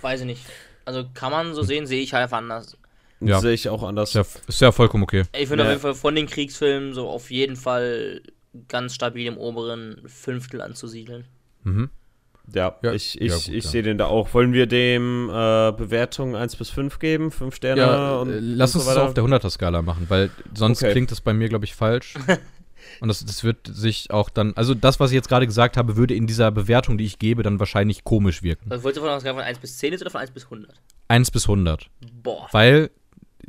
Weiß 0.00 0.20
ich 0.20 0.26
nicht. 0.26 0.44
Also 0.84 1.04
kann 1.12 1.30
man 1.30 1.54
so 1.54 1.62
sehen, 1.62 1.86
sehe 1.86 2.02
ich 2.02 2.14
halt 2.14 2.24
einfach 2.24 2.38
anders. 2.38 2.76
Ja. 3.20 3.40
Sehe 3.40 3.52
ich 3.52 3.68
auch 3.68 3.82
anders. 3.82 4.10
Ist 4.10 4.14
ja, 4.14 4.42
ist 4.46 4.60
ja 4.60 4.72
vollkommen 4.72 5.02
okay. 5.02 5.24
Ich 5.36 5.48
finde 5.48 5.64
ja. 5.64 5.64
auf 5.64 5.70
jeden 5.70 5.82
Fall 5.82 5.94
von 5.94 6.14
den 6.14 6.26
Kriegsfilmen 6.26 6.92
so 6.92 7.08
auf 7.08 7.30
jeden 7.30 7.56
Fall 7.56 8.22
ganz 8.68 8.94
stabil 8.94 9.26
im 9.26 9.36
oberen 9.36 10.02
Fünftel 10.06 10.60
anzusiedeln. 10.60 11.24
Mhm. 11.64 11.90
Ja, 12.54 12.76
ja, 12.82 12.92
ich, 12.92 13.20
ich, 13.20 13.46
ja, 13.46 13.54
ich 13.54 13.66
sehe 13.66 13.82
den 13.82 13.98
da 13.98 14.06
auch. 14.06 14.32
Wollen 14.32 14.52
wir 14.52 14.66
dem 14.66 15.28
äh, 15.28 15.72
Bewertungen 15.72 16.34
1 16.34 16.56
bis 16.56 16.70
5 16.70 16.98
geben? 16.98 17.30
5 17.30 17.54
Sterne? 17.54 17.80
Ja, 17.82 18.16
und, 18.20 18.30
äh, 18.30 18.38
lass 18.40 18.74
und 18.74 18.80
uns 18.80 18.88
so 18.88 18.94
das 18.94 19.08
auf 19.08 19.14
der 19.14 19.24
100er-Skala 19.24 19.82
machen, 19.82 20.06
weil 20.08 20.30
sonst 20.54 20.82
okay. 20.82 20.92
klingt 20.92 21.10
das 21.10 21.20
bei 21.20 21.34
mir, 21.34 21.48
glaube 21.48 21.66
ich, 21.66 21.74
falsch. 21.74 22.14
und 23.00 23.08
das, 23.08 23.24
das 23.24 23.44
wird 23.44 23.68
sich 23.70 24.10
auch 24.10 24.30
dann, 24.30 24.54
also 24.56 24.72
das, 24.72 24.98
was 24.98 25.10
ich 25.10 25.14
jetzt 25.14 25.28
gerade 25.28 25.46
gesagt 25.46 25.76
habe, 25.76 25.96
würde 25.96 26.14
in 26.14 26.26
dieser 26.26 26.50
Bewertung, 26.50 26.96
die 26.96 27.04
ich 27.04 27.18
gebe, 27.18 27.42
dann 27.42 27.58
wahrscheinlich 27.60 28.04
komisch 28.04 28.42
wirken. 28.42 28.72
Also 28.72 28.82
wolltest 28.82 28.98
du 28.98 29.00
von 29.02 29.10
einer 29.10 29.20
Skala 29.20 29.34
von 29.34 29.44
1 29.44 29.58
bis 29.58 29.76
10 29.76 29.92
jetzt 29.92 30.00
oder 30.00 30.10
von 30.10 30.22
1 30.22 30.30
bis 30.30 30.44
100? 30.44 30.74
1 31.08 31.30
bis 31.30 31.44
100. 31.44 31.90
Boah. 32.22 32.48
Weil 32.52 32.90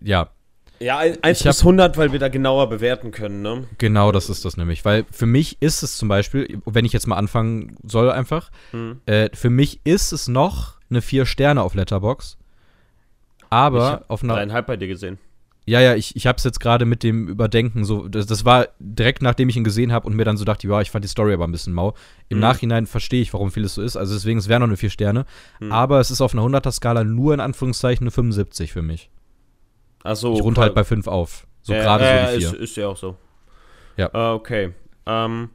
ja. 0.03 0.29
Ja, 0.81 0.99
1 0.99 1.43
bis 1.43 1.59
100, 1.59 1.97
weil 1.97 2.13
wir 2.13 2.19
da 2.19 2.29
genauer 2.29 2.69
bewerten 2.69 3.11
können, 3.11 3.41
ne? 3.41 3.67
Genau, 3.77 4.13
das 4.13 4.29
ist 4.29 4.45
das 4.45 4.55
nämlich. 4.55 4.85
Weil 4.85 5.05
für 5.11 5.25
mich 5.25 5.57
ist 5.61 5.83
es 5.83 5.97
zum 5.97 6.07
Beispiel, 6.07 6.61
wenn 6.65 6.85
ich 6.85 6.93
jetzt 6.93 7.05
mal 7.05 7.17
anfangen 7.17 7.75
soll 7.83 8.09
einfach, 8.09 8.49
hm. 8.71 9.01
äh, 9.05 9.29
für 9.33 9.49
mich 9.49 9.81
ist 9.83 10.13
es 10.13 10.29
noch 10.29 10.77
eine 10.89 11.01
4 11.01 11.25
Sterne 11.25 11.63
auf 11.63 11.75
Letterbox. 11.75 12.37
Aber 13.49 14.05
auf 14.07 14.23
einer. 14.23 14.35
Dreieinhalb 14.35 14.67
bei 14.67 14.77
dir 14.77 14.87
gesehen. 14.87 15.17
Ja, 15.65 15.81
ja, 15.81 15.93
ich, 15.93 16.15
ich 16.15 16.25
habe 16.25 16.37
es 16.37 16.43
jetzt 16.43 16.59
gerade 16.59 16.85
mit 16.85 17.03
dem 17.03 17.27
Überdenken 17.27 17.83
so. 17.83 18.07
Das, 18.07 18.25
das 18.25 18.45
war 18.45 18.69
direkt 18.79 19.21
nachdem 19.21 19.49
ich 19.49 19.57
ihn 19.57 19.63
gesehen 19.63 19.91
habe 19.91 20.07
und 20.07 20.15
mir 20.15 20.25
dann 20.25 20.37
so 20.37 20.45
dachte, 20.45 20.67
ja, 20.67 20.81
ich 20.81 20.89
fand 20.91 21.03
die 21.03 21.09
Story 21.09 21.33
aber 21.33 21.45
ein 21.45 21.51
bisschen 21.51 21.73
mau. 21.73 21.93
Im 22.29 22.37
mhm. 22.37 22.41
Nachhinein 22.41 22.87
verstehe 22.87 23.21
ich, 23.21 23.33
warum 23.33 23.51
vieles 23.51 23.75
so 23.75 23.81
ist. 23.81 23.97
Also 23.97 24.13
deswegen, 24.13 24.39
es 24.39 24.47
wäre 24.47 24.61
noch 24.61 24.67
eine 24.67 24.77
4 24.77 24.89
Sterne. 24.89 25.25
Mhm. 25.59 25.71
Aber 25.71 25.99
es 25.99 26.09
ist 26.09 26.21
auf 26.21 26.33
einer 26.33 26.43
100er-Skala 26.43 27.03
nur 27.03 27.33
in 27.33 27.39
Anführungszeichen 27.39 28.05
eine 28.05 28.11
75 28.11 28.71
für 28.71 28.81
mich. 28.81 29.09
Achso. 30.03 30.33
Ich 30.35 30.41
runde 30.41 30.61
halt 30.61 30.75
bei 30.75 30.83
5 30.83 31.07
auf. 31.07 31.47
So 31.61 31.73
ja, 31.73 31.83
gerade 31.83 32.05
ja, 32.05 32.31
so 32.31 32.37
die 32.37 32.45
4. 32.45 32.53
Ist, 32.53 32.59
ist 32.61 32.77
ja 32.77 32.87
auch 32.87 32.97
so. 32.97 33.17
Ja. 33.97 34.09
Uh, 34.13 34.35
okay. 34.35 34.73
Ähm, 35.05 35.49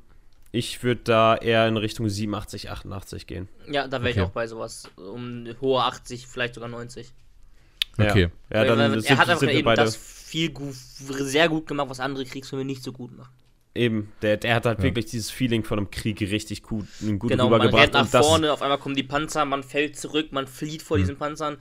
ich 0.52 0.82
würde 0.82 1.00
da 1.02 1.36
eher 1.36 1.66
in 1.66 1.76
Richtung 1.76 2.08
87, 2.08 2.70
88 2.70 3.26
gehen. 3.26 3.48
Ja, 3.68 3.88
da 3.88 4.02
wäre 4.02 4.10
okay. 4.10 4.20
ich 4.20 4.26
auch 4.26 4.30
bei 4.30 4.46
sowas. 4.46 4.88
Um 4.96 5.46
hohe 5.60 5.82
80, 5.82 6.26
vielleicht 6.26 6.54
sogar 6.54 6.68
90. 6.68 7.12
Okay. 7.98 8.30
Ja, 8.50 8.62
ja 8.62 8.64
dann 8.64 8.78
er 8.78 9.00
sind, 9.00 9.18
hat 9.18 9.28
einfach 9.28 9.48
eben 9.48 9.64
beide 9.64 9.82
das 9.82 9.96
viel 9.96 10.50
gut, 10.50 10.74
sehr 10.74 11.48
gut 11.48 11.66
gemacht, 11.66 11.88
was 11.90 12.00
andere 12.00 12.24
Kriegsfilme 12.24 12.64
nicht 12.64 12.82
so 12.82 12.92
gut 12.92 13.16
machen. 13.16 13.32
Eben, 13.76 14.12
der, 14.22 14.36
der 14.36 14.54
hat 14.54 14.66
halt 14.66 14.78
ja. 14.78 14.84
wirklich 14.84 15.06
dieses 15.06 15.30
Feeling 15.30 15.64
von 15.64 15.78
einem 15.78 15.90
Krieg 15.90 16.20
richtig 16.20 16.62
gut, 16.62 16.86
gut 17.18 17.30
genau, 17.30 17.46
rübergebracht. 17.46 17.92
Man 17.92 18.02
rennt 18.02 18.12
nach 18.12 18.22
vorne, 18.22 18.52
auf 18.52 18.62
einmal 18.62 18.78
kommen 18.78 18.94
die 18.94 19.02
Panzer, 19.02 19.44
man 19.44 19.64
fällt 19.64 19.98
zurück, 19.98 20.30
man 20.30 20.46
flieht 20.46 20.82
vor 20.82 20.96
mhm. 20.96 21.02
diesen 21.02 21.16
Panzern 21.16 21.56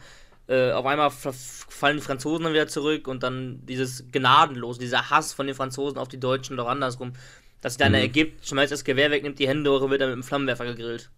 äh, 0.48 0.72
auf 0.72 0.86
einmal 0.86 1.10
fallen 1.10 1.98
die 1.98 2.04
Franzosen 2.04 2.44
dann 2.44 2.54
wieder 2.54 2.68
zurück 2.68 3.08
und 3.08 3.24
dann 3.24 3.66
dieses 3.66 4.12
Gnadenlos, 4.12 4.78
dieser 4.78 5.10
Hass 5.10 5.34
von 5.34 5.48
den 5.48 5.56
Franzosen 5.56 5.98
auf 5.98 6.10
die 6.10 6.20
Deutschen 6.20 6.58
doch 6.58 6.68
andersrum, 6.68 7.14
dass 7.62 7.74
sich 7.74 7.80
dann 7.80 7.94
mhm. 7.94 8.00
ergibt, 8.00 8.46
schmeißt 8.48 8.72
das 8.72 8.84
Gewehr 8.84 9.10
weg, 9.10 9.24
nimmt 9.24 9.40
die 9.40 9.48
Hände 9.48 9.72
hoch 9.72 9.82
und 9.82 9.92
wird 9.92 10.02
dann 10.02 10.10
mit 10.10 10.18
dem 10.18 10.24
Flammenwerfer 10.24 10.66
gegrillt. 10.66 11.10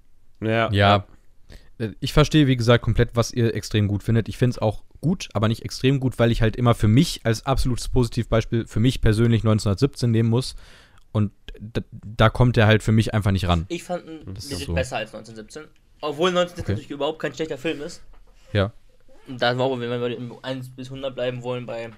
Ja. 0.41 0.71
Ja. 0.71 1.07
Äh, 1.79 1.89
ich 1.99 2.13
verstehe, 2.13 2.47
wie 2.47 2.55
gesagt, 2.55 2.83
komplett, 2.83 3.11
was 3.13 3.31
ihr 3.31 3.55
extrem 3.55 3.87
gut 3.87 4.03
findet. 4.03 4.29
Ich 4.29 4.37
finde 4.37 4.51
es 4.51 4.59
auch 4.59 4.83
gut, 5.01 5.29
aber 5.33 5.47
nicht 5.47 5.63
extrem 5.63 5.99
gut, 5.99 6.19
weil 6.19 6.31
ich 6.31 6.41
halt 6.41 6.55
immer 6.55 6.75
für 6.75 6.87
mich 6.87 7.21
als 7.23 7.45
absolutes 7.45 7.89
Positivbeispiel 7.89 8.67
für 8.67 8.79
mich 8.79 9.01
persönlich 9.01 9.41
1917 9.41 10.11
nehmen 10.11 10.29
muss. 10.29 10.55
Und 11.11 11.31
da, 11.59 11.81
da 11.91 12.29
kommt 12.29 12.57
er 12.57 12.67
halt 12.67 12.83
für 12.83 12.91
mich 12.91 13.13
einfach 13.13 13.31
nicht 13.31 13.47
ran. 13.47 13.65
Ich 13.69 13.83
fand 13.83 14.05
ihn 14.05 14.35
so. 14.37 14.73
besser 14.73 14.97
als 14.97 15.13
1917. 15.15 15.63
Obwohl 16.01 16.29
1917 16.29 16.63
okay. 16.63 16.71
natürlich 16.73 16.91
überhaupt 16.91 17.19
kein 17.19 17.33
schlechter 17.33 17.57
Film 17.57 17.81
ist. 17.81 18.03
Ja. 18.51 18.73
Da 19.27 19.57
war, 19.57 19.71
wenn 19.79 19.89
wir 19.89 20.17
im 20.17 20.33
1 20.41 20.69
bis 20.75 20.87
100 20.89 21.13
bleiben 21.15 21.41
wollen, 21.43 21.65
bei 21.65 21.89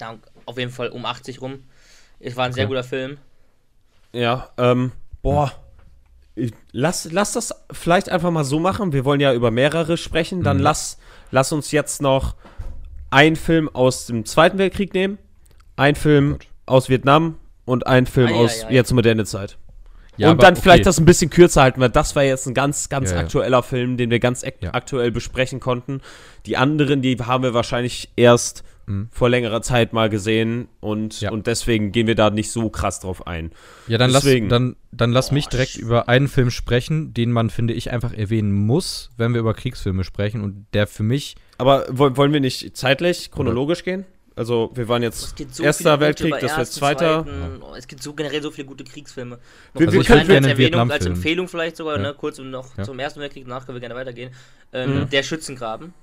ja, 0.00 0.16
auf 0.46 0.58
jeden 0.58 0.70
Fall 0.72 0.88
um 0.88 1.04
80 1.06 1.40
rum. 1.40 1.64
Es 2.20 2.36
war 2.36 2.46
ein 2.46 2.52
sehr 2.52 2.64
Okay. 2.64 2.70
guter 2.74 2.84
Film. 2.84 3.18
Ja, 4.12 4.50
ähm, 4.58 4.92
boah. 5.22 5.52
Ich- 6.34 6.52
Lass, 6.72 7.10
lass 7.12 7.32
das 7.32 7.54
vielleicht 7.70 8.08
einfach 8.08 8.30
mal 8.32 8.42
so 8.44 8.58
machen. 8.58 8.92
Wir 8.92 9.04
wollen 9.04 9.20
ja 9.20 9.32
über 9.32 9.50
mehrere 9.52 9.96
sprechen. 9.96 10.42
Dann 10.42 10.56
Mhm. 10.56 10.62
lass, 10.64 10.98
lass 11.30 11.52
uns 11.52 11.70
jetzt 11.70 12.02
noch 12.02 12.34
einen 13.10 13.36
Film 13.36 13.68
aus 13.72 14.06
dem 14.06 14.24
Zweiten 14.24 14.58
Weltkrieg 14.58 14.92
nehmen, 14.94 15.18
einen 15.76 15.94
Film 15.94 16.32
Gut. 16.32 16.46
aus 16.66 16.88
Vietnam 16.88 17.38
und 17.64 17.86
einen 17.86 18.06
Film 18.06 18.28
ei, 18.28 18.34
aus 18.34 18.64
ei. 18.64 18.72
jetzt 18.72 18.92
moderne 18.92 19.24
Zeit. 19.24 19.56
Ja, 20.16 20.28
und 20.28 20.34
aber 20.34 20.42
dann 20.42 20.56
vielleicht 20.56 20.80
okay. 20.80 20.84
das 20.84 20.98
ein 20.98 21.04
bisschen 21.04 21.30
kürzer 21.30 21.62
halten, 21.62 21.80
weil 21.80 21.90
das 21.90 22.14
war 22.14 22.22
jetzt 22.22 22.46
ein 22.46 22.54
ganz, 22.54 22.88
ganz 22.88 23.10
Ja, 23.10 23.16
ja. 23.16 23.22
aktueller 23.22 23.62
Film, 23.62 23.96
den 23.96 24.10
wir 24.10 24.20
ganz 24.20 24.44
ak 24.44 24.54
Ja. 24.60 24.74
aktuell 24.74 25.10
besprechen 25.10 25.60
konnten. 25.60 26.00
Die 26.46 26.56
anderen, 26.56 27.02
die 27.02 27.16
haben 27.16 27.42
wir 27.42 27.54
wahrscheinlich 27.54 28.10
erst 28.16 28.62
Mhm. 28.86 29.08
vor 29.10 29.30
längerer 29.30 29.62
Zeit 29.62 29.94
mal 29.94 30.10
gesehen 30.10 30.68
und, 30.80 31.22
Ja. 31.22 31.30
und 31.30 31.46
deswegen 31.46 31.90
gehen 31.90 32.06
wir 32.06 32.14
da 32.14 32.28
nicht 32.28 32.50
so 32.50 32.68
krass 32.68 33.00
drauf 33.00 33.26
ein. 33.26 33.50
Ja, 33.88 33.96
dann 33.96 34.10
lass, 34.10 34.24
Deswegen. 34.24 34.50
dann, 34.50 34.76
dann 34.92 35.10
lass 35.10 35.32
mich 35.32 35.46
Boah, 35.46 35.50
direkt 35.52 35.76
über 35.76 36.08
einen 36.10 36.28
Film 36.28 36.50
sprechen, 36.50 37.14
den 37.14 37.32
man, 37.32 37.48
finde 37.48 37.72
ich, 37.72 37.90
einfach 37.90 38.12
erwähnen 38.12 38.52
muss, 38.52 39.10
wenn 39.16 39.32
wir 39.32 39.40
über 39.40 39.54
Kriegsfilme 39.54 40.04
sprechen 40.04 40.42
und 40.42 40.66
der 40.74 40.86
für 40.86 41.02
mich, 41.02 41.34
Aber 41.56 41.86
woll- 41.88 42.16
wollen 42.18 42.32
wir 42.34 42.40
nicht 42.40 42.76
zeitlich, 42.76 43.30
chronologisch 43.30 43.84
gehen? 43.84 44.04
Also, 44.36 44.70
wir 44.74 44.88
waren 44.88 45.02
jetzt 45.02 45.34
so 45.52 45.62
Erster 45.62 46.00
Weltkrieg, 46.00 46.34
das 46.40 46.56
wird 46.56 46.66
Zweiter. 46.66 47.24
Zweiten. 47.24 47.62
Es 47.76 47.86
gibt 47.86 48.02
so 48.02 48.14
generell 48.14 48.42
so 48.42 48.50
viele 48.50 48.66
gute 48.66 48.82
Kriegsfilme. 48.82 49.38
Noch 49.74 49.80
Wir- 49.80 49.92
wir 49.92 49.98
als 50.00 50.06
können 50.08 50.26
gerne 50.26 50.36
einen 50.38 50.46
Erwähnung, 50.58 50.80
als 50.80 50.88
Vietnamfilm. 50.90 51.14
Empfehlung 51.14 51.48
vielleicht 51.48 51.76
sogar, 51.76 51.96
Ja. 51.96 52.02
ne, 52.02 52.14
kurz 52.14 52.38
und 52.40 52.50
noch 52.50 52.76
Ja. 52.76 52.82
zum 52.84 52.98
Ersten 52.98 53.20
Weltkrieg, 53.20 53.44
danach 53.46 53.64
können 53.64 53.76
wir 53.76 53.80
gerne 53.80 53.94
weitergehen. 53.94 54.32
Ähm, 54.72 55.02
Mhm. 55.02 55.10
Der 55.10 55.22
Schützengraben 55.22 55.94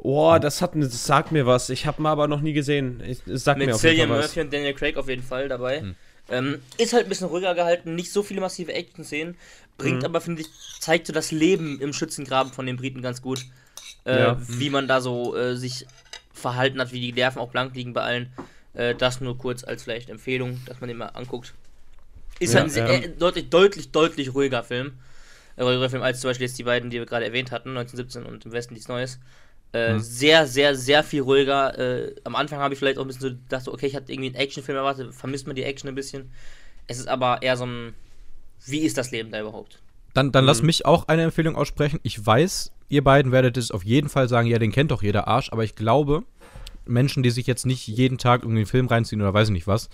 Oh, 0.00 0.36
das 0.40 0.62
hat 0.62 0.72
das 0.76 1.04
sagt 1.06 1.32
mir 1.32 1.44
was. 1.46 1.70
Ich 1.70 1.84
habe 1.84 2.00
mal 2.00 2.12
aber 2.12 2.28
noch 2.28 2.40
nie 2.40 2.52
gesehen. 2.52 3.02
Ich, 3.04 3.26
es 3.26 3.42
sagt 3.42 3.58
mir 3.58 3.66
mit 3.66 3.74
auf 3.74 3.80
Cillian 3.80 4.08
was. 4.08 4.26
Murphy 4.26 4.40
und 4.42 4.52
Daniel 4.52 4.72
Craig 4.74 4.96
auf 4.96 5.08
jeden 5.08 5.24
Fall 5.24 5.48
dabei. 5.48 5.80
Hm. 5.80 5.94
Ähm, 6.30 6.58
ist 6.76 6.92
halt 6.92 7.06
ein 7.06 7.08
bisschen 7.08 7.26
ruhiger 7.26 7.54
gehalten, 7.56 7.96
nicht 7.96 8.12
so 8.12 8.22
viele 8.22 8.40
massive 8.40 8.72
Action-Szenen, 8.74 9.36
bringt 9.76 10.00
Mhm. 10.00 10.04
aber, 10.04 10.20
finde 10.20 10.42
ich, 10.42 10.48
zeigt 10.78 11.08
so 11.08 11.12
das 11.12 11.32
Leben 11.32 11.80
im 11.80 11.92
Schützengraben 11.92 12.52
von 12.52 12.66
den 12.66 12.76
Briten 12.76 13.02
ganz 13.02 13.22
gut. 13.22 13.40
Äh, 14.04 14.18
Ja. 14.20 14.36
Wie 14.46 14.70
man 14.70 14.86
da 14.86 15.00
so 15.00 15.34
äh, 15.36 15.56
sich 15.56 15.84
verhalten 16.38 16.80
hat, 16.80 16.92
wie 16.92 17.00
die 17.00 17.12
Nerven 17.12 17.40
auch 17.40 17.50
blank 17.50 17.74
liegen 17.74 17.92
bei 17.92 18.02
allen. 18.02 18.32
Äh, 18.74 18.94
das 18.94 19.20
nur 19.20 19.38
kurz 19.38 19.64
als 19.64 19.82
vielleicht 19.84 20.10
Empfehlung, 20.10 20.64
dass 20.66 20.80
man 20.80 20.88
den 20.88 20.98
mal 20.98 21.06
anguckt. 21.08 21.54
Ist 22.40 22.54
Ja, 22.54 22.60
halt 22.60 22.66
ein 22.66 22.70
sehr, 22.70 22.88
ähm. 22.88 23.02
äh, 23.04 23.08
deutlich, 23.10 23.50
deutlich, 23.50 23.90
deutlich 23.92 24.34
ruhiger 24.34 24.62
Film. 24.64 24.98
Äh, 25.56 25.62
ruhiger 25.64 25.90
Film 25.90 26.02
als 26.02 26.20
zum 26.20 26.30
Beispiel 26.30 26.46
jetzt 26.46 26.58
die 26.58 26.64
beiden, 26.64 26.90
die 26.90 26.98
wir 26.98 27.06
gerade 27.06 27.24
erwähnt 27.26 27.50
hatten, 27.52 27.74
1917 27.74 28.24
und 28.24 28.44
im 28.46 28.52
Westen 28.52 28.74
nichts 28.74 28.88
Neues. 28.88 29.18
Äh, 29.72 29.94
Mhm. 29.94 30.00
Sehr, 30.00 30.46
sehr, 30.46 30.74
sehr 30.76 31.04
viel 31.04 31.22
ruhiger. 31.22 31.78
Äh, 31.78 32.14
am 32.24 32.36
Anfang 32.36 32.60
habe 32.60 32.74
ich 32.74 32.78
vielleicht 32.78 32.98
auch 32.98 33.02
ein 33.04 33.08
bisschen 33.08 33.22
so 33.22 33.36
gedacht, 33.36 33.68
okay, 33.68 33.86
ich 33.86 33.96
hatte 33.96 34.12
irgendwie 34.12 34.28
einen 34.28 34.36
Actionfilm 34.36 34.78
erwartet, 34.78 35.14
vermisst 35.14 35.46
man 35.46 35.56
die 35.56 35.64
Action 35.64 35.88
ein 35.88 35.94
bisschen. 35.96 36.30
Es 36.88 36.98
ist 36.98 37.08
aber 37.08 37.42
eher 37.42 37.56
so 37.56 37.66
ein, 37.66 37.94
wie 38.66 38.80
ist 38.80 38.98
das 38.98 39.10
Leben 39.12 39.30
da 39.32 39.40
überhaupt? 39.40 39.82
dann, 40.14 40.32
dann 40.32 40.44
lass 40.44 40.62
Mhm. 40.62 40.66
mich 40.66 40.84
auch 40.86 41.08
eine 41.08 41.22
Empfehlung 41.22 41.56
aussprechen. 41.56 42.00
Ich 42.02 42.24
weiß, 42.24 42.72
ihr 42.88 43.04
beiden 43.04 43.32
werdet 43.32 43.56
es 43.56 43.70
auf 43.70 43.84
jeden 43.84 44.08
Fall 44.08 44.28
sagen, 44.28 44.48
ja, 44.48 44.58
den 44.58 44.72
kennt 44.72 44.90
doch 44.90 45.02
jeder 45.02 45.28
Arsch, 45.28 45.50
aber 45.52 45.64
ich 45.64 45.74
glaube, 45.74 46.24
Menschen, 46.86 47.22
die 47.22 47.30
sich 47.30 47.46
jetzt 47.46 47.66
nicht 47.66 47.86
jeden 47.86 48.18
Tag 48.18 48.42
irgendwie 48.42 48.60
einen 48.60 48.66
Film 48.66 48.86
reinziehen 48.86 49.20
oder 49.20 49.34
weiß 49.34 49.48
ich 49.48 49.52
nicht 49.52 49.66
was, 49.66 49.88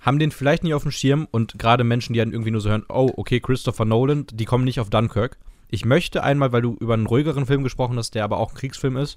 haben 0.00 0.18
den 0.18 0.32
vielleicht 0.32 0.64
nicht 0.64 0.74
auf 0.74 0.82
dem 0.82 0.90
Schirm 0.90 1.28
und 1.30 1.58
gerade 1.58 1.84
Menschen, 1.84 2.12
die 2.12 2.18
dann 2.18 2.32
irgendwie 2.32 2.50
nur 2.50 2.60
so 2.60 2.70
hören, 2.70 2.84
oh, 2.88 3.10
okay, 3.16 3.40
Christopher 3.40 3.84
Nolan, 3.84 4.26
die 4.32 4.44
kommen 4.44 4.64
nicht 4.64 4.80
auf 4.80 4.90
Dunkirk. 4.90 5.38
Ich 5.70 5.84
möchte 5.84 6.22
einmal, 6.22 6.52
weil 6.52 6.62
du 6.62 6.76
über 6.80 6.94
einen 6.94 7.06
ruhigeren 7.06 7.46
Film 7.46 7.62
gesprochen 7.62 7.96
hast, 7.96 8.14
der 8.14 8.24
aber 8.24 8.38
auch 8.38 8.50
ein 8.50 8.56
Kriegsfilm 8.56 8.96
ist, 8.96 9.16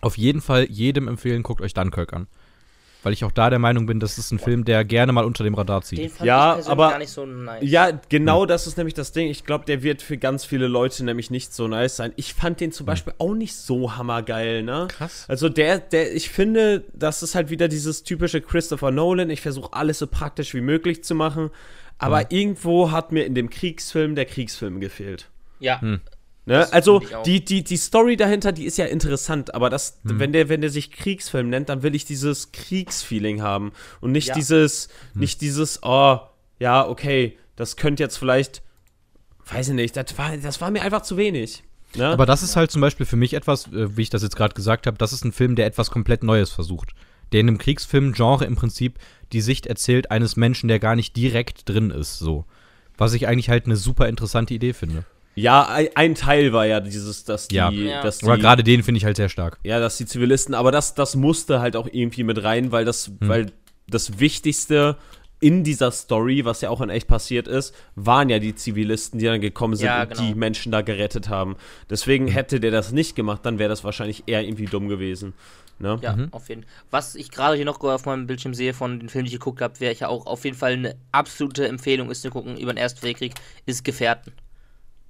auf 0.00 0.16
jeden 0.18 0.40
Fall 0.40 0.66
jedem 0.70 1.08
empfehlen, 1.08 1.42
guckt 1.42 1.62
euch 1.62 1.74
Dunkirk 1.74 2.12
an. 2.12 2.28
Weil 3.04 3.12
ich 3.12 3.24
auch 3.24 3.30
da 3.30 3.48
der 3.48 3.60
Meinung 3.60 3.86
bin, 3.86 4.00
das 4.00 4.18
ist 4.18 4.32
ein 4.32 4.40
Film, 4.40 4.64
der 4.64 4.84
gerne 4.84 5.12
mal 5.12 5.24
unter 5.24 5.44
dem 5.44 5.54
Radar 5.54 5.82
zieht. 5.82 5.98
Den 6.00 6.10
fand 6.10 6.26
Ja, 6.26 6.48
ich 6.50 6.54
persönlich 6.56 6.72
aber- 6.72 6.90
gar 6.90 6.98
nicht 6.98 7.10
so 7.10 7.24
nice. 7.26 7.62
Ja, 7.62 7.90
genau 8.08 8.44
das 8.44 8.66
ist 8.66 8.76
nämlich 8.76 8.94
das 8.94 9.12
Ding. 9.12 9.28
Ich 9.28 9.44
glaube, 9.44 9.64
der 9.66 9.84
wird 9.84 10.02
für 10.02 10.18
ganz 10.18 10.44
viele 10.44 10.66
Leute 10.66 11.04
nämlich 11.04 11.30
nicht 11.30 11.54
so 11.54 11.68
nice 11.68 11.94
sein. 11.96 12.12
Ich 12.16 12.34
fand 12.34 12.60
den 12.60 12.72
zum 12.72 12.86
Beispiel 12.86 13.14
auch 13.18 13.34
nicht 13.34 13.54
so 13.54 13.96
hammergeil, 13.96 14.64
ne? 14.64 14.88
Krass. 14.90 15.26
Also 15.28 15.48
der, 15.48 15.78
der, 15.78 16.12
ich 16.14 16.28
finde, 16.30 16.84
das 16.92 17.22
ist 17.22 17.36
halt 17.36 17.50
wieder 17.50 17.68
dieses 17.68 18.02
typische 18.02 18.40
Christopher 18.40 18.90
Nolan. 18.90 19.30
Ich 19.30 19.42
versuche 19.42 19.72
alles 19.74 20.00
so 20.00 20.08
praktisch 20.08 20.52
wie 20.54 20.60
möglich 20.60 21.04
zu 21.04 21.14
machen. 21.14 21.50
Aber 21.98 22.18
Mhm. 22.20 22.26
irgendwo 22.30 22.90
hat 22.90 23.12
mir 23.12 23.24
in 23.26 23.34
dem 23.34 23.48
Kriegsfilm 23.48 24.16
der 24.16 24.24
Kriegsfilm 24.24 24.80
gefehlt. 24.80 25.28
Ja, 25.60 25.80
Hm. 25.80 26.00
Ne? 26.48 26.72
Also 26.72 27.00
die, 27.26 27.44
die, 27.44 27.62
die 27.62 27.76
Story 27.76 28.16
dahinter, 28.16 28.52
die 28.52 28.64
ist 28.64 28.78
ja 28.78 28.86
interessant, 28.86 29.54
aber 29.54 29.68
das, 29.70 29.98
Mhm. 30.02 30.18
wenn 30.18 30.32
der, 30.32 30.48
wenn 30.48 30.60
der 30.62 30.70
sich 30.70 30.90
Kriegsfilm 30.90 31.50
nennt, 31.50 31.68
dann 31.68 31.82
will 31.82 31.94
ich 31.94 32.04
dieses 32.06 32.52
Kriegsfeeling 32.52 33.42
haben 33.42 33.72
und 34.00 34.12
nicht 34.12 34.28
Ja. 34.28 34.34
dieses, 34.34 34.88
Mhm. 35.14 35.20
nicht 35.20 35.40
dieses, 35.42 35.80
oh, 35.82 36.18
ja, 36.58 36.88
okay, 36.88 37.36
das 37.56 37.76
könnte 37.76 38.02
jetzt 38.02 38.16
vielleicht, 38.16 38.62
weiß 39.52 39.68
ich 39.68 39.74
nicht, 39.74 39.96
das 39.96 40.16
war, 40.16 40.36
das 40.36 40.60
war 40.60 40.70
mir 40.70 40.82
einfach 40.82 41.02
zu 41.02 41.16
wenig. 41.16 41.62
Ne? 41.94 42.06
Aber 42.06 42.26
das 42.26 42.42
ist 42.42 42.56
halt 42.56 42.70
zum 42.70 42.80
Beispiel 42.80 43.06
für 43.06 43.16
mich 43.16 43.34
etwas, 43.34 43.66
äh, 43.68 43.96
wie 43.96 44.02
ich 44.02 44.10
das 44.10 44.22
jetzt 44.22 44.36
gerade 44.36 44.54
gesagt 44.54 44.86
habe, 44.86 44.98
das 44.98 45.12
ist 45.12 45.24
ein 45.24 45.32
Film, 45.32 45.54
der 45.56 45.66
etwas 45.66 45.90
komplett 45.90 46.22
Neues 46.22 46.50
versucht. 46.50 46.92
Der 47.32 47.40
in 47.40 47.48
einem 47.48 47.58
Kriegsfilm-Genre 47.58 48.44
im 48.46 48.56
Prinzip 48.56 48.98
die 49.32 49.42
Sicht 49.42 49.66
erzählt 49.66 50.10
eines 50.10 50.36
Menschen, 50.36 50.68
der 50.68 50.78
gar 50.78 50.96
nicht 50.96 51.14
direkt 51.16 51.68
drin 51.68 51.90
ist, 51.90 52.18
so. 52.18 52.44
Was 52.96 53.12
ich 53.12 53.28
eigentlich 53.28 53.48
halt 53.50 53.66
eine 53.66 53.76
super 53.76 54.08
interessante 54.08 54.54
Idee 54.54 54.72
finde. 54.72 55.04
Ja, 55.40 55.66
ein, 55.94 56.14
Teil 56.14 56.52
war 56.52 56.66
ja 56.66 56.80
dieses, 56.80 57.24
dass 57.24 57.48
die, 57.48 57.56
Ja. 57.56 57.70
Ja. 57.70 58.02
dass 58.02 58.18
die, 58.18 58.26
Aber 58.26 58.38
gerade 58.38 58.62
den 58.64 58.82
finde 58.82 58.98
ich 58.98 59.04
halt 59.04 59.16
sehr 59.16 59.28
stark. 59.28 59.58
ja, 59.64 59.80
dass 59.80 59.96
die 59.96 60.06
Zivilisten, 60.06 60.54
aber 60.54 60.72
das, 60.72 60.94
das 60.94 61.16
musste 61.16 61.60
halt 61.60 61.76
auch 61.76 61.88
irgendwie 61.90 62.24
mit 62.24 62.42
rein, 62.42 62.72
weil 62.72 62.84
das, 62.84 63.06
Hm. 63.06 63.16
weil 63.20 63.46
das 63.88 64.18
Wichtigste 64.20 64.96
in 65.40 65.62
dieser 65.62 65.92
Story, 65.92 66.44
was 66.44 66.60
ja 66.62 66.68
auch 66.70 66.80
in 66.80 66.90
echt 66.90 67.06
passiert 67.06 67.46
ist, 67.46 67.72
waren 67.94 68.28
ja 68.28 68.38
die 68.40 68.54
Zivilisten, 68.56 69.20
die 69.20 69.26
dann 69.26 69.40
gekommen 69.40 69.76
sind 69.76 69.86
Ja, 69.86 70.02
und 70.02 70.08
genau. 70.10 70.22
die 70.22 70.34
Menschen 70.34 70.72
da 70.72 70.80
gerettet 70.82 71.28
haben. 71.28 71.56
Deswegen 71.88 72.26
Hm. 72.26 72.32
hätte 72.32 72.58
der 72.60 72.70
das 72.72 72.90
nicht 72.92 73.14
gemacht, 73.14 73.42
dann 73.44 73.58
wäre 73.58 73.68
das 73.68 73.84
wahrscheinlich 73.84 74.24
eher 74.26 74.42
irgendwie 74.42 74.64
dumm 74.66 74.88
gewesen. 74.88 75.34
Ne? 75.80 75.96
Ja, 76.02 76.16
Mhm. 76.16 76.28
auf 76.32 76.48
jeden 76.48 76.62
Fall. 76.64 76.70
Was 76.90 77.14
ich 77.14 77.30
gerade 77.30 77.54
hier 77.54 77.64
noch 77.64 77.78
auf 77.80 78.04
meinem 78.04 78.26
Bildschirm 78.26 78.52
sehe 78.52 78.74
von 78.74 78.98
den 78.98 79.08
Filmen, 79.08 79.26
die 79.26 79.32
ich 79.34 79.38
geguckt 79.38 79.60
habe, 79.60 79.78
wäre 79.78 79.92
ich 79.92 80.00
ja 80.00 80.08
auch 80.08 80.26
auf 80.26 80.44
jeden 80.44 80.56
Fall 80.56 80.72
eine 80.72 80.96
absolute 81.12 81.68
Empfehlung 81.68 82.10
ist 82.10 82.22
zu 82.22 82.30
gucken 82.30 82.56
über 82.56 82.72
den 82.72 82.78
Ersten 82.78 83.02
Weltkrieg, 83.04 83.34
ist 83.64 83.84
Gefährten. 83.84 84.32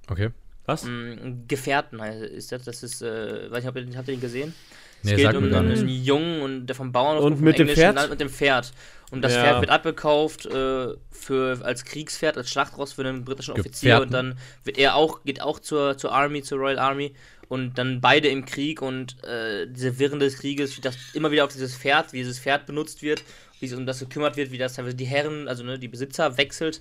Okay. 0.09 0.29
Was? 0.65 0.83
Mm, 0.83 1.47
Gefährten 1.47 2.01
heißt 2.01 2.21
ist 2.21 2.51
das. 2.51 2.63
Das 2.63 2.83
ist, 2.83 3.01
äh, 3.01 3.49
weiß 3.49 3.63
nicht, 3.63 3.67
habt 3.67 3.77
ihr, 3.77 3.97
habt 3.97 4.07
ihr 4.07 4.15
den 4.15 4.21
gesehen? 4.21 4.53
Nee, 5.01 5.13
es 5.13 5.17
geht 5.17 5.35
um 5.35 5.53
einen. 5.53 5.87
Jungen 5.87 6.41
und 6.41 6.67
der 6.67 6.75
vom 6.75 6.91
Bauernhof 6.91 7.23
Und 7.23 7.35
vom 7.37 7.45
mit 7.45 7.57
dem 7.57 7.67
englischen 7.69 7.81
Pferd? 7.81 7.95
Land 7.95 8.09
mit 8.09 8.19
dem 8.19 8.29
Pferd. 8.29 8.71
Und 9.11 9.21
das 9.21 9.33
Ja. 9.33 9.43
Pferd 9.43 9.61
wird 9.61 9.71
abgekauft 9.71 10.45
äh, 10.45 10.89
für, 11.09 11.59
als 11.63 11.85
Kriegspferd, 11.85 12.37
als 12.37 12.49
Schlachtross 12.49 12.93
für 12.93 13.01
einen 13.07 13.23
britischen 13.23 13.53
Offizier. 13.53 13.99
Gefährten? 13.99 14.07
Und 14.07 14.11
dann 14.13 14.37
wird 14.63 14.77
er 14.77 14.95
auch, 14.95 15.23
geht 15.23 15.41
auch 15.41 15.59
zur, 15.59 15.97
zur 15.97 16.11
Army, 16.11 16.43
zur 16.43 16.59
Royal 16.59 16.79
Army. 16.79 17.13
Und 17.47 17.79
dann 17.79 17.99
beide 17.99 18.27
im 18.27 18.45
Krieg 18.45 18.81
und 18.81 19.23
äh, 19.23 19.65
diese 19.67 19.97
Wirren 19.97 20.19
des 20.19 20.37
Krieges, 20.37 20.77
wie 20.77 20.81
das 20.81 20.95
immer 21.13 21.31
wieder 21.31 21.45
auf 21.45 21.51
dieses 21.51 21.75
Pferd, 21.75 22.13
wie 22.13 22.17
dieses 22.17 22.37
Pferd 22.37 22.67
benutzt 22.67 23.01
wird, 23.01 23.23
wie 23.59 23.65
es 23.65 23.73
um 23.73 23.87
das 23.87 23.99
gekümmert 23.99 24.37
wird, 24.37 24.51
wie 24.51 24.59
das 24.59 24.75
teilweise 24.75 24.95
die 24.95 25.05
Herren, 25.05 25.47
also 25.47 25.63
ne, 25.63 25.79
die 25.79 25.87
Besitzer 25.87 26.37
wechselt, 26.37 26.79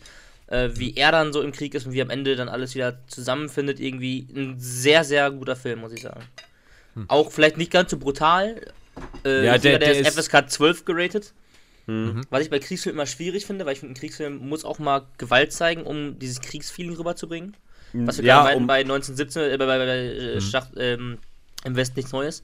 äh, 0.49 0.71
wie 0.75 0.97
er 0.97 1.13
dann 1.13 1.33
so 1.33 1.41
im 1.43 1.53
Krieg 1.53 1.75
ist 1.75 1.87
und 1.87 1.93
wie 1.93 2.03
am 2.03 2.11
Ende 2.11 2.37
dann 2.37 2.49
alles 2.49 2.75
wieder 2.75 2.99
zusammenfindet. 3.07 3.81
Irgendwie 3.81 4.27
ein 4.35 4.57
sehr, 4.59 5.05
sehr 5.05 5.31
guter 5.31 5.57
Film, 5.57 5.81
muss 5.81 5.93
ich 5.93 6.03
sagen. 6.03 6.23
Auch 7.09 7.31
vielleicht 7.31 7.57
nicht 7.59 7.71
ganz 7.71 7.91
so 7.91 7.97
brutal. 7.99 8.61
Äh, 9.25 9.47
Ja, 9.47 9.59
der- 9.59 9.79
der, 9.79 9.93
der, 9.95 10.01
ist 10.01 10.09
FSK 10.19 10.49
12 10.51 10.85
geratet. 10.85 11.33
Hm. 11.87 12.23
Was 12.31 12.43
ich 12.43 12.51
bei 12.51 12.59
Kriegsfilmen 12.59 12.97
immer 12.99 13.07
schwierig 13.07 13.47
finde, 13.47 13.65
weil 13.65 13.73
ich 13.75 13.81
finde, 13.81 13.93
ein 13.95 13.97
Kriegsfilm 13.99 14.37
muss 14.49 14.65
auch 14.65 14.79
mal 14.79 15.07
Gewalt 15.17 15.53
zeigen, 15.53 15.85
um 15.85 16.19
dieses 16.19 16.41
Kriegsfeeling 16.41 16.97
rüberzubringen. 16.97 17.57
Was 17.95 18.19
wir 18.19 18.25
ja, 18.27 18.35
gerade 18.43 18.49
meinten 18.49 18.63
um, 18.63 18.67
bei 18.67 18.81
1917, 18.81 19.43
äh, 19.53 19.57
bei, 19.57 19.65
bei, 19.67 19.79
bei 19.79 19.97
äh, 19.99 20.41
Schlacht, 20.43 20.73
ähm, 20.77 21.19
im 21.65 21.77
Westen 21.77 21.95
nichts 21.99 22.13
Neues. 22.13 22.43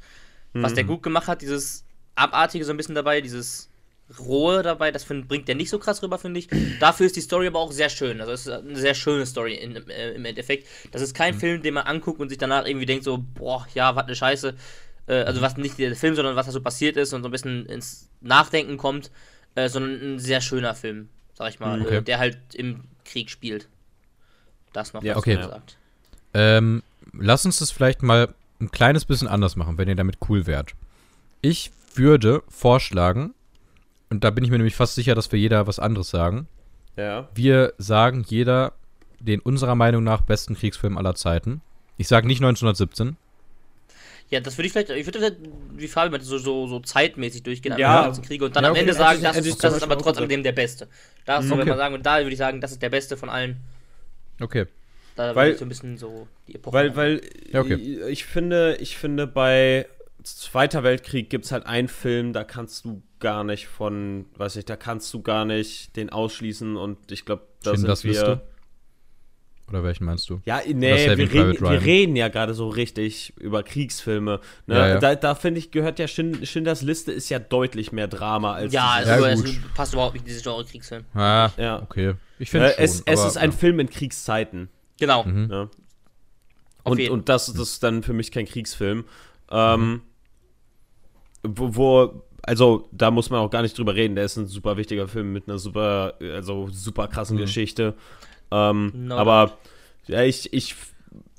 Was 0.54 0.72
Mhm. 0.72 0.74
der 0.76 0.84
gut 0.84 1.02
gemacht 1.02 1.26
hat, 1.26 1.42
dieses 1.42 1.84
Abartige 2.14 2.64
so 2.64 2.70
ein 2.72 2.76
bisschen 2.78 2.94
dabei, 2.94 3.20
dieses 3.20 3.68
Rohe 4.18 4.62
dabei, 4.62 4.90
das 4.92 5.02
find, 5.04 5.28
bringt 5.28 5.48
der 5.48 5.54
nicht 5.54 5.70
so 5.70 5.78
krass 5.78 6.02
rüber, 6.02 6.18
finde 6.18 6.38
ich. 6.40 6.48
Dafür 6.78 7.06
ist 7.06 7.16
die 7.16 7.20
Story 7.22 7.46
aber 7.46 7.58
auch 7.58 7.72
sehr 7.72 7.88
schön. 7.88 8.20
Also 8.20 8.32
es 8.32 8.46
ist 8.46 8.52
eine 8.52 8.76
sehr 8.76 8.94
schöne 8.94 9.24
Story 9.26 9.54
in, 9.54 9.76
äh, 9.88 10.12
im 10.12 10.24
Endeffekt. 10.24 10.68
Das 10.92 11.00
ist 11.02 11.14
Mhm. 11.14 11.18
kein 11.18 11.34
Film, 11.34 11.62
den 11.62 11.74
man 11.74 11.86
anguckt 11.86 12.20
und 12.20 12.28
sich 12.28 12.38
danach 12.38 12.66
irgendwie 12.66 12.86
denkt 12.86 13.04
so, 13.04 13.18
boah, 13.34 13.66
ja, 13.74 13.96
was 13.96 14.04
eine 14.04 14.14
Scheiße. 14.14 14.54
Äh, 15.06 15.14
also 15.22 15.40
was 15.40 15.56
nicht 15.56 15.78
der 15.78 15.96
Film, 15.96 16.14
sondern 16.14 16.36
was 16.36 16.46
da 16.46 16.52
so 16.52 16.60
passiert 16.60 16.96
ist 16.96 17.12
und 17.12 17.22
so 17.22 17.28
ein 17.28 17.32
bisschen 17.32 17.66
ins 17.66 18.08
Nachdenken 18.20 18.76
kommt, 18.76 19.10
äh, 19.54 19.68
sondern 19.68 20.14
ein 20.14 20.18
sehr 20.18 20.40
schöner 20.40 20.74
Film, 20.74 21.08
sag 21.34 21.48
ich 21.50 21.60
mal, 21.60 21.78
Mhm, 21.78 21.84
Okay. 21.86 21.96
äh, 21.98 22.02
der 22.02 22.18
halt 22.18 22.38
im 22.54 22.84
Krieg 23.04 23.30
spielt. 23.30 23.68
Das 24.72 24.92
noch 24.92 25.02
Ja, 25.02 25.16
okay. 25.16 25.36
gesagt. 25.36 25.76
Ähm, 26.34 26.82
lass 27.12 27.46
uns 27.46 27.58
das 27.58 27.70
vielleicht 27.70 28.02
mal 28.02 28.34
ein 28.60 28.70
kleines 28.70 29.04
bisschen 29.04 29.28
anders 29.28 29.56
machen, 29.56 29.78
wenn 29.78 29.88
ihr 29.88 29.94
damit 29.94 30.18
cool 30.28 30.46
wärt. 30.46 30.74
Ich 31.42 31.70
würde 31.94 32.42
vorschlagen, 32.48 33.34
und 34.14 34.24
da 34.24 34.30
bin 34.30 34.44
ich 34.44 34.50
mir 34.50 34.56
nämlich 34.58 34.76
fast 34.76 34.94
sicher, 34.94 35.14
dass 35.14 35.30
wir 35.32 35.38
jeder 35.38 35.66
was 35.66 35.78
anderes 35.78 36.10
sagen. 36.10 36.46
ja. 36.96 37.28
Wir 37.34 37.72
sagen 37.78 38.24
jeder 38.26 38.72
den 39.20 39.40
unserer 39.40 39.74
Meinung 39.74 40.04
nach 40.04 40.20
besten 40.22 40.54
Kriegsfilm 40.54 40.96
aller 40.98 41.14
Zeiten. 41.14 41.60
Ich 41.96 42.08
sage 42.08 42.26
nicht 42.26 42.38
1917. 42.40 43.16
Ja, 44.30 44.40
das 44.40 44.56
würde 44.58 44.66
ich 44.66 44.72
vielleicht, 44.72 44.90
ich 44.90 45.06
würde 45.06 45.18
vielleicht, 45.18 45.36
wie 45.76 45.86
Fabi 45.88 46.10
meinte, 46.10 46.26
so, 46.26 46.38
so, 46.38 46.66
so 46.66 46.80
zeitmäßig 46.80 47.42
durchgehen, 47.42 47.72
Ja. 47.78 48.06
ja. 48.06 48.12
Kriege 48.22 48.44
und 48.46 48.56
dann 48.56 48.64
Ja, 48.64 48.68
am 48.70 48.72
okay, 48.72 48.80
Ende 48.80 48.92
hätte 48.92 49.02
sagen, 49.02 49.18
ich- 49.18 49.22
das, 49.24 49.36
hätte 49.36 49.48
ich 49.48 49.54
ist, 49.54 49.64
das 49.64 49.76
ist 49.76 49.82
aber 49.82 49.92
auch 49.94 49.98
trotz 49.98 50.16
gesagt. 50.16 50.18
alledem 50.18 50.42
der 50.42 50.52
Beste. 50.52 50.88
Da 51.24 51.38
ist 51.38 51.48
so, 51.48 51.54
Okay. 51.54 51.64
man 51.66 51.78
sagen, 51.78 52.02
da 52.02 52.18
würde 52.18 52.30
ich 52.32 52.38
sagen, 52.38 52.60
das 52.60 52.72
ist 52.72 52.82
der 52.82 52.90
Beste 52.90 53.16
von 53.16 53.28
allen. 53.28 53.56
Okay. 54.40 54.66
Da 55.16 55.28
Weil- 55.28 55.36
weil, 55.36 55.52
ich 55.52 55.58
so 55.58 55.64
ein 55.64 55.68
bisschen 55.68 55.96
so 55.98 56.26
die 56.48 56.54
Epoche. 56.56 56.74
Weil, 56.74 56.96
weil 56.96 57.20
Ja, 57.52 57.60
okay. 57.60 57.74
ich, 57.74 58.00
ich 58.08 58.24
finde, 58.24 58.76
ich 58.80 58.96
finde, 58.96 59.26
bei 59.26 59.86
Zweiter 60.24 60.82
Weltkrieg 60.82 61.28
gibt 61.28 61.44
es 61.44 61.52
halt 61.52 61.66
einen 61.66 61.88
Film, 61.88 62.32
da 62.32 62.44
kannst 62.44 62.84
du 62.84 63.02
gar 63.20 63.44
nicht 63.44 63.66
von, 63.66 64.26
weiß 64.36 64.56
ich, 64.56 64.64
da 64.64 64.76
kannst 64.76 65.12
du 65.12 65.22
gar 65.22 65.44
nicht 65.44 65.96
den 65.96 66.10
ausschließen 66.10 66.76
und 66.76 67.12
ich 67.12 67.24
glaube, 67.24 67.42
da 67.62 67.70
sind 67.72 67.80
Schindlers 67.80 68.04
wir. 68.04 68.10
Liste? 68.10 68.40
Oder 69.68 69.82
welchen 69.82 70.04
meinst 70.04 70.28
du? 70.28 70.42
Ja, 70.44 70.60
nee, 70.66 70.92
wir 71.16 71.32
reden, 71.32 71.60
wir 71.60 71.82
reden 71.82 72.16
ja 72.16 72.28
gerade 72.28 72.52
so 72.52 72.68
richtig 72.68 73.32
über 73.38 73.62
Kriegsfilme. 73.62 74.40
Ne? 74.66 74.74
Ja, 74.74 74.88
ja. 74.88 74.98
Da, 74.98 75.14
da 75.14 75.34
finde 75.34 75.58
ich, 75.58 75.70
gehört 75.70 75.98
ja 75.98 76.06
Schind 76.06 76.46
Schindlers 76.46 76.82
Liste 76.82 77.12
ist 77.12 77.30
ja 77.30 77.38
deutlich 77.38 77.90
mehr 77.90 78.06
Drama 78.06 78.52
als 78.52 78.74
ja, 78.74 78.90
also 78.90 79.24
Ja, 79.24 79.32
es 79.32 79.44
passt 79.74 79.94
überhaupt 79.94 80.14
nicht 80.14 80.22
in 80.22 80.26
dieses 80.28 80.42
Genre 80.42 80.64
Kriegsfilm. 80.64 81.04
Ah, 81.14 81.50
Ja. 81.56 81.82
okay. 81.82 82.14
Ich 82.38 82.50
finde 82.50 82.78
äh, 82.78 82.82
es, 82.82 83.02
es 83.06 83.18
aber, 83.18 83.28
ist 83.28 83.36
ein 83.38 83.50
ja. 83.52 83.56
Film 83.56 83.80
in 83.80 83.88
Kriegszeiten. 83.88 84.68
Genau. 85.00 85.24
Mhm. 85.24 85.46
Ne? 85.46 85.70
Und, 86.82 87.00
und 87.08 87.28
das, 87.30 87.46
das 87.46 87.70
ist 87.70 87.82
dann 87.82 88.02
für 88.02 88.12
mich 88.12 88.32
kein 88.32 88.44
Kriegsfilm. 88.44 89.06
Ähm, 89.50 90.02
wo, 91.44 91.74
wo, 91.76 92.22
also 92.42 92.88
da 92.92 93.10
muss 93.10 93.30
man 93.30 93.40
auch 93.40 93.50
gar 93.50 93.62
nicht 93.62 93.76
drüber 93.78 93.94
reden. 93.94 94.14
Der 94.16 94.24
ist 94.24 94.36
ein 94.36 94.46
super 94.46 94.76
wichtiger 94.76 95.08
Film 95.08 95.32
mit 95.32 95.48
einer 95.48 95.58
super, 95.58 96.14
also 96.20 96.68
super 96.70 97.08
krassen 97.08 97.36
Mhm. 97.36 97.40
Geschichte. 97.42 97.94
Ähm, 98.50 98.92
No 98.94 99.16
aber 99.16 99.56
ja, 100.06 100.22
ich, 100.22 100.52
ich, 100.52 100.74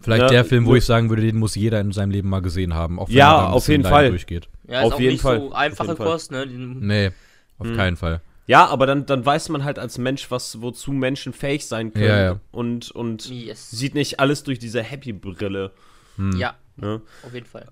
Vielleicht 0.01 0.21
Ja, 0.23 0.27
der 0.27 0.45
Film, 0.45 0.65
wo 0.65 0.69
nur- 0.69 0.77
ich 0.77 0.85
sagen 0.85 1.09
würde, 1.09 1.23
den 1.23 1.37
muss 1.37 1.55
jeder 1.55 1.79
in 1.81 1.91
seinem 1.91 2.11
Leben 2.11 2.29
mal 2.29 2.41
gesehen 2.41 2.75
haben. 2.75 2.99
Auch 2.99 3.07
wenn 3.09 3.15
Ja, 3.15 3.45
er 3.45 3.53
auf 3.53 3.67
jeden 3.67 3.83
Fall. 3.83 4.09
durchgeht. 4.09 4.47
Ja, 4.67 4.81
ist 4.81 4.85
auf 4.87 4.93
auch 4.93 4.99
jeden 4.99 5.13
nicht 5.13 5.21
Fall. 5.21 5.39
so 5.39 5.47
Auf 5.47 5.53
einfache. 5.55 5.95
Kost, 5.95 6.31
ne? 6.31 6.45
Nee, 6.45 7.11
auf 7.57 7.67
Hm. 7.67 7.75
keinen 7.75 7.97
Fall. 7.97 8.21
ja, 8.45 8.67
aber 8.67 8.85
dann, 8.85 9.07
dann 9.07 9.25
weiß 9.25 9.49
man 9.49 9.63
halt 9.63 9.79
als 9.79 9.97
Mensch, 9.97 10.29
was, 10.29 10.61
wozu 10.61 10.91
Menschen 10.91 11.33
fähig 11.33 11.65
sein 11.65 11.91
können. 11.91 12.05
Ja, 12.05 12.21
ja. 12.23 12.39
Und, 12.51 12.91
und 12.91 13.27
Yes. 13.29 13.71
sieht 13.71 13.95
nicht 13.95 14.19
alles 14.19 14.43
durch 14.43 14.59
diese 14.59 14.83
Happy-Brille. 14.83 15.71
Hm. 16.17 16.37
Ja, 16.37 16.53
Ne? 16.77 17.01
auf 17.25 17.33
jeden 17.33 17.47
Fall. 17.47 17.67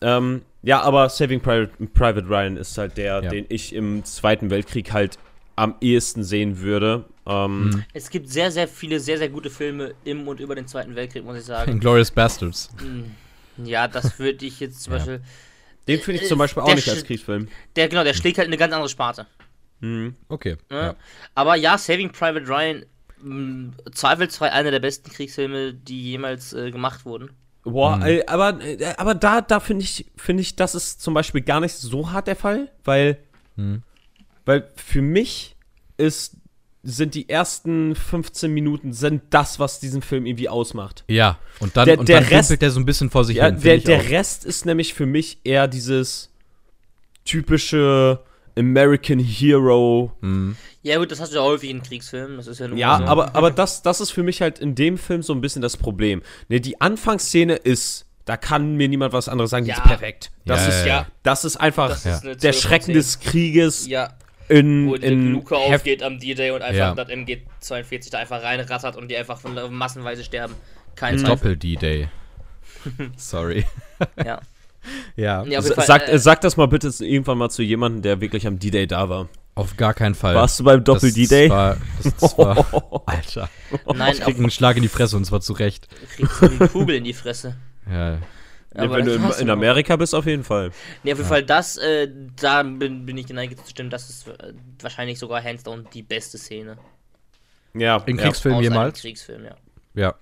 Ähm, 0.00 0.42
ja, 0.66 0.80
aber 0.82 1.08
Saving 1.08 1.40
Private, 1.40 1.70
Private 1.94 2.28
Ryan 2.28 2.56
ist 2.56 2.76
halt 2.76 2.96
der, 2.98 3.22
Ja. 3.22 3.30
den 3.30 3.46
ich 3.48 3.72
im 3.74 4.04
Zweiten 4.04 4.50
Weltkrieg 4.50 4.92
halt 4.92 5.18
am 5.54 5.74
ehesten 5.80 6.22
sehen 6.24 6.58
würde. 6.60 7.04
Ähm, 7.26 7.70
Mhm. 7.70 7.84
Es 7.94 8.10
gibt 8.10 8.28
sehr, 8.28 8.50
sehr 8.50 8.68
viele, 8.68 9.00
sehr, 9.00 9.16
sehr 9.18 9.28
gute 9.30 9.48
Filme 9.48 9.94
im 10.04 10.28
und 10.28 10.38
über 10.40 10.54
den 10.54 10.66
Zweiten 10.66 10.94
Weltkrieg, 10.94 11.24
muss 11.24 11.38
ich 11.38 11.44
sagen. 11.44 11.70
Inglourious 11.80 12.10
Bastards. 12.10 12.68
Mm, 12.82 13.64
ja, 13.64 13.88
das 13.88 14.18
würde 14.18 14.44
ich 14.44 14.60
jetzt 14.60 14.82
zum 14.82 14.92
Ja. 14.92 14.98
Beispiel. 14.98 15.20
Den 15.88 16.00
finde 16.00 16.20
ich 16.20 16.28
zum 16.28 16.38
Äh, 16.38 16.40
Beispiel 16.40 16.62
auch 16.62 16.74
nicht 16.74 16.88
als 16.90 17.04
Kriegsfilm. 17.04 17.48
Der, 17.76 17.88
genau, 17.88 18.04
der 18.04 18.12
schlägt 18.12 18.36
halt 18.38 18.46
in 18.48 18.52
eine 18.52 18.58
ganz 18.58 18.74
andere 18.74 18.88
Sparte. 18.90 19.26
Mhm. 19.80 20.14
Okay. 20.28 20.56
Ne? 20.68 20.76
Ja. 20.76 20.96
Aber 21.34 21.54
ja, 21.56 21.78
Saving 21.78 22.10
Private 22.10 22.46
Ryan, 22.48 22.84
mh, 23.22 23.72
zweifelsfrei 23.94 24.50
einer 24.52 24.70
der 24.72 24.80
besten 24.80 25.10
Kriegsfilme, 25.10 25.72
die 25.74 26.02
jemals 26.10 26.52
äh, 26.52 26.70
gemacht 26.70 27.04
wurden. 27.06 27.30
Boah, 27.66 27.96
Mhm. 27.96 28.22
aber, 28.28 28.60
äh, 28.62 28.94
aber 28.96 29.14
da, 29.14 29.40
da 29.40 29.58
finde 29.60 29.82
ich, 29.84 30.06
finde 30.16 30.40
ich, 30.40 30.54
das 30.56 30.74
ist 30.76 31.02
zum 31.02 31.14
Beispiel 31.14 31.40
gar 31.40 31.60
nicht 31.60 31.74
so 31.74 32.12
hart 32.12 32.26
der 32.28 32.36
Fall, 32.36 32.70
weil, 32.84 33.18
Mhm. 33.56 33.82
weil 34.44 34.68
für 34.76 35.02
mich 35.02 35.56
ist, 35.96 36.36
sind 36.84 37.14
die 37.16 37.28
ersten 37.28 37.96
15 37.96 38.52
Minuten 38.54 38.92
sind 38.92 39.22
das, 39.30 39.58
was 39.58 39.80
diesen 39.80 40.02
Film 40.02 40.24
irgendwie 40.26 40.48
ausmacht. 40.48 41.02
Ja, 41.08 41.38
und 41.58 41.76
dann, 41.76 41.86
Der- 41.86 41.98
und 41.98 42.08
der 42.08 42.20
dann 42.20 42.28
Rest- 42.28 42.62
der 42.62 42.70
so 42.70 42.78
ein 42.78 42.84
bisschen 42.84 43.10
vor 43.10 43.24
sich 43.24 43.38
Ja, 43.38 43.46
hin. 43.46 43.60
der, 43.60 43.78
der 43.78 43.98
auch. 44.00 44.08
Rest 44.10 44.44
ist 44.44 44.64
nämlich 44.66 44.94
für 44.94 45.06
mich 45.06 45.38
eher 45.42 45.66
dieses 45.66 46.30
typische 47.24 48.20
American 48.58 49.18
Hero. 49.18 50.12
Mhm. 50.20 50.56
Ja, 50.82 50.98
gut, 50.98 51.10
das 51.10 51.20
hast 51.20 51.32
du 51.32 51.36
ja 51.36 51.42
häufig 51.42 51.70
in 51.70 51.82
Kriegsfilmen. 51.82 52.36
Das 52.36 52.46
ist 52.46 52.60
ja 52.60 52.68
nur 52.68 52.78
Ja, 52.78 52.98
so. 52.98 53.04
aber, 53.04 53.34
aber 53.34 53.50
das, 53.50 53.82
das 53.82 54.00
ist 54.00 54.10
für 54.12 54.22
mich 54.22 54.40
halt 54.40 54.58
in 54.58 54.74
dem 54.74 54.98
Film 54.98 55.22
so 55.22 55.32
ein 55.34 55.40
bisschen 55.40 55.62
das 55.62 55.76
Problem. 55.76 56.22
Ne, 56.48 56.60
die 56.60 56.80
Anfangsszene 56.80 57.54
ist, 57.56 58.06
da 58.24 58.36
kann 58.36 58.76
mir 58.76 58.88
niemand 58.88 59.12
was 59.12 59.28
anderes 59.28 59.50
sagen, 59.50 59.64
die 59.64 59.70
Ja. 59.72 59.76
ist 59.78 59.82
perfekt. 59.84 60.30
Das, 60.44 60.60
Ja, 60.62 60.68
ist, 60.68 60.86
ja, 60.86 61.06
das 61.22 61.44
ist 61.44 61.56
einfach 61.56 61.88
Das 61.90 62.06
ist 62.06 62.22
der 62.24 62.38
12 62.38 62.42
von 62.42 62.52
Schrecken 62.62 62.84
10. 62.86 62.94
des 62.94 63.20
Krieges 63.20 63.86
Ja, 63.88 64.14
in, 64.48 64.88
wo 64.88 64.96
die 64.96 65.06
in 65.06 65.32
Luke 65.32 65.54
heft- 65.56 65.74
aufgeht 65.74 66.02
am 66.04 66.18
D-Day 66.20 66.52
und 66.52 66.62
einfach 66.62 66.76
Ja. 66.76 66.94
das 66.94 67.08
MG42 67.08 68.10
da 68.10 68.18
einfach 68.18 68.42
reinrattert 68.42 68.96
und 68.96 69.08
die 69.08 69.16
einfach 69.16 69.38
von, 69.40 69.54
massenweise 69.72 70.22
sterben. 70.24 70.54
Mhm. 70.54 70.94
Kein 70.96 71.18
Zweifel. 71.18 71.34
Doppel-D-Day. 71.56 72.08
Sorry. 73.16 73.64
Ja. 74.24 74.40
Ja, 75.16 75.44
Ja, 75.44 75.62
Sag, 75.62 76.08
äh, 76.08 76.18
sag 76.18 76.40
das 76.42 76.56
mal 76.56 76.66
bitte 76.66 76.88
irgendwann 77.04 77.38
mal 77.38 77.48
zu 77.50 77.62
jemandem, 77.62 78.02
der 78.02 78.20
wirklich 78.20 78.46
am 78.46 78.58
D-Day 78.58 78.86
da 78.86 79.08
war. 79.08 79.28
auf 79.54 79.76
gar 79.76 79.94
keinen 79.94 80.14
Fall. 80.14 80.34
Warst 80.34 80.60
du 80.60 80.64
beim 80.64 80.84
Das 80.84 80.94
Doppel-D-Day? 81.00 81.48
war- 81.50 81.76
Das 82.20 82.36
war, 82.38 83.02
Alter. 83.06 83.48
Nein, 83.94 84.12
Ich 84.14 84.20
krieg 84.20 84.36
einen 84.38 84.50
Schlag 84.50 84.76
in 84.76 84.82
die 84.82 84.88
Fresse 84.88 85.16
und 85.16 85.24
zwar 85.24 85.40
zu 85.40 85.52
Recht. 85.54 85.88
kriegst 86.16 86.42
du 86.42 86.48
die 86.48 86.68
Kugel 86.68 86.96
in 86.96 87.04
die 87.04 87.12
Fresse. 87.14 87.56
Ja. 87.90 88.18
Ja, 88.74 88.82
Aber 88.82 88.96
wenn 88.98 89.06
du 89.06 89.18
das 89.18 89.38
in, 89.40 89.46
in. 89.46 89.50
Amerika 89.50 89.96
bist, 89.96 90.14
auf 90.14 90.26
jeden 90.26 90.44
Fall. 90.44 90.70
Nee, 91.02 91.12
auf 91.12 91.18
jeden 91.18 91.28
Fall, 91.30 91.42
das, 91.42 91.78
äh, 91.78 92.08
da 92.38 92.62
bin, 92.62 93.06
bin 93.06 93.16
ich 93.16 93.26
geneigt 93.26 93.58
zu 93.64 93.70
stimmen, 93.70 93.88
das 93.88 94.10
ist 94.10 94.28
äh, 94.28 94.52
wahrscheinlich 94.82 95.18
sogar 95.18 95.42
hands 95.42 95.62
down 95.62 95.86
die 95.94 96.02
beste 96.02 96.36
Szene. 96.36 96.76
Ja, 97.72 97.96
In 98.04 98.16
ja. 98.18 98.24
Kriegsfilmen 98.24 98.58
Aus 98.60 98.66
einem 98.66 98.72
jemals? 98.74 99.00
Kriegsfilm, 99.00 99.44
ja. 99.44 99.54
Ja. 99.94 100.14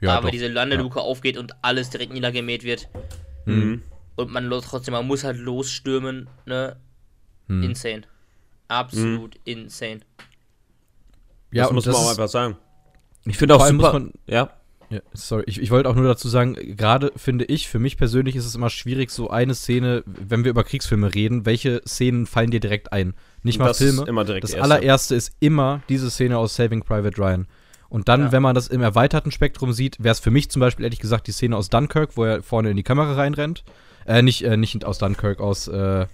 da, 0.00 0.06
Ja, 0.06 0.18
wo 0.18 0.22
doch. 0.22 0.30
diese 0.30 0.48
Landeluke 0.48 1.00
aufgeht 1.00 1.36
und 1.36 1.52
alles 1.60 1.90
direkt 1.90 2.12
niedergemäht 2.14 2.62
wird. 2.64 2.88
Mhm. 3.56 3.82
Und 4.16 4.32
man 4.32 4.50
trotzdem, 4.50 4.92
man 4.92 5.06
muss 5.06 5.24
halt 5.24 5.38
losstürmen, 5.38 6.28
ne? 6.44 6.76
Hm. 7.46 7.62
Insane. 7.62 8.02
Absolut 8.66 9.36
insane. 9.44 10.00
Ja, 11.50 11.62
das 11.62 11.70
und 11.70 11.74
muss 11.76 11.84
das 11.84 11.94
man 11.94 12.04
auch 12.04 12.10
einfach 12.10 12.28
sagen. 12.28 12.56
Ich 13.24 13.38
finde 13.38 13.54
auch 13.54 13.66
super. 13.66 13.92
man- 13.92 14.12
ja. 14.26 14.50
Ja, 14.90 15.00
sorry, 15.12 15.44
ich, 15.46 15.60
ich 15.60 15.70
wollte 15.70 15.86
auch 15.90 15.94
nur 15.94 16.06
dazu 16.06 16.28
sagen, 16.28 16.54
gerade 16.54 17.12
finde 17.14 17.44
ich, 17.44 17.68
für 17.68 17.78
mich 17.78 17.98
persönlich 17.98 18.36
ist 18.36 18.46
es 18.46 18.54
immer 18.54 18.70
schwierig, 18.70 19.10
so 19.10 19.28
eine 19.28 19.54
Szene, 19.54 20.02
wenn 20.06 20.44
wir 20.44 20.50
über 20.50 20.64
Kriegsfilme 20.64 21.14
reden, 21.14 21.44
welche 21.44 21.82
Szenen 21.86 22.24
fallen 22.24 22.50
dir 22.50 22.60
direkt 22.60 22.90
ein? 22.90 23.12
Nicht 23.42 23.58
mal 23.58 23.66
das 23.66 23.78
Filme. 23.78 24.02
ist 24.02 24.08
immer 24.08 24.24
direkt 24.24 24.44
das 24.44 24.52
die 24.52 24.56
erste. 24.56 24.72
allererste 24.74 25.14
ist 25.14 25.34
immer 25.40 25.82
diese 25.90 26.10
Szene 26.10 26.38
aus 26.38 26.56
Saving 26.56 26.82
Private 26.84 27.18
Ryan. 27.20 27.46
Und 27.90 28.08
dann, 28.08 28.20
Ja. 28.22 28.32
wenn 28.32 28.42
man 28.42 28.54
das 28.54 28.68
im 28.68 28.82
erweiterten 28.82 29.30
Spektrum 29.30 29.72
sieht, 29.72 30.02
wäre 30.02 30.12
es 30.12 30.20
für 30.20 30.30
mich 30.30 30.50
zum 30.50 30.60
Beispiel 30.60 30.84
ehrlich 30.84 31.00
gesagt 31.00 31.26
die 31.26 31.32
Szene 31.32 31.56
aus 31.56 31.70
Dunkirk, 31.70 32.16
wo 32.16 32.24
er 32.24 32.42
vorne 32.42 32.70
in 32.70 32.76
die 32.76 32.82
Kamera 32.82 33.14
reinrennt. 33.14 33.64
Äh, 34.06 34.22
nicht, 34.22 34.42
äh, 34.44 34.56
nicht 34.56 34.84
aus 34.84 34.98
Dunkirk, 34.98 35.40
aus, 35.40 35.68
äh, 35.68 36.06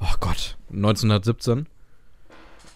oh 0.00 0.14
Gott, 0.20 0.56
1917. 0.70 1.66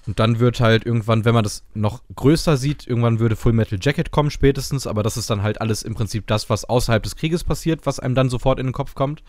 Und 0.06 0.18
dann 0.18 0.40
wird 0.40 0.60
halt 0.60 0.86
irgendwann, 0.86 1.24
wenn 1.26 1.34
man 1.34 1.44
das 1.44 1.62
noch 1.74 2.00
größer 2.16 2.56
sieht, 2.56 2.86
irgendwann 2.86 3.20
würde 3.20 3.36
Full 3.36 3.52
Metal 3.52 3.78
Jacket 3.80 4.10
kommen 4.10 4.30
spätestens, 4.30 4.86
aber 4.86 5.02
das 5.02 5.16
ist 5.18 5.28
dann 5.28 5.42
halt 5.42 5.60
alles 5.60 5.82
im 5.82 5.94
Prinzip 5.94 6.26
das, 6.26 6.48
was 6.48 6.64
außerhalb 6.64 7.02
des 7.02 7.16
Krieges 7.16 7.44
passiert, 7.44 7.84
was 7.84 8.00
einem 8.00 8.14
dann 8.14 8.30
sofort 8.30 8.58
in 8.58 8.66
den 8.66 8.72
Kopf 8.72 8.94
kommt. 8.94 9.22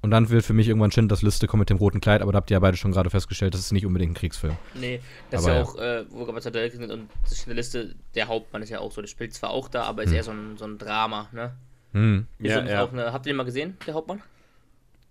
Und 0.00 0.12
dann 0.12 0.30
wird 0.30 0.44
für 0.44 0.52
mich 0.52 0.68
irgendwann 0.68 0.92
Schindlers 0.92 1.22
Liste 1.22 1.48
kommen 1.48 1.60
mit 1.60 1.70
dem 1.70 1.76
roten 1.78 2.00
Kleid, 2.00 2.22
aber 2.22 2.30
da 2.30 2.36
habt 2.36 2.50
ihr 2.50 2.54
ja 2.54 2.60
beide 2.60 2.76
schon 2.76 2.92
gerade 2.92 3.10
festgestellt, 3.10 3.52
das 3.54 3.60
ist 3.62 3.72
nicht 3.72 3.84
unbedingt 3.84 4.12
ein 4.12 4.14
Kriegsfilm. 4.14 4.56
Nee, 4.74 5.00
das 5.30 5.44
Aber 5.44 5.60
ist 5.60 5.76
ja 5.76 5.82
ja. 5.82 5.98
auch, 6.00 6.04
äh, 6.04 6.04
wo 6.10 6.24
sind 6.70 6.90
und 6.92 7.08
das 7.22 7.32
ist 7.32 7.46
eine 7.46 7.54
Liste, 7.54 7.96
der 8.14 8.28
Hauptmann 8.28 8.62
ist 8.62 8.70
ja 8.70 8.78
auch 8.78 8.92
so, 8.92 9.00
der 9.00 9.08
spielt 9.08 9.34
zwar 9.34 9.50
auch 9.50 9.68
da, 9.68 9.82
aber 9.82 10.04
ist 10.04 10.12
eher 10.12 10.22
so 10.22 10.30
ein, 10.30 10.56
so 10.56 10.66
ein 10.66 10.78
Drama, 10.78 11.28
ne? 11.32 11.52
Hm. 11.92 12.26
Ist 12.38 12.50
Ja, 12.52 12.64
ja. 12.64 12.84
auch 12.84 12.92
eine, 12.92 13.12
habt 13.12 13.26
ihr 13.26 13.32
den 13.32 13.36
mal 13.38 13.44
gesehen, 13.44 13.76
der 13.86 13.94
Hauptmann? 13.94 14.22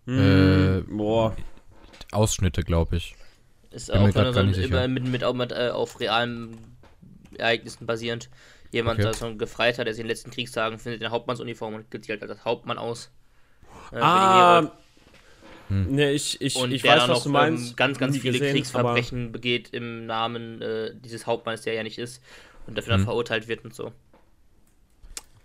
Mhm. 0.05 0.85
Äh, 0.89 0.95
Boah. 0.95 1.35
Ausschnitte, 2.13 2.63
glaube 2.63 2.95
ich. 2.95 3.15
Ist 3.71 3.91
Bin 3.91 3.97
auch 3.97 4.07
so, 4.07 4.13
gar 4.13 4.43
nicht 4.43 4.55
sicher. 4.55 4.87
mit, 4.87 5.05
mit, 5.05 5.23
auch 5.23 5.33
mit 5.33 5.51
äh, 5.51 5.69
auf 5.69 5.99
realen 5.99 6.57
Ereignissen 7.37 7.85
basierend. 7.85 8.29
Jemand, 8.71 8.99
Okay. 8.99 9.03
der 9.09 9.13
so 9.13 9.25
ein 9.25 9.37
Gefreiter, 9.37 9.83
der 9.83 9.93
sich 9.93 10.01
in 10.01 10.05
den 10.05 10.11
letzten 10.11 10.31
Kriegstagen 10.31 10.79
findet 10.79 10.99
in 10.99 11.03
der 11.03 11.11
Hauptmannsuniform 11.11 11.73
und 11.73 11.91
gibt 11.91 12.05
sich 12.05 12.11
halt 12.11 12.29
als 12.29 12.45
Hauptmann 12.45 12.77
aus. 12.77 13.11
Äh, 13.91 13.97
Ah. 13.99 14.59
Heere. 14.61 14.71
Ne, 15.69 16.11
ich, 16.11 16.39
ich, 16.39 16.55
und 16.55 16.71
ich 16.71 16.81
der 16.83 16.91
weiß, 16.93 16.99
dann 17.01 17.09
was 17.09 17.17
noch 17.17 17.23
du 17.25 17.29
meinst. 17.29 17.69
ähm, 17.71 17.75
ganz, 17.75 17.97
ganz 17.99 18.17
viele 18.17 18.39
gesehen, 18.39 18.53
Kriegsverbrechen 18.53 19.33
begeht 19.33 19.73
im 19.73 20.05
Namen 20.05 20.61
äh, 20.61 20.91
dieses 20.95 21.27
Hauptmanns, 21.27 21.63
der 21.63 21.73
ja 21.73 21.83
nicht 21.83 21.97
ist 21.97 22.23
und 22.67 22.77
dafür 22.77 22.91
dann 22.91 23.01
Mhm. 23.01 23.05
verurteilt 23.05 23.49
wird 23.49 23.65
und 23.65 23.73
so. 23.75 23.91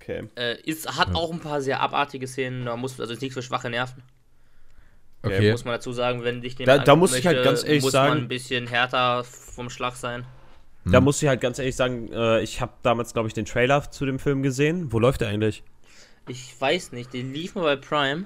Okay. 0.00 0.28
Äh, 0.36 0.60
ist, 0.62 0.96
hat 0.96 1.14
auch 1.14 1.32
ein 1.32 1.40
paar 1.40 1.60
sehr 1.60 1.80
abartige 1.80 2.28
Szenen, 2.28 2.66
da 2.66 2.76
muss, 2.76 3.00
also 3.00 3.12
ist 3.12 3.20
nichts 3.20 3.34
für 3.34 3.42
schwache 3.42 3.68
Nerven. 3.70 4.02
Okay. 5.24 5.50
Muss 5.52 5.64
man 5.64 5.74
dazu 5.74 5.92
sagen, 5.92 6.22
wenn 6.24 6.40
dich 6.40 6.56
den 6.56 6.66
Da- 6.66 6.78
da 6.78 6.96
muss 6.96 7.14
ich 7.14 7.26
halt 7.26 7.44
ganz 7.44 7.62
ehrlich 7.64 7.82
muss 7.82 7.92
sagen- 7.92 8.08
man 8.14 8.18
ein 8.24 8.28
bisschen 8.28 8.66
härter 8.68 9.22
vom 9.24 9.70
Schlag 9.70 9.94
sein. 9.96 10.24
Da 10.84 10.98
Hm. 10.98 11.04
muss 11.04 11.22
ich 11.22 11.28
halt 11.28 11.40
ganz 11.40 11.58
ehrlich 11.60 11.76
sagen, 11.76 12.12
äh, 12.12 12.40
ich 12.42 12.60
habe 12.60 12.72
damals, 12.82 13.12
glaube 13.12 13.28
ich, 13.28 13.34
den 13.34 13.44
Trailer 13.44 13.88
zu 13.90 14.04
dem 14.04 14.18
Film 14.18 14.42
gesehen. 14.42 14.92
Wo 14.92 14.98
läuft 14.98 15.20
der 15.20 15.28
eigentlich? 15.28 15.62
Ich 16.28 16.54
weiß 16.60 16.92
nicht, 16.92 17.12
den 17.12 17.32
lief 17.32 17.54
mal 17.54 17.62
bei 17.62 17.76
Prime. 17.76 18.24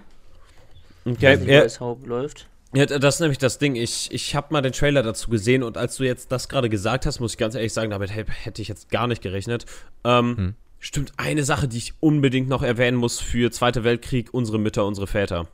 Ich 1.04 1.12
Okay, 1.16 1.38
weiß 1.40 1.40
nicht, 1.64 1.80
Haupt 1.80 2.06
läuft. 2.06 2.46
ja, 2.74 2.84
das 2.86 3.16
ist 3.16 3.20
nämlich 3.20 3.38
das 3.38 3.58
Ding. 3.58 3.76
Ich, 3.76 4.10
ich 4.12 4.34
habe 4.34 4.52
mal 4.52 4.60
den 4.60 4.72
Trailer 4.72 5.02
dazu 5.02 5.30
gesehen 5.30 5.62
und 5.62 5.76
als 5.78 5.96
du 5.96 6.04
jetzt 6.04 6.30
das 6.32 6.48
gerade 6.48 6.68
gesagt 6.68 7.06
hast, 7.06 7.20
muss 7.20 7.32
ich 7.32 7.38
ganz 7.38 7.54
ehrlich 7.54 7.72
sagen, 7.72 7.90
damit 7.90 8.14
hä- 8.14 8.24
hätte 8.28 8.60
ich 8.60 8.68
jetzt 8.68 8.90
gar 8.90 9.06
nicht 9.06 9.22
gerechnet. 9.22 9.66
Ähm, 10.04 10.36
Hm. 10.36 10.54
Stimmt, 10.78 11.12
eine 11.16 11.42
Sache, 11.42 11.68
die 11.68 11.78
ich 11.78 11.94
unbedingt 12.00 12.48
noch 12.48 12.62
erwähnen 12.62 12.96
muss 12.98 13.18
für 13.18 13.50
Zweiter 13.50 13.82
Weltkrieg, 13.82 14.32
unsere 14.32 14.58
Mütter, 14.58 14.84
unsere 14.84 15.06
Väter. 15.06 15.48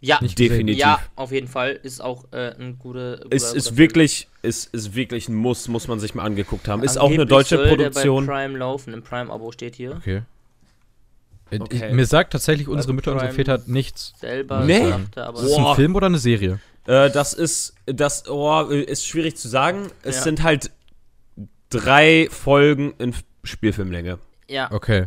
Ja, 0.00 0.18
Nicht. 0.20 0.38
Definitiv. 0.38 0.80
ja, 0.80 1.00
auf 1.16 1.30
jeden 1.32 1.48
Fall. 1.48 1.78
Ist 1.82 2.00
auch 2.02 2.24
äh, 2.32 2.54
ein 2.58 2.78
guter. 2.78 3.18
guter 3.18 3.32
Ist, 3.36 3.54
ist 3.54 3.76
wirklich, 3.76 4.28
ist, 4.42 4.72
ist 4.74 4.94
wirklich 4.94 5.28
ein 5.28 5.34
Muss, 5.34 5.68
muss 5.68 5.88
man 5.88 6.00
sich 6.00 6.14
mal 6.14 6.24
angeguckt 6.24 6.68
haben. 6.68 6.82
Ist 6.82 6.96
auch 6.96 7.06
eine 7.06 7.22
Angeblich 7.22 7.28
deutsche 7.28 7.56
soll 7.56 7.68
Produktion. 7.68 8.26
Der 8.26 8.32
bei 8.32 8.40
Prime 8.46 8.58
laufen, 8.58 8.94
im 8.94 9.02
Prime-Abo 9.02 9.52
steht 9.52 9.74
hier. 9.76 9.96
Okay. 9.96 10.22
Äh, 11.52 11.58
Okay. 11.60 11.88
Ich, 11.88 11.94
mir 11.94 12.06
sagt 12.06 12.32
tatsächlich 12.32 12.68
unsere 12.68 12.92
Mütter, 12.94 13.12
unsere 13.12 13.32
Väter 13.32 13.60
nichts. 13.66 14.14
Selber 14.18 14.64
Nee. 14.64 14.88
sagte, 14.88 15.24
aber 15.26 15.38
Ist 15.40 15.48
das 15.50 15.56
ein 15.58 15.62
Boah. 15.62 15.74
Film 15.76 15.94
oder 15.96 16.06
eine 16.06 16.18
Serie? 16.18 16.58
Äh, 16.86 17.10
das 17.10 17.34
ist, 17.34 17.74
das 17.86 18.28
oh, 18.28 18.62
ist 18.68 19.06
schwierig 19.06 19.36
zu 19.36 19.48
sagen. 19.48 19.88
Es 20.02 20.16
Ja. 20.16 20.22
sind 20.22 20.42
halt 20.42 20.70
drei 21.70 22.28
Folgen 22.30 22.94
in 22.98 23.14
Spielfilmlänge. 23.44 24.18
ja. 24.48 24.70
Okay. 24.72 25.06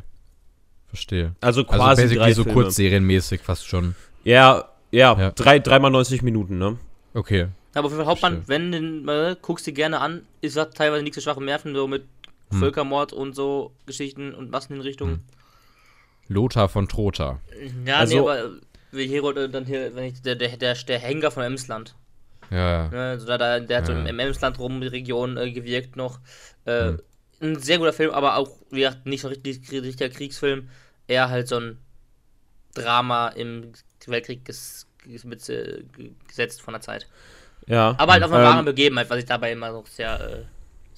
Verstehe. 0.88 1.36
Also 1.42 1.62
Also 1.62 1.64
quasi 1.66 2.02
basically 2.04 2.20
drei 2.26 2.34
so 2.34 2.44
Filme. 2.44 2.62
kurzserienmäßig 2.62 3.42
fast 3.42 3.68
schon. 3.68 3.96
Ja, 4.24 4.70
ja, 4.92 5.18
Ja. 5.20 5.32
Drei, 5.32 5.60
dreimal 5.60 5.92
90 5.92 6.22
Minuten, 6.22 6.58
ne? 6.58 6.78
Okay. 7.14 7.48
Aber 7.74 7.88
auf 7.88 7.92
jeden 7.92 7.98
Fall 8.06 8.10
Hauptmann, 8.12 8.44
wenn 8.48 8.72
den 8.72 9.06
äh, 9.10 9.36
guckst 9.42 9.68
dir 9.68 9.74
gerne 9.74 10.00
an, 10.00 10.22
ist 10.40 10.56
hat 10.58 10.76
teilweise 10.76 11.04
nicht 11.04 11.14
so 11.16 11.20
schwache 11.22 11.44
Nerven, 11.44 11.76
so 11.76 11.88
mit 11.88 12.06
Hm. 12.52 12.60
Völkermord 12.60 13.12
und 13.12 13.36
so 13.36 13.72
Geschichten 13.88 14.34
und 14.34 14.52
Massenhinrichtungen. 14.52 15.22
Lothar 16.28 16.70
von 16.70 16.88
Trotha. 16.88 17.40
Ja, 17.86 17.98
Also- 18.00 18.14
nee, 18.16 18.20
aber 18.20 18.50
wie 18.92 19.08
hier 19.08 19.24
äh, 19.24 19.50
dann 19.50 19.66
hier, 19.66 19.94
wenn 19.96 20.06
ich 20.06 20.22
der, 20.22 20.36
der, 20.36 20.56
der, 20.58 20.74
der 20.76 21.00
Henker 21.00 21.32
von 21.32 21.44
Emsland. 21.44 21.96
Ja, 22.52 22.58
ja. 22.86 22.90
Ne, 22.90 23.00
also 23.12 23.26
da, 23.28 23.38
da, 23.38 23.60
der 23.60 23.78
hat 23.80 23.86
so 23.88 23.92
Ja. 23.92 24.00
im, 24.00 24.06
im 24.08 24.20
Emsland 24.20 24.60
rum 24.60 24.80
die 24.82 24.88
Region 24.88 25.38
äh, 25.38 25.52
gewirkt 25.52 25.96
noch. 25.96 26.20
Äh, 26.66 26.90
Hm. 26.90 27.02
Ein 27.42 27.60
sehr 27.60 27.80
guter 27.80 27.92
Film, 27.92 28.12
aber 28.12 28.38
auch, 28.38 28.50
wie 28.72 28.80
gesagt, 28.80 29.06
nicht 29.06 29.20
so 29.22 29.28
richtig 29.28 29.70
richtiger 29.70 30.10
Kriegsfilm. 30.10 30.70
Eher 31.06 31.30
halt 31.30 31.50
so 31.50 31.58
ein 31.60 31.78
Drama 32.74 33.28
im 33.30 33.74
Weltkrieg 34.08 34.46
ges, 34.46 34.88
ges, 35.04 35.26
mit, 35.26 35.48
äh, 35.50 35.84
ge- 35.98 36.12
gesetzt 36.28 36.62
von 36.62 36.74
der 36.74 36.82
Zeit. 36.82 37.08
Ja. 37.68 37.94
Aber 37.98 38.14
halt 38.14 38.24
auf 38.24 38.32
einer 38.32 38.42
Ähm, 38.42 38.46
wahren 38.54 38.66
Begebenheit, 38.66 39.10
was 39.10 39.18
ich 39.20 39.26
dabei 39.26 39.52
immer 39.52 39.72
noch 39.72 39.86
sehr, 39.88 40.46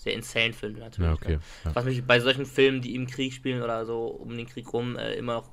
sehr 0.07 0.13
insane 0.15 0.53
finde, 0.53 0.79
natürlich. 0.79 1.09
Ja, 1.09 1.13
okay. 1.13 1.33
Ne? 1.33 1.39
Ja. 1.65 1.75
Was 1.75 1.85
mich 1.85 2.03
bei 2.03 2.19
solchen 2.19 2.45
Filmen, 2.45 2.81
die 2.81 2.95
im 2.95 3.07
Krieg 3.07 3.33
spielen 3.33 3.61
oder 3.61 3.85
so 3.85 4.05
um 4.07 4.35
den 4.35 4.47
Krieg 4.47 4.71
rum, 4.73 4.95
äh, 4.97 5.13
immer 5.15 5.33
noch 5.35 5.49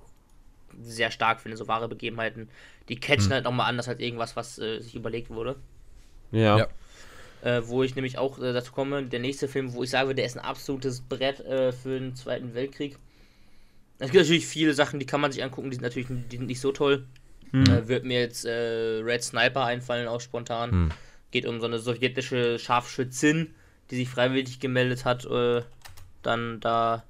sehr 0.81 1.11
stark 1.11 1.41
finde, 1.41 1.57
so 1.57 1.69
wahre 1.69 1.89
Begebenheiten. 1.89 2.49
Die 2.89 2.97
catchen 2.97 3.27
Hm. 3.27 3.33
halt 3.33 3.45
nochmal 3.45 3.69
anders 3.69 3.89
als 3.89 4.01
irgendwas, 4.01 4.37
was 4.37 4.59
äh, 4.59 4.81
sich 4.81 4.95
überlegt 4.95 5.31
wurde. 5.31 5.57
ja. 6.33 6.59
Ja. 6.59 6.69
Äh, 7.43 7.69
wo 7.69 7.83
ich 7.83 7.95
nämlich 7.95 8.17
auch 8.17 8.39
äh, 8.39 8.55
dazu 8.55 8.73
komme, 8.73 9.03
der 9.03 9.21
nächste 9.21 9.49
Film, 9.49 9.75
wo 9.75 9.83
ich 9.83 9.91
sage, 9.91 10.15
der 10.15 10.25
ist 10.25 10.35
ein 10.39 10.43
absolutes 10.45 11.03
Brett 11.03 11.41
äh, 11.41 11.73
für 11.73 12.01
den 12.01 12.15
Zweiten 12.17 12.55
Weltkrieg. 12.55 12.97
Es 13.99 14.11
gibt 14.11 14.23
natürlich 14.25 14.47
viele 14.47 14.73
Sachen, 14.73 14.99
die 14.99 15.05
kann 15.05 15.21
man 15.21 15.31
sich 15.31 15.45
angucken, 15.45 15.69
die 15.71 15.77
sind 15.77 15.83
natürlich 15.83 16.09
die 16.09 16.37
sind 16.39 16.47
nicht 16.47 16.61
so 16.61 16.73
toll. 16.73 17.07
Hm. 17.51 17.65
Äh, 17.65 17.87
wird 17.87 18.05
mir 18.05 18.21
jetzt 18.21 18.47
äh, 18.47 19.01
Red 19.05 19.23
Sniper 19.23 19.63
einfallen, 19.65 20.09
auch 20.09 20.23
spontan. 20.23 20.71
Hm. 20.71 20.91
Geht 21.33 21.45
um 21.45 21.61
so 21.61 21.67
eine 21.67 21.79
sowjetische 21.79 22.59
Scharfschützin, 22.59 23.55
die 23.91 23.97
sich 23.97 24.09
freiwillig 24.09 24.61
gemeldet 24.61 25.05
hat, 25.05 25.25
äh, 25.27 25.63
dann 26.23 26.61
da 26.61 27.05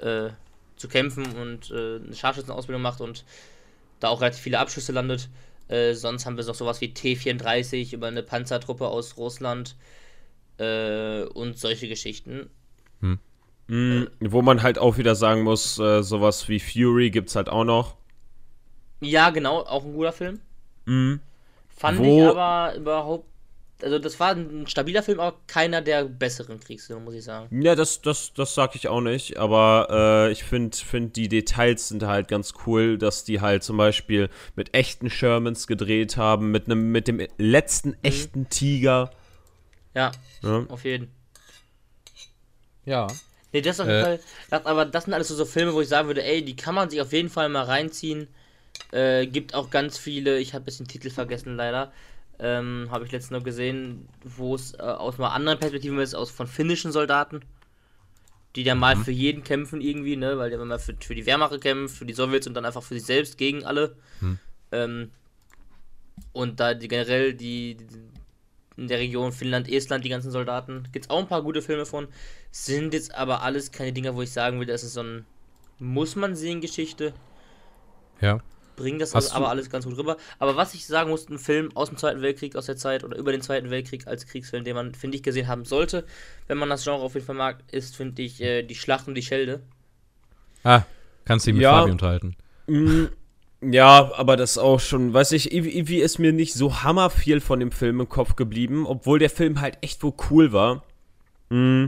äh, 0.00 0.30
zu 0.76 0.88
kämpfen 0.88 1.26
und 1.36 1.70
äh, 1.70 1.96
eine 1.96 2.14
Scharfschützenausbildung 2.14 2.82
macht 2.82 3.00
und 3.00 3.24
da 4.00 4.08
auch 4.08 4.20
relativ 4.20 4.42
viele 4.42 4.58
Abschüsse 4.58 4.92
landet. 4.92 5.28
Äh, 5.68 5.94
sonst 5.94 6.26
haben 6.26 6.36
wir 6.36 6.44
noch 6.44 6.54
sowas 6.54 6.80
wie 6.80 6.92
T-34 6.94 7.94
über 7.94 8.08
eine 8.08 8.22
Panzertruppe 8.22 8.86
aus 8.88 9.16
Russland 9.16 9.76
äh, 10.58 11.22
und 11.24 11.58
solche 11.58 11.88
Geschichten. 11.88 12.50
Mhm. 13.68 14.08
Wo 14.20 14.42
man 14.42 14.62
halt 14.62 14.78
auch 14.78 14.96
wieder 14.96 15.14
sagen 15.16 15.42
muss, 15.42 15.78
äh, 15.78 16.02
sowas 16.02 16.48
wie 16.48 16.60
Fury 16.60 17.10
gibt's 17.10 17.34
halt 17.34 17.48
auch 17.48 17.64
noch. 17.64 17.96
Ja, 19.00 19.30
genau, 19.30 19.60
auch 19.60 19.84
ein 19.84 19.92
guter 19.92 20.12
Film. 20.12 20.40
Mhm. 20.86 21.20
Fand 21.76 21.98
Wo- 21.98 22.04
ich 22.04 22.36
aber 22.36 22.74
überhaupt. 22.76 23.26
Also, 23.82 23.98
das 23.98 24.18
war 24.18 24.30
ein 24.32 24.66
stabiler 24.66 25.02
Film, 25.02 25.20
aber 25.20 25.38
keiner 25.46 25.82
der 25.82 26.04
besseren 26.04 26.58
Kriegsfilme, 26.60 27.02
muss 27.02 27.14
ich 27.14 27.24
sagen. 27.24 27.62
Ja, 27.62 27.74
das, 27.74 28.00
das, 28.00 28.32
das 28.32 28.54
sag 28.54 28.74
ich 28.74 28.88
auch 28.88 29.02
nicht, 29.02 29.36
aber 29.36 29.88
äh, 30.28 30.32
ich 30.32 30.44
finde, 30.44 30.74
find, 30.76 31.14
die 31.16 31.28
Details 31.28 31.88
sind 31.88 32.02
halt 32.02 32.28
ganz 32.28 32.54
cool, 32.66 32.96
dass 32.96 33.24
die 33.24 33.42
halt 33.42 33.62
zum 33.64 33.76
Beispiel 33.76 34.30
mit 34.54 34.74
echten 34.74 35.10
Shermans 35.10 35.66
gedreht 35.66 36.16
haben, 36.16 36.50
mit 36.50 36.66
einem, 36.66 36.90
mit 36.90 37.06
dem 37.06 37.20
letzten 37.36 37.94
echten 38.02 38.48
Tiger. 38.48 39.10
Ja, 39.94 40.12
Ne? 40.42 40.66
auf 40.70 40.84
jeden. 40.84 41.10
Ja. 42.84 43.08
Nee, 43.52 43.60
das 43.60 43.80
auf 43.80 43.88
Äh. 43.88 43.92
jeden 43.92 44.04
Fall. 44.04 44.20
Das, 44.50 44.66
aber 44.66 44.84
das 44.86 45.04
sind 45.04 45.14
alles 45.14 45.28
so, 45.28 45.34
so 45.34 45.44
Filme, 45.44 45.74
wo 45.74 45.80
ich 45.80 45.88
sagen 45.88 46.08
würde, 46.08 46.24
ey, 46.24 46.44
die 46.44 46.56
kann 46.56 46.74
man 46.74 46.88
sich 46.90 47.00
auf 47.00 47.12
jeden 47.12 47.28
Fall 47.30 47.48
mal 47.48 47.64
reinziehen. 47.64 48.28
Äh, 48.92 49.26
gibt 49.26 49.54
auch 49.54 49.70
ganz 49.70 49.98
viele, 49.98 50.38
ich 50.38 50.54
habe 50.54 50.64
jetzt 50.66 50.78
den 50.80 50.88
Titel 50.88 51.10
vergessen 51.10 51.56
leider. 51.56 51.92
Ähm, 52.38 52.88
habe 52.90 53.04
ich 53.04 53.12
letztens 53.12 53.38
noch 53.38 53.44
gesehen, 53.44 54.08
wo 54.22 54.54
es 54.54 54.74
äh, 54.74 54.82
aus 54.82 55.18
einer 55.18 55.32
anderen 55.32 55.58
Perspektive 55.58 56.02
ist, 56.02 56.14
aus 56.14 56.30
von 56.30 56.46
finnischen 56.46 56.92
Soldaten. 56.92 57.40
Die 58.54 58.64
dann 58.64 58.78
mal 58.78 58.96
für 58.96 59.10
jeden 59.10 59.42
kämpfen 59.42 59.82
irgendwie, 59.82 60.16
ne? 60.16 60.38
Weil 60.38 60.50
die 60.50 60.56
mal 60.56 60.78
für, 60.78 60.96
für 60.98 61.14
die 61.14 61.26
Wehrmacht 61.26 61.60
kämpfen, 61.60 61.94
für 61.94 62.06
die 62.06 62.14
Sowjets 62.14 62.46
und 62.46 62.54
dann 62.54 62.64
einfach 62.64 62.82
für 62.82 62.94
sich 62.94 63.04
selbst 63.04 63.36
gegen 63.36 63.64
alle. 63.64 63.96
Hm. 64.20 64.38
Ähm, 64.72 65.10
und 66.32 66.60
da 66.60 66.72
die 66.74 66.88
generell 66.88 67.34
die, 67.34 67.76
die 67.76 67.86
in 68.76 68.88
der 68.88 68.98
Region 68.98 69.32
Finnland, 69.32 69.70
Estland, 69.70 70.04
die 70.04 70.08
ganzen 70.08 70.30
Soldaten. 70.30 70.88
Gibt 70.92 71.06
es 71.06 71.10
auch 71.10 71.18
ein 71.18 71.28
paar 71.28 71.42
gute 71.42 71.62
Filme 71.62 71.86
von. 71.86 72.08
Sind 72.50 72.94
jetzt 72.94 73.14
aber 73.14 73.42
alles 73.42 73.72
keine 73.72 73.92
Dinger, 73.92 74.14
wo 74.14 74.22
ich 74.22 74.32
sagen 74.32 74.60
will, 74.60 74.66
das 74.66 74.84
ist 74.84 74.94
so 74.94 75.02
ein 75.02 75.26
Muss 75.78 76.16
man 76.16 76.36
sehen 76.36 76.60
Geschichte. 76.60 77.12
Ja. 78.20 78.40
Bringt 78.76 79.00
das 79.00 79.14
also 79.14 79.32
aber 79.34 79.48
alles 79.48 79.70
ganz 79.70 79.86
gut 79.86 79.96
rüber. 79.96 80.16
Aber 80.38 80.56
was 80.56 80.74
ich 80.74 80.86
sagen 80.86 81.10
muss, 81.10 81.28
ein 81.28 81.38
Film 81.38 81.70
aus 81.74 81.88
dem 81.88 81.96
Zweiten 81.96 82.20
Weltkrieg, 82.22 82.56
aus 82.56 82.66
der 82.66 82.76
Zeit 82.76 83.04
oder 83.04 83.16
über 83.16 83.32
den 83.32 83.40
Zweiten 83.40 83.70
Weltkrieg 83.70 84.06
als 84.06 84.26
Kriegsfilm, 84.26 84.64
den 84.64 84.74
man, 84.76 84.94
finde 84.94 85.16
ich, 85.16 85.22
gesehen 85.22 85.48
haben 85.48 85.64
sollte, 85.64 86.04
wenn 86.46 86.58
man 86.58 86.68
das 86.68 86.84
Genre 86.84 87.02
auf 87.02 87.14
jeden 87.14 87.26
Fall 87.26 87.36
mag, 87.36 87.58
ist, 87.72 87.96
finde 87.96 88.20
ich, 88.22 88.40
äh, 88.42 88.62
Die 88.62 88.74
Schlacht 88.74 89.08
um 89.08 89.14
die 89.14 89.22
Schelde. 89.22 89.60
Ah, 90.62 90.82
kannst 91.24 91.46
du 91.46 91.50
dich 91.50 91.56
mit 91.56 91.62
Ja. 91.62 91.80
Fabi 91.80 91.90
unterhalten. 91.92 92.36
Mm, 92.66 93.04
Ja, 93.62 94.12
aber 94.14 94.36
das 94.36 94.58
auch 94.58 94.80
schon, 94.80 95.14
weiß 95.14 95.32
ich, 95.32 95.52
irgendwie 95.52 95.98
ist 96.00 96.18
mir 96.18 96.32
nicht 96.32 96.52
so 96.52 96.82
hammer 96.82 97.08
viel 97.08 97.40
von 97.40 97.58
dem 97.58 97.72
Film 97.72 98.00
im 98.00 98.08
Kopf 98.08 98.36
geblieben, 98.36 98.84
obwohl 98.86 99.18
der 99.18 99.30
Film 99.30 99.60
halt 99.60 99.78
echt 99.80 100.02
wohl 100.02 100.12
cool 100.30 100.52
war. 100.52 100.84
Mm, 101.48 101.86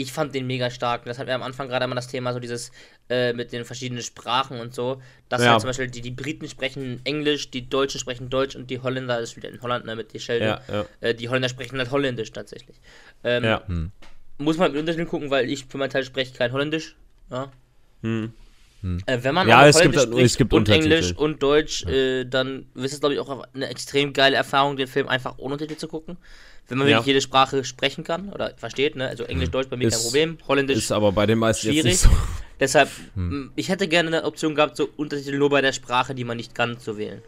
Ich 0.00 0.12
fand 0.12 0.32
den 0.32 0.46
mega 0.46 0.70
stark. 0.70 1.04
Das 1.06 1.18
hatten 1.18 1.26
wir 1.26 1.34
am 1.34 1.42
Anfang 1.42 1.66
gerade 1.66 1.84
immer 1.84 1.96
das 1.96 2.06
Thema, 2.06 2.32
so 2.32 2.38
dieses 2.38 2.70
äh, 3.10 3.32
mit 3.32 3.50
den 3.50 3.64
verschiedenen 3.64 4.00
Sprachen 4.04 4.60
und 4.60 4.72
so. 4.72 5.02
Dass 5.28 5.42
Ja. 5.42 5.50
halt 5.50 5.60
zum 5.60 5.68
Beispiel 5.70 5.88
die, 5.88 6.00
die 6.02 6.12
Briten 6.12 6.48
sprechen 6.48 7.00
Englisch, 7.02 7.50
die 7.50 7.68
Deutschen 7.68 7.98
sprechen 7.98 8.30
Deutsch 8.30 8.54
und 8.54 8.70
die 8.70 8.78
Holländer, 8.78 9.18
das 9.20 9.30
ist 9.30 9.36
wieder 9.36 9.48
in 9.48 9.60
Holland, 9.60 9.86
ne, 9.86 9.96
mit 9.96 10.12
die 10.12 10.20
Schelde. 10.20 10.44
ja, 10.46 10.60
ja, 10.68 10.86
Äh, 11.00 11.14
die 11.16 11.28
Holländer 11.28 11.48
sprechen 11.48 11.78
halt 11.78 11.90
Holländisch 11.90 12.30
tatsächlich. 12.30 12.76
Ähm, 13.24 13.42
ja. 13.42 13.66
Hm. 13.66 13.90
Muss 14.38 14.56
man 14.56 14.70
mit 14.70 14.78
Unterschieden 14.80 15.08
gucken, 15.08 15.30
weil 15.30 15.50
ich 15.50 15.64
für 15.66 15.78
meinen 15.78 15.90
Teil 15.90 16.04
spreche 16.04 16.32
kein 16.32 16.52
Holländisch. 16.52 16.94
Ja. 17.28 17.50
Hm. 18.02 18.32
Äh, 19.06 19.18
wenn 19.22 19.34
man 19.34 19.48
Ja, 19.48 19.58
aber 19.58 19.68
es 19.68 19.80
gibt- 19.80 19.96
Holländisch 19.96 20.22
es 20.24 20.36
gibt 20.36 20.52
und. 20.54 20.68
Englisch 20.68 21.12
und 21.16 21.42
Deutsch, 21.42 21.84
äh, 21.86 22.24
dann 22.24 22.66
ist 22.74 22.92
es, 22.92 23.00
glaube 23.00 23.14
ich, 23.14 23.20
auch 23.20 23.44
eine 23.52 23.66
extrem 23.68 24.12
geile 24.12 24.36
Erfahrung, 24.36 24.76
den 24.76 24.86
Film 24.86 25.08
einfach 25.08 25.34
ohne 25.38 25.54
Untertitel 25.54 25.78
zu 25.80 25.88
gucken. 25.88 26.16
Wenn 26.68 26.78
man 26.78 26.86
Ja. 26.86 26.96
wirklich 26.98 27.06
jede 27.08 27.20
Sprache 27.22 27.64
sprechen 27.64 28.04
kann 28.04 28.28
oder 28.30 28.54
versteht, 28.56 28.94
ne? 28.94 29.08
Also 29.08 29.24
Englisch, 29.24 29.50
Deutsch 29.50 29.68
bei 29.68 29.76
mir 29.76 29.88
kein 29.88 29.98
Ist- 29.98 30.04
Problem. 30.04 30.38
Holländisch 30.46 30.76
Ist 30.76 30.92
aber 30.92 31.12
bei 31.12 31.26
den 31.26 31.38
meisten 31.38 31.66
jetzt 31.68 31.74
schwierig. 31.74 31.92
nicht 31.92 32.00
so. 32.02 32.10
Deshalb, 32.60 32.90
m, 33.16 33.52
ich 33.56 33.68
hätte 33.68 33.88
gerne 33.88 34.08
eine 34.08 34.24
Option 34.24 34.54
gehabt, 34.54 34.76
so 34.76 34.88
Untertitel 34.96 35.38
nur 35.38 35.48
bei 35.50 35.60
der 35.62 35.72
Sprache, 35.72 36.14
die 36.14 36.24
man 36.24 36.36
nicht 36.36 36.54
kann, 36.54 36.78
zu 36.78 36.98
wählen. 36.98 37.22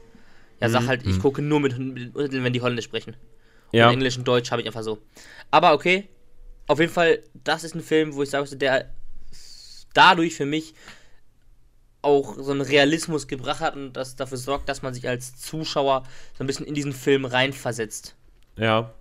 Ja, 0.61 0.69
Mhm. 0.69 0.73
sag 0.73 0.87
halt, 0.89 1.07
ich 1.07 1.19
gucke 1.19 1.41
nur 1.41 1.59
mit, 1.61 1.77
mit 1.79 2.15
Untertiteln, 2.15 2.45
wenn 2.45 2.53
die 2.53 2.61
Holländisch 2.61 2.85
sprechen. 2.85 3.17
Ja. 3.73 3.87
Und 3.89 3.95
Englisch 3.95 4.19
und 4.19 4.29
Deutsch 4.29 4.51
habe 4.51 4.61
ich 4.61 4.67
einfach 4.69 4.83
so. 4.83 4.99
Aber 5.51 5.73
okay, 5.73 6.09
auf 6.67 6.79
jeden 6.79 6.93
Fall, 6.93 7.21
das 7.43 7.65
ist 7.65 7.75
ein 7.75 7.81
Film, 7.81 8.15
wo 8.15 8.23
ich 8.23 8.31
sage, 8.31 8.55
der 8.57 8.91
dadurch 9.95 10.35
für 10.35 10.47
mich 10.47 10.75
auch 12.03 12.37
so 12.39 12.51
einen 12.51 12.61
Realismus 12.63 13.27
gebracht 13.29 13.61
hat 13.61 13.77
und 13.77 13.93
das 13.93 14.17
dafür 14.17 14.39
sorgt, 14.39 14.69
dass 14.69 14.83
man 14.83 14.95
sich 14.95 15.09
als 15.09 15.37
Zuschauer 15.41 16.05
so 16.37 16.45
ein 16.45 16.47
bisschen 16.47 16.67
in 16.67 16.75
diesen 16.75 16.93
Film 16.93 17.25
reinversetzt. 17.25 18.15
Ja. 18.57 18.93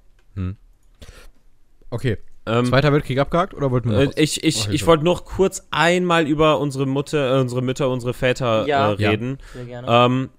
Okay. 1.89 2.17
Ähm, 2.45 2.65
Zweiter 2.65 2.91
Weltkrieg 2.93 3.19
abgehakt 3.19 3.53
oder 3.53 3.69
wollten 3.71 3.89
wir 3.89 3.97
Äh, 3.97 4.05
noch 4.05 4.11
was? 4.11 4.17
ich 4.17 4.43
ich, 4.43 4.67
Oh, 4.67 4.71
ich 4.71 4.87
wollte 4.87 5.03
noch 5.03 5.25
kurz 5.25 5.67
einmal 5.71 6.27
über 6.27 6.59
unsere 6.59 6.85
Mutter, 6.85 7.37
äh, 7.37 7.41
unsere 7.41 7.61
Mütter, 7.61 7.89
unsere 7.89 8.13
Väter 8.13 8.65
Ja. 8.67 8.93
äh, 8.93 9.01
Ja. 9.01 9.09
reden. 9.11 9.37
Sehr 9.53 9.65
gerne. 9.65 9.87
Ähm, 9.87 10.29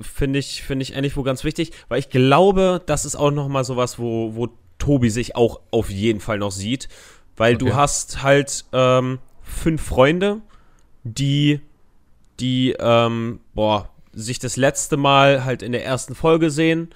Finde 0.00 0.40
ich, 0.40 0.64
finde 0.64 0.82
ich 0.82 0.96
eigentlich 0.96 1.16
wohl 1.16 1.22
ganz 1.22 1.44
wichtig, 1.44 1.70
weil 1.88 2.00
ich 2.00 2.10
glaube, 2.10 2.82
das 2.86 3.04
ist 3.04 3.14
auch 3.14 3.30
noch 3.30 3.46
mal 3.48 3.62
sowas, 3.64 3.98
wo, 3.98 4.34
wo 4.34 4.48
Tobi 4.78 5.10
sich 5.10 5.36
auch 5.36 5.60
auf 5.70 5.90
jeden 5.90 6.18
Fall 6.20 6.38
noch 6.38 6.50
sieht, 6.50 6.88
weil 7.36 7.56
du 7.56 7.66
Okay. 7.66 7.74
hast 7.76 8.22
halt 8.22 8.64
ähm, 8.72 9.20
fünf 9.42 9.80
Freunde, 9.82 10.40
die, 11.04 11.60
die, 12.40 12.74
ähm, 12.78 13.40
boah, 13.54 13.88
sich 14.12 14.38
das 14.38 14.56
letzte 14.56 14.96
Mal 14.96 15.44
halt 15.44 15.62
in 15.62 15.72
der 15.72 15.84
ersten 15.84 16.14
Folge 16.14 16.50
sehen 16.50 16.90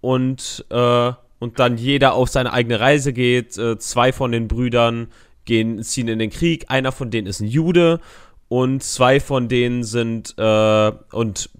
und, 0.00 0.64
äh, 0.70 1.12
und 1.38 1.58
dann 1.58 1.76
jeder 1.76 2.14
auf 2.14 2.28
seine 2.28 2.52
eigene 2.52 2.80
Reise 2.80 3.12
geht. 3.12 3.58
Äh, 3.58 3.78
zwei 3.78 4.12
von 4.12 4.32
den 4.32 4.48
Brüdern 4.48 5.08
gehen, 5.44 5.82
ziehen 5.82 6.08
in 6.08 6.18
den 6.18 6.30
Krieg. 6.30 6.66
Einer 6.68 6.92
von 6.92 7.10
denen 7.10 7.26
ist 7.26 7.40
ein 7.40 7.48
Jude 7.48 8.00
und 8.48 8.82
zwei 8.82 9.20
von 9.20 9.48
denen 9.48 9.82
sind, 9.82 10.34
äh, 10.38 10.92
und 11.12 11.50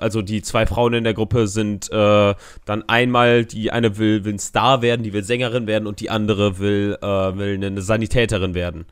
also 0.00 0.22
die 0.22 0.42
zwei 0.42 0.66
Frauen 0.66 0.94
in 0.94 1.04
der 1.04 1.14
Gruppe 1.14 1.46
sind 1.46 1.90
äh, 1.92 2.34
dann 2.64 2.88
einmal, 2.88 3.44
die 3.44 3.70
eine 3.70 3.96
will, 3.96 4.24
will 4.24 4.34
ein 4.34 4.38
Star 4.38 4.82
werden, 4.82 5.02
die 5.04 5.12
will 5.12 5.22
Sängerin 5.22 5.66
werden 5.66 5.86
und 5.86 6.00
die 6.00 6.10
andere 6.10 6.58
will, 6.58 6.98
äh, 7.00 7.06
will 7.06 7.64
eine 7.64 7.80
Sanitäterin 7.80 8.54
werden. 8.54 8.86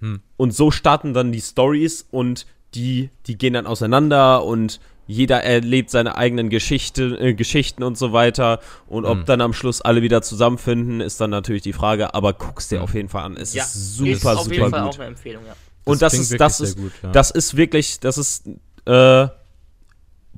Hm. 0.00 0.20
Und 0.36 0.54
so 0.54 0.70
starten 0.70 1.14
dann 1.14 1.32
die 1.32 1.40
Stories 1.40 2.06
und 2.10 2.46
die, 2.74 3.10
die 3.26 3.36
gehen 3.38 3.54
dann 3.54 3.66
auseinander 3.66 4.44
und 4.44 4.80
jeder 5.06 5.42
erlebt 5.42 5.90
seine 5.90 6.16
eigenen 6.16 6.48
Geschichte, 6.48 7.18
äh, 7.20 7.34
Geschichten 7.34 7.82
und 7.82 7.98
so 7.98 8.12
weiter. 8.14 8.60
Und 8.86 9.04
ob 9.04 9.18
Hm. 9.18 9.24
dann 9.26 9.40
am 9.42 9.52
Schluss 9.52 9.82
alle 9.82 10.00
wieder 10.02 10.22
zusammenfinden, 10.22 11.00
ist 11.00 11.20
dann 11.20 11.28
natürlich 11.30 11.62
die 11.62 11.74
Frage. 11.74 12.14
Aber 12.14 12.32
guck's 12.32 12.68
dir 12.68 12.76
Hm. 12.78 12.84
auf 12.84 12.94
jeden 12.94 13.08
Fall 13.10 13.24
an. 13.24 13.36
Es 13.36 13.52
ja, 13.52 13.64
ist 13.64 13.96
super, 13.96 14.10
ist 14.12 14.24
auf 14.26 14.44
super 14.44 14.54
jeden 14.54 14.70
Fall 14.70 14.80
auch 14.80 14.90
gut. 14.92 15.00
eine 15.00 15.08
Empfehlung, 15.08 15.44
ja. 15.46 15.54
Und 15.84 16.00
das 16.00 16.12
klingt 16.14 16.24
ist, 16.24 16.30
wirklich 16.30 16.38
das 16.38 16.60
ist, 16.60 16.76
gut, 16.78 16.92
ja. 17.02 17.12
das 17.12 17.30
ist 17.30 17.56
wirklich, 17.56 18.00
das 18.00 18.16
ist, 18.16 18.46
äh, 18.86 19.28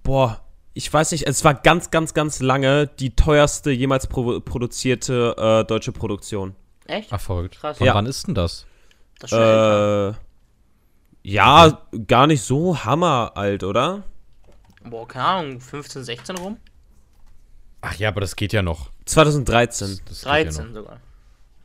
boah, 0.03 0.41
ich 0.75 0.93
weiß 0.93 1.13
nicht, 1.13 1.27
es 1.29 1.45
war 1.45 1.55
ganz, 1.55 1.91
ganz, 1.93 2.13
ganz 2.15 2.41
lange 2.41 2.89
die 2.89 3.15
teuerste 3.15 3.71
jemals 3.71 4.09
pro 4.09 4.41
produzierte 4.41 5.35
äh, 5.39 5.65
deutsche 5.65 5.93
Produktion. 5.93 6.57
Echt? 6.87 7.09
Verrückt. 7.11 7.59
Krass. 7.61 7.79
Von 7.79 7.87
Ja. 7.87 7.95
wann 7.95 8.07
ist 8.07 8.27
denn 8.27 8.35
das? 8.35 8.67
Das 9.21 9.31
ist 9.31 9.37
schon 9.37 9.41
älter. 9.47 10.09
Äh, 10.11 10.26
ja, 11.31 11.82
gar 12.07 12.27
nicht 12.27 12.43
so 12.43 12.85
hammeralt, 12.85 13.65
oder? 13.65 14.05
Boah, 14.85 15.09
keine 15.09 15.24
Ahnung, 15.24 15.61
15, 15.61 16.05
16 16.05 16.36
rum? 16.36 16.57
Ach 17.81 17.94
ja, 17.97 18.09
aber 18.09 18.20
das 18.20 18.36
geht 18.36 18.53
ja 18.53 18.62
noch. 18.62 18.90
2013. 19.07 20.01
Das 20.09 20.23
ja 20.23 20.31
13 20.31 20.66
noch. 20.69 20.74
sogar. 20.74 21.01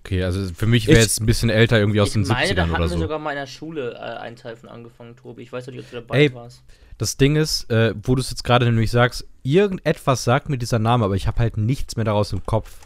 Okay, 0.04 0.24
also 0.24 0.52
für 0.54 0.66
mich 0.66 0.88
wäre 0.88 0.98
Ich- 0.98 1.04
jetzt 1.04 1.22
ein 1.22 1.28
bisschen 1.28 1.50
älter, 1.52 1.78
irgendwie 1.80 2.02
aus 2.02 2.08
Ich 2.10 2.14
den 2.14 2.24
meine, 2.24 2.56
da 2.56 2.64
70ern 2.64 2.72
hatten 2.72 2.72
oder 2.72 2.80
wir 2.86 2.90
so. 2.90 2.98
sogar 3.00 3.20
mal 3.20 3.32
in 3.32 3.38
der 3.38 3.46
Schule 3.48 3.94
äh, 3.94 3.98
einen 3.98 4.36
Teil 4.36 4.56
von 4.56 4.68
angefangen, 4.70 5.16
Tobi. 5.16 5.44
Ich 5.44 5.52
weiß 5.54 5.68
nicht, 5.68 5.80
ob 5.80 5.90
du 5.92 5.96
dabei 5.98 6.18
Ey, 6.22 6.34
warst. 6.34 6.64
Das 6.98 7.18
Ding 7.18 7.36
ist, 7.36 7.70
äh, 7.70 7.94
wo 8.02 8.16
du 8.16 8.22
es 8.22 8.32
jetzt 8.32 8.44
gerade 8.44 8.66
nämlich 8.66 8.90
sagst, 8.90 9.28
irgendetwas 9.44 10.24
sagt 10.24 10.50
mir 10.50 10.58
dieser 10.58 10.80
Name, 10.80 11.06
aber 11.06 11.16
ich 11.16 11.28
habe 11.28 11.38
halt 11.40 11.58
nichts 11.58 11.96
mehr 11.96 12.06
daraus 12.06 12.34
im 12.34 12.44
Kopf. 12.46 12.78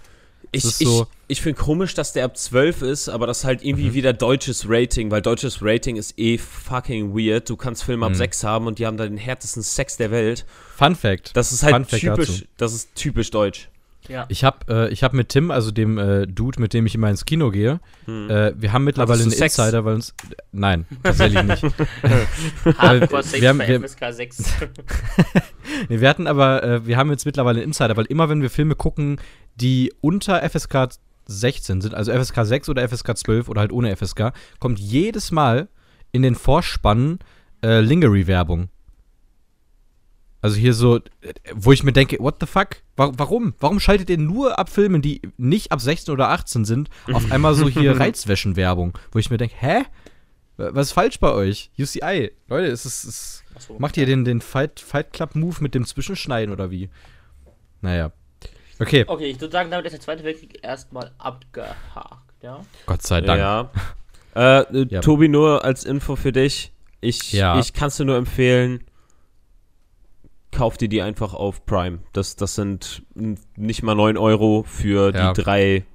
Ich, 0.55 0.65
ist 0.65 0.81
ich, 0.81 0.87
so- 0.87 1.07
ich 1.27 1.41
finde 1.41 1.59
komisch, 1.61 1.93
dass 1.93 2.13
der 2.13 2.25
ab 2.25 2.37
12 2.37 2.81
ist, 2.81 3.09
aber 3.09 3.27
das 3.27 3.39
ist 3.39 3.43
halt 3.45 3.63
irgendwie 3.63 3.89
Mhm. 3.89 3.93
wieder 3.93 4.13
deutsches 4.13 4.65
Rating, 4.69 5.11
weil 5.11 5.21
deutsches 5.21 5.59
Rating 5.61 5.95
ist 5.95 6.17
eh 6.17 6.37
fucking 6.37 7.15
weird. 7.15 7.49
Du 7.49 7.55
kannst 7.55 7.83
Filme 7.83 8.05
ab 8.05 8.11
Mhm. 8.13 8.15
6 8.17 8.43
haben 8.43 8.67
und 8.67 8.79
die 8.79 8.85
haben 8.85 8.97
da 8.97 9.05
den 9.07 9.17
härtesten 9.17 9.63
Sex 9.63 9.97
der 9.97 10.11
Welt. 10.11 10.45
Fun 10.77 10.95
Fact. 10.95 11.31
Das 11.35 11.51
ist 11.51 11.63
halt 11.63 11.87
typisch, 11.89 12.27
dazu. 12.27 12.41
das 12.57 12.73
ist 12.73 12.95
typisch 12.95 13.31
deutsch. 13.31 13.69
Ja. 14.07 14.25
Ich 14.29 14.43
habe 14.43 14.57
äh, 14.87 14.89
ich 14.93 15.03
hab 15.03 15.13
mit 15.13 15.29
Tim, 15.29 15.49
also 15.51 15.71
dem 15.71 15.97
äh, 15.97 16.27
Dude, 16.27 16.61
mit 16.61 16.73
dem 16.73 16.85
ich 16.85 16.95
immer 16.95 17.09
ins 17.09 17.25
Kino 17.25 17.49
gehe, 17.51 17.79
Hm. 18.05 18.29
äh, 18.29 18.53
wir 18.61 18.71
haben 18.73 18.83
mittlerweile 18.83 19.21
einen 19.21 19.31
Sex? 19.31 19.57
Insider, 19.57 19.83
weil 19.85 19.95
uns. 19.95 20.13
Nein, 20.51 20.85
tatsächlich 21.03 21.43
nicht. 21.43 21.63
Hardcore 22.77 23.23
Sex 23.23 23.41
wir 23.41 23.49
haben- 23.49 23.57
bei 23.57 23.67
wir- 23.67 23.81
FSK 23.81 24.11
6. 24.13 24.43
Nee, 25.89 25.99
wir 25.99 26.07
hatten 26.09 26.27
aber, 26.27 26.63
äh, 26.63 26.85
wir 26.87 26.95
haben 26.97 27.09
jetzt 27.09 27.25
mittlerweile 27.25 27.59
einen 27.59 27.69
Insider, 27.69 27.97
weil 27.97 28.05
immer 28.05 28.29
wenn 28.29 28.41
wir 28.41 28.49
Filme 28.49 28.75
gucken, 28.75 29.19
die 29.55 29.91
unter 30.01 30.47
FSK 30.47 30.89
16 31.27 31.81
sind, 31.81 31.93
also 31.95 32.11
FSK 32.13 32.45
6 32.45 32.69
oder 32.69 32.87
FSK 32.87 33.17
12 33.17 33.49
oder 33.49 33.61
halt 33.61 33.71
ohne 33.71 33.95
FSK, 33.95 34.31
kommt 34.59 34.79
jedes 34.79 35.31
Mal 35.31 35.67
in 36.11 36.21
den 36.21 36.35
Vorspannen 36.35 37.19
äh, 37.63 37.79
Lingerie-Werbung. 37.81 38.69
Also 40.41 40.57
hier 40.57 40.73
so, 40.73 40.97
äh, 40.97 41.01
wo 41.55 41.71
ich 41.71 41.83
mir 41.83 41.91
denke, 41.93 42.17
what 42.19 42.35
the 42.39 42.45
fuck? 42.45 42.77
Wa 42.97 43.11
warum? 43.17 43.53
Warum 43.59 43.79
schaltet 43.79 44.09
ihr 44.09 44.17
nur 44.17 44.57
ab 44.57 44.69
Filmen, 44.69 45.01
die 45.01 45.21
nicht 45.37 45.71
ab 45.71 45.81
16 45.81 46.13
oder 46.13 46.29
18 46.29 46.63
sind, 46.65 46.89
auf 47.11 47.29
einmal 47.31 47.53
so 47.53 47.67
hier 47.67 47.99
Reizwäschen-Werbung? 47.99 48.97
Wo 49.11 49.19
ich 49.19 49.29
mir 49.29 49.37
denke, 49.37 49.55
hä? 49.59 49.83
Wa- 50.57 50.69
Was 50.73 50.87
ist 50.87 50.93
falsch 50.93 51.19
bei 51.19 51.31
euch? 51.31 51.71
UCI. 51.77 52.31
Leute, 52.47 52.67
es 52.67 52.85
ist, 52.85 53.03
es 53.03 53.05
ist 53.05 53.43
Achso. 53.55 53.75
Macht 53.79 53.97
ihr 53.97 54.05
den, 54.05 54.23
den 54.25 54.39
Fight, 54.41 54.79
Fight 54.79 55.11
Club 55.13 55.35
Move 55.35 55.57
mit 55.61 55.75
dem 55.75 55.85
Zwischenschneiden 55.85 56.53
oder 56.53 56.71
wie? 56.71 56.89
Naja. 57.81 58.11
Okay, 58.79 59.05
Okay, 59.07 59.25
ich 59.27 59.39
würde 59.39 59.51
sagen, 59.53 59.71
damit 59.71 59.85
ist 59.85 59.93
der 59.93 60.01
Zweite 60.01 60.23
Weltkrieg 60.23 60.59
erstmal 60.61 61.11
abgehakt, 61.17 62.43
ja? 62.43 62.59
Gott 62.85 63.01
sei 63.03 63.21
Dank. 63.21 63.39
Ja. 63.39 63.71
Äh, 64.37 64.63
äh, 64.63 64.87
Ja. 64.89 64.99
Tobi, 64.99 65.29
nur 65.29 65.63
als 65.63 65.85
Info 65.85 66.17
für 66.17 66.33
dich. 66.33 66.73
Ich, 66.99 67.31
Ja. 67.31 67.57
ich 67.57 67.71
kann 67.71 67.87
es 67.87 67.95
dir 67.95 68.03
nur 68.03 68.17
empfehlen, 68.17 68.83
kauf 70.55 70.77
dir 70.77 70.89
die 70.89 71.01
einfach 71.01 71.33
auf 71.33 71.65
Prime. 71.65 71.99
Das, 72.13 72.35
das 72.35 72.55
sind 72.55 73.03
nicht 73.55 73.83
mal 73.83 73.95
9 73.95 74.17
Euro 74.17 74.63
für 74.67 75.13
Ja. 75.13 75.33
die 75.33 75.41
drei 75.41 75.85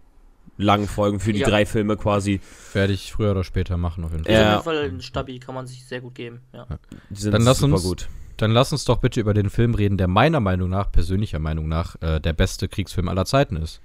langen 0.57 0.87
Folgen, 0.87 1.21
für 1.21 1.33
die 1.33 1.41
Ja. 1.41 1.49
drei 1.49 1.65
Filme 1.67 1.97
quasi. 1.97 2.41
Werde 2.75 2.93
ich 2.93 3.13
früher 3.13 3.31
oder 3.33 3.45
später 3.45 3.77
machen 3.77 4.05
auf 4.05 4.13
jeden 4.13 4.25
Fall. 4.25 4.33
Ja. 4.35 4.59
auf 4.59 4.67
jeden 4.67 4.77
Fall 4.79 4.91
ein 4.91 5.01
Stabi, 5.01 5.39
kann 5.39 5.55
man 5.55 5.67
sich 5.67 5.85
sehr 5.87 6.01
gut 6.03 6.15
geben, 6.15 6.41
ja. 6.53 6.67
Die 7.09 7.21
sind 7.21 7.33
Dann 7.33 7.43
lass 7.43 7.59
super 7.59 7.75
uns- 7.75 7.83
gut. 7.85 8.09
Dann 8.37 8.53
lass 8.53 8.73
uns 8.73 8.85
doch 8.87 8.99
bitte 8.99 9.21
über 9.21 9.35
den 9.35 9.51
Film 9.51 9.75
reden, 9.75 9.99
der 9.99 10.09
meiner 10.09 10.41
Meinung 10.41 10.71
nach, 10.71 10.91
persönlicher 10.93 11.39
Meinung 11.39 11.69
nach, 11.69 11.97
äh, 12.03 12.21
der 12.21 12.33
beste 12.33 12.69
Kriegsfilm 12.69 13.09
aller 13.09 13.25
Zeiten 13.27 13.57
ist. 13.57 13.81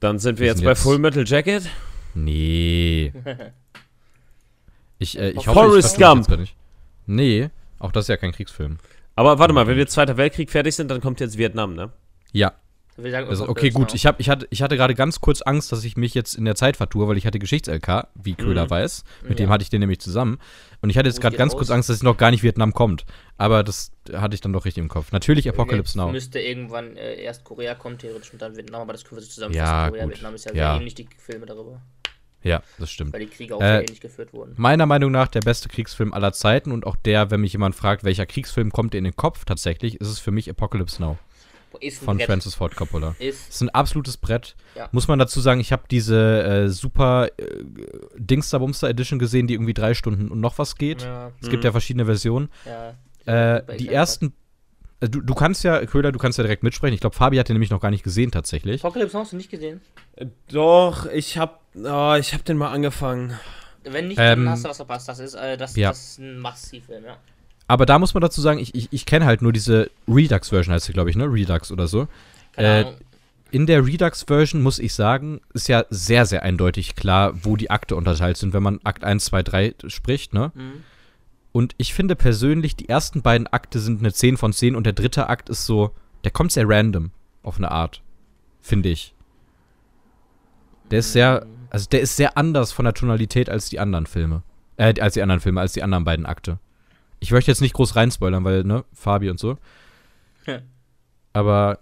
Dann 0.00 0.18
sind 0.18 0.38
wir 0.38 0.42
Wir 0.42 0.46
jetzt 0.48 0.58
sind 0.58 0.64
bei 0.64 0.70
jetzt- 0.72 0.82
Full 0.82 0.98
Metal 0.98 1.24
Jacket. 1.26 1.68
Nee. 2.14 3.12
Ich, 4.98 5.18
äh, 5.18 5.30
ich 5.30 5.48
hoffe, 5.48 5.52
Forrest 5.54 5.96
ich 5.98 6.02
Gump. 6.02 6.18
jetzt 6.22 6.28
gar 6.30 6.36
nicht. 6.36 6.54
Nee, 7.06 7.50
auch 7.78 7.92
das 7.92 8.04
ist 8.04 8.08
ja 8.08 8.16
kein 8.16 8.32
Kriegsfilm. 8.32 8.78
Aber 9.16 9.38
warte 9.38 9.54
mal, 9.54 9.66
wenn 9.66 9.76
wir 9.76 9.86
Zweiter 9.86 10.16
Weltkrieg 10.16 10.50
fertig 10.50 10.74
sind, 10.74 10.90
dann 10.90 11.00
kommt 11.00 11.20
jetzt 11.20 11.38
Vietnam, 11.38 11.74
ne? 11.74 11.92
Ja, 12.32 12.52
sagen, 12.96 13.28
also, 13.28 13.48
okay, 13.48 13.70
gut. 13.70 13.94
Ich, 13.94 14.06
hab, 14.06 14.18
ich, 14.20 14.28
hatte, 14.28 14.46
ich 14.50 14.62
hatte 14.62 14.76
gerade 14.76 14.94
ganz 14.94 15.20
kurz 15.20 15.42
Angst, 15.42 15.70
dass 15.72 15.84
ich 15.84 15.96
mich 15.96 16.14
jetzt 16.14 16.34
in 16.34 16.44
der 16.44 16.54
Zeit 16.54 16.76
vertue, 16.76 17.06
weil 17.08 17.16
ich 17.16 17.26
hatte 17.26 17.38
Geschichts-LK, 17.38 18.08
wie 18.14 18.34
Köhler 18.34 18.64
Mhm. 18.66 18.70
weiß. 18.70 19.04
Mit 19.22 19.30
Ja. 19.30 19.46
dem 19.46 19.50
hatte 19.50 19.62
ich 19.62 19.70
den 19.70 19.80
nämlich 19.80 20.00
zusammen. 20.00 20.38
Und 20.80 20.90
ich 20.90 20.98
hatte 20.98 21.08
jetzt 21.08 21.20
gerade 21.20 21.36
ganz 21.36 21.52
raus? 21.52 21.58
kurz 21.58 21.70
Angst, 21.70 21.88
dass 21.90 22.02
noch 22.02 22.16
gar 22.16 22.30
nicht 22.30 22.42
Vietnam 22.42 22.72
kommt. 22.72 23.04
Aber 23.36 23.62
das 23.64 23.92
hatte 24.12 24.34
ich 24.34 24.40
dann 24.40 24.52
doch 24.52 24.64
richtig 24.64 24.82
im 24.82 24.88
Kopf. 24.88 25.12
Natürlich 25.12 25.48
Apocalypse 25.48 25.96
Now. 25.98 26.10
müsste 26.10 26.40
irgendwann 26.40 26.96
äh, 26.96 27.14
erst 27.22 27.42
Korea 27.44 27.74
kommen, 27.74 27.98
theoretisch, 27.98 28.32
und 28.32 28.42
dann 28.42 28.56
Vietnam, 28.56 28.82
aber 28.82 28.92
das 28.92 29.04
können 29.04 29.18
wir 29.20 29.22
so 29.24 29.30
zusammenfassen. 29.30 29.66
Ja, 29.74 29.88
Korea, 29.88 30.04
gut. 30.04 30.14
Vietnam 30.14 30.34
ist 30.34 30.44
ja, 30.44 30.54
Ja. 30.54 30.70
sehr 30.72 30.76
ähnlich, 30.80 30.94
die 30.94 31.08
Filme 31.18 31.46
darüber, 31.46 31.80
Ja, 32.44 32.62
das 32.78 32.90
stimmt. 32.90 33.12
weil 33.12 33.20
die 33.20 33.26
Kriege 33.26 33.56
auch 33.56 33.60
Äh, 33.60 33.64
sehr 33.64 33.80
ähnlich 33.80 34.00
geführt 34.00 34.32
wurden. 34.32 34.54
Meiner 34.56 34.86
Meinung 34.86 35.10
nach 35.10 35.28
der 35.28 35.40
beste 35.40 35.68
Kriegsfilm 35.68 36.12
aller 36.14 36.32
Zeiten 36.32 36.70
und 36.72 36.86
auch 36.86 36.94
der, 36.96 37.30
wenn 37.30 37.40
mich 37.40 37.52
jemand 37.54 37.74
fragt, 37.74 38.04
welcher 38.04 38.26
Kriegsfilm 38.26 38.70
kommt 38.70 38.94
dir 38.94 38.98
in 38.98 39.04
den 39.04 39.16
Kopf 39.16 39.44
tatsächlich, 39.44 40.00
ist 40.00 40.08
es 40.08 40.18
für 40.20 40.30
mich 40.30 40.48
Apocalypse 40.48 41.00
Now 41.02 41.18
Ist 41.80 42.04
von 42.04 42.18
Brett. 42.18 42.26
Francis 42.26 42.54
Ford 42.54 42.76
Coppola. 42.76 43.16
Ist, 43.18 43.48
ist 43.48 43.60
ein 43.62 43.70
absolutes 43.70 44.16
Brett. 44.16 44.54
Ja. 44.76 44.88
Muss 44.92 45.08
man 45.08 45.18
dazu 45.18 45.40
sagen, 45.40 45.58
ich 45.60 45.72
habe 45.72 45.82
diese 45.90 46.42
äh, 46.44 46.68
super 46.68 47.28
äh, 47.36 47.64
Dingster 48.16 48.60
Bumster 48.60 48.88
Edition 48.88 49.18
gesehen, 49.18 49.46
die 49.48 49.54
irgendwie 49.54 49.74
drei 49.74 49.94
Stunden 49.94 50.28
und 50.28 50.38
noch 50.40 50.58
was 50.58 50.76
geht. 50.76 51.02
ja, 51.02 51.32
Es 51.40 51.48
gibt 51.48 51.64
ja 51.64 51.72
verschiedene 51.72 52.04
Versionen. 52.04 52.48
ja. 52.64 52.94
Äh, 53.26 53.78
die 53.78 53.88
ersten. 53.88 54.34
äh, 55.00 55.08
Du, 55.08 55.20
du 55.22 55.34
kannst 55.34 55.64
ja, 55.64 55.84
Köhler, 55.86 56.12
du 56.12 56.18
kannst 56.18 56.38
ja 56.38 56.44
direkt 56.44 56.62
mitsprechen. 56.62 56.94
Ich 56.94 57.00
glaube, 57.00 57.16
Fabi 57.16 57.36
hat 57.38 57.48
den 57.48 57.54
nämlich 57.54 57.70
noch 57.70 57.80
gar 57.80 57.90
nicht 57.90 58.04
gesehen, 58.04 58.30
tatsächlich. 58.30 58.84
Apocalypse 58.84 59.16
Now 59.16 59.22
hast 59.22 59.32
du 59.32 59.36
nicht 59.36 59.50
gesehen? 59.50 59.80
Äh, 60.16 60.26
Doch, 60.52 61.06
ich 61.06 61.36
hab, 61.38 61.60
oh, 61.76 62.14
ich 62.18 62.34
hab 62.34 62.44
den 62.44 62.56
mal 62.56 62.70
angefangen. 62.70 63.38
Wenn 63.84 64.08
nicht, 64.08 64.18
Ähm, 64.18 64.44
dann 64.44 64.50
hast 64.50 64.64
du 64.64 64.68
was 64.68 64.76
verpasst. 64.76 65.08
Das 65.08 65.18
ist, 65.18 65.34
äh, 65.34 65.56
das, 65.56 65.76
ja. 65.76 65.90
das 65.90 66.10
ist 66.10 66.18
ein 66.18 66.38
Massivfilm, 66.38 67.04
ja. 67.04 67.16
Aber 67.66 67.86
da 67.86 67.98
muss 67.98 68.14
man 68.14 68.20
dazu 68.20 68.40
sagen, 68.40 68.58
ich, 68.58 68.74
ich, 68.74 68.88
ich 68.90 69.06
kenne 69.06 69.24
halt 69.24 69.42
nur 69.42 69.52
diese 69.52 69.90
Redux-Version, 70.08 70.74
heißt 70.74 70.86
sie, 70.86 70.92
glaube 70.92 71.10
ich, 71.10 71.16
ne? 71.16 71.24
Redux 71.24 71.70
oder 71.72 71.86
so. 71.86 72.08
Keine 72.52 72.90
Äh. 72.90 72.92
In 73.50 73.66
der 73.66 73.86
Redux-Version, 73.86 74.62
muss 74.62 74.80
ich 74.80 74.94
sagen, 74.94 75.40
ist 75.52 75.68
ja 75.68 75.84
sehr, 75.88 76.26
sehr 76.26 76.42
eindeutig 76.42 76.96
klar, 76.96 77.44
wo 77.44 77.56
die 77.56 77.70
Akte 77.70 77.94
unterteilt 77.94 78.36
sind, 78.36 78.52
wenn 78.52 78.64
man 78.64 78.80
Akt 78.82 79.04
1, 79.04 79.26
2, 79.26 79.42
3 79.44 79.74
spricht, 79.86 80.34
ne? 80.34 80.50
Mhm. 80.54 80.82
Und 81.52 81.74
ich 81.78 81.94
finde 81.94 82.16
persönlich, 82.16 82.74
die 82.74 82.88
ersten 82.88 83.22
beiden 83.22 83.46
Akte 83.46 83.78
sind 83.78 84.00
eine 84.00 84.12
10 84.12 84.38
von 84.38 84.52
10 84.52 84.74
und 84.74 84.84
der 84.84 84.92
dritte 84.92 85.28
Akt 85.28 85.48
ist 85.48 85.66
so, 85.66 85.94
der 86.24 86.32
kommt 86.32 86.50
sehr 86.50 86.68
random 86.68 87.12
auf 87.44 87.58
eine 87.58 87.70
Art, 87.70 88.02
finde 88.60 88.88
ich. 88.88 89.14
Der 90.90 90.98
ist 90.98 91.12
sehr, 91.12 91.46
also 91.74 91.88
der 91.90 92.02
ist 92.02 92.16
sehr 92.16 92.38
anders 92.38 92.70
von 92.70 92.84
der 92.84 92.94
Tonalität 92.94 93.50
als 93.50 93.68
die 93.68 93.80
anderen 93.80 94.06
Filme. 94.06 94.42
Äh, 94.76 94.94
als 95.00 95.14
die 95.14 95.22
anderen 95.22 95.40
Filme, 95.40 95.60
als 95.60 95.72
die 95.72 95.82
anderen 95.82 96.04
beiden 96.04 96.24
Akte. 96.24 96.60
Ich 97.18 97.32
möchte 97.32 97.50
jetzt 97.50 97.60
nicht 97.60 97.74
groß 97.74 97.96
reinspoilern, 97.96 98.44
weil, 98.44 98.62
ne, 98.62 98.84
Fabi 98.92 99.28
und 99.28 99.40
so. 99.40 99.58
Ja. 100.46 100.60
Aber, 101.32 101.80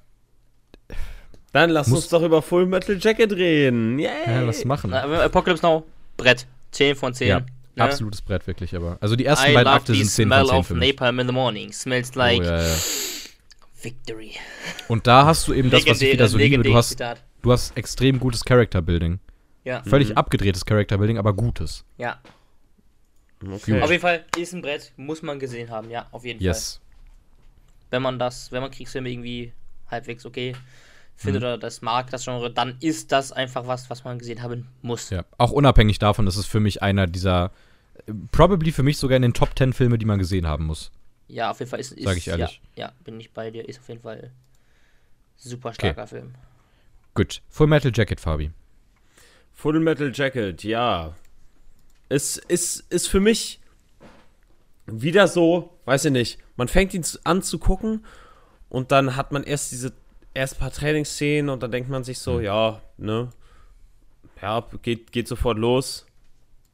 Dann 1.52 1.69
lass 1.69 1.93
uns 1.93 2.09
doch 2.09 2.23
über 2.23 2.40
Full 2.40 2.64
Metal 2.64 2.97
Jacket 2.98 3.32
reden. 3.32 3.98
Yay! 3.98 4.09
ja, 4.27 4.40
lass 4.40 4.64
machen. 4.64 4.94
Apocalypse 4.94 5.62
Now, 5.62 5.85
Brett. 6.16 6.47
10 6.70 6.97
von 6.97 7.12
10. 7.12 7.28
Ja, 7.28 7.40
ne? 7.40 7.85
Absolutes 7.85 8.23
Brett, 8.23 8.47
wirklich, 8.47 8.74
aber. 8.74 8.97
Also 9.02 9.14
die 9.14 9.27
ersten 9.27 9.51
I 9.51 9.55
beiden 9.55 9.73
Akte 9.73 9.94
sind 9.94 10.09
10 10.09 10.27
smell 10.27 10.40
von 10.40 10.48
10 10.48 10.59
of 10.59 10.66
für 10.69 10.74
mich. 10.74 10.89
napalm 10.89 11.19
in 11.19 11.27
the 11.27 11.35
morning. 11.35 11.70
Smells 11.70 12.14
like 12.14 12.40
oh, 12.40 12.44
ja, 12.44 12.62
ja. 12.62 12.74
victory. 13.82 14.32
Und 14.89 15.06
da 15.06 15.27
hast 15.27 15.48
du 15.48 15.52
eben 15.52 15.69
das, 15.69 15.86
was 15.86 16.01
ich 16.01 16.12
wieder 16.14 16.28
so 16.28 16.39
liebe. 16.39 16.62
Du 16.62 16.74
hast, 16.74 16.98
du 17.43 17.52
hast 17.52 17.77
extrem 17.77 18.19
gutes 18.20 18.43
Character-Building. 18.43 19.19
Ja, 19.65 19.83
Völlig 19.85 20.11
Mhm. 20.11 20.17
abgedrehtes 20.17 20.65
Character-Building, 20.67 21.19
aber 21.19 21.33
gutes. 21.35 21.85
ja. 21.99 22.21
Okay. 23.45 23.81
Auf 23.83 23.91
jeden 23.91 24.01
Fall 24.01 24.25
ist 24.39 24.53
ein 24.55 24.63
Brett, 24.63 24.93
muss 24.97 25.21
man 25.21 25.41
gesehen 25.41 25.69
haben, 25.69 25.91
ja, 25.91 26.07
auf 26.13 26.25
jeden 26.25 26.39
Fall. 26.39 26.47
Yes. 26.47 26.81
Wenn 27.91 28.01
man 28.01 28.21
das, 28.21 28.53
wenn 28.53 28.63
man 28.63 28.71
Kriegsfilme 28.71 29.11
irgendwie 29.11 29.53
halbwegs 29.91 30.25
okay 30.25 30.55
findet 31.17 31.43
oder 31.43 31.59
das 31.59 31.83
mag, 31.83 32.09
das 32.11 32.25
Genre, 32.25 32.53
dann 32.53 32.77
ist 32.81 33.11
das 33.11 33.33
einfach 33.33 33.67
was, 33.67 33.91
was 33.91 34.05
man 34.05 34.19
gesehen 34.21 34.43
haben 34.43 34.69
muss. 34.81 35.11
Ja, 35.11 35.25
auch 35.39 35.51
unabhängig 35.51 35.99
davon, 35.99 36.25
das 36.25 36.37
ist 36.37 36.47
für 36.47 36.61
mich 36.61 36.83
einer 36.85 37.09
dieser, 37.09 37.51
probably 38.31 38.71
für 38.71 38.85
mich 38.85 38.97
sogar 38.99 39.17
in 39.17 39.23
den 39.23 39.35
Top 39.35 39.59
10 39.59 39.73
Filme, 39.73 39.99
die 39.99 40.07
man 40.07 40.21
gesehen 40.21 40.47
haben 40.47 40.67
muss. 40.67 40.93
Ja, 41.27 41.51
auf 41.51 41.59
jeden 41.59 41.71
Fall 41.71 41.81
ist, 41.81 41.91
ist 41.93 42.05
Sag 42.05 42.17
ich 42.17 42.29
ehrlich. 42.29 42.63
Ja, 42.77 42.87
ja, 42.87 42.93
bin 43.03 43.19
ich 43.19 43.33
bei 43.33 43.51
dir, 43.51 43.69
ist 43.69 43.81
auf 43.81 43.89
jeden 43.89 44.03
Fall 44.03 44.31
super 45.37 45.73
starker 45.73 46.07
Film. 46.07 46.35
Gut. 47.15 47.43
Full 47.51 47.67
Metal 47.67 47.91
Jacket, 47.93 48.21
Fabi. 48.21 48.53
Full 49.55 49.81
Metal 49.81 50.11
Jacket, 50.15 50.65
ja. 50.65 51.15
Es 52.09 52.37
ist, 52.37 52.81
ist 52.91 53.09
für 53.09 53.20
mich 53.20 53.61
wieder 54.87 55.29
so, 55.29 55.79
weiß 55.85 56.07
ich 56.07 56.12
nicht, 56.12 56.39
man 56.57 56.69
fängt 56.69 56.95
ihn 56.95 57.05
an 57.24 57.43
zu 57.43 57.59
gucken 57.59 58.05
und 58.69 58.93
dann 58.93 59.16
hat 59.16 59.33
man 59.33 59.45
erst 59.45 59.73
diese 59.73 59.93
erst 60.35 60.57
ein 60.57 60.61
paar 60.61 60.73
Trainingsszenen 60.73 61.51
und 61.51 61.62
dann 61.62 61.70
denkt 61.70 61.91
man 61.91 62.05
sich 62.05 62.19
so, 62.19 62.41
ja, 62.41 62.81
ne, 62.97 63.31
ja, 64.41 64.66
geht, 64.83 65.12
geht 65.12 65.29
sofort 65.29 65.59
los, 65.59 66.07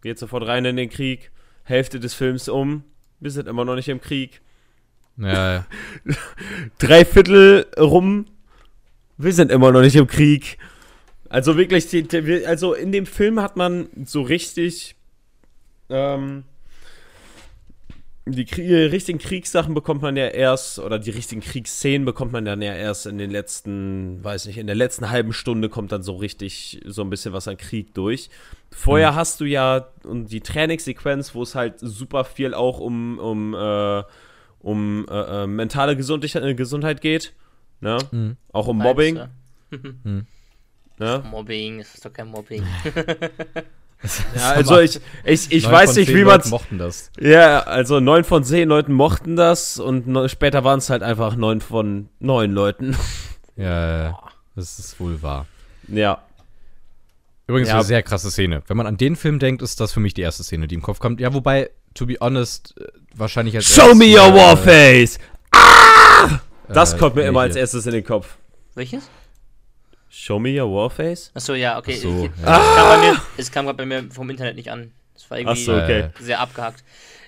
geht 0.00 0.18
sofort 0.18 0.46
rein 0.46 0.64
in 0.64 0.76
den 0.76 0.88
Krieg, 0.88 1.30
Hälfte 1.64 2.00
des 2.00 2.14
Films 2.14 2.48
um, 2.48 2.84
wir 3.20 3.30
sind 3.30 3.48
immer 3.48 3.64
noch 3.64 3.74
nicht 3.74 3.88
im 3.88 4.00
Krieg, 4.00 4.40
Ja, 5.16 5.54
ja. 5.54 5.66
drei 6.78 7.04
Viertel 7.04 7.66
rum, 7.76 8.26
wir 9.16 9.32
sind 9.32 9.50
immer 9.50 9.72
noch 9.72 9.80
nicht 9.80 9.96
im 9.96 10.06
Krieg. 10.06 10.58
Also 11.28 11.56
wirklich, 11.56 11.88
die, 11.88 12.02
die, 12.04 12.46
also 12.46 12.74
in 12.74 12.92
dem 12.92 13.06
Film 13.06 13.40
hat 13.40 13.56
man 13.56 13.88
so 14.04 14.22
richtig 14.22 14.94
ähm, 15.90 16.44
die 18.30 18.42
richtigen 18.62 19.18
Kriegssachen 19.18 19.72
bekommt 19.74 20.02
man 20.02 20.16
ja 20.16 20.26
erst, 20.26 20.78
oder 20.78 20.98
die 20.98 21.10
richtigen 21.10 21.40
Kriegsszenen 21.40 22.04
bekommt 22.04 22.32
man 22.32 22.44
dann 22.44 22.60
ja 22.60 22.74
erst 22.74 23.06
in 23.06 23.16
den 23.16 23.30
letzten, 23.30 24.22
weiß 24.22 24.46
nicht, 24.46 24.58
in 24.58 24.66
der 24.66 24.76
letzten 24.76 25.08
halben 25.10 25.32
Stunde 25.32 25.68
kommt 25.68 25.92
dann 25.92 26.02
so 26.02 26.16
richtig 26.16 26.80
so 26.84 27.02
ein 27.02 27.10
bisschen 27.10 27.32
was 27.32 27.48
an 27.48 27.56
Krieg 27.56 27.94
durch. 27.94 28.28
Vorher 28.70 29.12
Mhm. 29.12 29.16
hast 29.16 29.40
du 29.40 29.44
ja 29.46 29.88
und 30.04 30.26
die 30.30 30.40
Trainingssequenz, 30.40 31.34
wo 31.34 31.42
es 31.42 31.54
halt 31.54 31.76
super 31.78 32.24
viel 32.24 32.52
auch 32.52 32.80
um, 32.80 33.18
um, 33.18 33.54
äh, 33.54 34.02
um 34.60 35.06
äh, 35.08 35.44
äh, 35.44 35.46
mentale 35.46 35.96
Gesundheit, 35.96 36.34
äh, 36.42 36.54
Gesundheit 36.54 37.00
geht. 37.00 37.32
Ne? 37.80 37.96
Mhm. 38.10 38.36
Auch 38.52 38.68
um 38.68 38.76
Mobbing. 38.78 39.20
Meinst 39.70 40.26
Ne? 40.98 41.22
Mobbing, 41.30 41.78
das 41.78 41.94
ist 41.94 42.04
doch 42.04 42.12
kein 42.12 42.28
Mobbing. 42.28 42.64
Ja, 44.36 44.50
also 44.52 44.78
ich, 44.78 45.00
ich, 45.24 45.50
ich 45.50 45.64
Neun 45.64 45.72
weiß 45.72 45.90
von 45.90 45.98
nicht, 45.98 46.06
zehn 46.06 46.16
wie 46.16 46.20
Leuten 46.22 46.42
man 46.42 46.50
mochten 46.50 46.78
das. 46.78 47.10
Ja, 47.18 47.60
also 47.60 48.00
neun 48.00 48.24
von 48.24 48.44
zehn 48.44 48.68
Leuten 48.68 48.92
mochten 48.92 49.34
das 49.36 49.78
und 49.78 50.06
ne, 50.06 50.28
später 50.28 50.62
waren 50.64 50.78
es 50.78 50.88
halt 50.88 51.02
einfach 51.02 51.34
neun 51.34 51.60
von 51.60 52.08
neun 52.20 52.52
Leuten. 52.52 52.96
Ja, 53.56 53.64
ja, 53.64 54.02
ja. 54.04 54.18
das 54.54 54.78
ist 54.78 55.00
wohl 55.00 55.20
wahr. 55.22 55.46
ja. 55.88 56.22
Übrigens 57.48 57.70
Ja. 57.70 57.76
eine 57.76 57.84
sehr 57.84 58.02
krasse 58.02 58.30
Szene. 58.30 58.62
Wenn 58.66 58.76
man 58.76 58.86
an 58.86 58.98
den 58.98 59.16
Film 59.16 59.38
denkt, 59.38 59.62
ist 59.62 59.80
das 59.80 59.90
für 59.90 60.00
mich 60.00 60.12
die 60.12 60.20
erste 60.20 60.44
Szene, 60.44 60.68
die 60.68 60.74
im 60.74 60.82
Kopf 60.82 60.98
kommt. 60.98 61.18
Ja, 61.18 61.32
wobei, 61.32 61.70
to 61.94 62.04
be 62.04 62.16
honest, 62.20 62.74
äh, 62.78 62.84
wahrscheinlich 63.14 63.56
als 63.56 63.74
Show 63.74 63.94
me 63.94 64.04
your 64.04 64.28
äh, 64.28 64.34
Warface! 64.34 65.18
Ah! 65.50 66.40
Das 66.68 66.92
äh, 66.92 66.98
kommt 66.98 67.16
mir 67.16 67.22
nee, 67.22 67.28
immer 67.28 67.40
als 67.40 67.56
erstes 67.56 67.86
in 67.86 67.92
den 67.92 68.04
Kopf. 68.04 68.36
Welches? 68.74 69.08
Show 70.20 70.40
me 70.40 70.60
your 70.60 70.68
Warface? 70.74 71.30
Achso, 71.34 71.54
ja, 71.54 71.78
okay. 71.78 71.94
Ach 71.96 72.02
so, 72.02 72.24
Ich- 72.24 72.42
ja. 72.42 72.58
Es 72.58 72.74
kam, 72.76 72.88
bei 72.88 72.98
mir, 73.12 73.20
es 73.36 73.52
kam 73.52 73.64
gerade 73.66 73.76
bei 73.76 73.86
mir 73.86 74.10
vom 74.10 74.28
Internet 74.30 74.56
nicht 74.56 74.68
an. 74.70 74.90
Das 75.14 75.30
war 75.30 75.38
irgendwie 75.38 75.60
Ach 75.60 75.64
so, 75.64 75.74
okay. 75.76 76.08
Sehr 76.20 76.40
abgehackt. 76.40 76.82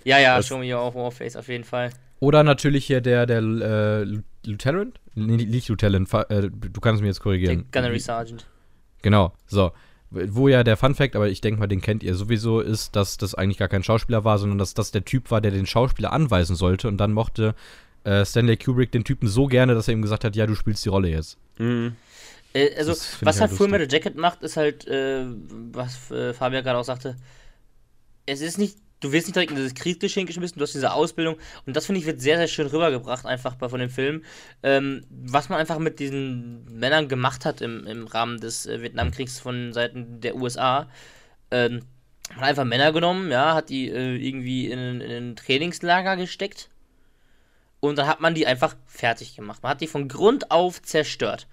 Ja, 0.04 0.18
ja, 0.18 0.36
Das- 0.36 0.48
Show 0.48 0.58
me 0.58 0.74
your 0.74 0.92
Warface, 0.94 1.36
auf 1.36 1.46
jeden 1.48 1.62
Fall. 1.64 1.90
Oder 2.18 2.42
natürlich 2.42 2.84
hier 2.86 3.00
der, 3.00 3.26
der 3.26 3.38
äh, 3.38 4.04
Lieutenant? 4.44 4.98
Nee, 5.14 5.36
nicht 5.44 5.68
Lieutenant, 5.68 6.12
äh, 6.30 6.50
du 6.50 6.80
kannst 6.80 7.00
mich 7.00 7.08
jetzt 7.08 7.18
Der 7.18 7.22
korrigieren. 7.22 7.64
Gunnery 7.70 8.00
Sergeant. 8.00 8.44
Genau, 9.02 9.32
so. 9.46 9.70
Wo 10.10 10.48
ja 10.48 10.64
der 10.64 10.76
Fun 10.76 10.96
Fact, 10.96 11.14
aber 11.14 11.28
ich 11.28 11.40
denke 11.40 11.60
mal, 11.60 11.68
den 11.68 11.80
kennt 11.80 12.02
ihr 12.02 12.16
sowieso, 12.16 12.58
ist, 12.60 12.96
dass 12.96 13.16
das 13.16 13.36
eigentlich 13.36 13.58
gar 13.58 13.68
kein 13.68 13.84
Schauspieler 13.84 14.24
war, 14.24 14.38
sondern 14.38 14.58
dass 14.58 14.74
das 14.74 14.90
der 14.90 15.04
Typ 15.04 15.30
war, 15.30 15.40
der 15.40 15.52
den 15.52 15.66
Schauspieler 15.66 16.12
anweisen 16.12 16.56
sollte. 16.56 16.88
Und 16.88 16.96
dann 16.98 17.12
mochte 17.12 17.54
äh, 18.02 18.24
Stanley 18.24 18.56
Kubrick 18.56 18.90
den 18.90 19.04
Typen 19.04 19.28
so 19.28 19.46
gerne, 19.46 19.74
dass 19.74 19.86
er 19.86 19.94
ihm 19.94 20.02
gesagt 20.02 20.24
hat, 20.24 20.34
ja, 20.34 20.46
du 20.46 20.56
spielst 20.56 20.84
die 20.84 20.88
Rolle 20.88 21.08
jetzt. 21.10 21.38
Mhm. 21.58 21.94
Äh, 22.52 22.74
also, 22.76 22.92
was 22.92 23.40
halt 23.40 23.50
halt 23.50 23.58
Full. 23.58 23.68
Metal 23.68 23.90
Jacket 23.90 24.16
macht, 24.16 24.42
ist 24.42 24.56
halt, 24.56 24.86
äh, 24.86 25.24
was 25.26 26.10
äh, 26.10 26.34
Fabian 26.34 26.64
gerade 26.64 26.78
auch 26.78 26.84
sagte, 26.84 27.16
es 28.26 28.40
ist 28.40 28.58
nicht, 28.58 28.78
du 29.00 29.12
wirst 29.12 29.26
nicht 29.26 29.36
direkt 29.36 29.50
in 29.50 29.56
dieses 29.56 29.74
Kriegsgeschehen 29.74 30.26
geschmissen, 30.26 30.58
du 30.58 30.62
hast 30.62 30.74
diese 30.74 30.92
Ausbildung 30.92 31.36
und 31.66 31.76
das 31.76 31.86
finde 31.86 32.00
ich 32.00 32.06
wird 32.06 32.20
sehr, 32.20 32.36
sehr 32.36 32.48
schön 32.48 32.66
rübergebracht 32.66 33.24
einfach 33.24 33.54
bei, 33.54 33.68
von 33.68 33.80
dem 33.80 33.90
Film, 33.90 34.24
ähm, 34.62 35.04
was 35.10 35.48
man 35.48 35.58
einfach 35.58 35.78
mit 35.78 35.98
diesen 36.00 36.64
Männern 36.78 37.08
gemacht 37.08 37.44
hat 37.44 37.60
im, 37.60 37.86
im 37.86 38.06
Rahmen 38.06 38.40
des 38.40 38.66
äh, 38.66 38.82
Vietnamkriegs 38.82 39.38
von 39.38 39.72
Seiten 39.72 40.20
der 40.20 40.36
USA. 40.36 40.88
Ähm, 41.50 41.82
man 42.30 42.40
hat 42.40 42.48
einfach 42.50 42.64
Männer 42.64 42.92
genommen, 42.92 43.30
ja, 43.30 43.54
hat 43.54 43.70
die 43.70 43.88
äh, 43.88 44.16
irgendwie 44.16 44.70
in, 44.70 45.00
in 45.00 45.30
ein 45.30 45.36
Trainingslager 45.36 46.16
gesteckt 46.16 46.68
und 47.80 47.96
dann 47.96 48.06
hat 48.06 48.20
man 48.20 48.34
die 48.34 48.46
einfach 48.46 48.76
fertig 48.86 49.34
gemacht. 49.34 49.62
Man 49.62 49.70
hat 49.70 49.80
die 49.80 49.86
von 49.86 50.08
Grund 50.08 50.50
auf 50.50 50.82
zerstört. 50.82 51.48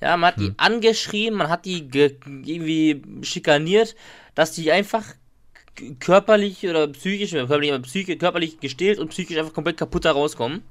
Ja, 0.00 0.16
man 0.16 0.28
hat 0.28 0.40
die 0.40 0.52
angeschrien, 0.58 1.34
man 1.34 1.48
hat 1.48 1.64
die 1.64 1.88
ge 1.88 2.16
irgendwie 2.44 3.02
schikaniert, 3.22 3.96
dass 4.34 4.52
die 4.52 4.70
einfach 4.70 5.04
körperlich 6.00 6.66
oder 6.68 6.88
psychisch, 6.88 7.32
oder 7.32 7.46
körperlich, 7.46 7.72
aber 7.72 7.82
psychisch, 7.82 8.18
körperlich 8.18 8.60
gestillt 8.60 8.98
und 8.98 9.08
psychisch 9.08 9.36
einfach 9.36 9.54
komplett 9.54 9.78
kaputt 9.78 10.04
da 10.04 10.12
rauskommen. 10.12 10.62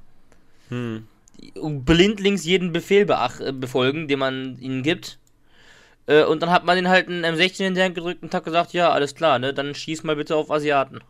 Hm. 0.70 1.08
Und 1.56 1.86
blindlings 1.86 2.46
jeden 2.46 2.72
Befehl 2.72 3.08
äh, 3.10 3.52
befolgen, 3.52 4.08
den 4.08 4.20
man 4.20 4.58
ihnen 4.60 4.84
gibt. 4.84 5.20
Äh, 6.08 6.24
und 6.24 6.42
dann 6.42 6.52
hat 6.52 6.66
man 6.66 6.76
den 6.76 6.90
halt 6.90 7.08
einen 7.08 7.26
M16 7.26 7.68
in 7.68 7.76
die 7.76 7.82
Hand 7.82 7.96
gedrückt 7.96 8.24
und 8.24 8.34
hat 8.34 8.46
gesagt, 8.46 8.74
ja, 8.74 8.92
alles 8.92 9.16
klar, 9.16 9.40
ne, 9.40 9.54
dann 9.54 9.76
schieß 9.76 10.04
mal 10.04 10.16
bitte 10.16 10.36
auf 10.36 10.52
Asiaten. 10.52 11.02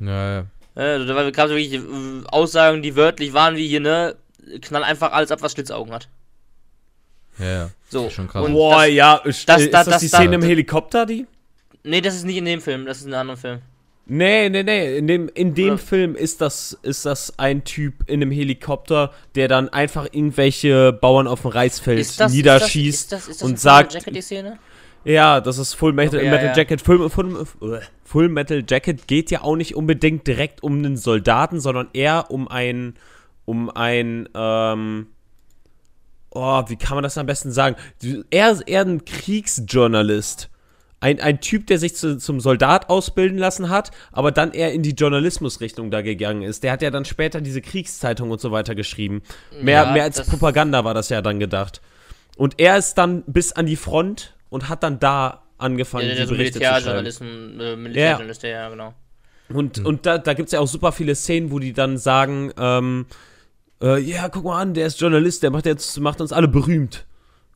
Ja, 0.00 0.34
ja. 0.34 0.46
Äh, 0.76 0.82
Also 0.82 1.06
da 1.06 1.30
gab 1.30 1.46
es 1.48 1.52
wirklich 1.52 1.74
äh, 1.74 2.26
Aussagen, 2.30 2.82
die 2.82 2.96
wörtlich 2.96 3.32
waren 3.32 3.56
wie 3.56 3.68
hier, 3.68 3.80
ne, 3.80 4.16
knall 4.60 4.84
einfach 4.84 5.12
alles 5.12 5.30
ab, 5.30 5.42
was 5.42 5.52
Schlitzaugen 5.52 5.92
hat. 5.92 6.08
Ja, 7.40 7.46
ja. 7.46 7.70
So. 7.88 8.08
Schon 8.10 8.28
krass. 8.28 8.44
Und 8.46 8.52
Boah, 8.52 8.82
das- 8.84 8.92
ja, 8.94 9.14
ist 9.16 9.48
das- 9.48 9.62
ist 9.62 9.74
das- 9.74 9.86
das, 9.86 10.00
die 10.00 10.08
Szene 10.08 10.34
im 10.36 10.42
Helikopter, 10.42 11.06
die? 11.06 11.26
Nee, 11.82 12.00
das 12.00 12.14
ist 12.14 12.24
nicht 12.24 12.36
in 12.36 12.44
dem 12.44 12.60
Film, 12.60 12.86
das 12.86 12.98
ist 12.98 13.06
in 13.06 13.14
einem 13.14 13.22
anderen 13.30 13.40
Film. 13.40 13.58
Nee, 14.06 14.48
nee, 14.48 14.62
nee. 14.64 14.98
In 14.98 15.06
dem, 15.06 15.28
in 15.34 15.54
dem 15.54 15.68
Oder- 15.74 15.78
Film 15.78 16.14
ist 16.16 16.40
das, 16.40 16.76
ist 16.82 17.06
das 17.06 17.38
ein 17.38 17.62
Typ 17.64 17.94
in 18.08 18.20
einem 18.22 18.32
Helikopter, 18.32 19.12
der 19.36 19.46
dann 19.48 19.68
einfach 19.68 20.06
irgendwelche 20.06 20.92
Bauern 20.92 21.26
auf 21.28 21.42
dem 21.42 21.52
Reisfeld 21.52 21.98
Ist 22.00 22.18
das, 22.18 22.32
niederschießt 22.32 23.04
ist 23.04 23.12
das, 23.12 23.20
ist 23.20 23.28
das, 23.28 23.28
ist 23.30 23.40
das 23.40 23.46
und 23.46 23.50
in 23.52 23.56
Full 23.58 23.70
Metal 23.70 23.82
sagt, 23.84 23.94
Jacket 23.94 24.16
die 24.16 24.20
Szene? 24.22 24.58
Ja, 25.04 25.40
das 25.40 25.58
ist 25.58 25.74
Full 25.74 25.92
Metal, 25.92 26.16
Okay, 26.18 26.26
ja, 26.26 26.30
Metal 26.32 26.46
ja. 26.48 26.56
Jacket. 26.56 26.80
Full, 26.82 27.08
Full, 27.08 27.46
Full 28.04 28.28
Metal 28.28 28.64
Jacket 28.68 29.06
geht 29.06 29.30
ja 29.30 29.42
auch 29.42 29.56
nicht 29.56 29.74
unbedingt 29.76 30.26
direkt 30.26 30.62
um 30.62 30.76
einen 30.78 30.96
Soldaten, 30.96 31.60
sondern 31.60 31.88
eher 31.92 32.30
um 32.30 32.48
ein, 32.48 32.96
um 33.46 33.70
ein, 33.70 34.28
ähm, 34.34 35.06
oh, 36.30 36.62
wie 36.68 36.76
kann 36.76 36.96
man 36.96 37.02
das 37.02 37.18
am 37.18 37.26
besten 37.26 37.52
sagen? 37.52 37.76
Er 38.30 38.52
ist 38.52 38.62
eher 38.62 38.82
ein 38.82 39.04
Kriegsjournalist. 39.04 40.48
Ein, 41.02 41.18
ein 41.20 41.40
Typ, 41.40 41.66
der 41.66 41.78
sich 41.78 41.96
zu, 41.96 42.18
zum 42.18 42.40
Soldat 42.40 42.90
ausbilden 42.90 43.38
lassen 43.38 43.70
hat, 43.70 43.90
aber 44.12 44.32
dann 44.32 44.52
eher 44.52 44.72
in 44.72 44.82
die 44.82 44.90
Journalismusrichtung 44.90 45.90
da 45.90 46.02
gegangen 46.02 46.42
ist. 46.42 46.62
Der 46.62 46.72
hat 46.72 46.82
ja 46.82 46.90
dann 46.90 47.06
später 47.06 47.40
diese 47.40 47.62
Kriegszeitung 47.62 48.30
und 48.30 48.40
so 48.40 48.50
weiter 48.50 48.74
geschrieben. 48.74 49.22
Mehr, 49.62 49.84
Ja, 49.84 49.92
mehr 49.92 50.02
als 50.02 50.22
Propaganda 50.26 50.84
war 50.84 50.92
das 50.92 51.08
ja 51.08 51.22
dann 51.22 51.40
gedacht. 51.40 51.80
Und 52.36 52.60
er 52.60 52.76
ist 52.76 52.94
dann 52.94 53.22
bis 53.26 53.52
an 53.52 53.64
die 53.64 53.76
Front 53.76 54.34
und 54.50 54.68
hat 54.68 54.82
dann 54.82 54.98
da 54.98 55.42
angefangen, 55.56 56.06
Ja, 56.06 56.16
die 56.16 56.22
so 56.24 56.34
Berichte 56.34 56.58
zu 56.58 56.64
schreiben. 56.64 56.74
Militärjournalisten, 56.74 57.60
äh, 57.60 57.76
Militärjournalist, 57.76 58.42
ja, 58.42 58.68
genau. 58.68 58.94
Und, 59.48 59.84
und 59.84 60.06
da, 60.06 60.18
da 60.18 60.34
gibt 60.34 60.48
es 60.48 60.52
ja 60.52 60.60
auch 60.60 60.68
super 60.68 60.92
viele 60.92 61.14
Szenen, 61.14 61.50
wo 61.50 61.58
die 61.58 61.72
dann 61.72 61.96
sagen, 61.96 62.52
ähm, 62.58 63.06
äh, 63.82 63.98
ja, 64.00 64.28
guck 64.28 64.44
mal 64.44 64.60
an, 64.60 64.74
der 64.74 64.86
ist 64.86 65.00
Journalist, 65.00 65.42
der 65.42 65.50
macht 65.50 65.66
jetzt, 65.66 65.98
macht 66.00 66.20
uns 66.20 66.32
alle 66.32 66.48
berühmt. 66.48 67.06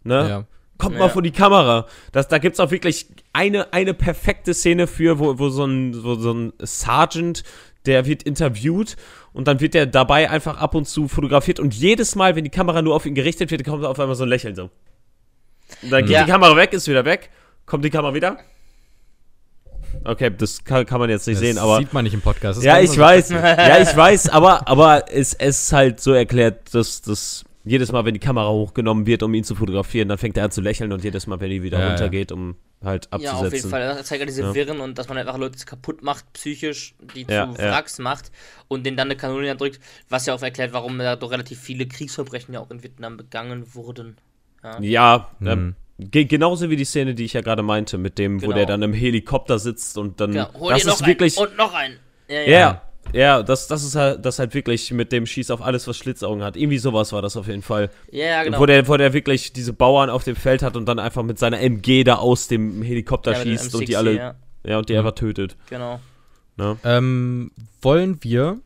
Ne? 0.02 0.28
Ja. 0.28 0.44
Kommt 0.78 0.94
Ja. 0.94 1.00
mal 1.02 1.08
vor 1.10 1.22
die 1.22 1.30
Kamera. 1.30 1.86
Das, 2.12 2.28
da 2.28 2.38
gibt 2.38 2.54
es 2.54 2.60
auch 2.60 2.70
wirklich 2.70 3.06
eine, 3.32 3.72
eine 3.72 3.94
perfekte 3.94 4.54
Szene 4.54 4.86
für, 4.86 5.18
wo, 5.18 5.38
wo, 5.38 5.48
so 5.48 5.64
ein, 5.64 6.02
wo 6.02 6.14
so 6.16 6.32
ein 6.32 6.52
Sergeant, 6.60 7.44
der 7.86 8.06
wird 8.06 8.22
interviewt 8.24 8.96
und 9.32 9.46
dann 9.46 9.60
wird 9.60 9.74
der 9.74 9.86
dabei 9.86 10.30
einfach 10.30 10.58
ab 10.58 10.74
und 10.74 10.86
zu 10.88 11.06
fotografiert 11.06 11.60
und 11.60 11.74
jedes 11.74 12.16
Mal, 12.16 12.34
wenn 12.34 12.44
die 12.44 12.50
Kamera 12.50 12.82
nur 12.82 12.94
auf 12.96 13.06
ihn 13.06 13.14
gerichtet 13.14 13.50
wird, 13.50 13.64
kommt 13.64 13.84
auf 13.84 14.00
einmal 14.00 14.16
so 14.16 14.24
ein 14.24 14.28
Lächeln 14.28 14.54
so. 14.54 14.70
Und 15.82 15.90
dann 15.90 16.02
geht 16.06 16.10
Ja. 16.14 16.24
die 16.24 16.30
Kamera 16.30 16.56
weg, 16.56 16.72
ist 16.72 16.88
wieder 16.88 17.04
weg, 17.04 17.30
kommt 17.66 17.84
die 17.84 17.90
Kamera 17.90 18.14
wieder. 18.14 18.38
Okay, 20.04 20.30
das 20.36 20.64
kann, 20.64 20.84
kann 20.86 20.98
man 21.00 21.10
jetzt 21.10 21.26
nicht 21.26 21.36
Das 21.36 21.40
sehen, 21.46 21.58
aber. 21.58 21.78
sieht 21.78 21.92
man 21.92 22.04
nicht 22.04 22.14
im 22.14 22.20
Podcast. 22.20 22.58
Das 22.58 22.64
Ja, 22.64 22.80
ich 22.80 22.96
weiß. 22.96 23.30
Ja, 23.30 23.78
ich 23.80 23.96
weiß, 23.96 24.28
aber, 24.30 24.66
aber 24.68 25.04
es, 25.10 25.34
es 25.34 25.62
ist 25.64 25.72
halt 25.72 26.00
so 26.00 26.12
erklärt, 26.12 26.74
dass 26.74 27.02
das 27.02 27.44
jedes 27.66 27.90
Mal, 27.92 28.04
wenn 28.04 28.12
die 28.14 28.20
Kamera 28.20 28.48
hochgenommen 28.50 29.06
wird, 29.06 29.22
um 29.22 29.32
ihn 29.32 29.42
zu 29.44 29.54
fotografieren, 29.54 30.08
dann 30.08 30.18
fängt 30.18 30.36
er 30.36 30.44
an 30.44 30.50
zu 30.50 30.60
lächeln 30.60 30.92
und 30.92 31.02
jedes 31.02 31.26
Mal, 31.26 31.40
wenn 31.40 31.48
die 31.48 31.62
wieder 31.62 31.78
Ja, 31.78 31.84
ja. 31.84 31.90
runtergeht, 31.92 32.30
um 32.30 32.56
halt 32.84 33.06
Ja, 33.06 33.12
abzusetzen. 33.12 33.46
auf 33.46 33.52
jeden 33.54 33.70
Fall. 33.70 33.80
Das 33.96 34.06
zeigt 34.06 34.20
ja 34.20 34.26
diese 34.26 34.42
Ja. 34.42 34.54
Wirren 34.54 34.80
und 34.80 34.98
dass 34.98 35.08
man 35.08 35.16
einfach 35.16 35.38
Leute 35.38 35.64
kaputt 35.64 36.02
macht, 36.02 36.30
psychisch, 36.34 36.94
die 37.14 37.22
Ja, 37.22 37.50
zu 37.54 37.62
ja. 37.62 37.70
Wracks 37.70 37.98
macht 37.98 38.30
und 38.68 38.84
denen 38.84 38.98
dann 38.98 39.08
eine 39.08 39.16
Kanone 39.16 39.56
drückt, 39.56 39.80
was 40.10 40.26
ja 40.26 40.34
auch 40.34 40.42
erklärt, 40.42 40.74
warum 40.74 40.98
da 40.98 41.16
doch 41.16 41.30
relativ 41.30 41.58
viele 41.58 41.86
Kriegsverbrechen 41.86 42.52
ja 42.52 42.60
auch 42.60 42.70
in 42.70 42.82
Vietnam 42.82 43.16
begangen 43.16 43.64
wurden. 43.74 44.18
Ja. 44.62 44.80
Ja, 44.80 45.28
Mhm. 45.38 45.48
ähm, 45.48 45.76
ge 45.98 46.24
genauso 46.24 46.70
wie 46.70 46.76
die 46.76 46.84
Szene, 46.84 47.14
die 47.14 47.24
ich 47.24 47.32
ja 47.34 47.40
gerade 47.40 47.62
meinte, 47.62 47.98
mit 47.98 48.18
dem, 48.18 48.40
wo 48.42 48.46
Genau. 48.46 48.56
der 48.56 48.66
dann 48.66 48.82
im 48.82 48.92
Helikopter 48.92 49.58
sitzt 49.58 49.96
und 49.98 50.20
dann. 50.20 50.32
Ja, 50.32 50.50
hol 50.54 50.72
das 50.72 50.82
dir 50.82 50.88
noch 50.88 51.00
ist 51.00 51.06
wirklich. 51.06 51.38
einen 51.38 51.48
und 51.48 51.56
noch 51.56 51.72
einen. 51.74 51.96
Ja, 52.28 52.40
Ja, 52.40 52.48
ja, 52.48 52.82
ja, 53.12 53.42
das, 53.42 53.68
das 53.68 53.84
ist 53.84 53.94
halt, 53.96 54.24
das 54.24 54.38
halt 54.38 54.54
wirklich 54.54 54.90
mit 54.90 55.12
dem 55.12 55.26
Schieß 55.26 55.50
auf 55.50 55.60
alles, 55.62 55.86
was 55.86 55.96
Schlitzaugen 55.98 56.42
hat. 56.42 56.56
Irgendwie 56.56 56.78
sowas 56.78 57.12
war 57.12 57.20
das 57.22 57.36
auf 57.36 57.46
jeden 57.48 57.62
Fall. 57.62 57.90
ja, 58.10 58.42
genau. 58.44 58.58
Wo, 58.58 58.66
der, 58.66 58.88
wo 58.88 58.96
der 58.96 59.12
wirklich 59.12 59.52
diese 59.52 59.72
Bauern 59.74 60.08
auf 60.10 60.24
dem 60.24 60.36
Feld 60.36 60.62
hat 60.62 60.76
und 60.76 60.86
dann 60.86 60.98
einfach 60.98 61.22
mit 61.22 61.38
seiner 61.38 61.60
MG 61.60 62.02
da 62.04 62.16
aus 62.16 62.48
dem 62.48 62.82
Helikopter 62.82 63.32
ja, 63.32 63.42
schießt 63.42 63.74
und 63.74 63.86
die 63.88 63.94
M60, 63.94 63.98
alle. 63.98 64.16
Ja, 64.16 64.34
Ja, 64.66 64.78
und 64.78 64.88
die 64.88 64.94
Mhm. 64.94 64.98
einfach 65.00 65.14
tötet. 65.14 65.56
genau. 65.68 66.00
Ne? 66.56 66.76
Ähm, 66.84 67.50
wollen 67.82 68.18
wir. 68.22 68.58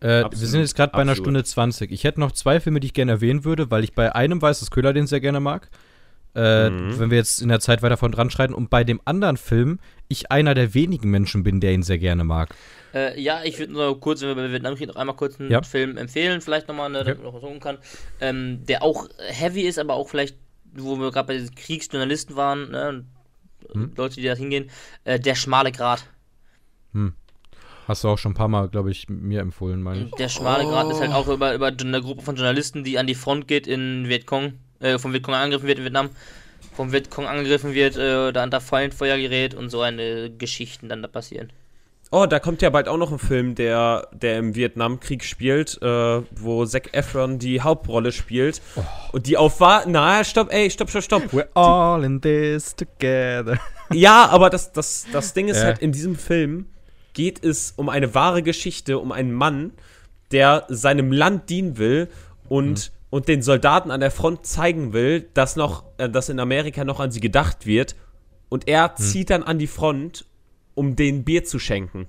Äh, 0.00 0.24
wir 0.30 0.48
sind 0.48 0.60
jetzt 0.60 0.74
gerade 0.74 0.92
bei 0.92 1.00
einer. 1.00 1.14
Stunde 1.14 1.44
20. 1.44 1.92
Ich 1.92 2.04
hätte 2.04 2.18
noch 2.20 2.32
zwei 2.32 2.60
Filme, 2.60 2.80
die 2.80 2.86
ich 2.86 2.94
gerne 2.94 3.12
erwähnen 3.12 3.44
würde, 3.44 3.70
weil 3.70 3.84
ich 3.84 3.94
bei 3.94 4.14
einem 4.14 4.40
weiß, 4.40 4.60
dass 4.60 4.70
Köhler 4.70 4.92
den 4.92 5.06
sehr 5.06 5.20
gerne 5.20 5.38
mag. 5.40 5.68
Äh, 6.34 6.70
Mhm. 6.70 6.98
Wenn 6.98 7.10
wir 7.10 7.18
jetzt 7.18 7.42
in 7.42 7.48
der 7.48 7.60
Zeit 7.60 7.82
weiter 7.82 7.96
von 7.96 8.10
dran 8.12 8.30
schreiten. 8.30 8.54
Und 8.54 8.70
bei 8.70 8.84
dem 8.84 9.00
anderen 9.04 9.36
Film 9.36 9.78
ich 10.08 10.30
einer 10.30 10.54
der 10.54 10.74
wenigen 10.74 11.10
Menschen 11.10 11.42
bin, 11.42 11.60
der 11.60 11.72
ihn 11.72 11.82
sehr 11.82 11.98
gerne 11.98 12.24
mag. 12.24 12.54
Äh, 12.94 13.20
ja, 13.20 13.42
ich 13.44 13.58
würde 13.58 13.72
nur 13.72 13.98
kurz, 14.00 14.20
wenn 14.22 14.28
wir 14.28 14.34
bei 14.36 14.52
Vietnamkrieg 14.52 14.88
noch 14.88 14.96
einmal 14.96 15.16
kurz 15.16 15.40
einen 15.40 15.50
Ja. 15.50 15.62
Film 15.62 15.96
empfehlen, 15.96 16.40
vielleicht 16.40 16.68
nochmal, 16.68 16.90
ne, 16.90 17.00
Okay. 17.00 17.10
damit 17.16 17.24
man 17.24 17.34
noch 17.34 17.42
was 17.42 17.60
kann. 17.62 17.78
Ähm, 18.20 18.64
der 18.66 18.82
auch 18.82 19.08
heavy 19.28 19.62
ist, 19.62 19.78
aber 19.78 19.94
auch 19.94 20.08
vielleicht, 20.08 20.36
wo 20.74 20.96
wir 20.98 21.10
gerade 21.10 21.26
bei 21.28 21.34
diesen 21.38 21.54
Kriegsjournalisten 21.54 22.36
waren, 22.36 22.70
ne, 22.70 23.04
und 23.72 23.74
Hm. 23.74 23.92
Leute, 23.96 24.16
die 24.16 24.24
da 24.26 24.34
hingehen, 24.34 24.70
äh, 25.04 25.18
der 25.20 25.34
schmale 25.34 25.72
Grat. 25.72 26.04
Hast 27.88 28.04
du 28.04 28.08
auch 28.08 28.18
schon 28.18 28.32
ein 28.32 28.36
paar 28.36 28.48
Mal, 28.48 28.68
glaube 28.68 28.90
ich, 28.90 29.08
mir 29.08 29.40
empfohlen, 29.40 29.82
meine 29.82 30.04
ich. 30.04 30.10
Der 30.12 30.28
schmale 30.28 30.64
Grat 30.64 30.90
ist 30.90 31.00
halt 31.00 31.12
auch 31.12 31.28
über, 31.28 31.54
über 31.54 31.66
eine 31.68 32.00
Gruppe 32.00 32.22
von 32.22 32.36
Journalisten, 32.36 32.84
die 32.84 32.98
an 32.98 33.06
die 33.06 33.14
Front 33.14 33.48
geht 33.48 33.66
in 33.66 34.08
Vietcong, 34.08 34.52
äh, 34.82 34.98
vom 34.98 35.12
Vietcong 35.12 35.34
angegriffen 35.34 35.66
wird 35.68 35.78
in 35.78 35.84
Vietnam, 35.84 36.10
vom 36.74 36.92
Vietcong 36.92 37.26
angegriffen 37.26 37.74
wird, 37.74 37.96
äh, 37.96 38.32
da 38.32 38.42
unter 38.44 38.60
Fallenfeuer 38.60 39.16
gerät 39.16 39.54
und 39.54 39.70
so 39.70 39.80
eine 39.80 40.30
Geschichten 40.30 40.88
dann 40.88 41.02
da 41.02 41.08
passieren. 41.08 41.50
Oh, 42.14 42.26
da 42.26 42.38
kommt 42.40 42.60
ja 42.60 42.68
bald 42.68 42.88
auch 42.88 42.98
noch 42.98 43.10
ein 43.10 43.18
Film, 43.18 43.54
der, 43.54 44.06
der 44.12 44.36
im 44.38 44.54
Vietnamkrieg 44.54 45.24
spielt, 45.24 45.80
äh, 45.80 46.20
wo 46.30 46.66
Zac 46.66 46.90
Efron 46.92 47.38
die 47.38 47.62
Hauptrolle 47.62 48.12
spielt. 48.12 48.60
Oh. 48.76 48.82
Und 49.12 49.26
die 49.26 49.38
auf 49.38 49.60
war. 49.60 49.84
Na, 49.86 50.22
stopp, 50.22 50.52
ey, 50.52 50.70
stopp, 50.70 50.90
stopp, 50.90 51.02
stopp. 51.04 51.22
We're 51.32 51.48
all 51.54 52.04
in 52.04 52.20
this 52.20 52.76
together. 52.76 53.58
Ja, 53.94 54.26
aber 54.30 54.48
das, 54.50 54.72
das, 54.72 55.06
das 55.12 55.34
Ding 55.34 55.48
ist 55.48 55.58
Ja. 55.58 55.64
halt, 55.64 55.78
in 55.80 55.92
diesem 55.92 56.16
Film 56.16 56.66
geht 57.12 57.44
es 57.44 57.72
um 57.76 57.90
eine 57.90 58.14
wahre 58.14 58.42
Geschichte, 58.42 58.98
um 58.98 59.12
einen 59.12 59.32
Mann, 59.32 59.72
der 60.30 60.64
seinem 60.68 61.12
Land 61.12 61.50
dienen 61.50 61.76
will 61.78 62.08
und, 62.48 62.90
Mhm. 62.90 63.01
Und 63.12 63.28
den 63.28 63.42
Soldaten 63.42 63.90
an 63.90 64.00
der 64.00 64.10
Front 64.10 64.46
zeigen 64.46 64.94
will, 64.94 65.28
dass 65.34 65.54
noch, 65.54 65.84
äh, 65.98 66.08
dass 66.08 66.30
in 66.30 66.40
Amerika 66.40 66.82
noch 66.82 66.98
an 66.98 67.10
sie 67.12 67.20
gedacht 67.20 67.66
wird. 67.66 67.94
Und 68.48 68.66
er 68.68 68.88
Mhm. 68.88 69.02
zieht 69.02 69.28
dann 69.28 69.42
an 69.42 69.58
die 69.58 69.66
Front, 69.66 70.24
um 70.74 70.96
denen 70.96 71.22
Bier 71.22 71.44
zu 71.44 71.58
schenken. 71.58 72.08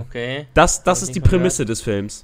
Okay. 0.00 0.46
Das, 0.54 0.82
das 0.84 1.02
ist 1.02 1.14
die 1.14 1.20
Prämisse 1.20 1.66
des 1.66 1.82
Films. 1.82 2.22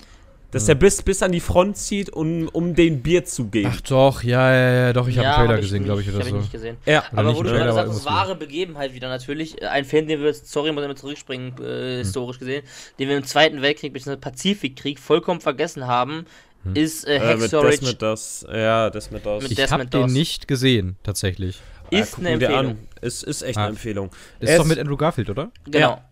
Dass 0.53 0.69
er 0.69 0.75
bis, 0.75 1.03
bis 1.03 1.23
an 1.23 1.33
die 1.33 1.41
Front 1.41 1.77
zieht, 1.79 2.11
um, 2.11 2.49
um 2.49 2.75
den 2.75 3.03
Bier 3.03 3.25
zu 3.27 3.47
geben. 3.49 3.71
Ach 3.75 3.81
doch, 3.83 4.23
ja, 4.23 4.51
ja, 4.55 4.73
ja, 4.87 4.93
doch, 4.95 5.09
ich 5.09 5.17
habe 5.19 5.25
ja, 5.25 5.31
einen 5.37 5.45
Trailer 5.47 5.55
hab 5.55 5.61
gesehen, 5.63 5.85
glaube 5.85 6.01
ich, 6.03 6.09
oder 6.09 6.19
hab 6.19 6.25
so. 6.25 6.29
Ich 6.37 6.41
nicht 6.43 6.53
gesehen. 6.53 6.77
ja, 6.87 7.05
Oder 7.13 7.21
Aber 7.21 7.37
wo 7.37 7.43
du 7.43 7.51
gerade 7.51 7.73
sagst, 7.73 7.89
irgendwas 7.89 8.05
wahre 8.07 8.37
Begebenheit 8.37 8.95
wieder 8.95 9.09
natürlich. 9.09 9.61
Äh, 9.61 9.67
Ein 9.67 9.85
Film, 9.87 10.07
den 10.07 10.21
wir 10.21 10.27
jetzt, 10.29 10.51
sorry, 10.51 10.73
muss 10.73 10.85
ich 10.87 10.95
zurückspringen, 10.97 11.55
äh, 11.63 11.99
historisch 11.99 12.39
gesehen, 12.39 12.65
den 12.99 13.09
wir 13.09 13.17
im 13.19 13.25
Zweiten 13.25 13.61
Weltkrieg 13.63 13.93
bzw. 13.95 14.17
Pazifikkrieg 14.17 14.99
vollkommen 14.99 15.41
vergessen 15.41 15.87
haben, 15.87 16.27
ist 16.75 17.07
äh, 17.07 17.17
äh, 17.17 17.35
mit 17.37 17.43
Hacksaw 17.53 17.63
das 17.63 17.73
Ridge. 17.75 17.87
mit 17.87 18.03
das. 18.03 18.47
Ja, 18.53 18.91
das 18.91 19.11
mit 19.11 19.27
das. 19.27 19.43
Mit 19.43 19.53
Ich 19.53 19.73
habe 19.73 19.87
den 19.87 20.07
nicht 20.13 20.49
gesehen, 20.49 20.97
tatsächlich. 21.03 21.61
Ist 21.91 22.13
guck 22.13 22.21
eine 22.21 22.31
Empfehlung. 22.31 22.57
an. 22.57 22.79
Ist, 23.01 23.23
ist 23.25 23.43
echt 23.43 23.59
Ah. 23.59 23.63
eine 23.63 23.71
Empfehlung. 23.71 24.11
Ist 24.41 24.49
Er 24.49 24.59
doch 24.59 24.65
mit 24.65 24.79
Andrew 24.79 24.97
Garfield, 24.97 25.29
oder? 25.31 25.51
Genau. 25.65 25.79
Ja. 25.79 26.05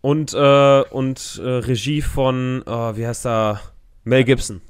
Und, 0.00 0.34
äh, 0.34 0.82
und 0.90 1.40
äh, 1.42 1.48
Regie 1.48 2.02
von, 2.02 2.62
äh, 2.66 2.96
wie 2.96 3.06
heißt 3.06 3.26
er? 3.26 3.60
Mel 4.04 4.22
Gibson. 4.24 4.60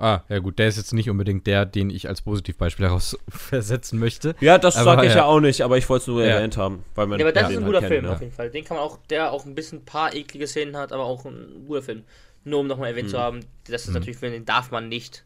Ah, 0.00 0.20
ja 0.28 0.38
gut, 0.38 0.60
der 0.60 0.68
ist 0.68 0.76
jetzt 0.76 0.92
nicht 0.92 1.10
unbedingt 1.10 1.46
der, 1.48 1.66
den 1.66 1.90
ich 1.90 2.06
als 2.08 2.22
Positivbeispiel 2.22 2.86
heraus 2.88 3.18
versetzen 3.28 3.98
möchte. 3.98 4.36
Ja, 4.40 4.56
das 4.58 4.74
sage 4.74 5.06
ich 5.06 5.12
ja. 5.12 5.18
ja. 5.18 5.24
auch 5.24 5.40
nicht, 5.40 5.62
aber 5.62 5.76
ich 5.78 5.88
wollte 5.88 6.02
es 6.02 6.06
nur 6.06 6.22
Ja. 6.24 6.36
erwähnt 6.36 6.56
haben. 6.56 6.84
Weil 6.94 7.08
man 7.08 7.18
Ja, 7.18 7.24
aber 7.26 7.32
das 7.32 7.50
ist 7.50 7.56
ein 7.56 7.64
halt 7.64 7.74
guter 7.74 7.88
Film 7.88 8.04
ne? 8.04 8.12
auf 8.12 8.20
jeden 8.20 8.32
Fall. 8.32 8.50
Den 8.50 8.64
kann 8.64 8.76
man 8.76 8.86
auch, 8.86 8.98
der 9.10 9.32
auch 9.32 9.44
ein 9.46 9.56
bisschen 9.56 9.78
ein 9.80 9.84
paar 9.84 10.14
eklige 10.14 10.46
Szenen 10.46 10.76
hat, 10.76 10.92
aber 10.92 11.02
auch 11.04 11.24
ein 11.24 11.64
guter 11.66 11.82
Film. 11.82 12.04
Nur 12.44 12.60
um 12.60 12.66
nochmal 12.66 12.90
erwähnt 12.90 13.08
Mhm. 13.08 13.12
zu 13.12 13.18
haben, 13.18 13.40
das 13.68 13.86
ist 13.88 13.94
natürlich 13.94 14.16
Film, 14.18 14.32
den 14.32 14.44
darf 14.44 14.70
man 14.70 14.88
nicht 14.88 15.24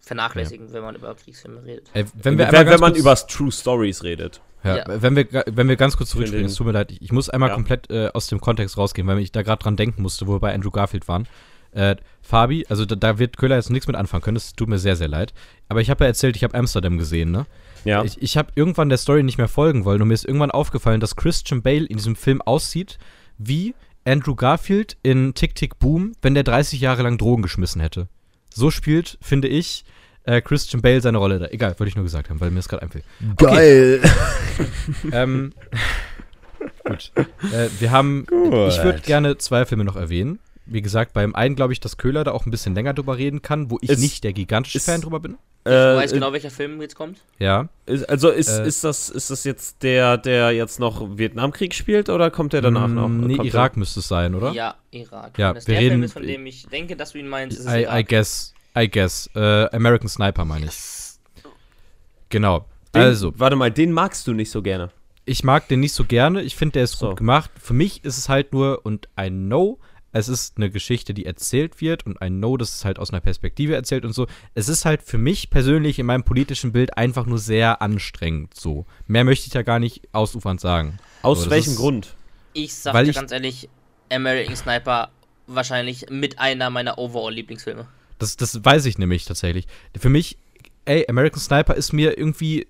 vernachlässigen, 0.00 0.72
wenn 0.72 0.82
man 0.82 0.94
über 0.94 1.14
Kriegsfilme 1.14 1.64
redet. 1.64 1.88
Äh, 1.92 2.04
wenn 2.14 2.38
Wenn, 2.38 2.52
wir 2.52 2.66
wenn, 2.66 2.80
man 2.80 2.94
über 2.94 3.14
True 3.16 3.50
Stories 3.50 4.04
redet. 4.04 4.40
Ja, 4.62 4.76
Ja. 4.78 4.84
Wenn, 5.02 5.16
wir, 5.16 5.26
wenn 5.46 5.68
wir 5.68 5.76
ganz 5.76 5.96
kurz 5.96 6.10
zurückspringen, 6.10 6.46
es 6.46 6.54
tut 6.54 6.66
mir 6.66 6.72
leid, 6.72 6.92
ich, 6.92 7.02
ich 7.02 7.12
muss 7.12 7.28
einmal 7.28 7.50
Ja. 7.50 7.54
komplett 7.54 7.90
äh, 7.90 8.08
aus 8.14 8.28
dem 8.28 8.40
Kontext 8.40 8.76
rausgehen, 8.78 9.06
weil 9.08 9.18
ich 9.18 9.32
da 9.32 9.42
gerade 9.42 9.62
dran 9.62 9.76
denken 9.76 10.02
musste, 10.02 10.26
wo 10.26 10.34
wir 10.34 10.40
bei 10.40 10.54
Andrew 10.54 10.70
Garfield 10.70 11.08
waren. 11.08 11.26
Äh, 11.72 11.96
Fabi, 12.22 12.64
also 12.68 12.84
da, 12.86 12.94
da 12.94 13.18
wird 13.18 13.36
Köhler 13.36 13.56
jetzt 13.56 13.70
nichts 13.70 13.86
mit 13.86 13.96
anfangen 13.96 14.22
können, 14.22 14.36
das 14.36 14.54
tut 14.54 14.68
mir 14.68 14.78
sehr, 14.78 14.96
sehr 14.96 15.08
leid. 15.08 15.34
Aber 15.68 15.80
ich 15.80 15.90
habe 15.90 16.04
ja 16.04 16.08
erzählt, 16.08 16.36
ich 16.36 16.44
habe 16.44 16.54
Amsterdam 16.56 16.96
gesehen, 16.96 17.30
ne? 17.32 17.46
Ja. 17.84 18.02
Ich, 18.02 18.20
ich 18.22 18.36
habe 18.36 18.50
irgendwann 18.54 18.88
der 18.88 18.98
Story 18.98 19.22
nicht 19.22 19.38
mehr 19.38 19.48
folgen 19.48 19.84
wollen 19.84 20.00
und 20.00 20.08
mir 20.08 20.14
ist 20.14 20.24
irgendwann 20.24 20.50
aufgefallen, 20.50 21.00
dass 21.00 21.16
Christian 21.16 21.62
Bale 21.62 21.84
in 21.84 21.96
diesem 21.98 22.16
Film 22.16 22.40
aussieht 22.42 22.98
wie 23.38 23.74
Andrew 24.06 24.34
Garfield 24.34 24.96
in 25.02 25.34
Tick 25.34 25.54
Tick 25.54 25.78
Boom, 25.78 26.12
wenn 26.22 26.34
der 26.34 26.44
30 26.44 26.80
Jahre 26.80 27.02
lang 27.02 27.18
Drogen 27.18 27.42
geschmissen 27.42 27.80
hätte. 27.80 28.08
So 28.54 28.70
spielt, 28.70 29.18
finde 29.20 29.48
ich, 29.48 29.84
äh, 30.22 30.40
Christian 30.40 30.80
Bale 30.80 31.00
seine 31.00 31.18
Rolle 31.18 31.38
da. 31.38 31.46
Egal, 31.46 31.78
wollte 31.78 31.88
ich 31.88 31.96
nur 31.96 32.04
gesagt 32.04 32.30
haben, 32.30 32.40
weil 32.40 32.50
mir 32.50 32.56
das 32.56 32.68
gerade 32.68 32.82
einfällt. 32.82 33.04
Geil. 33.36 34.00
ähm, 35.12 35.52
gut. 36.84 37.12
Äh, 37.52 37.68
wir 37.78 37.90
haben. 37.90 38.26
Gut. 38.26 38.72
Ich 38.72 38.82
würde 38.82 39.00
gerne 39.00 39.38
zwei 39.38 39.64
Filme 39.64 39.84
noch 39.84 39.96
erwähnen. 39.96 40.38
Wie 40.66 40.82
gesagt, 40.82 41.12
beim 41.12 41.34
einen 41.34 41.54
glaube 41.54 41.72
ich, 41.72 41.80
dass 41.80 41.96
Köhler 41.96 42.24
da 42.24 42.32
auch 42.32 42.44
ein 42.44 42.50
bisschen 42.50 42.74
länger 42.74 42.92
drüber 42.92 43.16
reden 43.18 43.40
kann, 43.42 43.70
wo 43.70 43.78
ich 43.80 43.88
Ist- 43.90 44.00
nicht 44.00 44.24
der 44.24 44.32
gigantische 44.32 44.78
ist- 44.78 44.84
Fan 44.86 45.00
drüber 45.00 45.20
bin. 45.20 45.36
Ich 45.64 45.72
weiß 45.72 46.12
genau, 46.12 46.32
welcher 46.32 46.50
Film 46.50 46.80
jetzt 46.80 46.94
kommt. 46.94 47.18
Ja. 47.40 47.68
Ist, 47.86 48.08
also 48.08 48.30
ist, 48.30 48.48
Äh, 48.48 48.68
ist, 48.68 48.84
das, 48.84 49.08
ist 49.08 49.30
das 49.30 49.42
jetzt 49.42 49.82
der, 49.82 50.16
der 50.16 50.52
jetzt 50.52 50.78
noch 50.78 51.18
Vietnamkrieg 51.18 51.74
spielt 51.74 52.08
oder 52.08 52.30
kommt 52.30 52.52
der 52.52 52.60
danach 52.62 52.86
noch? 52.86 53.08
Mm, 53.08 53.26
Nee, 53.26 53.34
Irak 53.42 53.76
müsste 53.76 53.98
es 53.98 54.06
sein, 54.06 54.36
oder? 54.36 54.52
Ja, 54.52 54.76
Irak. 54.92 55.36
Ja, 55.38 55.48
Wenn 55.48 55.54
das 55.56 55.66
wir 55.66 55.74
der 55.74 55.80
Film 55.80 55.92
reden- 55.94 56.02
ist, 56.04 56.12
von 56.12 56.22
dem 56.22 56.46
ich 56.46 56.66
denke, 56.68 56.94
dass 56.94 57.12
du 57.12 57.18
ihn 57.18 57.26
meinst, 57.26 57.58
ist 57.58 57.66
es 57.66 57.72
I, 57.72 57.78
I 57.78 57.82
Irak. 57.82 58.08
guess. 58.08 58.54
I 58.78 58.88
guess. 58.88 59.28
Äh, 59.34 59.40
American 59.74 60.08
Sniper 60.08 60.44
meine 60.44 60.66
ich. 60.66 60.74
Genau. 62.28 62.64
Den, 62.94 63.02
also, 63.02 63.32
Warte 63.36 63.56
mal, 63.56 63.70
den 63.70 63.92
magst 63.92 64.26
du 64.26 64.32
nicht 64.34 64.50
so 64.50 64.62
gerne. 64.62 64.90
ich 65.24 65.42
mag 65.42 65.66
den 65.68 65.80
nicht 65.80 65.92
so 65.94 66.04
gerne. 66.04 66.42
Ich 66.42 66.54
finde, 66.54 66.74
der 66.74 66.84
ist 66.84 66.92
So. 66.98 67.08
gut 67.08 67.18
gemacht. 67.18 67.50
Für 67.60 67.74
mich 67.74 68.04
ist 68.04 68.18
es 68.18 68.28
halt 68.28 68.52
nur, 68.52 68.86
und 68.86 69.08
I 69.20 69.28
know, 69.30 69.78
es 70.18 70.28
ist 70.28 70.56
eine 70.56 70.70
Geschichte, 70.70 71.14
die 71.14 71.26
erzählt 71.26 71.80
wird 71.80 72.06
und 72.06 72.16
I 72.22 72.28
know, 72.28 72.56
dass 72.56 72.74
es 72.74 72.84
halt 72.84 72.98
aus 72.98 73.10
einer 73.10 73.20
Perspektive 73.20 73.74
erzählt 73.74 74.04
und 74.04 74.12
so. 74.12 74.26
Es 74.54 74.68
ist 74.68 74.84
halt 74.84 75.02
für 75.02 75.18
mich 75.18 75.50
persönlich 75.50 75.98
in 75.98 76.06
meinem 76.06 76.24
politischen 76.24 76.72
Bild 76.72 76.96
einfach 76.96 77.26
nur 77.26 77.38
sehr 77.38 77.82
anstrengend 77.82 78.54
so. 78.54 78.86
Mehr 79.06 79.24
möchte 79.24 79.46
ich 79.46 79.52
da 79.52 79.62
gar 79.62 79.78
nicht 79.78 80.02
ausufernd 80.12 80.60
sagen. 80.60 80.98
Aus 81.22 81.38
So, 81.38 81.44
das 81.44 81.50
welchem 81.50 81.70
ist- 81.72 81.76
Grund? 81.78 82.14
Ich 82.52 82.74
sag 82.74 82.94
Weil 82.94 83.04
dir 83.04 83.10
ich- 83.10 83.16
ganz 83.16 83.32
ehrlich, 83.32 83.68
American 84.10 84.56
Sniper 84.56 85.10
wahrscheinlich 85.46 86.06
mit 86.10 86.38
einer 86.38 86.70
meiner 86.70 86.98
Overall-Lieblingsfilme. 86.98 87.86
Das, 88.18 88.36
das 88.36 88.64
weiß 88.64 88.86
ich 88.86 88.98
nämlich 88.98 89.24
tatsächlich. 89.26 89.66
Für 89.98 90.08
mich, 90.08 90.38
ey, 90.86 91.04
American 91.08 91.40
Sniper 91.40 91.74
ist 91.74 91.92
mir 91.92 92.16
irgendwie 92.18 92.66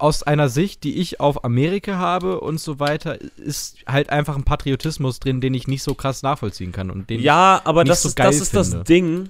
aus 0.00 0.22
einer 0.22 0.48
Sicht, 0.48 0.84
die 0.84 0.98
ich 0.98 1.20
auf 1.20 1.44
Amerika 1.44 1.96
habe 1.96 2.40
und 2.40 2.58
so 2.60 2.80
weiter, 2.80 3.20
ist 3.20 3.78
halt 3.86 4.10
einfach 4.10 4.36
ein 4.36 4.44
Patriotismus 4.44 5.20
drin, 5.20 5.40
den 5.40 5.54
ich 5.54 5.68
nicht 5.68 5.82
so 5.82 5.94
krass 5.94 6.22
nachvollziehen 6.22 6.72
kann 6.72 6.90
und 6.90 7.10
den 7.10 7.20
Ja, 7.20 7.60
aber 7.64 7.84
das 7.84 8.02
so 8.02 8.08
ist, 8.08 8.18
das 8.18 8.40
ist 8.40 8.54
das. 8.54 8.82
Ding, 8.84 9.28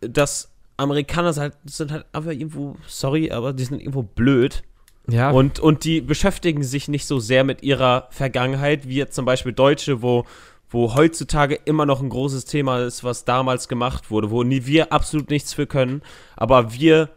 dass 0.00 0.50
Amerikaner 0.76 1.32
sind 1.32 1.42
halt, 1.42 1.54
sind 1.64 1.92
halt 1.92 2.04
einfach 2.12 2.32
irgendwo, 2.32 2.76
sorry, 2.86 3.30
aber 3.30 3.52
die 3.52 3.64
sind 3.64 3.80
irgendwo 3.80 4.02
blöd. 4.02 4.62
ja, 5.08 5.30
Und, 5.30 5.60
und 5.60 5.84
die 5.84 6.00
beschäftigen 6.00 6.62
sich 6.62 6.88
nicht 6.88 7.06
so 7.06 7.18
sehr 7.18 7.44
mit 7.44 7.62
ihrer 7.62 8.08
Vergangenheit, 8.10 8.88
wie 8.88 8.96
jetzt 8.96 9.14
zum 9.14 9.24
Beispiel 9.24 9.52
Deutsche, 9.52 10.02
wo, 10.02 10.24
wo 10.68 10.94
heutzutage 10.94 11.54
immer 11.64 11.86
noch 11.86 12.02
ein 12.02 12.08
großes 12.08 12.44
Thema 12.44 12.80
ist, 12.80 13.04
was 13.04 13.24
damals 13.24 13.68
gemacht 13.68 14.10
wurde, 14.10 14.30
wo 14.30 14.42
nie 14.42 14.66
wir 14.66 14.92
absolut 14.92 15.30
nichts 15.30 15.54
für 15.54 15.66
können, 15.66 16.02
aber 16.36 16.72
wir, 16.72 17.10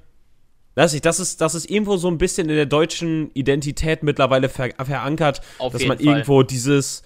weiß 0.80 0.94
ich, 0.94 1.02
das 1.02 1.20
ist, 1.20 1.42
das 1.42 1.56
ist 1.56 1.70
irgendwo 1.70 1.98
so 1.98 2.08
ein 2.08 2.18
bisschen 2.18 2.50
in 2.50 2.56
der 2.56 2.66
deutschen 2.66 3.32
Identität 3.34 4.02
mittlerweile 4.04 4.50
ver 4.50 4.70
verankert, 4.84 5.42
Auf 5.58 5.74
dass 5.74 5.86
man 5.86 5.98
Fall. 5.98 6.06
irgendwo 6.08 6.42
dieses, 6.44 7.04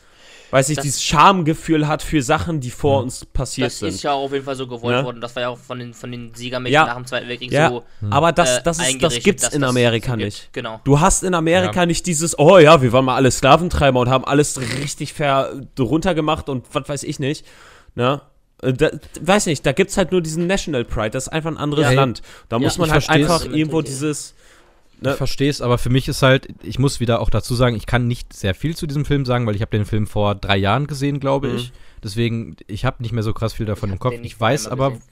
weiß 0.52 0.70
ich, 0.70 0.76
Das- 0.76 0.84
dieses 0.84 1.04
Schamgefühl 1.04 1.88
hat 1.88 2.04
für 2.04 2.22
Sachen, 2.22 2.60
die 2.60 2.70
vor 2.70 3.02
uns 3.02 3.26
passiert 3.26 3.68
Das 3.68 3.80
sind. 3.80 3.90
ist 3.90 4.04
ja 4.04 4.12
auch 4.14 4.26
auf 4.26 4.34
jeden 4.34 4.46
Fall 4.46 4.56
so 4.56 4.68
gewollt 4.68 4.98
Ne? 4.98 5.04
worden. 5.04 5.20
Das 5.22 5.36
war 5.36 5.42
ja 5.42 5.50
auch 5.50 5.58
von 5.58 5.80
den, 5.80 5.94
von 5.96 6.12
den 6.12 6.34
Siegermächten 6.36 6.74
Ja. 6.74 6.86
nach 6.86 6.96
dem 6.96 7.06
Zweiten 7.08 7.28
Weltkrieg 7.28 7.52
ja, 7.52 7.70
so. 7.70 7.84
aber 8.12 8.32
das, 8.32 8.60
äh, 8.60 8.64
das, 8.64 8.78
ist, 8.80 9.02
das 9.02 9.20
gibt's 9.20 9.48
in 9.50 9.62
das 9.62 9.70
Amerika 9.72 10.12
so 10.12 10.18
gibt. 10.18 10.26
nicht. 10.26 10.50
Genau. 10.54 10.80
Du 10.84 11.00
hast 11.00 11.24
in 11.24 11.34
Amerika 11.34 11.80
Ja. 11.82 11.86
nicht 11.88 12.06
dieses, 12.06 12.38
oh 12.38 12.60
ja, 12.60 12.82
wir 12.84 12.94
waren 12.94 13.06
mal 13.06 13.16
alle 13.16 13.32
Sklaventreiber 13.32 14.00
und 14.00 14.10
haben 14.10 14.26
alles 14.26 14.60
richtig 14.82 15.14
ver 15.14 15.52
runtergemacht 15.80 16.48
und 16.50 16.66
was 16.74 16.88
weiß 16.88 17.04
ich 17.04 17.20
nicht. 17.20 17.46
Ne? 17.96 18.22
Da, 18.72 18.92
weiß 19.22 19.48
nicht, 19.48 19.66
da 19.66 19.72
gibt's 19.74 19.98
halt 19.98 20.12
nur 20.12 20.22
diesen 20.22 20.48
National 20.48 20.86
Pride, 20.86 21.10
das 21.12 21.28
ist 21.28 21.34
einfach 21.34 21.52
ein 21.52 21.58
anderes 21.58 21.84
Ja. 21.86 21.92
Land. 21.92 22.22
Da 22.50 22.56
Ja, 22.58 22.62
muss 22.64 22.78
man 22.78 22.92
halt 22.92 23.10
einfach 23.10 23.46
irgendwo 23.46 23.82
dieses. 23.82 24.34
Ne? 25.02 25.12
Ich 25.12 25.18
verstehe 25.18 25.50
es, 25.50 25.60
aber 25.62 25.78
für 25.78 25.90
mich 25.90 26.08
ist 26.08 26.22
halt, 26.22 26.48
ich 26.64 26.80
muss 26.80 27.00
wieder 27.02 27.20
auch 27.20 27.30
dazu 27.30 27.56
sagen, 27.56 27.76
ich 27.76 27.86
kann 27.86 28.08
nicht 28.08 28.32
sehr 28.32 28.56
viel 28.56 28.76
zu 28.78 28.88
diesem 28.88 29.04
Film 29.04 29.26
sagen, 29.26 29.46
weil 29.46 29.56
ich 29.56 29.62
habe 29.62 29.72
den 29.76 29.86
Film 29.86 30.08
vor 30.08 30.34
drei 30.36 30.56
Jahren 30.56 30.88
gesehen, 30.88 31.20
glaube 31.20 31.50
Mhm. 31.50 31.56
ich. 31.58 31.72
Deswegen, 32.04 32.56
ich 32.68 32.86
habe 32.86 33.02
nicht 33.04 33.12
mehr 33.12 33.24
so 33.24 33.34
krass 33.34 33.54
viel 33.54 33.66
davon 33.66 33.90
Ich 33.90 33.94
im 33.94 34.00
Kopf. 34.00 34.14
Ich 34.22 34.40
weiß 34.40 34.68
aber, 34.68 34.92
gesehen. 34.92 35.04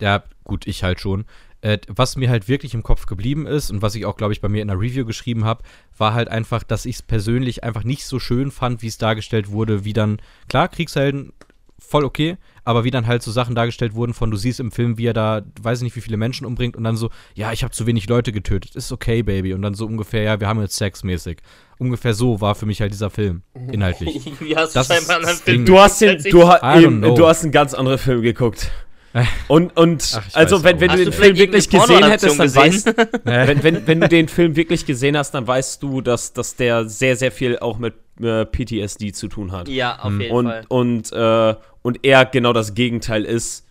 ja, 0.00 0.22
gut, 0.44 0.66
ich 0.66 0.82
halt 0.84 1.00
schon. 1.00 1.24
Äh, 1.62 1.78
was 1.88 2.16
mir 2.16 2.30
halt 2.30 2.48
wirklich 2.48 2.72
im 2.72 2.82
Kopf 2.82 3.04
geblieben 3.04 3.46
ist 3.46 3.70
und 3.70 3.82
was 3.82 3.94
ich 3.94 4.06
auch, 4.06 4.16
glaube 4.16 4.32
ich, 4.32 4.40
bei 4.40 4.48
mir 4.48 4.62
in 4.62 4.68
der 4.68 4.80
Review 4.80 5.04
geschrieben 5.04 5.44
habe, 5.44 5.62
war 5.98 6.14
halt 6.14 6.28
einfach, 6.28 6.62
dass 6.62 6.86
ich 6.86 6.96
es 6.96 7.02
persönlich 7.02 7.62
einfach 7.62 7.84
nicht 7.84 8.06
so 8.06 8.18
schön 8.18 8.50
fand, 8.50 8.80
wie 8.80 8.86
es 8.86 8.96
dargestellt 8.96 9.50
wurde, 9.50 9.84
wie 9.84 9.92
dann, 9.92 10.22
klar, 10.48 10.68
Kriegshelden, 10.68 11.34
voll 11.80 12.04
okay, 12.04 12.36
aber 12.64 12.84
wie 12.84 12.90
dann 12.90 13.06
halt 13.06 13.22
so 13.22 13.30
Sachen 13.30 13.54
dargestellt 13.54 13.94
wurden 13.94 14.14
von, 14.14 14.30
du 14.30 14.36
siehst 14.36 14.60
im 14.60 14.70
Film, 14.70 14.98
wie 14.98 15.06
er 15.06 15.12
da, 15.12 15.42
weiß 15.60 15.78
ich 15.78 15.84
nicht, 15.84 15.96
wie 15.96 16.00
viele 16.00 16.16
Menschen 16.16 16.46
umbringt 16.46 16.76
und 16.76 16.84
dann 16.84 16.96
so, 16.96 17.10
ja, 17.34 17.52
ich 17.52 17.64
habe 17.64 17.72
zu 17.72 17.86
wenig 17.86 18.08
Leute 18.08 18.32
getötet, 18.32 18.76
ist 18.76 18.92
okay, 18.92 19.22
Baby. 19.22 19.54
Und 19.54 19.62
dann 19.62 19.74
so 19.74 19.86
ungefähr, 19.86 20.22
ja, 20.22 20.40
wir 20.40 20.48
haben 20.48 20.60
jetzt 20.60 20.76
Sex 20.76 21.02
mäßig. 21.02 21.38
Ungefähr 21.78 22.14
so 22.14 22.40
war 22.40 22.54
für 22.54 22.66
mich 22.66 22.80
halt 22.80 22.92
dieser 22.92 23.10
Film, 23.10 23.42
inhaltlich. 23.72 24.32
Wie 24.40 24.56
hast 24.56 24.76
Das 24.76 24.88
du 24.88 24.94
scheinbar 24.94 25.16
einen 25.16 25.26
das 25.26 25.40
Film. 25.40 25.64
Du 25.64 25.78
hast 25.80 26.00
den, 26.00 26.22
du, 26.22 26.46
ha, 26.46 26.78
eben, 26.78 27.00
du 27.02 27.26
hast 27.26 27.42
einen 27.42 27.52
ganz 27.52 27.74
anderen 27.74 27.98
Film 27.98 28.22
geguckt. 28.22 28.70
Und, 29.48 29.76
und 29.76 30.12
Ach, 30.16 30.24
also 30.34 30.62
wenn, 30.62 30.80
wenn 30.80 30.90
du 30.90 31.04
den 31.04 31.12
Film 31.12 31.36
wirklich 31.36 31.68
gesehen 31.68 32.04
hättest, 32.04 32.38
dann 32.38 32.52
Pornoadaption 32.52 32.54
weißt 32.54 32.86
wenn, 33.24 33.62
wenn, 33.64 33.86
wenn 33.86 34.00
du 34.00 34.08
den 34.08 34.28
Film 34.28 34.54
wirklich 34.54 34.86
gesehen 34.86 35.16
hast, 35.16 35.32
dann 35.32 35.46
weißt 35.46 35.82
du, 35.82 36.00
dass, 36.00 36.32
dass 36.32 36.54
der 36.54 36.88
sehr, 36.88 37.16
sehr 37.16 37.32
viel 37.32 37.58
auch 37.58 37.78
mit 37.78 37.94
äh, 38.20 38.44
PTSD 38.44 39.12
zu 39.12 39.28
tun 39.28 39.50
hat. 39.50 39.68
Ja, 39.68 39.98
auf 39.98 40.12
jeden 40.12 40.32
und, 40.32 40.46
Fall. 40.46 40.64
und, 40.68 41.12
äh, 41.12 41.54
und 41.82 42.00
er 42.02 42.26
genau 42.26 42.52
das 42.52 42.74
Gegenteil 42.74 43.24
ist 43.24 43.66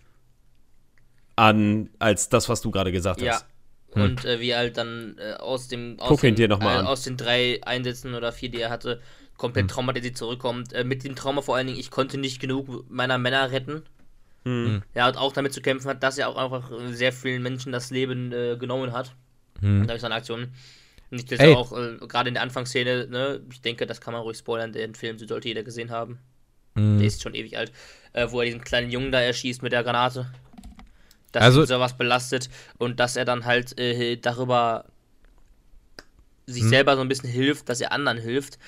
an 1.36 1.90
als 1.98 2.28
das, 2.28 2.48
was 2.48 2.60
du 2.60 2.70
gerade 2.70 2.92
gesagt 2.92 3.20
Ja. 3.20 3.34
hast. 3.34 3.46
Und 3.92 4.24
äh, 4.24 4.38
wie 4.38 4.50
er 4.50 4.58
halt 4.58 4.76
dann 4.76 5.16
äh, 5.18 5.32
aus 5.34 5.66
dem 5.66 5.98
aus, 5.98 6.20
den, 6.20 6.36
dir 6.36 6.46
noch 6.46 6.60
mal 6.60 6.76
äh, 6.76 6.78
an. 6.78 6.86
aus 6.86 7.02
den 7.02 7.16
drei 7.16 7.60
Einsätzen 7.64 8.14
oder 8.14 8.30
vier, 8.30 8.48
die 8.48 8.60
er 8.60 8.70
hatte, 8.70 9.00
komplett 9.36 9.68
traumatisiert 9.68 10.16
zurückkommt. 10.16 10.72
Äh, 10.72 10.84
mit 10.84 11.02
dem 11.02 11.16
Trauma 11.16 11.42
vor 11.42 11.56
allen 11.56 11.66
Dingen, 11.66 11.78
ich 11.78 11.90
konnte 11.90 12.16
nicht 12.16 12.40
genug 12.40 12.88
meiner 12.88 13.18
Männer 13.18 13.50
retten. 13.50 13.82
Mhm. 14.44 14.82
Er 14.94 15.04
hat 15.04 15.16
auch 15.16 15.32
damit 15.32 15.52
zu 15.52 15.60
kämpfen 15.60 15.88
hat, 15.88 16.02
dass 16.04 16.18
er 16.18 16.28
auch 16.28 16.36
einfach 16.36 16.70
sehr 16.90 17.12
vielen 17.12 17.42
Menschen 17.42 17.72
das 17.72 17.90
Leben 17.90 18.32
äh, 18.32 18.56
genommen 18.56 18.92
hat. 18.92 19.12
Hm. 19.60 19.86
Durch 19.86 20.00
seine 20.00 20.14
Aktionen. 20.14 20.54
Nicht 21.10 21.30
dass 21.32 21.40
Ey. 21.40 21.52
er 21.52 21.58
auch 21.58 21.76
äh, 21.76 21.96
gerade 22.06 22.28
in 22.28 22.34
der 22.34 22.42
Anfangsszene, 22.42 23.08
ne, 23.08 23.40
ich 23.50 23.60
denke, 23.60 23.86
das 23.86 24.00
kann 24.00 24.12
man 24.14 24.22
ruhig 24.22 24.38
spoilern, 24.38 24.72
den 24.72 24.94
Film 24.94 25.18
sollte 25.18 25.48
jeder 25.48 25.62
gesehen 25.62 25.90
haben. 25.90 26.18
Hm. 26.76 26.98
Der 26.98 27.06
ist 27.06 27.20
schon 27.22 27.34
ewig 27.34 27.58
alt, 27.58 27.72
äh, 28.12 28.26
wo 28.30 28.40
er 28.40 28.46
diesen 28.46 28.62
kleinen 28.62 28.90
Jungen 28.90 29.12
da 29.12 29.20
erschießt 29.20 29.62
mit 29.62 29.72
der 29.72 29.82
Granate. 29.84 30.30
Dass 31.32 31.42
Also- 31.44 31.60
ihn 31.62 31.66
sowas 31.66 31.96
belastet 31.96 32.48
und 32.78 32.98
dass 33.00 33.16
er 33.16 33.24
dann 33.24 33.44
halt 33.44 33.78
äh, 33.78 34.16
darüber 34.16 34.84
sich 36.46 36.62
Hm. 36.62 36.68
selber 36.70 36.96
so 36.96 37.02
ein 37.02 37.08
bisschen 37.08 37.30
hilft, 37.30 37.68
dass 37.68 37.80
er 37.80 37.92
anderen 37.92 38.18
hilft. 38.18 38.58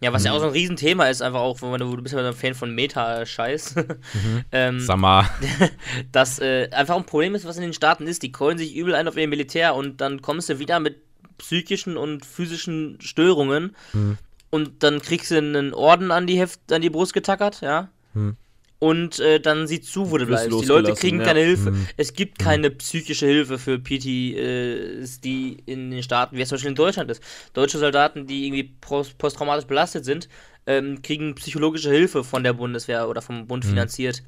Ja, 0.00 0.12
was 0.12 0.24
ja 0.24 0.32
auch 0.32 0.40
so 0.40 0.44
ein 0.46 0.52
Riesenthema 0.52 1.08
ist, 1.08 1.22
einfach 1.22 1.40
auch, 1.40 1.60
wenn 1.62 1.80
du, 1.80 1.96
bist 2.02 2.14
ja 2.14 2.20
so 2.20 2.26
ein 2.26 2.34
Fan 2.34 2.54
von 2.54 2.74
Meta-Scheiß. 2.74 3.76
ähm, 4.52 4.78
Sag 4.80 4.98
mal. 4.98 5.26
dass 6.12 6.38
äh, 6.38 6.68
einfach 6.70 6.96
ein 6.96 7.06
Problem 7.06 7.34
ist, 7.34 7.46
was 7.46 7.56
in 7.56 7.62
den 7.62 7.72
Staaten 7.72 8.06
ist. 8.06 8.22
Die 8.22 8.30
keulen 8.30 8.58
sich 8.58 8.74
übel 8.76 8.94
ein 8.94 9.08
auf 9.08 9.16
ihr 9.16 9.26
Militär 9.26 9.74
und 9.74 10.00
dann 10.02 10.20
kommst 10.20 10.50
du 10.50 10.58
wieder 10.58 10.80
mit 10.80 10.98
psychischen 11.38 11.96
und 11.96 12.24
physischen 12.26 12.98
Störungen 13.00 13.74
Hm. 13.92 14.18
und 14.50 14.82
dann 14.82 15.00
kriegst 15.00 15.30
du 15.30 15.36
einen 15.38 15.72
Orden 15.72 16.10
an 16.10 16.26
die, 16.26 16.38
Heft, 16.38 16.70
an 16.72 16.82
die 16.82 16.90
Brust 16.90 17.14
getackert, 17.14 17.62
ja. 17.62 17.88
Hm. 18.12 18.36
Und 18.78 19.20
äh, 19.20 19.40
dann 19.40 19.66
sieh 19.66 19.80
zu, 19.80 20.10
wo 20.10 20.18
du 20.18 20.26
bleibst. 20.26 20.46
Die 20.52 20.66
Leute 20.66 20.92
kriegen 20.92 21.20
ja. 21.20 21.24
keine 21.24 21.40
Hilfe. 21.40 21.66
Hm. 21.70 21.86
Es 21.96 22.12
gibt 22.12 22.38
keine 22.38 22.70
psychische 22.70 23.24
Hilfe 23.26 23.58
für 23.58 23.78
PTSD 23.78 25.56
in 25.66 25.90
den 25.90 26.02
Staaten, 26.02 26.36
wie 26.36 26.42
es 26.42 26.48
zum 26.50 26.56
Beispiel 26.56 26.70
in 26.70 26.74
Deutschland 26.76 27.10
ist. 27.10 27.22
Deutsche 27.54 27.78
Soldaten, 27.78 28.26
die 28.26 28.46
irgendwie 28.46 28.64
post 28.80 29.16
posttraumatisch 29.18 29.66
belastet 29.66 30.04
sind, 30.04 30.28
ähm, 30.66 31.00
kriegen 31.02 31.34
psychologische 31.36 31.90
Hilfe 31.90 32.22
von 32.24 32.42
der 32.44 32.52
Bundeswehr 32.52 33.08
oder 33.08 33.22
vom 33.22 33.46
Bund 33.46 33.64
Hm. 33.64 33.70
finanziert. 33.70 34.22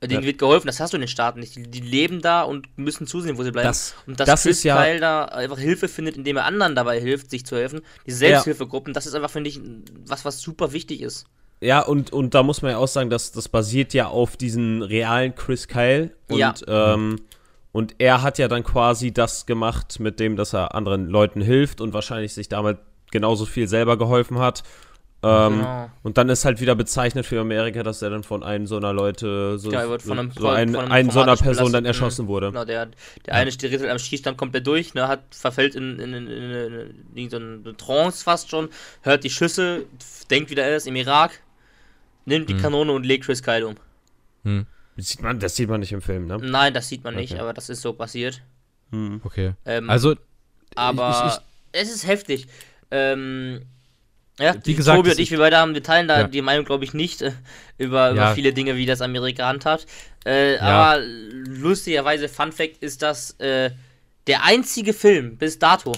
Äh, 0.00 0.08
Denen 0.08 0.22
Ja. 0.22 0.26
wird 0.28 0.38
geholfen, 0.38 0.66
das 0.66 0.80
hast 0.80 0.92
du 0.92 0.96
in 0.96 1.02
den 1.02 1.08
Staaten 1.08 1.40
nicht. 1.40 1.56
Die, 1.56 1.62
die 1.62 1.80
leben 1.80 2.20
da 2.22 2.42
und 2.42 2.66
müssen 2.78 3.06
zusehen, 3.06 3.36
wo 3.38 3.42
sie 3.42 3.52
bleiben. 3.52 3.68
Das- 3.68 3.94
und 4.06 4.18
dass 4.18 4.26
das 4.26 4.42
Chris 4.42 4.58
ist 4.58 4.62
ja- 4.64 4.98
da 4.98 5.24
einfach 5.26 5.58
Hilfe 5.58 5.88
findet, 5.88 6.16
indem 6.16 6.36
er 6.38 6.44
anderen 6.44 6.74
dabei 6.74 7.00
hilft, 7.00 7.30
sich 7.30 7.44
zu 7.46 7.56
helfen. 7.56 7.80
Die 8.06 8.12
Selbsthilfegruppen, 8.12 8.92
das 8.94 9.06
ist 9.06 9.14
einfach, 9.14 9.30
finde 9.30 9.50
ich, 9.50 9.60
was, 10.06 10.24
was 10.24 10.40
super 10.40 10.72
wichtig 10.72 11.00
ist. 11.02 11.26
Ja, 11.60 11.80
und, 11.82 12.12
und 12.12 12.34
da 12.34 12.42
muss 12.42 12.62
man 12.62 12.72
ja 12.72 12.78
auch 12.78 12.88
sagen, 12.88 13.10
dass 13.10 13.32
das 13.32 13.48
basiert 13.48 13.92
ja 13.92 14.06
auf 14.08 14.36
diesen 14.36 14.82
realen 14.82 15.34
Chris 15.34 15.68
Kyle. 15.68 16.10
Und, 16.28 16.38
Ja. 16.38 16.54
ähm, 16.68 17.16
und 17.72 17.94
er 17.98 18.22
hat 18.22 18.38
ja 18.38 18.48
dann 18.48 18.64
quasi 18.64 19.12
das 19.12 19.44
gemacht, 19.46 20.00
mit 20.00 20.18
dem, 20.20 20.36
dass 20.36 20.54
er 20.54 20.74
anderen 20.74 21.08
Leuten 21.08 21.40
hilft 21.42 21.80
und 21.80 21.92
wahrscheinlich 21.92 22.32
sich 22.32 22.48
damit 22.48 22.78
genauso 23.10 23.44
viel 23.44 23.68
selber 23.68 23.98
geholfen 23.98 24.38
hat. 24.38 24.62
Ähm, 25.22 25.58
Genau. 25.58 25.90
Und 26.02 26.16
dann 26.16 26.30
ist 26.30 26.46
halt 26.46 26.62
wieder 26.62 26.74
bezeichnet 26.74 27.26
für 27.26 27.38
Amerika, 27.40 27.82
dass 27.82 28.00
er 28.00 28.08
dann 28.08 28.22
von 28.22 28.42
einem 28.42 28.66
so 28.66 28.78
einer 28.78 28.94
Leute, 28.94 29.58
so, 29.58 29.70
Ja, 29.70 29.86
wird 29.86 30.00
von 30.00 30.18
einem- 30.18 30.30
so 30.32 30.48
ein, 30.48 30.74
einem 30.74 30.90
einen 30.90 31.10
so 31.10 31.20
einer 31.20 31.36
Person 31.36 31.72
dann 31.74 31.84
erschossen 31.84 32.26
wurde. 32.26 32.46
Genau, 32.46 32.64
der, 32.64 32.88
der 33.26 33.34
eine 33.34 33.52
steht 33.52 33.84
am 33.86 33.98
Schießstand 33.98 34.38
komplett 34.38 34.66
durch, 34.66 34.94
ne, 34.94 35.06
hat 35.08 35.20
verfällt 35.30 35.74
in, 35.74 35.98
in, 35.98 36.14
in, 36.14 36.26
in, 36.26 36.94
in, 37.14 37.28
so 37.30 37.36
eine 37.36 37.76
Trance 37.76 38.24
fast 38.24 38.48
schon, 38.48 38.70
hört 39.02 39.22
die 39.22 39.28
Schüsse, 39.28 39.82
denkt 40.30 40.48
wieder, 40.48 40.64
er 40.64 40.76
ist 40.76 40.86
im 40.86 40.96
Irak, 40.96 41.42
nimmt 42.24 42.48
die 42.48 42.54
Mhm. 42.54 42.62
Kanone 42.62 42.92
und 42.92 43.04
legt 43.06 43.24
Chris 43.24 43.42
Kyle 43.42 43.66
um. 43.66 43.74
Hm. 44.44 44.66
Das 44.96 45.08
sieht 45.08 45.22
man, 45.22 45.38
das 45.38 45.56
sieht 45.56 45.68
man 45.68 45.80
nicht 45.80 45.92
im 45.92 46.02
Film, 46.02 46.26
ne? 46.26 46.38
Nein, 46.38 46.74
das 46.74 46.88
sieht 46.88 47.04
man 47.04 47.14
nicht, 47.14 47.32
Okay. 47.32 47.40
aber 47.40 47.52
das 47.52 47.68
ist 47.70 47.80
so 47.82 47.92
passiert. 47.92 48.42
Hm. 48.92 49.20
Okay. 49.24 49.52
Ähm, 49.64 49.88
Also, 49.88 50.14
aber 50.74 51.26
ich- 51.26 51.34
ich- 51.34 51.80
es 51.82 51.94
ist 51.94 52.06
heftig. 52.06 52.46
Ähm, 52.90 53.62
ja, 54.38 54.54
Wie 54.64 54.74
gesagt, 54.74 54.96
Tobi 54.96 55.10
und 55.10 55.18
ich, 55.18 55.30
wir 55.30 55.38
beide 55.38 55.58
haben, 55.58 55.74
wir 55.74 55.82
teilen 55.82 56.08
da 56.08 56.20
Ja. 56.22 56.26
die 56.26 56.42
Meinung, 56.42 56.64
glaube 56.64 56.84
ich, 56.84 56.92
nicht 56.94 57.22
äh, 57.22 57.32
über, 57.78 58.10
über 58.10 58.20
Ja. 58.20 58.34
viele 58.34 58.52
Dinge, 58.52 58.76
wie 58.76 58.86
das 58.86 59.00
Amerika 59.00 59.46
handhabt. 59.46 59.86
Äh, 60.26 60.56
Ja. 60.56 60.60
Aber 60.62 61.02
lustigerweise, 61.02 62.28
Fun 62.28 62.52
Fact 62.52 62.78
ist 62.82 63.02
das 63.02 63.32
äh, 63.38 63.70
der 64.26 64.44
einzige 64.44 64.92
Film 64.92 65.36
bis 65.36 65.58
dato, 65.58 65.92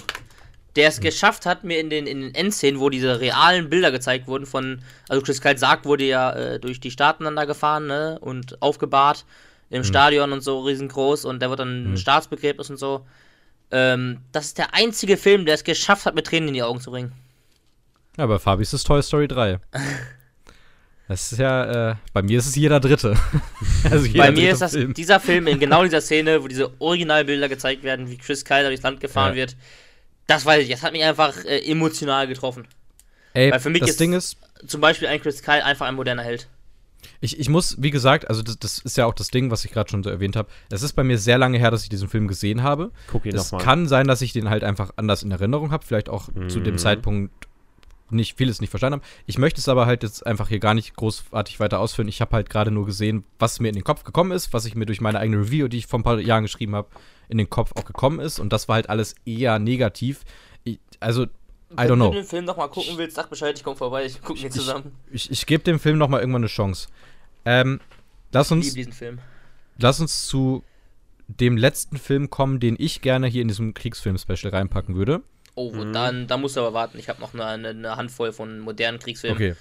der 0.75 0.85
Hm. 0.85 0.89
es 0.93 0.99
geschafft 1.01 1.45
hat, 1.45 1.63
mir 1.63 1.79
in 1.79 1.89
den, 1.89 2.07
in 2.07 2.21
den 2.21 2.33
Endszenen, 2.35 2.79
wo 2.79 2.89
diese 2.89 3.19
realen 3.19 3.69
Bilder 3.69 3.91
gezeigt 3.91 4.27
wurden 4.27 4.45
von, 4.45 4.81
also 5.09 5.21
Chris 5.23 5.39
Kyle 5.41 5.57
sagt, 5.57 5.85
wurde 5.85 6.03
ja 6.05 6.31
äh, 6.31 6.59
durch 6.59 6.79
die 6.79 6.91
Staaten 6.91 7.23
dann 7.25 7.35
da 7.35 7.45
gefahren, 7.45 7.87
ne, 7.87 8.17
und 8.19 8.61
aufgebahrt 8.61 9.25
im 9.69 9.77
Hm. 9.77 9.83
Stadion 9.85 10.31
und 10.31 10.41
so 10.41 10.61
riesengroß 10.61 11.25
und 11.25 11.41
der 11.41 11.49
wird 11.49 11.59
dann 11.59 11.93
ein 11.93 11.97
Staatsbegräbnis 11.97 12.69
und 12.69 12.77
so. 12.77 13.05
Ähm, 13.71 14.19
das 14.31 14.45
ist 14.45 14.57
der 14.59 14.73
einzige 14.73 15.17
Film, 15.17 15.45
der 15.45 15.55
es 15.55 15.63
geschafft 15.63 16.05
hat, 16.05 16.13
mit 16.15 16.27
Tränen 16.27 16.49
in 16.49 16.53
die 16.53 16.63
Augen 16.63 16.79
zu 16.79 16.91
bringen. 16.91 17.11
ja, 18.17 18.25
bei 18.27 18.37
Fabi 18.37 18.61
ist 18.61 18.73
es 18.73 18.83
Toy 18.83 19.01
Story 19.01 19.27
3. 19.27 19.59
Das 21.09 21.33
ist 21.33 21.37
ja, 21.39 21.91
äh, 21.91 21.95
bei 22.13 22.21
mir 22.21 22.39
ist 22.39 22.47
es 22.47 22.55
jeder 22.55 22.79
dritte. 22.79 23.15
also 23.91 24.05
jeder 24.05 24.23
Bei 24.23 24.31
mir 24.31 24.35
dritte 24.37 24.51
ist 24.53 24.61
das 24.61 24.71
Film. 24.71 24.93
dieser 24.93 25.19
Film 25.19 25.47
in 25.47 25.59
genau 25.59 25.83
dieser 25.83 25.99
Szene, 25.99 26.41
wo 26.41 26.47
diese 26.47 26.71
Originalbilder 26.79 27.49
gezeigt 27.49 27.83
werden, 27.83 28.09
wie 28.09 28.17
Chris 28.17 28.45
Kyle 28.45 28.63
durchs 28.67 28.83
Land 28.83 29.01
gefahren 29.01 29.31
Ja. 29.31 29.35
wird. 29.35 29.57
Das 30.27 30.45
weiß 30.45 30.63
ich, 30.63 30.69
das 30.69 30.83
hat 30.83 30.93
mich 30.93 31.03
einfach 31.03 31.35
äh, 31.45 31.59
emotional 31.69 32.27
getroffen. 32.27 32.67
Ey, 33.33 33.51
weil 33.51 33.59
für 33.59 33.69
mich 33.69 33.81
das 33.81 33.91
ist- 33.91 33.99
Ding 33.99 34.13
ist, 34.13 34.37
Zum 34.67 34.79
Beispiel 34.81 35.07
ein 35.07 35.21
Chris 35.21 35.41
Kyle 35.43 35.63
einfach 35.65 35.87
ein 35.87 35.95
moderner 35.95 36.23
Held. 36.23 36.47
Ich, 37.19 37.37
ich 37.37 37.49
muss, 37.49 37.75
wie 37.81 37.91
gesagt, 37.91 38.29
also 38.29 38.41
das, 38.41 38.57
das 38.59 38.79
ist 38.79 38.95
ja 38.95 39.05
auch 39.05 39.13
das 39.13 39.27
Ding, 39.27 39.51
was 39.51 39.65
ich 39.65 39.71
gerade 39.71 39.89
schon 39.89 40.03
so 40.03 40.09
erwähnt 40.09 40.37
habe. 40.37 40.47
Es 40.69 40.83
ist 40.83 40.93
bei 40.93 41.03
mir 41.03 41.17
sehr 41.17 41.37
lange 41.37 41.57
her, 41.57 41.69
dass 41.69 41.83
ich 41.83 41.89
diesen 41.89 42.07
Film 42.07 42.29
gesehen 42.29 42.63
habe. 42.63 42.91
Guck 43.11 43.25
ihn 43.25 43.35
Es 43.35 43.51
kann 43.51 43.87
sein, 43.89 44.07
dass 44.07 44.21
ich 44.21 44.31
den 44.31 44.49
halt 44.49 44.63
einfach 44.63 44.91
anders 44.95 45.23
in 45.23 45.31
Erinnerung 45.31 45.71
habe, 45.71 45.85
vielleicht 45.85 46.07
auch 46.07 46.29
zu 46.47 46.61
dem 46.61 46.75
Mhm. 46.75 46.77
Zeitpunkt 46.77 47.33
nicht 48.09 48.37
vieles 48.37 48.61
nicht 48.61 48.69
verstanden 48.69 48.99
habe. 48.99 49.07
Ich 49.25 49.37
möchte 49.37 49.59
es 49.59 49.67
aber 49.67 49.85
halt 49.85 50.03
jetzt 50.03 50.25
einfach 50.25 50.49
hier 50.49 50.59
gar 50.59 50.73
nicht 50.73 50.95
großartig 50.95 51.59
weiter 51.59 51.79
ausführen. 51.79 52.07
Ich 52.07 52.21
habe 52.21 52.35
halt 52.35 52.49
gerade 52.49 52.69
nur 52.71 52.85
gesehen, 52.85 53.23
was 53.39 53.59
mir 53.59 53.69
in 53.69 53.75
den 53.75 53.83
Kopf 53.83 54.03
gekommen 54.03 54.31
ist, 54.31 54.53
was 54.53 54.65
ich 54.65 54.75
mir 54.75 54.85
durch 54.85 55.01
meine 55.01 55.19
eigene 55.19 55.39
Review, 55.39 55.67
die 55.67 55.77
ich 55.77 55.87
vor 55.87 55.99
ein 55.99 56.03
paar 56.03 56.19
Jahren 56.19 56.43
geschrieben 56.43 56.75
habe, 56.75 56.89
in 57.29 57.37
den 57.37 57.49
Kopf 57.49 57.71
auch 57.75 57.85
gekommen 57.85 58.19
ist. 58.19 58.39
Und 58.39 58.53
das 58.53 58.67
war 58.67 58.75
halt 58.75 58.89
alles 58.89 59.15
eher 59.25 59.57
negativ. 59.59 60.21
Ich, 60.63 60.79
also, 60.99 61.23
I 61.23 61.27
don't 61.75 61.89
Wenn 61.89 61.95
know. 61.95 62.09
du 62.09 62.15
den 62.17 62.25
Film 62.25 62.45
nochmal 62.45 62.69
gucken 62.69 62.97
willst, 62.97 63.15
sag 63.15 63.29
Bescheid, 63.29 63.57
ich 63.57 63.63
komm 63.63 63.75
vorbei, 63.75 64.05
ich 64.05 64.21
gucken 64.21 64.43
den 64.43 64.51
zusammen. 64.51 64.91
Ich, 65.11 65.31
ich 65.31 65.45
gebe 65.47 65.63
dem 65.63 65.79
Film 65.79 65.97
noch 65.97 66.07
mal 66.07 66.19
irgendwann 66.19 66.41
eine 66.43 66.47
Chance. 66.47 66.87
Ähm, 67.45 67.79
lass 68.31 68.47
Ich 68.47 68.51
uns 68.51 68.65
liebe 68.65 68.75
diesen 68.77 68.93
Film. 68.93 69.19
lass 69.79 69.99
uns 69.99 70.27
zu 70.27 70.63
dem 71.27 71.57
letzten 71.57 71.97
Film 71.97 72.29
kommen, 72.29 72.59
den 72.59 72.75
ich 72.77 73.01
gerne 73.01 73.27
hier 73.27 73.41
in 73.41 73.47
diesem 73.47 73.73
Kriegsfilm-Special 73.73 74.51
reinpacken 74.53 74.95
würde. 74.95 75.23
Oh, 75.55 75.67
und 75.69 75.93
dann, 75.93 76.27
dann 76.27 76.41
musst 76.41 76.55
du 76.55 76.61
aber 76.61 76.73
warten. 76.73 76.97
Ich 76.97 77.09
habe 77.09 77.21
noch 77.21 77.33
eine, 77.33 77.69
eine, 77.69 77.95
Handvoll 77.95 78.31
von 78.33 78.59
modernen 78.59 78.97
Kriegsfilmen, 78.99 79.37
Okay. 79.37 79.55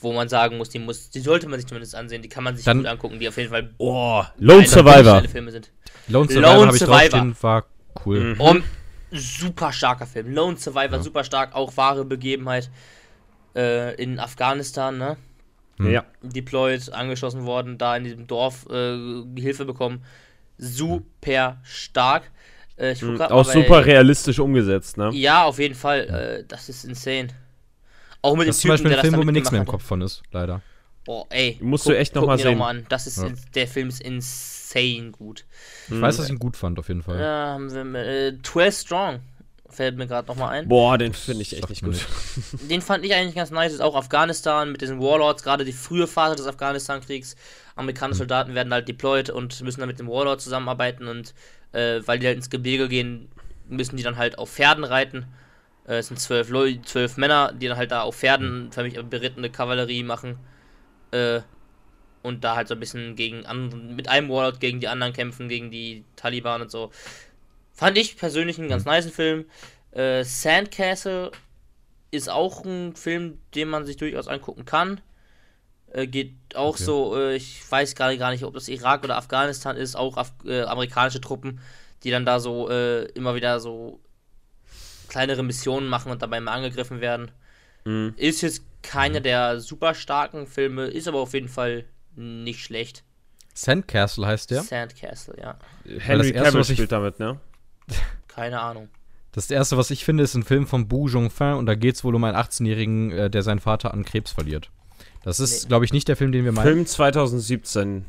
wo 0.00 0.12
man 0.12 0.28
sagen 0.28 0.56
muss, 0.56 0.68
die 0.68 0.78
muss, 0.78 1.10
die 1.10 1.20
sollte 1.20 1.48
man 1.48 1.58
sich 1.58 1.66
zumindest 1.66 1.94
ansehen. 1.96 2.22
Die 2.22 2.28
kann 2.28 2.44
man 2.44 2.54
sich 2.56 2.64
Dann- 2.64 2.78
gut 2.78 2.86
angucken, 2.86 3.18
die 3.18 3.28
auf 3.28 3.36
jeden 3.36 3.50
Fall 3.50 3.70
Oh, 3.78 4.22
Lone 4.38 4.66
Survivor. 4.66 5.22
Filme 5.28 5.50
sind. 5.50 5.70
Lone 6.08 6.28
Survivor 6.28 6.54
Lone 6.66 6.72
Survivor. 6.72 6.98
draufstehen, 6.98 7.36
war 7.42 7.66
cool. 8.06 8.34
Mhm. 8.34 8.40
Um, 8.40 8.64
super 9.10 9.72
starker 9.72 10.06
Film. 10.06 10.32
Lone 10.32 10.56
Survivor, 10.56 10.96
Ja. 10.98 11.02
super 11.02 11.24
stark, 11.24 11.54
auch 11.54 11.76
wahre 11.76 12.04
Begebenheit 12.04 12.70
äh, 13.56 13.94
in 14.02 14.18
Afghanistan, 14.20 14.96
ne? 14.98 15.16
Hm. 15.78 15.90
Ja. 15.90 16.04
deployed, 16.22 16.92
angeschossen 16.92 17.44
worden, 17.46 17.78
da 17.78 17.96
in 17.96 18.04
diesem 18.04 18.26
Dorf 18.26 18.66
äh, 18.70 19.22
Hilfe 19.40 19.64
bekommen. 19.64 20.04
Super 20.58 21.58
stark. 21.64 22.30
Äh, 22.82 22.92
ich 22.92 23.00
guck 23.00 23.10
Mhm. 23.10 23.20
Auch 23.22 23.30
mal 23.30 23.42
bei- 23.44 23.52
super 23.52 23.86
realistisch 23.86 24.38
umgesetzt, 24.38 24.96
ne? 24.96 25.10
Ja, 25.12 25.44
auf 25.44 25.58
jeden 25.58 25.74
Fall. 25.74 26.00
Äh, 26.40 26.44
das 26.48 26.68
ist 26.68 26.84
insane. 26.84 27.28
Auch 28.20 28.36
mit 28.36 28.48
Das 28.48 28.56
ist 28.56 28.64
dem 28.64 28.68
zum 28.68 28.76
Typen, 28.76 28.82
Beispiel 28.84 28.90
ein 28.90 28.96
das 28.96 29.00
Film, 29.02 29.16
wo 29.16 29.22
mir 29.24 29.32
nichts 29.32 29.50
mehr 29.50 29.60
im 29.60 29.66
Kopf 29.66 29.82
von 29.84 30.00
ist, 30.02 30.22
leider. 30.32 30.60
Boah, 31.04 31.26
ey. 31.30 31.58
Musst 31.60 31.86
du 31.86 31.92
echt 31.96 32.14
noch 32.14 32.26
mal 32.26 32.36
dir 32.36 32.44
sehen. 32.44 32.52
Noch 32.52 32.58
mal 32.60 32.70
an. 32.70 32.86
Das 32.88 33.06
ist 33.06 33.18
Ja. 33.18 33.26
in, 33.26 33.38
der 33.54 33.66
Film 33.66 33.88
ist 33.88 34.00
insane 34.00 35.10
gut. 35.10 35.44
Ich 35.88 36.00
weiß, 36.00 36.16
dass 36.18 36.26
ich 36.26 36.32
ihn 36.32 36.38
gut 36.38 36.56
fand, 36.56 36.78
auf 36.78 36.88
jeden 36.88 37.02
Fall. 37.02 37.18
Ja, 37.20 37.46
haben 37.54 37.72
wir 37.72 37.84
mit, 37.84 38.06
äh, 38.06 38.34
12 38.42 38.78
Strong. 38.78 39.20
Fällt 39.68 39.96
mir 39.96 40.06
gerade 40.06 40.28
nochmal 40.28 40.50
ein. 40.50 40.68
Boah, 40.68 40.98
den 40.98 41.14
finde 41.14 41.40
ich 41.42 41.56
echt 41.56 41.68
nicht 41.70 41.82
gut. 41.82 42.06
Den 42.70 42.82
fand 42.82 43.04
ich 43.06 43.14
eigentlich 43.14 43.34
ganz 43.34 43.50
nice. 43.50 43.72
Ist 43.72 43.80
auch 43.80 43.96
Afghanistan 43.96 44.70
mit 44.70 44.82
diesen 44.82 45.00
Warlords, 45.00 45.42
gerade 45.42 45.64
die 45.64 45.72
frühe 45.72 46.06
Phase 46.06 46.36
des 46.36 46.46
Afghanistan-Kriegs. 46.46 47.36
Amerikanische 47.74 48.18
Soldaten 48.18 48.54
werden 48.54 48.72
halt 48.72 48.86
deployed 48.86 49.30
und 49.30 49.60
müssen 49.62 49.80
dann 49.80 49.88
mit 49.88 49.98
dem 49.98 50.08
Warlord 50.08 50.42
zusammenarbeiten 50.42 51.08
und 51.08 51.32
äh, 51.72 52.00
weil 52.06 52.18
die 52.18 52.26
halt 52.26 52.36
ins 52.36 52.50
Gebirge 52.50 52.88
gehen, 52.88 53.28
müssen 53.68 53.96
die 53.96 54.02
dann 54.02 54.16
halt 54.16 54.38
auf 54.38 54.50
Pferden 54.50 54.84
reiten. 54.84 55.26
Äh, 55.86 55.96
es 55.96 56.08
sind 56.08 56.18
zwölf, 56.20 56.48
Leu 56.48 56.76
zwölf 56.84 57.16
Männer, 57.16 57.52
die 57.52 57.68
dann 57.68 57.76
halt 57.76 57.90
da 57.90 58.02
auf 58.02 58.16
Pferden 58.16 58.70
für 58.72 58.82
mich 58.82 59.00
berittene 59.02 59.50
Kavallerie 59.50 60.02
machen. 60.02 60.38
Äh, 61.10 61.40
und 62.22 62.44
da 62.44 62.54
halt 62.54 62.68
so 62.68 62.74
ein 62.74 62.80
bisschen 62.80 63.16
gegen 63.16 63.46
anderen, 63.46 63.96
mit 63.96 64.08
einem 64.08 64.28
Warlord 64.28 64.60
gegen 64.60 64.80
die 64.80 64.88
anderen 64.88 65.12
kämpfen, 65.12 65.48
gegen 65.48 65.70
die 65.70 66.04
Taliban 66.14 66.62
und 66.62 66.70
so. 66.70 66.90
Fand 67.72 67.98
ich 67.98 68.16
persönlich 68.16 68.58
einen 68.58 68.68
ganz 68.68 68.84
nice 68.84 69.10
Film. 69.10 69.46
Äh, 69.90 70.22
Sandcastle 70.22 71.32
ist 72.12 72.30
auch 72.30 72.64
ein 72.64 72.94
Film, 72.94 73.38
den 73.54 73.68
man 73.68 73.84
sich 73.86 73.96
durchaus 73.96 74.28
angucken 74.28 74.64
kann. 74.64 75.00
Äh, 75.94 76.06
geht 76.06 76.34
auch 76.54 76.74
Okay. 76.74 76.84
so, 76.84 77.16
äh, 77.18 77.36
ich 77.36 77.60
weiß 77.70 77.94
gerade 77.94 78.16
gar 78.18 78.30
nicht, 78.30 78.44
ob 78.44 78.54
das 78.54 78.68
Irak 78.68 79.04
oder 79.04 79.16
Afghanistan 79.16 79.76
ist, 79.76 79.94
auch 79.94 80.16
Af 80.16 80.32
äh, 80.44 80.62
amerikanische 80.62 81.20
Truppen, 81.20 81.60
die 82.02 82.10
dann 82.10 82.24
da 82.26 82.40
so 82.40 82.68
äh, 82.70 83.04
immer 83.12 83.34
wieder 83.34 83.60
so 83.60 84.00
kleinere 85.08 85.42
Missionen 85.42 85.88
machen 85.88 86.10
und 86.10 86.22
dabei 86.22 86.40
mal 86.40 86.52
angegriffen 86.52 87.00
werden. 87.00 87.30
Mhm. 87.84 88.14
Ist 88.16 88.40
jetzt 88.42 88.62
keiner 88.82 89.20
der 89.20 89.60
super 89.60 89.94
starken 89.94 90.46
Filme, 90.46 90.86
ist 90.86 91.08
aber 91.08 91.18
auf 91.20 91.34
jeden 91.34 91.48
Fall 91.48 91.84
nicht 92.16 92.60
schlecht. 92.60 93.04
Sandcastle 93.54 94.26
heißt 94.26 94.50
der. 94.50 94.62
Sandcastle, 94.62 95.36
ja. 95.38 95.58
Henry 95.98 96.28
erste, 96.30 96.32
Cavill 96.44 96.60
was 96.60 96.70
ich- 96.70 96.76
spielt 96.76 96.92
damit, 96.92 97.18
ne? 97.18 97.38
Keine 98.28 98.60
Ahnung. 98.60 98.88
Das 99.32 99.50
erste, 99.50 99.76
was 99.76 99.90
ich 99.90 100.04
finde, 100.04 100.24
ist 100.24 100.34
ein 100.34 100.42
Film 100.42 100.66
von 100.66 100.88
Bu 100.88 101.08
Jongfin 101.08 101.54
und 101.54 101.66
da 101.66 101.74
geht 101.74 101.94
es 101.96 102.04
wohl 102.04 102.14
um 102.14 102.24
einen 102.24 102.36
18-Jährigen, 102.36 103.10
äh, 103.12 103.30
der 103.30 103.42
seinen 103.42 103.60
Vater 103.60 103.92
an 103.92 104.04
Krebs 104.04 104.30
verliert. 104.32 104.70
Das 105.24 105.40
ist, 105.40 105.64
Nee. 105.64 105.68
glaube 105.68 105.84
ich, 105.84 105.92
nicht 105.92 106.08
der 106.08 106.16
Film, 106.16 106.32
den 106.32 106.44
wir 106.44 106.52
meinen. 106.52 106.64
Film 106.66 106.86
2017. 106.86 108.04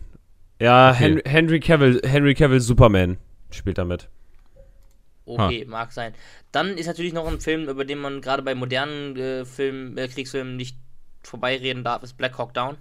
Ja, 0.60 0.92
Okay. 0.92 1.00
Hen 1.00 1.22
Henry 1.26 1.60
Cavill, 1.60 2.02
Henry 2.04 2.34
Cavill 2.36 2.60
Superman 2.60 3.18
spielt 3.52 3.78
damit. 3.78 4.10
Okay, 5.26 5.66
mag 5.66 5.92
sein. 5.94 6.14
Dann 6.52 6.78
ist 6.78 6.88
natürlich 6.88 7.14
noch 7.14 7.26
ein 7.28 7.40
Film, 7.40 7.70
über 7.70 7.86
den 7.86 8.00
man 8.00 8.20
gerade 8.22 8.44
bei 8.44 8.56
modernen 8.56 9.16
äh, 9.16 9.46
Film, 9.46 9.98
äh, 9.98 10.08
Kriegsfilmen 10.08 10.58
nicht 10.58 10.78
vorbeireden 11.24 11.84
darf, 11.84 12.04
ist 12.04 12.18
Black 12.18 12.38
Hawk 12.38 12.54
Down. 12.54 12.76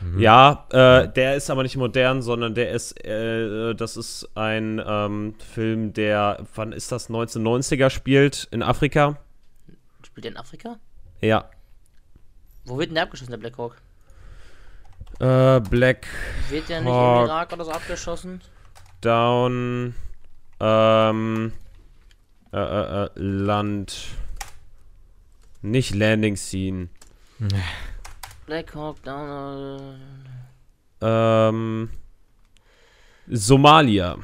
Mhm. 0.00 0.18
Ja, 0.18 0.66
äh, 0.72 1.08
der 1.12 1.36
ist 1.36 1.48
aber 1.48 1.62
nicht 1.62 1.76
modern, 1.76 2.22
sondern 2.22 2.56
der 2.56 2.72
ist, 2.72 3.04
äh, 3.04 3.72
das 3.74 3.96
ist 3.96 4.28
ein 4.34 4.82
ähm, 4.84 5.34
Film, 5.54 5.92
der, 5.92 6.44
wann 6.56 6.72
ist 6.72 6.90
das, 6.90 7.08
1990er 7.08 7.88
spielt, 7.90 8.48
in 8.50 8.62
Afrika. 8.64 9.16
Spielt 10.04 10.24
der 10.24 10.32
in 10.32 10.36
Afrika? 10.38 10.80
Ja. 11.20 11.48
Wo 12.64 12.78
wird 12.78 12.88
denn 12.90 12.94
der 12.94 13.04
abgeschossen, 13.04 13.30
der 13.32 13.38
Black 13.38 13.58
Hawk? 13.58 13.76
Äh, 15.20 15.60
Black 15.60 16.06
Wird 16.48 16.68
der 16.68 16.80
nicht 16.80 16.90
Hawk. 16.90 17.20
im 17.24 17.26
Irak 17.26 17.52
oder 17.52 17.64
so 17.64 17.70
abgeschossen? 17.72 18.40
Down, 19.00 19.94
ähm, 20.60 21.52
äh, 22.52 22.56
äh, 22.58 23.04
äh, 23.04 23.10
Land, 23.16 24.08
nicht 25.60 25.94
Landing 25.94 26.36
Scene, 26.36 26.88
Black 28.46 28.74
Hawk 28.74 29.02
Down. 29.02 29.98
Äh, 31.00 31.04
ähm, 31.48 31.90
Somalia. 33.28 34.18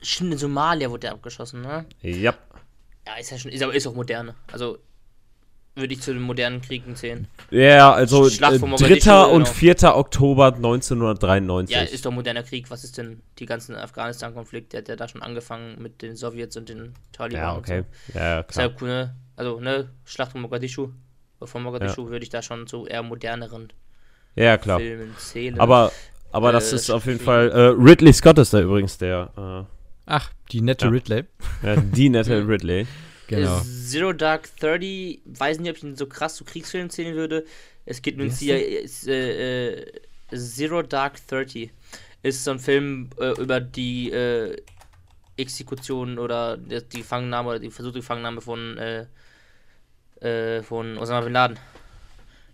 stimmt, 0.00 0.32
in 0.32 0.38
Somalia 0.38 0.88
wurde 0.90 1.00
der 1.00 1.12
abgeschossen, 1.12 1.60
ne? 1.62 1.84
Ja. 2.00 2.34
Ja, 3.06 3.14
ist 3.18 3.30
ja 3.30 3.38
schon, 3.38 3.50
ist 3.50 3.62
aber 3.62 3.74
ist 3.74 3.86
auch 3.86 3.94
moderne. 3.94 4.34
Also 4.50 4.78
würde 5.74 5.94
ich 5.94 6.00
zu 6.02 6.12
den 6.12 6.22
modernen 6.22 6.60
Kriegen 6.60 6.94
zählen. 6.96 7.26
Ja, 7.50 7.92
also 7.92 8.28
Schlacht 8.28 8.54
äh, 8.54 8.58
von 8.58 8.70
Mogadischu, 8.70 9.08
3. 9.10 9.24
und 9.24 9.44
genau. 9.44 9.54
4. 9.54 9.96
Oktober 9.96 10.46
1993. 10.54 11.74
Ja, 11.74 11.82
ist 11.82 12.04
doch 12.04 12.10
moderner 12.12 12.42
Krieg. 12.42 12.70
Was 12.70 12.84
ist 12.84 12.98
denn 12.98 13.22
die 13.38 13.46
ganzen 13.46 13.74
Afghanistan-Konflikt? 13.74 14.72
Der 14.74 14.80
hat 14.82 14.88
ja 14.88 14.96
da 14.96 15.08
schon 15.08 15.22
angefangen 15.22 15.80
mit 15.80 16.02
den 16.02 16.14
Sowjets 16.16 16.56
und 16.56 16.68
den 16.68 16.94
Taliban. 17.12 17.40
Ja, 17.42 17.52
und 17.52 17.58
okay. 17.60 17.84
So. 18.12 18.18
Ja, 18.18 18.24
ja, 18.24 18.40
Ist 18.40 18.56
ja 18.56 18.68
klar. 18.68 18.76
cool, 18.82 18.88
ne? 18.88 19.14
Also, 19.36 19.60
ne, 19.60 19.88
Schlacht 20.04 20.32
von 20.32 20.42
Mogadischu. 20.42 20.88
Von 21.42 21.62
Mogadischu 21.62 22.08
würde 22.08 22.22
ich 22.22 22.28
da 22.30 22.42
schon 22.42 22.66
zu 22.66 22.86
eher 22.86 23.02
moderneren 23.02 23.72
Ja, 24.36 24.44
ja, 24.44 24.58
klar. 24.58 24.78
Filmen 24.78 25.14
zählen. 25.18 25.58
Aber, 25.58 25.90
aber 26.30 26.52
das 26.52 26.70
Äh, 26.72 26.76
ist 26.76 26.90
auf 26.90 27.06
jeden. 27.06 27.18
Fall. 27.18 27.50
Äh, 27.50 27.58
Ridley 27.82 28.12
Scott 28.12 28.38
ist 28.38 28.52
da 28.54 28.60
übrigens 28.60 28.98
der. 28.98 29.66
Ach, 30.06 30.30
die 30.52 30.60
nette 30.60 30.84
Ja. 30.86 30.90
Ridley. 30.90 31.24
Äh, 31.62 31.74
ja, 31.74 31.76
die 31.76 32.08
nette 32.10 32.46
Ridley. 32.48 32.86
Genau. 33.36 33.58
Äh, 33.58 33.62
Zero 33.62 34.12
Dark 34.12 34.54
30, 34.58 35.22
weiß 35.24 35.58
nicht, 35.58 35.70
ob 35.70 35.76
ich 35.76 35.82
ihn 35.84 35.96
so 35.96 36.06
krass 36.06 36.36
zu 36.36 36.44
Kriegsfilmen 36.44 36.90
zählen 36.90 37.14
würde. 37.14 37.44
Es 37.84 38.02
geht 38.02 38.16
CIA. 38.32 38.56
Ist, 38.56 39.08
äh, 39.08 39.80
äh, 39.80 39.92
Zero 40.34 40.82
Dark 40.82 41.26
30 41.26 41.70
ist 42.22 42.44
so 42.44 42.52
ein 42.52 42.58
Film 42.58 43.10
äh, 43.18 43.32
über 43.40 43.60
die 43.60 44.10
äh, 44.10 44.56
Exekution 45.36 46.18
oder 46.18 46.56
die 46.56 46.98
Gefangennahme 46.98 47.50
oder 47.50 47.58
die 47.58 47.70
versuchte 47.70 47.98
Gefangennahme 47.98 48.40
von, 48.40 48.78
von 50.62 50.98
Osama 50.98 51.20
Bin 51.22 51.32
Laden. 51.32 51.58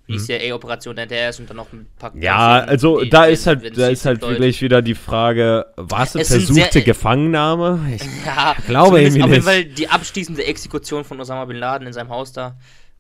Wie 0.09 0.13
die 0.15 0.19
Mhm. 0.19 0.25
CIA-Operation 0.25 0.97
hinterher 0.99 1.29
ist 1.29 1.39
und 1.39 1.49
dann 1.51 1.59
noch 1.59 1.71
ein 1.73 1.87
paar. 1.99 2.17
Ja, 2.17 2.57
Szenen, 2.61 2.69
also 2.71 3.01
die- 3.03 3.11
da 3.11 3.27
ist 3.27 3.47
halt, 3.47 3.63
wenn 3.63 3.75
da 3.75 3.89
ist 3.89 4.05
halt 4.07 4.23
wirklich 4.23 4.61
wieder 4.63 4.81
die 4.83 4.95
Frage, 4.95 5.67
war 5.77 6.03
es 6.03 6.17
eine 6.17 6.25
versuchte 6.25 6.73
sehr- 6.73 6.83
Gefangennahme? 6.83 7.79
Ich, 7.95 8.03
Ja, 8.27 8.57
glaube 8.67 9.01
irgendwie 9.03 9.23
auf 9.23 9.29
jeden 9.31 9.45
nicht. 9.45 9.45
Fall 9.45 9.65
die 9.67 9.89
abschließende 9.89 10.45
Exekution 10.45 11.05
von 11.05 11.21
Osama 11.21 11.45
Bin 11.45 11.59
Laden 11.59 11.87
in 11.87 11.93
seinem 11.93 12.09
Haus 12.09 12.33
da 12.33 12.57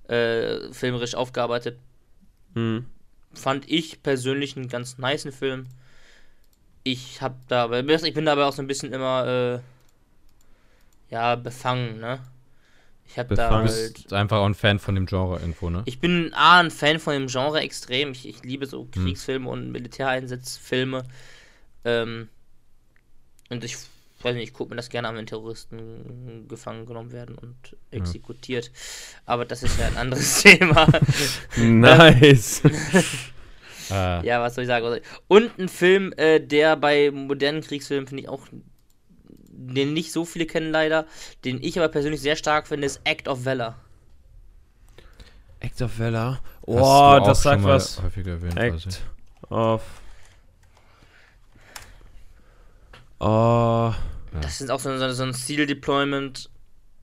äh, 0.08 0.70
filmerisch 0.72 1.14
aufgearbeitet. 1.14 1.78
hm. 2.54 2.84
Fand 3.34 3.70
ich 3.70 4.02
persönlich 4.02 4.56
einen 4.56 4.68
ganz 4.68 4.96
niceen 4.98 5.32
Film. 5.32 5.66
Ich 6.82 7.20
hab 7.22 7.34
da, 7.48 7.70
ich 7.78 8.14
bin 8.14 8.24
dabei 8.24 8.44
auch 8.44 8.52
so 8.52 8.62
ein 8.62 8.66
bisschen 8.66 8.92
immer 8.92 9.60
äh, 9.60 11.14
ja 11.14 11.36
befangen, 11.36 12.00
ne? 12.00 12.20
Ich 13.08 13.18
hab 13.18 13.28
da 13.34 13.50
halt 13.50 13.64
bist 13.64 14.12
einfach 14.12 14.38
auch 14.38 14.46
ein 14.46 14.54
Fan 14.54 14.78
von 14.78 14.94
dem 14.94 15.06
Genre 15.06 15.40
irgendwo, 15.40 15.70
ne? 15.70 15.82
ich 15.86 15.98
bin 15.98 16.32
A, 16.34 16.60
ein 16.60 16.70
Fan 16.70 16.98
von 16.98 17.14
dem 17.14 17.26
Genre 17.26 17.60
extrem. 17.60 18.12
Ich, 18.12 18.28
ich 18.28 18.42
liebe 18.44 18.66
so 18.66 18.86
Kriegsfilme 18.92 19.48
und 19.48 19.72
Militäreinsatzfilme. 19.72 21.04
Ähm, 21.84 22.28
und 23.48 23.64
ich 23.64 23.76
weiß 24.22 24.34
nicht, 24.34 24.48
ich 24.48 24.52
gucke 24.52 24.70
mir 24.70 24.76
das 24.76 24.90
gerne 24.90 25.08
an, 25.08 25.16
wenn 25.16 25.26
Terroristen 25.26 26.46
gefangen 26.48 26.86
genommen 26.86 27.12
werden 27.12 27.36
und 27.36 27.56
exekutiert. 27.90 28.70
Aber 29.26 29.44
das 29.44 29.62
ist 29.62 29.78
ja 29.78 29.86
ein 29.86 29.96
anderes 29.96 30.42
Thema. 30.42 30.86
Nice. 31.56 32.62
Äh, 33.90 34.26
ja, 34.26 34.40
was 34.42 34.54
soll 34.54 34.64
ich 34.64 34.68
sagen? 34.68 35.00
Und 35.28 35.58
ein 35.58 35.68
Film, 35.68 36.12
äh, 36.16 36.40
der 36.40 36.76
bei 36.76 37.10
modernen 37.10 37.62
Kriegsfilmen 37.62 38.06
finde 38.06 38.24
ich 38.24 38.28
auch, 38.28 38.46
den 39.58 39.92
nicht 39.92 40.12
so 40.12 40.24
viele 40.24 40.46
kennen 40.46 40.70
leider, 40.70 41.06
den 41.44 41.62
ich 41.62 41.78
aber 41.78 41.88
persönlich 41.88 42.20
sehr 42.20 42.36
stark 42.36 42.68
finde, 42.68 42.86
ist 42.86 43.00
Act 43.04 43.28
of 43.28 43.44
Valor. 43.44 43.76
Act 45.60 45.82
of 45.82 45.98
Valor. 45.98 46.40
Oh, 46.62 47.20
das 47.24 47.42
schon 47.42 47.52
sagt 47.52 47.62
mal 47.62 47.74
was. 47.74 48.02
Häufiger 48.02 48.32
erwähnt. 48.32 48.56
Act 48.56 49.02
of. 49.50 49.82
Oh. 53.18 53.92
Ja. 54.32 54.40
Das 54.40 54.60
ist 54.60 54.70
auch 54.70 54.78
so, 54.78 54.96
so, 54.96 55.12
so 55.12 55.22
ein 55.24 55.32
Seal-Deployment 55.32 56.50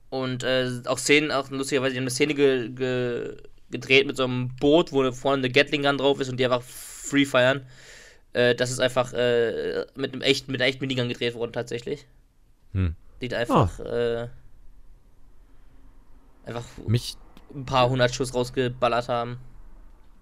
und 0.08 0.42
äh, 0.44 0.70
auch 0.86 0.98
Szenen, 0.98 1.30
auch 1.30 1.50
lustigerweise, 1.50 1.92
die 1.92 1.98
haben 1.98 2.04
eine 2.04 2.10
Szene 2.10 2.34
ge, 2.34 2.70
ge, 2.70 3.36
gedreht 3.70 4.06
mit 4.06 4.16
so 4.16 4.24
einem 4.24 4.56
Boot, 4.56 4.92
wo 4.92 5.10
vorne 5.12 5.42
eine 5.42 5.50
Gatling 5.52 5.82
Gun 5.82 5.98
drauf 5.98 6.20
ist 6.20 6.30
und 6.30 6.38
die 6.38 6.46
einfach 6.46 6.62
free 6.62 7.26
feiern. 7.26 7.66
Äh, 8.32 8.54
das 8.54 8.70
ist 8.70 8.80
einfach 8.80 9.12
äh, 9.12 9.84
mit 9.94 10.12
einem 10.12 10.22
echten, 10.22 10.52
mit 10.52 10.60
einer 10.60 10.68
echten 10.68 10.80
Minigun 10.80 11.08
gedreht 11.08 11.34
worden 11.34 11.52
tatsächlich. 11.52 12.06
Hm. 12.76 12.94
Die 13.22 13.28
da 13.28 13.38
einfach 13.38 13.80
äh, 13.80 14.28
einfach 16.44 16.64
Mich, 16.86 17.16
ein 17.54 17.64
paar 17.64 17.88
hundert 17.88 18.14
Schuss 18.14 18.34
rausgeballert 18.34 19.08
haben. 19.08 19.38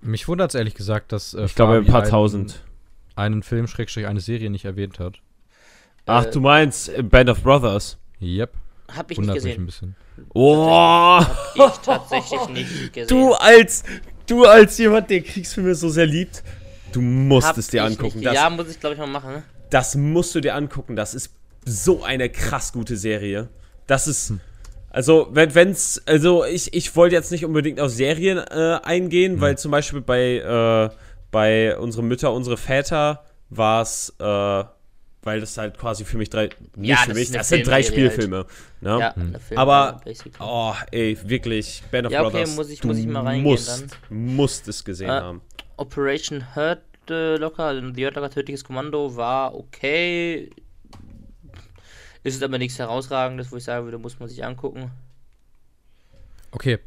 mich 0.00 0.28
wundert 0.28 0.50
es 0.50 0.54
ehrlich 0.54 0.74
gesagt, 0.74 1.12
dass 1.12 1.34
äh, 1.34 1.44
Ich 1.44 1.54
glaube, 1.54 1.74
ein 1.76 1.86
paar 1.86 2.02
einen- 2.02 2.10
tausend. 2.10 2.62
einen 3.16 3.42
Film, 3.42 3.66
Schrägstrich, 3.66 4.06
eine 4.06 4.20
Serie 4.20 4.50
nicht 4.50 4.64
erwähnt 4.64 4.98
hat. 4.98 5.18
Ach, 6.06 6.26
Äh, 6.26 6.30
du 6.30 6.40
meinst 6.40 6.88
äh, 6.88 7.02
Band 7.02 7.30
of 7.30 7.42
Brothers. 7.42 7.98
Yep, 8.20 8.52
Hab 8.94 9.10
ich 9.10 9.18
nicht 9.18 9.28
wundert 9.28 9.42
mich 9.44 9.58
ein 9.58 9.66
gesehen. 9.66 9.66
bisschen. 9.66 9.96
Oh. 10.32 10.68
Hab 10.70 11.56
ich 11.56 11.78
tatsächlich 11.78 12.48
nicht 12.48 12.92
gesehen. 12.92 13.08
Du 13.08 13.32
als 13.34 13.82
du 14.26 14.44
als 14.44 14.78
jemand, 14.78 15.10
der 15.10 15.22
Kriegsfilme 15.22 15.74
so 15.74 15.88
sehr 15.88 16.06
liebt, 16.06 16.42
du 16.92 17.00
musst 17.00 17.48
Hab 17.48 17.58
es 17.58 17.68
dir 17.68 17.84
angucken. 17.84 18.18
Nicht. 18.18 18.26
Das, 18.26 18.34
Ja, 18.34 18.48
muss 18.50 18.68
ich 18.70 18.78
glaube 18.78 18.94
ich 18.94 19.00
mal 19.00 19.06
machen. 19.08 19.42
das 19.70 19.94
musst 19.96 20.34
du 20.34 20.40
dir 20.40 20.54
angucken. 20.54 20.94
Das 20.96 21.14
ist 21.14 21.34
so 21.64 22.02
eine 22.02 22.28
krass 22.30 22.72
gute 22.72 22.96
Serie. 22.96 23.48
Das 23.86 24.06
ist. 24.08 24.32
Also, 24.90 25.28
wenn 25.32 25.52
wenn's, 25.56 26.00
also 26.06 26.44
ich, 26.44 26.72
ich 26.72 26.94
wollte 26.94 27.16
jetzt 27.16 27.32
nicht 27.32 27.44
unbedingt 27.44 27.80
auf 27.80 27.90
Serien 27.90 28.38
äh, 28.38 28.78
eingehen, 28.84 29.40
weil 29.40 29.58
zum 29.58 29.72
Beispiel 29.72 30.00
bei, 30.00 30.36
äh, 30.36 30.94
bei 31.32 31.76
unsere 31.76 32.04
Mütter, 32.04 32.32
unsere 32.32 32.56
Väter 32.56 33.24
war 33.50 33.82
es, 33.82 34.14
äh, 34.20 34.24
weil 34.24 35.40
das 35.40 35.58
halt 35.58 35.78
quasi 35.78 36.04
für 36.04 36.16
mich 36.16 36.30
drei, 36.30 36.50
nicht 36.76 36.90
Ja, 36.90 36.96
für 36.98 37.08
das 37.08 37.18
mich, 37.18 37.30
das 37.32 37.48
sind 37.48 37.66
drei 37.66 37.72
halt. 37.82 37.86
Spielfilme. 37.86 38.46
Ne? 38.82 38.98
Ja, 39.00 39.10
eine 39.16 39.40
Film- 39.40 39.58
Aber, 39.58 40.00
oh, 40.38 40.74
ey, 40.92 41.18
wirklich, 41.24 41.82
Band 41.90 42.06
of 42.06 42.12
Ja, 42.12 42.20
okay, 42.22 42.30
Brothers. 42.30 42.54
muss 42.54 42.70
ich- 42.70 42.84
muss 42.84 42.96
ich 42.98 43.06
mal 43.08 43.24
reingehen 43.24 43.50
musst, 43.50 43.98
musst 44.10 44.68
es 44.68 44.84
gesehen 44.84 45.08
Äh, 45.08 45.12
haben. 45.12 45.40
Operation 45.76 46.54
Hurt 46.54 46.82
äh, 47.10 47.36
Locker, 47.36 47.64
also 47.64 47.92
The 47.92 48.04
Hurt 48.06 48.14
Locker 48.14 48.30
Tödliches 48.30 48.62
Kommando 48.62 49.16
war 49.16 49.56
okay. 49.56 50.50
Ist 52.24 52.34
jetzt 52.34 52.42
aber 52.42 52.58
nichts 52.58 52.78
herausragendes, 52.78 53.52
wo 53.52 53.56
ich 53.56 53.64
sagen 53.64 53.84
würde, 53.84 53.98
muss 53.98 54.18
man 54.18 54.28
sich 54.28 54.44
angucken. 54.44 54.90
Okay, 56.50 56.78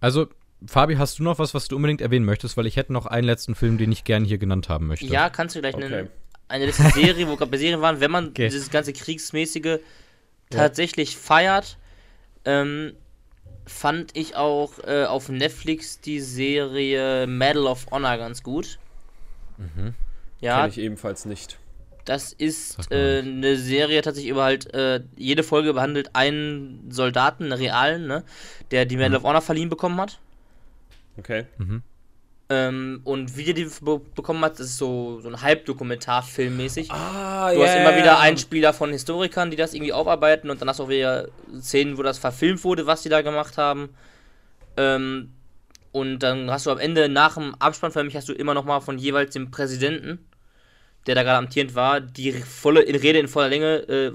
also 0.00 0.26
Fabi, 0.66 0.96
hast 0.96 1.18
du 1.18 1.22
noch 1.22 1.38
was, 1.38 1.52
was 1.54 1.68
du 1.68 1.76
unbedingt 1.76 2.00
erwähnen 2.00 2.24
möchtest? 2.24 2.56
Weil 2.56 2.66
ich 2.66 2.76
hätte 2.76 2.92
noch 2.92 3.06
einen 3.06 3.26
letzten 3.26 3.54
Film, 3.54 3.76
den 3.78 3.92
ich 3.92 4.04
gerne 4.04 4.26
hier 4.26 4.38
genannt 4.38 4.68
haben 4.68 4.86
möchte. 4.86 5.06
Ja, 5.06 5.28
kannst 5.28 5.54
du 5.54 5.60
gleich 5.60 5.74
Okay. 5.74 5.88
nennen. 5.88 6.10
Eine 6.48 6.66
letzte 6.66 6.88
Serie, 6.90 7.28
wo 7.28 7.36
gerade 7.36 7.50
bei 7.50 7.58
Serien 7.58 7.80
waren, 7.80 8.00
wenn 8.00 8.10
man 8.10 8.28
Okay. 8.28 8.48
dieses 8.48 8.70
ganze 8.70 8.92
Kriegsmäßige 8.92 9.80
tatsächlich 10.50 11.16
feiert, 11.16 11.76
ähm, 12.44 12.94
fand 13.66 14.16
ich 14.16 14.36
auch 14.36 14.78
äh, 14.84 15.04
auf 15.04 15.28
Netflix 15.28 16.00
die 16.00 16.20
Serie 16.20 17.26
Medal 17.26 17.66
of 17.66 17.86
Honor 17.90 18.16
ganz 18.16 18.42
gut. 18.42 18.78
Ja, 20.40 20.62
Kenn 20.62 20.70
ich 20.70 20.78
ebenfalls 20.78 21.24
nicht. 21.24 21.58
Das 22.06 22.32
ist 22.32 22.90
äh, 22.90 23.18
eine 23.18 23.56
Serie 23.56 24.00
tatsächlich 24.00 24.30
über 24.30 24.44
halt, 24.44 24.72
äh, 24.72 25.00
jede 25.16 25.42
Folge 25.42 25.74
behandelt 25.74 26.10
einen 26.14 26.88
Soldaten, 26.90 27.44
einen 27.44 27.52
realen, 27.52 28.06
ne, 28.06 28.24
der 28.70 28.86
die 28.86 28.94
Mhm. 28.96 29.02
Medal 29.02 29.16
of 29.18 29.24
Honor 29.24 29.42
verliehen 29.42 29.68
bekommen 29.68 30.00
hat. 30.00 30.18
Okay. 31.18 31.46
Ähm, 32.48 33.00
und 33.02 33.36
wie 33.36 33.42
der 33.42 33.54
die 33.54 33.68
be 33.80 34.00
bekommen 34.14 34.44
hat, 34.44 34.52
das 34.60 34.68
ist 34.68 34.78
so, 34.78 35.20
so 35.20 35.28
ein 35.28 35.42
Halbdokumentarfilm 35.42 36.56
mäßig. 36.56 36.92
Ah, 36.92 37.52
Du 37.52 37.60
hast 37.60 37.74
immer 37.74 37.96
wieder 37.96 38.20
Einspieler 38.20 38.72
von 38.72 38.90
Historikern, 38.92 39.50
die 39.50 39.56
das 39.56 39.74
irgendwie 39.74 39.92
aufarbeiten 39.92 40.48
und 40.48 40.60
dann 40.60 40.68
hast 40.68 40.78
du 40.78 40.84
auch 40.84 40.88
wieder 40.88 41.26
Szenen, 41.60 41.98
wo 41.98 42.02
das 42.04 42.18
verfilmt 42.18 42.62
wurde, 42.62 42.86
was 42.86 43.02
die 43.02 43.08
da 43.08 43.22
gemacht 43.22 43.58
haben. 43.58 43.88
Ähm, 44.76 45.32
und 45.90 46.20
dann 46.20 46.48
hast 46.50 46.66
du 46.66 46.70
am 46.70 46.78
Ende 46.78 47.08
nach 47.08 47.34
dem 47.34 47.56
Abspann 47.56 47.90
für 47.90 48.04
mich 48.04 48.14
hast 48.14 48.28
du 48.28 48.32
immer 48.32 48.54
noch 48.54 48.64
mal 48.64 48.78
von 48.80 48.96
jeweils 48.98 49.32
dem 49.32 49.50
Präsidenten, 49.50 50.24
der 51.06 51.14
da 51.14 51.22
gerade 51.22 51.38
amtierend 51.38 51.74
war, 51.74 52.00
die 52.00 52.32
volle 52.32 52.82
in 52.82 52.96
Rede 52.96 53.18
in 53.18 53.28
voller 53.28 53.48
Länge, 53.48 53.76
äh, 53.88 54.12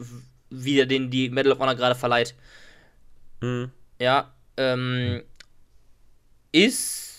wie 0.49 0.79
er 0.79 0.85
den 0.85 1.09
die 1.09 1.29
Medal 1.29 1.53
of 1.53 1.59
Honor 1.59 1.75
gerade 1.75 1.95
verleiht. 1.95 2.35
Hm. 3.41 3.71
Ja, 3.99 4.33
ähm, 4.57 5.23
ist 6.51 7.11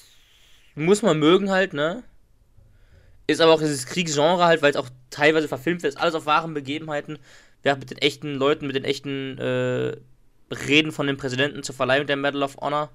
muss 0.75 1.03
man 1.03 1.19
mögen 1.19 1.51
halt, 1.51 1.75
ne? 1.75 2.03
Ist 3.27 3.41
aber 3.41 3.53
auch 3.53 3.61
dieses 3.61 3.87
Kriegsgenre 3.87 4.45
halt, 4.45 4.63
weil 4.63 4.71
es 4.71 4.77
auch 4.77 4.89
teilweise 5.11 5.49
verfilmt 5.49 5.83
wird, 5.83 5.95
ist 5.95 6.01
alles 6.01 6.15
auf 6.15 6.27
wahren 6.27 6.55
Begebenheiten. 6.55 7.19
Ja, 7.65 7.77
mit 7.77 7.91
den 7.91 7.99
echten 7.99 8.35
Leuten, 8.35 8.67
mit 8.67 8.75
den 8.77 8.85
echten 8.85 9.39
äh, 9.39 9.97
Reden 10.51 10.93
von 10.93 11.07
dem 11.07 11.17
Präsidenten 11.17 11.63
zur 11.63 11.75
Verleihung 11.75 12.07
der 12.07 12.17
Medal 12.17 12.43
of 12.43 12.57
Honor. 12.57 12.91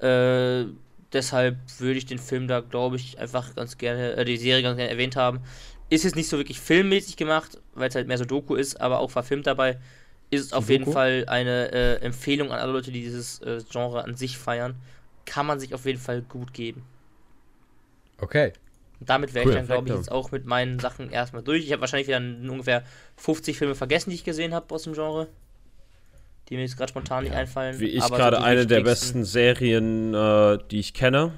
Äh, 0.00 0.64
deshalb 1.12 1.58
würde 1.78 1.98
ich 1.98 2.06
den 2.06 2.18
Film 2.18 2.48
da, 2.48 2.60
glaube 2.60 2.96
ich, 2.96 3.18
einfach 3.18 3.54
ganz 3.54 3.78
gerne, 3.78 4.14
äh, 4.16 4.24
die 4.24 4.36
Serie 4.36 4.62
ganz 4.62 4.76
gerne 4.76 4.90
erwähnt 4.90 5.16
haben. 5.16 5.40
Ist 5.88 6.04
jetzt 6.04 6.16
nicht 6.16 6.28
so 6.28 6.38
wirklich 6.38 6.60
filmmäßig 6.60 7.16
gemacht, 7.16 7.58
weil 7.74 7.88
es 7.88 7.94
halt 7.94 8.08
mehr 8.08 8.18
so 8.18 8.24
Doku 8.24 8.54
ist, 8.56 8.80
aber 8.80 8.98
auch 9.00 9.10
verfilmt 9.10 9.46
dabei. 9.46 9.78
Ist 10.30 10.42
es 10.42 10.52
auf 10.52 10.68
jeden 10.70 10.84
Doku? 10.84 10.90
Fall 10.90 11.24
eine 11.28 11.72
äh, 11.72 11.96
Empfehlung 12.02 12.50
an 12.52 12.58
alle 12.58 12.72
Leute, 12.72 12.92
die 12.92 13.02
dieses 13.02 13.40
äh, 13.40 13.62
Genre 13.70 14.04
an 14.04 14.16
sich 14.16 14.38
feiern. 14.38 14.76
Kann 15.26 15.46
man 15.46 15.60
sich 15.60 15.74
auf 15.74 15.84
jeden 15.86 16.00
Fall 16.00 16.22
gut 16.22 16.52
geben. 16.54 16.86
Okay. 18.20 18.52
Und 19.00 19.08
damit 19.10 19.34
wäre 19.34 19.44
Cool, 19.44 19.52
ich 19.52 19.54
dann, 19.54 19.68
glaube 19.68 19.88
ich, 19.88 19.94
jetzt 19.94 20.10
auch 20.10 20.30
mit 20.32 20.46
meinen 20.46 20.80
Sachen 20.80 21.10
erstmal 21.10 21.42
durch. 21.42 21.64
Ich 21.64 21.72
habe 21.72 21.80
wahrscheinlich 21.82 22.08
wieder 22.08 22.18
ungefähr 22.18 22.84
50 23.16 23.58
Filme 23.58 23.74
vergessen, 23.74 24.10
die 24.10 24.16
ich 24.16 24.24
gesehen 24.24 24.54
habe 24.54 24.74
aus 24.74 24.84
dem 24.84 24.94
Genre. 24.94 25.28
Die 26.48 26.56
mir 26.56 26.62
jetzt 26.62 26.76
gerade 26.76 26.90
spontan 26.90 27.24
nicht 27.24 27.34
einfallen. 27.34 27.80
Wie 27.80 27.86
ich 27.86 28.02
so 28.02 28.14
gerade 28.14 28.36
die 28.36 28.42
eine 28.42 28.66
der 28.66 28.82
besten 28.82 29.24
Serien, 29.24 30.14
äh, 30.14 30.58
die 30.70 30.78
ich 30.78 30.94
kenne. 30.94 31.32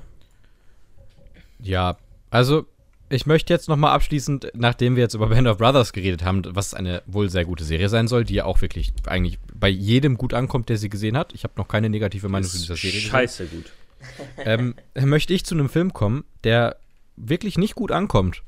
Ja, 1.60 1.96
also 2.30 2.66
ich 3.10 3.26
möchte 3.26 3.52
jetzt 3.52 3.68
nochmal 3.68 3.94
abschließend, 3.94 4.52
nachdem 4.54 4.96
wir 4.96 5.02
jetzt 5.02 5.14
über 5.14 5.28
Band 5.28 5.48
of 5.48 5.58
Brothers 5.58 5.92
geredet 5.92 6.24
haben, 6.24 6.42
was 6.48 6.74
eine 6.74 7.02
wohl 7.06 7.30
sehr 7.30 7.44
gute 7.44 7.64
Serie 7.64 7.88
sein 7.88 8.06
soll, 8.06 8.24
die 8.24 8.34
ja 8.34 8.44
auch 8.44 8.60
wirklich 8.60 8.92
eigentlich 9.06 9.38
bei 9.54 9.68
jedem 9.68 10.18
gut 10.18 10.34
ankommt, 10.34 10.68
der 10.68 10.76
sie 10.76 10.90
gesehen 10.90 11.16
hat. 11.16 11.32
Ich 11.32 11.44
habe 11.44 11.54
noch 11.56 11.68
keine 11.68 11.88
negative 11.88 12.28
Meinung 12.28 12.48
zu 12.48 12.58
dieser 12.58 12.76
Serie 12.76 12.92
gesehen. 12.92 13.10
scheiße 13.10 13.46
gut. 13.46 13.72
ähm, 14.38 14.74
möchte 14.94 15.32
ich 15.32 15.44
zu 15.44 15.54
einem 15.54 15.68
Film 15.68 15.92
kommen, 15.92 16.24
der 16.44 16.76
wirklich 17.16 17.56
nicht 17.58 17.74
gut 17.74 17.92
ankommt. 17.92 18.42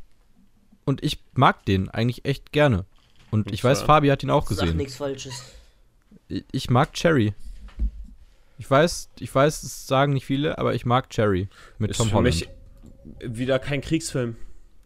Und 0.84 1.02
ich 1.02 1.20
mag 1.34 1.64
den 1.64 1.88
eigentlich 1.88 2.24
echt 2.24 2.52
gerne. 2.52 2.84
Und 3.30 3.52
ich 3.52 3.62
weiß? 3.62 3.82
Fabi 3.82 4.08
hat 4.08 4.22
ihn 4.22 4.30
auch 4.30 4.46
Sag 4.48 4.58
gesehen. 4.58 4.76
nichts 4.76 4.96
Falsches. 4.96 5.42
Ich, 6.52 6.70
mag 6.70 6.92
Cherry. 6.94 7.34
Ich 8.58 8.70
weiß, 8.70 9.10
ich 9.18 9.34
weiß, 9.34 9.62
es 9.62 9.86
sagen 9.86 10.12
nicht 10.12 10.26
viele, 10.26 10.58
aber 10.58 10.74
ich 10.74 10.84
mag 10.84 11.10
Cherry 11.10 11.48
mit 11.78 11.90
Ist 11.90 11.96
Tom 11.96 12.08
für 12.08 12.16
Holland. 12.16 12.34
mich 12.34 12.48
wieder 13.20 13.58
kein 13.58 13.80
Kriegsfilm. 13.80 14.36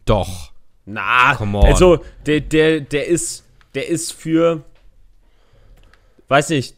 Doch. 0.05 0.51
Na, 0.85 1.35
Come 1.35 1.57
on. 1.57 1.65
also 1.65 2.03
der, 2.25 2.41
der, 2.41 2.79
der 2.79 3.07
ist, 3.07 3.43
der 3.73 3.87
ist 3.87 4.13
für, 4.13 4.63
weiß 6.27 6.49
nicht, 6.49 6.75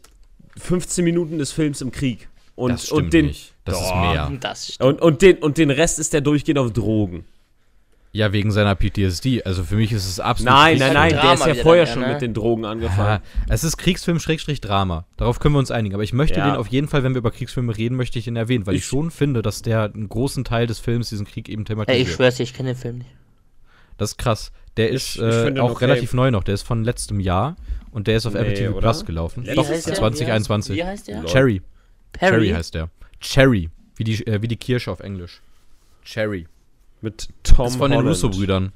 15 0.56 1.04
Minuten 1.04 1.38
des 1.38 1.52
Films 1.52 1.80
im 1.80 1.92
Krieg. 1.92 2.28
Und, 2.56 2.72
das 2.72 2.86
stimmt 2.86 3.02
und 3.02 3.12
den, 3.14 3.26
nicht. 3.26 3.54
Das 3.64 3.80
ist 3.80 3.88
Doch. 3.90 4.00
mehr. 4.00 4.32
Das 4.40 4.74
stimmt. 4.74 4.80
Und, 4.80 5.00
und, 5.00 5.22
den, 5.22 5.38
und 5.38 5.58
den 5.58 5.70
Rest 5.70 5.98
ist 5.98 6.12
der 6.12 6.20
durchgehend 6.20 6.58
auf 6.58 6.72
Drogen. 6.72 7.24
Ja, 8.10 8.32
wegen 8.32 8.50
seiner 8.50 8.74
PTSD. 8.74 9.42
Also 9.44 9.62
für 9.64 9.76
mich 9.76 9.92
ist 9.92 10.08
es 10.08 10.18
absolut. 10.18 10.52
Nein, 10.52 10.78
nein, 10.78 10.94
nein, 10.94 11.12
ein 11.14 11.20
der 11.20 11.34
ist 11.34 11.46
ja 11.46 11.54
vorher 11.62 11.84
dann, 11.84 11.92
schon 11.92 12.02
ja, 12.02 12.08
ne? 12.08 12.14
mit 12.14 12.22
den 12.22 12.32
Drogen 12.34 12.64
Ja, 12.64 12.70
angefangen. 12.70 13.22
es 13.50 13.64
ist 13.64 13.76
Kriegsfilm 13.76 14.18
Schrägstrich 14.18 14.60
Drama. 14.62 15.04
Darauf 15.18 15.40
können 15.40 15.54
wir 15.54 15.58
uns 15.58 15.70
einigen. 15.70 15.94
Aber 15.94 16.02
ich 16.04 16.14
möchte 16.14 16.38
Ja. 16.40 16.46
den 16.50 16.56
auf 16.56 16.68
jeden 16.68 16.88
Fall, 16.88 17.02
wenn 17.02 17.12
wir 17.12 17.18
über 17.18 17.30
Kriegsfilme 17.30 17.76
reden, 17.76 17.96
möchte 17.96 18.18
ich 18.18 18.24
den 18.24 18.36
erwähnen, 18.36 18.66
weil 18.66 18.74
ich, 18.74 18.80
Ich- 18.80 18.86
schon 18.86 19.10
finde, 19.10 19.42
dass 19.42 19.60
der 19.62 19.92
einen 19.92 20.08
großen 20.08 20.42
Teil 20.44 20.66
des 20.66 20.78
Films 20.78 21.10
diesen 21.10 21.26
Krieg 21.26 21.48
eben 21.50 21.62
Ey, 21.62 21.66
thematisiert. 21.66 22.08
ich 22.08 22.14
schwör's 22.14 22.36
dir, 22.36 22.44
ich 22.44 22.54
kenne 22.54 22.70
den 22.70 22.78
Film 22.78 22.98
nicht. 22.98 23.10
Das 23.98 24.12
ist 24.12 24.16
krass. 24.18 24.52
Der 24.78 24.90
ist 24.90 25.16
ich 25.16 25.22
äh, 25.22 25.48
ihn 25.48 25.58
auch 25.58 25.72
okay. 25.72 25.84
relativ 25.86 26.14
neu 26.14 26.30
noch. 26.30 26.44
Der 26.44 26.54
ist 26.54 26.62
von 26.62 26.84
letztem 26.84 27.20
Jahr 27.20 27.56
und 27.90 28.06
der 28.06 28.16
ist 28.16 28.26
auf 28.26 28.32
Nee, 28.34 28.40
Apple 28.40 28.54
TV? 28.54 28.78
Plus 28.78 29.04
gelaufen. 29.04 29.44
Wie 29.44 29.54
Doch, 29.54 29.68
heißt 29.68 29.86
der? 29.88 29.94
2021. 29.94 30.76
Wie 30.76 30.84
heißt 30.84 31.08
der? 31.08 31.24
Cherry. 31.24 31.60
Perry? 32.12 32.30
Cherry 32.32 32.50
heißt 32.50 32.74
der. 32.74 32.88
Cherry. 33.20 33.68
Wie 33.96 34.04
die, 34.04 34.26
äh, 34.26 34.40
wie 34.40 34.48
die 34.48 34.56
Kirsche 34.56 34.90
auf 34.92 35.00
Englisch. 35.00 35.42
Cherry. 36.04 36.46
Mit 37.00 37.28
Tom 37.44 37.64
Das 37.64 37.72
ist 37.72 37.78
von 37.78 37.90
den. 37.90 38.00
Russo-Brüdern. 38.00 38.72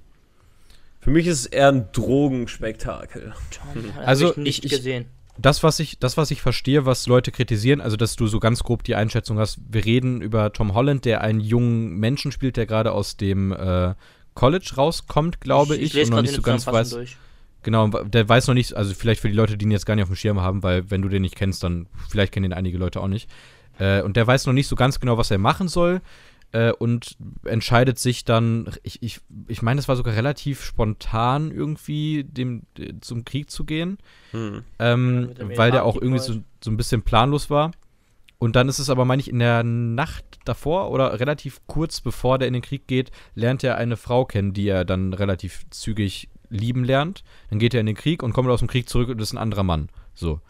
Für 1.01 1.11
mich 1.11 1.27
ist 1.27 1.40
es 1.40 1.47
eher 1.47 1.69
ein 1.69 1.86
Drogenspektakel. 1.93 3.32
Also, 4.05 4.27
Also, 4.27 4.31
ich 4.32 4.36
nicht 4.36 4.59
ich- 4.59 4.65
ich- 4.73 4.78
gesehen. 4.78 5.07
das, 5.39 5.62
was 5.62 5.81
ich, 5.81 5.99
das, 5.99 6.16
was 6.16 6.31
ich 6.31 6.40
verstehe, 6.43 6.86
was 6.86 7.07
Leute 7.07 7.32
kritisieren, 7.32 7.81
also 7.81 7.97
dass 7.97 8.15
du 8.16 8.27
so 8.28 8.39
ganz 8.39 8.62
grob 8.62 8.85
die 8.85 8.94
Einschätzung 8.94 9.39
hast, 9.39 9.59
wir 9.69 9.85
reden 9.85 10.20
über 10.23 10.53
Tom 10.53 10.74
Holland, 10.74 11.05
der 11.05 11.23
einen 11.23 11.40
jungen 11.40 11.94
Menschen 11.99 12.31
spielt, 12.32 12.57
der 12.57 12.66
gerade 12.66 12.93
aus 12.93 13.16
dem 13.16 13.53
äh, 13.53 13.94
College 14.35 14.73
rauskommt, 14.77 15.40
glaube 15.40 15.77
ich, 15.77 15.93
lese 15.93 16.11
und 16.11 16.16
noch 16.16 16.23
nicht 16.23 16.35
so 16.35 16.43
ganz 16.43 16.66
weiß. 16.66 16.90
Durch. 16.90 17.16
Genau, 17.65 17.89
der 17.89 18.28
weiß 18.28 18.47
noch 18.49 18.55
nicht, 18.55 18.74
also 18.74 18.93
vielleicht 18.94 19.20
für 19.20 19.28
die 19.28 19.35
Leute, 19.36 19.57
die 19.57 19.65
ihn 19.65 19.70
jetzt 19.70 19.86
gar 19.86 19.94
nicht 19.94 20.03
auf 20.03 20.09
dem 20.09 20.16
Schirm 20.16 20.40
haben, 20.40 20.62
weil 20.62 20.90
wenn 20.90 21.03
du 21.03 21.09
den 21.09 21.23
nicht 21.23 21.36
kennst, 21.36 21.62
dann 21.62 21.86
vielleicht 22.09 22.32
kennen 22.32 22.47
ihn 22.47 22.53
einige 22.53 22.78
Leute 22.78 23.01
auch 23.01 23.09
nicht. 23.09 23.28
Äh, 23.78 24.03
und 24.03 24.16
der 24.16 24.27
weiß 24.27 24.47
noch 24.47 24.53
nicht 24.53 24.66
so 24.69 24.77
ganz 24.77 25.01
genau, 25.01 25.16
was 25.19 25.31
er 25.31 25.39
machen 25.39 25.66
soll 25.69 26.01
äh, 26.52 26.72
und 26.72 27.16
entscheidet 27.44 27.98
sich 27.98 28.24
dann, 28.24 28.70
ich, 28.82 29.02
ich, 29.02 29.20
ich 29.48 29.62
meine, 29.62 29.80
es 29.80 29.88
war 29.88 29.96
sogar 29.96 30.14
relativ 30.14 30.62
spontan 30.62 31.50
irgendwie 31.50 32.24
dem, 32.24 32.62
zum 33.00 33.24
Krieg 33.24 33.50
zu 33.50 33.64
gehen, 33.64 33.98
Hm. 34.30 34.62
ähm, 34.78 35.34
dem 35.34 35.56
weil 35.56 35.70
der 35.70 35.84
auch 35.84 35.96
irgendwie 35.96 36.20
so, 36.20 36.34
so 36.62 36.70
ein 36.70 36.76
bisschen 36.76 37.02
planlos 37.02 37.50
war. 37.50 37.72
Und 38.38 38.56
dann 38.56 38.68
ist 38.68 38.80
es 38.80 38.90
aber, 38.90 39.04
meine 39.04 39.20
ich, 39.20 39.30
in 39.30 39.38
der 39.38 39.62
Nacht 39.62 40.24
davor 40.44 40.90
oder 40.90 41.20
relativ 41.20 41.60
kurz 41.68 42.00
bevor 42.00 42.38
der 42.38 42.48
in 42.48 42.54
den 42.54 42.62
Krieg 42.62 42.88
geht, 42.88 43.12
lernt 43.34 43.62
er 43.62 43.76
eine 43.76 43.96
Frau 43.96 44.24
kennen, 44.24 44.52
die 44.52 44.68
er 44.68 44.84
dann 44.84 45.12
relativ 45.12 45.64
zügig 45.70 46.28
lieben 46.48 46.84
lernt. 46.84 47.22
Dann 47.50 47.60
geht 47.60 47.72
er 47.72 47.80
in 47.80 47.86
den 47.86 47.94
Krieg 47.94 48.22
und 48.22 48.32
kommt 48.32 48.48
aus 48.48 48.58
dem 48.58 48.68
Krieg 48.68 48.88
zurück 48.88 49.08
und 49.08 49.20
ist 49.20 49.32
ein 49.32 49.38
anderer 49.38 49.62
Mann. 49.62 49.88
So. 50.12 50.40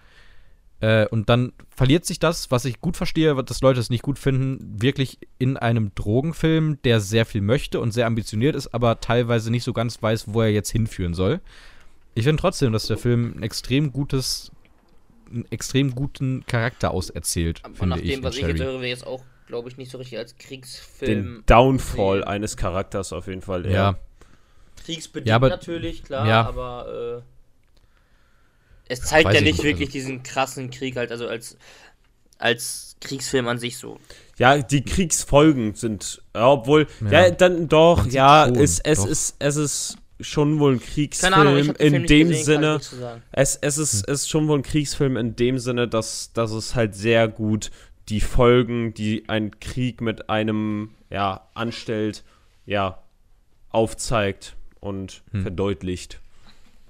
Äh, 0.82 1.06
und 1.08 1.28
dann 1.28 1.52
verliert 1.70 2.04
sich 2.04 2.18
das, 2.18 2.50
was 2.50 2.64
ich 2.64 2.80
gut 2.80 2.96
verstehe, 2.96 3.34
dass 3.44 3.60
Leute 3.62 3.78
es 3.80 3.88
nicht 3.88 4.02
gut 4.02 4.18
finden, 4.18 4.82
wirklich 4.82 5.16
in 5.38 5.56
einem 5.56 5.94
Drogenfilm, 5.94 6.78
der 6.82 7.00
sehr 7.00 7.24
viel 7.24 7.40
möchte 7.40 7.78
und 7.80 7.92
sehr 7.92 8.06
ambitioniert 8.06 8.56
ist, 8.56 8.74
aber 8.74 9.00
teilweise 9.00 9.50
nicht 9.52 9.62
so 9.64 9.72
ganz 9.72 10.02
weiß, 10.02 10.34
wo 10.34 10.42
er 10.42 10.50
jetzt 10.50 10.70
hinführen 10.70 11.14
soll. 11.14 11.40
Ich 12.14 12.24
finde 12.24 12.40
trotzdem, 12.40 12.72
dass 12.72 12.88
der 12.88 12.98
Film 12.98 13.34
ein 13.38 13.42
extrem 13.44 13.92
gutes, 13.92 14.50
einen 15.30 15.46
extrem 15.52 15.94
guten 15.94 16.44
Charakter 16.46 16.90
auserzählt, 16.90 17.60
Aber 17.64 17.86
nach 17.86 17.96
ich. 17.98 18.10
dem, 18.14 18.24
was 18.24 18.36
ich 18.36 18.42
jetzt 18.46 18.60
höre, 18.60 18.74
wäre 18.80 18.88
jetzt 18.88 19.06
auch 19.06 19.22
glaube 19.46 19.68
ich, 19.68 19.76
nicht 19.76 19.90
so 19.90 19.98
richtig 19.98 20.18
als 20.18 20.34
Den 20.34 20.46
Kriegsfilm. 20.48 21.42
Downfall 21.46 22.18
sehen. 22.20 22.24
eines 22.28 22.56
Charakters 22.56 23.12
auf 23.12 23.26
jeden 23.28 23.42
Fall. 23.42 23.70
Ja. 23.70 23.96
Kriegsbedingt 24.84 25.28
Ja, 25.28 25.36
aber- 25.36 25.50
natürlich, 25.50 26.02
klar, 26.04 26.26
ja. 26.26 26.46
aber 26.46 27.22
äh, 27.22 27.22
es 28.92 29.00
zeigt 29.02 29.26
Weiß 29.26 29.34
ja 29.34 29.40
ich 29.40 29.46
nicht 29.46 29.56
nicht, 29.58 29.64
wirklich 29.64 29.88
also- 29.88 29.98
diesen 29.98 30.22
krassen 30.22 30.70
Krieg 30.70 30.96
halt, 30.96 31.10
also 31.10 31.26
als, 31.26 31.56
als 32.38 32.96
Kriegsfilm 33.00 33.48
an 33.48 33.58
sich 33.58 33.76
so. 33.78 33.98
Ja, 34.38 34.58
die 34.58 34.82
Kriegsfolgen 34.82 35.74
sind, 35.74 36.22
ja, 36.34 36.48
obwohl, 36.50 36.86
Ja. 37.10 37.24
ja, 37.26 37.30
dann 37.30 37.68
doch, 37.68 38.06
ja, 38.06 38.46
schon, 38.46 38.56
es, 38.56 38.78
es 38.80 38.98
doch. 38.98 39.06
ist, 39.06 39.36
es 39.38 39.56
ist 39.56 39.96
schon 40.20 40.58
wohl 40.60 40.74
ein 40.74 40.80
Keine 40.80 41.36
Ahnung, 41.36 41.56
ich 41.56 41.66
Kriegsfilm 41.66 41.76
Film 41.76 41.94
in 41.94 42.00
nicht 42.02 42.10
dem 42.10 42.28
gesehen, 42.28 42.44
Sinne, 42.44 42.80
es, 43.32 43.56
es 43.56 43.78
ist, 43.78 43.94
es 43.94 44.20
ist 44.22 44.28
schon 44.28 44.46
wohl 44.48 44.58
ein 44.58 44.62
Kriegsfilm 44.62 45.16
in 45.16 45.34
dem 45.36 45.58
Sinne, 45.58 45.88
dass, 45.88 46.32
dass 46.32 46.52
es 46.52 46.74
halt 46.74 46.94
sehr 46.94 47.26
gut 47.28 47.70
die 48.08 48.20
Folgen, 48.20 48.94
die 48.94 49.28
ein 49.28 49.58
Krieg 49.60 50.00
mit 50.00 50.28
einem, 50.28 50.90
ja, 51.10 51.48
anstellt, 51.54 52.24
ja, 52.66 53.02
aufzeigt 53.70 54.54
und 54.80 55.22
Hm. 55.32 55.42
verdeutlicht, 55.42 56.20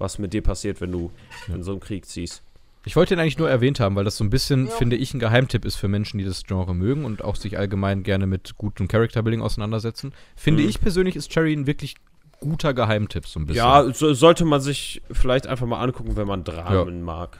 was 0.03 0.19
mit 0.19 0.33
dir 0.33 0.43
passiert, 0.43 0.79
wenn 0.81 0.91
du 0.91 1.09
in 1.51 1.63
so 1.63 1.71
einen 1.71 1.79
Krieg 1.79 2.05
ziehst. 2.05 2.43
Ich 2.85 2.95
wollte 2.97 3.13
ihn 3.15 3.19
eigentlich 3.19 3.37
nur 3.37 3.49
erwähnt 3.49 3.79
haben, 3.79 3.95
weil 3.95 4.03
das 4.03 4.17
so 4.17 4.23
ein 4.25 4.29
bisschen, 4.29 4.65
Ja. 4.67 4.71
finde 4.73 4.97
ich, 4.97 5.13
ein 5.13 5.19
Geheimtipp 5.19 5.63
ist 5.65 5.77
für 5.77 5.87
Menschen, 5.87 6.17
die 6.17 6.25
das 6.25 6.43
Genre 6.43 6.75
mögen 6.75 7.05
und 7.05 7.23
auch 7.23 7.35
sich 7.37 7.57
allgemein 7.57 8.03
gerne 8.03 8.27
mit 8.27 8.57
gutem 8.57 8.87
Character-Building 8.89 9.41
auseinandersetzen. 9.41 10.11
Finde 10.35 10.61
Mhm. 10.63 10.69
ich 10.69 10.81
persönlich 10.81 11.15
ist 11.15 11.31
Cherry 11.31 11.53
ein 11.53 11.65
wirklich 11.65 11.95
guter 12.41 12.73
Geheimtipp, 12.73 13.25
so 13.25 13.39
ein 13.39 13.45
bisschen. 13.45 13.63
Ja, 13.63 13.89
so, 13.93 14.13
sollte 14.13 14.43
man 14.43 14.59
sich 14.59 15.01
vielleicht 15.09 15.47
einfach 15.47 15.65
mal 15.65 15.81
angucken, 15.81 16.17
wenn 16.17 16.27
man 16.27 16.43
Dramen 16.43 17.01
mag. 17.03 17.37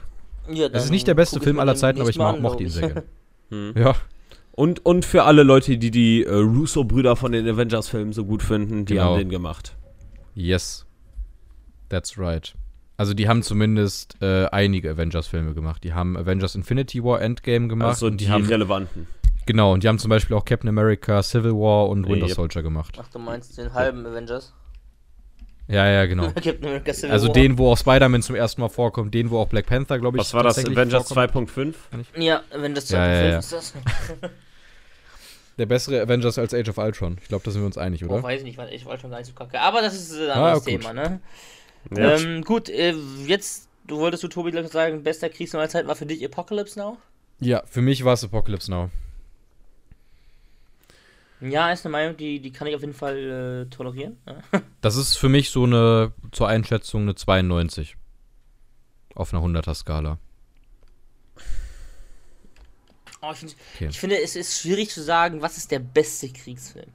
Ja, 0.50 0.70
Das 0.70 0.86
ist 0.86 0.90
nicht 0.90 1.06
der 1.06 1.14
beste 1.14 1.40
Film 1.40 1.58
aller 1.60 1.74
Zeiten, 1.76 2.00
aber 2.00 2.08
ich 2.08 2.18
an, 2.18 2.40
mochte 2.40 2.62
ihn 2.62 2.70
sehr 2.70 2.88
gerne. 2.88 3.04
Hm. 3.50 3.74
Ja, 3.76 3.94
Und, 4.52 4.86
und 4.86 5.04
für 5.04 5.24
alle 5.24 5.42
Leute, 5.42 5.76
die 5.76 5.90
die 5.90 6.24
äh, 6.24 6.32
Russo-Brüder 6.34 7.16
von 7.16 7.32
den 7.32 7.46
Avengers-Filmen 7.46 8.14
so 8.14 8.24
gut 8.24 8.42
finden, 8.42 8.86
die 8.86 8.94
Genau. 8.94 9.10
haben 9.10 9.18
den 9.18 9.28
gemacht. 9.28 9.76
yes. 10.34 10.83
That's 11.88 12.18
right. 12.18 12.54
Also 12.96 13.12
die 13.14 13.28
haben 13.28 13.42
zumindest 13.42 14.16
äh, 14.22 14.46
einige 14.46 14.90
Avengers-Filme 14.90 15.54
gemacht. 15.54 15.82
Die 15.84 15.92
haben 15.94 16.16
Avengers 16.16 16.54
Infinity 16.54 17.02
War 17.02 17.20
Endgame 17.20 17.66
gemacht. 17.68 17.88
Also 17.90 18.06
und 18.06 18.20
die, 18.20 18.26
die 18.26 18.30
haben, 18.30 18.46
relevanten. 18.46 19.06
genau, 19.46 19.72
und 19.72 19.82
die 19.82 19.88
haben 19.88 19.98
zum 19.98 20.10
Beispiel 20.10 20.36
auch 20.36 20.44
Captain 20.44 20.68
America, 20.68 21.22
Civil 21.22 21.52
War 21.52 21.88
und 21.88 22.08
Winter 22.08 22.26
Yep. 22.26 22.36
Soldier 22.36 22.62
gemacht. 22.62 22.96
Ach, 23.00 23.08
du 23.08 23.18
meinst 23.18 23.58
den 23.58 23.72
halben 23.74 24.06
Avengers? 24.06 24.52
Ja, 25.66 25.86
ja, 25.88 26.06
genau. 26.06 26.24
Captain 26.34 26.64
America 26.66 26.92
Civil 26.92 27.10
Also 27.10 27.26
War. 27.28 27.32
den, 27.34 27.58
wo 27.58 27.72
auch 27.72 27.78
Spider-Man 27.78 28.22
zum 28.22 28.36
ersten 28.36 28.60
Mal 28.60 28.68
vorkommt, 28.68 29.12
den, 29.12 29.30
wo 29.30 29.38
auch 29.38 29.48
Black 29.48 29.66
Panther, 29.66 29.98
glaube 29.98 30.18
ich, 30.18 30.20
Was 30.20 30.34
war 30.34 30.44
das? 30.44 30.58
Avengers 30.58 31.08
vorkommt. 31.12 31.50
2.5? 31.50 31.74
Ja, 32.16 32.42
Avengers 32.52 32.90
Ja, 32.90 33.06
ja, 33.12 33.22
ja. 33.30 33.38
ist 33.38 33.52
das. 33.52 33.74
Der 35.58 35.66
bessere 35.66 36.00
Avengers 36.02 36.36
als 36.38 36.52
Age 36.52 36.68
of 36.68 36.78
Ultron. 36.78 37.16
Ich 37.22 37.28
glaube, 37.28 37.44
da 37.44 37.50
sind 37.52 37.62
wir 37.62 37.66
uns 37.66 37.78
einig, 37.78 38.04
Oh, 38.04 38.08
oder? 38.12 38.22
weiß 38.24 38.40
ich 38.40 38.44
nicht, 38.44 38.58
weil 38.58 38.72
ich 38.72 38.84
wollte 38.86 39.02
schon 39.02 39.10
gar 39.10 39.18
nicht 39.18 39.28
so 39.28 39.34
kacke. 39.34 39.60
Aber 39.60 39.80
das 39.82 39.94
ist 39.94 40.12
ein 40.12 40.30
Ah, 40.30 40.34
anderes 40.34 40.64
gut. 40.64 40.80
Thema, 40.80 40.92
ne? 40.92 41.20
Ja. 41.90 42.16
Ähm, 42.16 42.42
gut, 42.42 42.68
äh, 42.68 42.94
jetzt, 43.26 43.68
du 43.86 43.98
wolltest 43.98 44.22
du, 44.22 44.28
Tobi, 44.28 44.50
glaub 44.50 44.64
ich, 44.64 44.72
sagen, 44.72 45.02
bester 45.02 45.28
Kriegsfilm 45.28 45.60
aller 45.60 45.68
Zeiten 45.70 45.88
war 45.88 45.96
für 45.96 46.06
dich 46.06 46.24
Apocalypse 46.24 46.78
Now? 46.78 46.98
Ja, 47.40 47.62
für 47.66 47.82
mich 47.82 48.04
war 48.04 48.14
es 48.14 48.24
Apocalypse 48.24 48.70
Now. 48.70 48.90
Ja, 51.40 51.70
ist 51.72 51.84
eine 51.84 51.92
Meinung, 51.92 52.16
die, 52.16 52.40
die 52.40 52.52
kann 52.52 52.66
ich 52.66 52.74
auf 52.74 52.80
jeden 52.80 52.94
Fall 52.94 53.66
äh, 53.68 53.74
tolerieren. 53.74 54.16
Das 54.80 54.96
ist 54.96 55.16
für 55.16 55.28
mich 55.30 55.50
so 55.50 55.64
eine, 55.64 56.12
zur 56.32 56.46
Einschätzung, 56.48 57.02
eine 57.02 57.14
92. 57.14 57.96
Auf 59.14 59.32
einer 59.32 59.42
100er-Skala. 59.42 60.18
Oh, 63.22 63.30
ich, 63.32 63.38
find, 63.38 63.56
Okay. 63.76 63.88
ich 63.88 63.98
finde, 63.98 64.20
es 64.20 64.36
ist 64.36 64.60
schwierig 64.60 64.90
zu 64.90 65.02
sagen, 65.02 65.40
was 65.40 65.56
ist 65.56 65.70
der 65.70 65.78
beste 65.78 66.28
Kriegsfilm. 66.28 66.90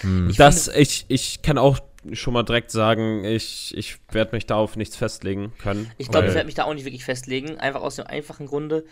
Hm. 0.00 0.28
Ich 0.28 0.36
Das, 0.36 0.68
ich, 0.68 1.06
ich 1.08 1.40
kann 1.42 1.56
auch 1.56 1.78
schon 2.12 2.34
mal 2.34 2.42
direkt 2.42 2.70
sagen, 2.70 3.24
ich, 3.24 3.74
ich 3.76 3.98
werde 4.10 4.34
mich 4.34 4.46
da 4.46 4.56
auf 4.56 4.76
nichts 4.76 4.96
festlegen 4.96 5.52
können. 5.58 5.90
Ich 5.98 6.08
glaube, 6.08 6.28
ich 6.28 6.34
werde 6.34 6.46
mich 6.46 6.54
da 6.54 6.64
auch 6.64 6.74
nicht 6.74 6.84
wirklich 6.84 7.04
festlegen. 7.04 7.58
Einfach 7.58 7.82
aus 7.82 7.96
dem 7.96 8.06
einfachen 8.06 8.46
Grunde, 8.46 8.84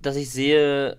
dass 0.00 0.16
ich 0.16 0.30
sehe, 0.30 0.98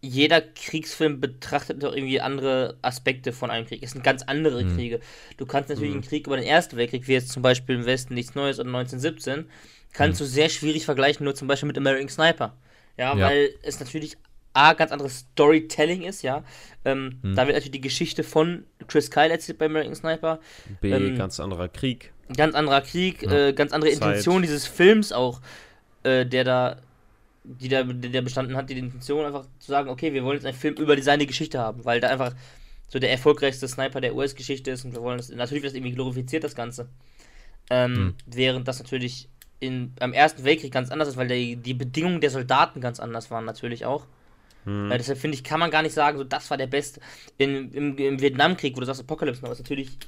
jeder 0.00 0.40
Kriegsfilm 0.42 1.20
betrachtet 1.20 1.82
doch 1.82 1.94
irgendwie 1.94 2.20
andere 2.20 2.76
Aspekte 2.82 3.32
von 3.32 3.50
einem 3.50 3.66
Krieg. 3.66 3.82
Es 3.82 3.92
sind 3.92 4.04
ganz 4.04 4.22
andere 4.22 4.62
Mhm. 4.64 4.74
Kriege. 4.76 5.00
Du 5.38 5.46
kannst 5.46 5.70
natürlich 5.70 5.90
Mhm. 5.92 6.00
einen 6.00 6.08
Krieg 6.08 6.26
über 6.26 6.36
den 6.36 6.44
Ersten 6.46 6.76
Weltkrieg, 6.76 7.08
wie 7.08 7.12
jetzt 7.12 7.30
zum 7.30 7.42
Beispiel 7.42 7.76
im 7.76 7.86
Westen 7.86 8.14
nichts 8.14 8.34
Neues 8.34 8.58
oder 8.58 8.68
1917, 8.68 9.48
kannst 9.92 10.20
Mhm. 10.20 10.24
du 10.24 10.30
sehr 10.30 10.48
schwierig 10.50 10.84
vergleichen, 10.84 11.24
nur 11.24 11.34
zum 11.34 11.48
Beispiel 11.48 11.66
mit 11.68 11.78
American 11.78 12.08
Sniper. 12.08 12.56
Ja, 12.98 13.16
Ja. 13.16 13.28
weil 13.28 13.50
es 13.62 13.80
natürlich 13.80 14.16
A, 14.54 14.72
ganz 14.72 14.92
anderes 14.92 15.18
Storytelling 15.32 16.02
ist, 16.02 16.22
ja. 16.22 16.42
Ähm, 16.84 17.18
Mhm. 17.22 17.34
Da 17.34 17.46
wird 17.46 17.56
natürlich 17.56 17.72
die 17.72 17.80
Geschichte 17.80 18.22
von 18.24 18.64
Chris 18.88 19.10
Kyle 19.10 19.30
erzählt 19.30 19.58
bei 19.58 19.66
American 19.66 19.94
Sniper. 19.94 20.40
B, 20.80 20.90
ähm, 20.90 21.16
ganz 21.18 21.38
anderer 21.40 21.68
Krieg. 21.68 22.12
Ganz 22.36 22.54
anderer 22.54 22.80
Krieg, 22.80 23.22
Ja. 23.22 23.48
äh, 23.48 23.52
ganz 23.52 23.72
andere 23.72 23.90
Zeit. 23.92 24.02
Intention 24.02 24.42
dieses 24.42 24.66
Films 24.66 25.12
auch, 25.12 25.40
äh, 26.04 26.24
der 26.24 26.44
da, 26.44 26.76
die 27.44 27.68
da, 27.68 27.82
der 27.82 28.22
bestanden 28.22 28.56
hat, 28.56 28.70
die 28.70 28.78
Intention 28.78 29.26
einfach 29.26 29.44
zu 29.58 29.70
sagen, 29.70 29.90
okay, 29.90 30.12
wir 30.14 30.24
wollen 30.24 30.36
jetzt 30.36 30.46
einen 30.46 30.56
Film 30.56 30.74
über 30.76 30.96
die- 30.96 31.02
seine 31.02 31.26
Geschichte 31.26 31.58
haben, 31.58 31.84
weil 31.84 32.00
da 32.00 32.08
einfach 32.08 32.32
so 32.88 32.98
der 32.98 33.10
erfolgreichste 33.10 33.66
Sniper 33.68 34.00
der 34.00 34.14
US-Geschichte 34.14 34.70
ist 34.70 34.84
und 34.84 34.94
wir 34.94 35.02
wollen 35.02 35.18
das, 35.18 35.28
natürlich 35.30 35.62
wird 35.62 35.72
das 35.72 35.76
irgendwie 35.76 35.94
glorifiziert, 35.94 36.44
das 36.44 36.54
Ganze. 36.54 36.88
Ähm, 37.70 37.92
Mhm. 37.92 38.14
Während 38.26 38.68
das 38.68 38.78
natürlich 38.78 39.28
in, 39.60 39.92
am 40.00 40.12
Ersten 40.12 40.44
Weltkrieg 40.44 40.72
ganz 40.72 40.90
anders 40.90 41.08
ist, 41.08 41.16
weil 41.16 41.28
die, 41.28 41.56
die 41.56 41.74
Bedingungen 41.74 42.20
der 42.20 42.30
Soldaten 42.30 42.80
ganz 42.80 43.00
anders 43.00 43.30
waren 43.30 43.44
natürlich 43.44 43.84
auch. 43.86 44.06
Hm. 44.64 44.90
Äh, 44.90 44.98
deshalb 44.98 45.18
finde 45.18 45.36
ich, 45.36 45.44
kann 45.44 45.60
man 45.60 45.70
gar 45.70 45.82
nicht 45.82 45.94
sagen, 45.94 46.18
so 46.18 46.24
das 46.24 46.50
war 46.50 46.56
der 46.56 46.66
beste. 46.66 47.00
In, 47.38 47.70
im, 47.72 47.96
Im 47.98 48.20
Vietnamkrieg, 48.20 48.76
wo 48.76 48.80
du 48.80 48.86
sagst 48.86 49.00
Apokalypse, 49.02 49.42
Now, 49.44 49.52
ist 49.52 49.58
natürlich 49.60 49.98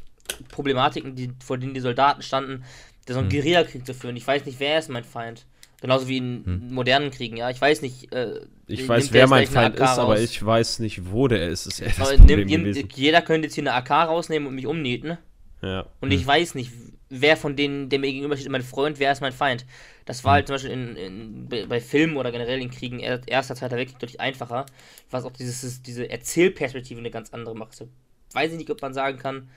Problematiken, 0.51 1.15
die, 1.15 1.31
vor 1.45 1.59
denen 1.59 1.75
die 1.75 1.81
Soldaten 1.81 2.23
standen, 2.23 2.65
da 3.07 3.15
so 3.15 3.21
einen 3.21 3.31
Hm. 3.31 3.37
Guerillakrieg 3.39 3.87
zu 3.87 3.95
führen. 3.95 4.17
Ich 4.17 4.27
weiß 4.27 4.45
nicht, 4.47 4.59
wer 4.61 4.79
ist 4.79 4.89
mein 4.91 5.05
Feind. 5.05 5.47
Genauso 5.81 6.09
wie 6.09 6.17
in 6.17 6.43
Hm. 6.45 6.75
modernen 6.75 7.11
Kriegen, 7.11 7.37
ja. 7.37 7.51
Ich 7.51 7.61
weiß 7.61 7.83
nicht. 7.83 8.13
Äh, 8.13 8.41
Ich 8.67 8.79
nimmt 8.79 8.89
weiß, 8.89 9.05
der 9.11 9.13
wer 9.13 9.27
mein 9.29 9.47
Feind 9.47 9.77
ist, 9.77 9.83
aber 9.83 10.15
raus? 10.15 10.21
ich 10.21 10.45
weiß 10.45 10.79
nicht, 10.81 11.13
wo 11.13 11.29
der 11.29 11.49
ist. 11.49 11.67
Ist 11.67 11.81
eher 11.81 11.89
das 11.89 12.01
Aber 12.01 12.17
Problem 12.17 12.41
nimm, 12.47 12.61
gewesen. 12.65 12.79
nimm, 12.79 12.89
jeder 12.95 13.23
könnte 13.23 13.47
jetzt 13.47 13.55
hier 13.55 13.63
eine 13.63 13.75
AK 13.75 13.91
rausnehmen 14.09 14.49
und 14.49 14.55
mich 14.55 14.67
umnieten. 14.67 15.19
Ja. 15.63 15.87
Und 16.01 16.11
Hm. 16.13 16.19
ich 16.19 16.27
weiß 16.27 16.55
nicht, 16.55 16.71
wer 17.09 17.37
von 17.37 17.55
denen, 17.57 17.89
der 17.89 17.99
mir 17.99 18.09
gegenübersteht, 18.13 18.47
ist 18.47 18.53
mein 18.53 18.63
Freund, 18.63 18.99
wer 18.99 19.13
ist 19.13 19.21
mein 19.21 19.33
Feind. 19.33 19.65
Das 20.05 20.25
war 20.25 20.33
Hm. 20.33 20.35
halt 20.35 20.47
zum 20.49 20.55
Beispiel 20.55 20.71
in, 20.73 20.97
in, 20.97 21.69
bei- 21.69 21.81
Filmen 21.81 22.17
oder 22.17 22.33
generell 22.33 22.61
in 22.61 22.71
Kriegen, 22.71 22.99
er- 23.01 23.21
erster, 23.27 23.55
zweiter 23.55 23.77
Weltkrieg, 23.77 23.99
deutlich 23.99 24.21
einfacher, 24.21 24.67
was 25.11 25.25
auch 25.25 25.33
dieses, 25.33 25.83
diese 25.83 26.09
Erzählperspektive 26.11 26.99
eine 27.01 27.11
ganz 27.11 27.33
andere 27.33 27.55
macht. 27.55 27.75
So, 27.77 27.89
weiß 28.33 28.53
ich 28.53 28.59
nicht, 28.59 28.71
ob 28.71 28.83
man 28.83 28.93
sagen 28.95 29.19
kann, 29.19 29.49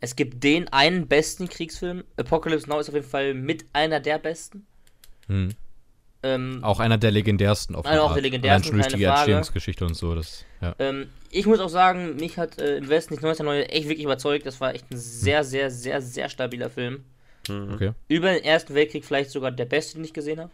es 0.00 0.16
gibt 0.16 0.42
den 0.44 0.68
einen 0.68 1.06
besten 1.06 1.48
Kriegsfilm. 1.48 2.04
Apocalypse 2.16 2.68
Now 2.68 2.80
ist 2.80 2.88
auf 2.88 2.94
jeden 2.94 3.08
Fall 3.08 3.34
mit 3.34 3.64
einer 3.72 4.00
der 4.00 4.18
besten. 4.18 4.66
Hm. 5.26 5.50
Ähm, 6.22 6.60
Auch 6.62 6.80
einer 6.80 6.96
der 6.98 7.10
legendärsten 7.10 7.76
auf 7.76 7.84
Einer 7.84 8.02
auch 8.02 8.14
der 8.14 8.22
legendärsten, 8.22 8.50
Allein 8.50 8.64
schon 8.64 8.72
durch 8.74 8.86
keine 8.86 8.96
die 8.96 9.04
Frage. 9.04 9.18
Entstehungsgeschichte 9.32 9.84
und 9.84 9.94
so. 9.94 10.14
Das, 10.14 10.45
ja. 10.60 10.74
ähm, 10.78 11.08
ich 11.30 11.46
muss 11.46 11.60
auch 11.60 11.68
sagen, 11.68 12.16
mich 12.16 12.38
hat 12.38 12.58
äh, 12.58 12.78
im 12.78 12.88
Westen 12.88 13.14
nicht 13.14 13.24
1909 13.24 13.68
echt 13.70 13.88
wirklich 13.88 14.04
überzeugt. 14.04 14.46
Das 14.46 14.60
war 14.60 14.74
echt 14.74 14.90
ein 14.90 14.96
sehr, 14.96 15.44
sehr, 15.44 15.70
sehr, 15.70 16.00
sehr 16.00 16.28
stabiler 16.28 16.70
Film. 16.70 17.04
Hm. 17.46 17.74
Okay. 17.74 17.92
Über 18.08 18.32
den 18.32 18.42
Ersten 18.44 18.74
Weltkrieg 18.74 19.04
vielleicht 19.04 19.30
sogar 19.30 19.50
der 19.50 19.66
beste, 19.66 19.94
den 19.94 20.04
ich 20.04 20.12
gesehen 20.12 20.40
habe. 20.40 20.50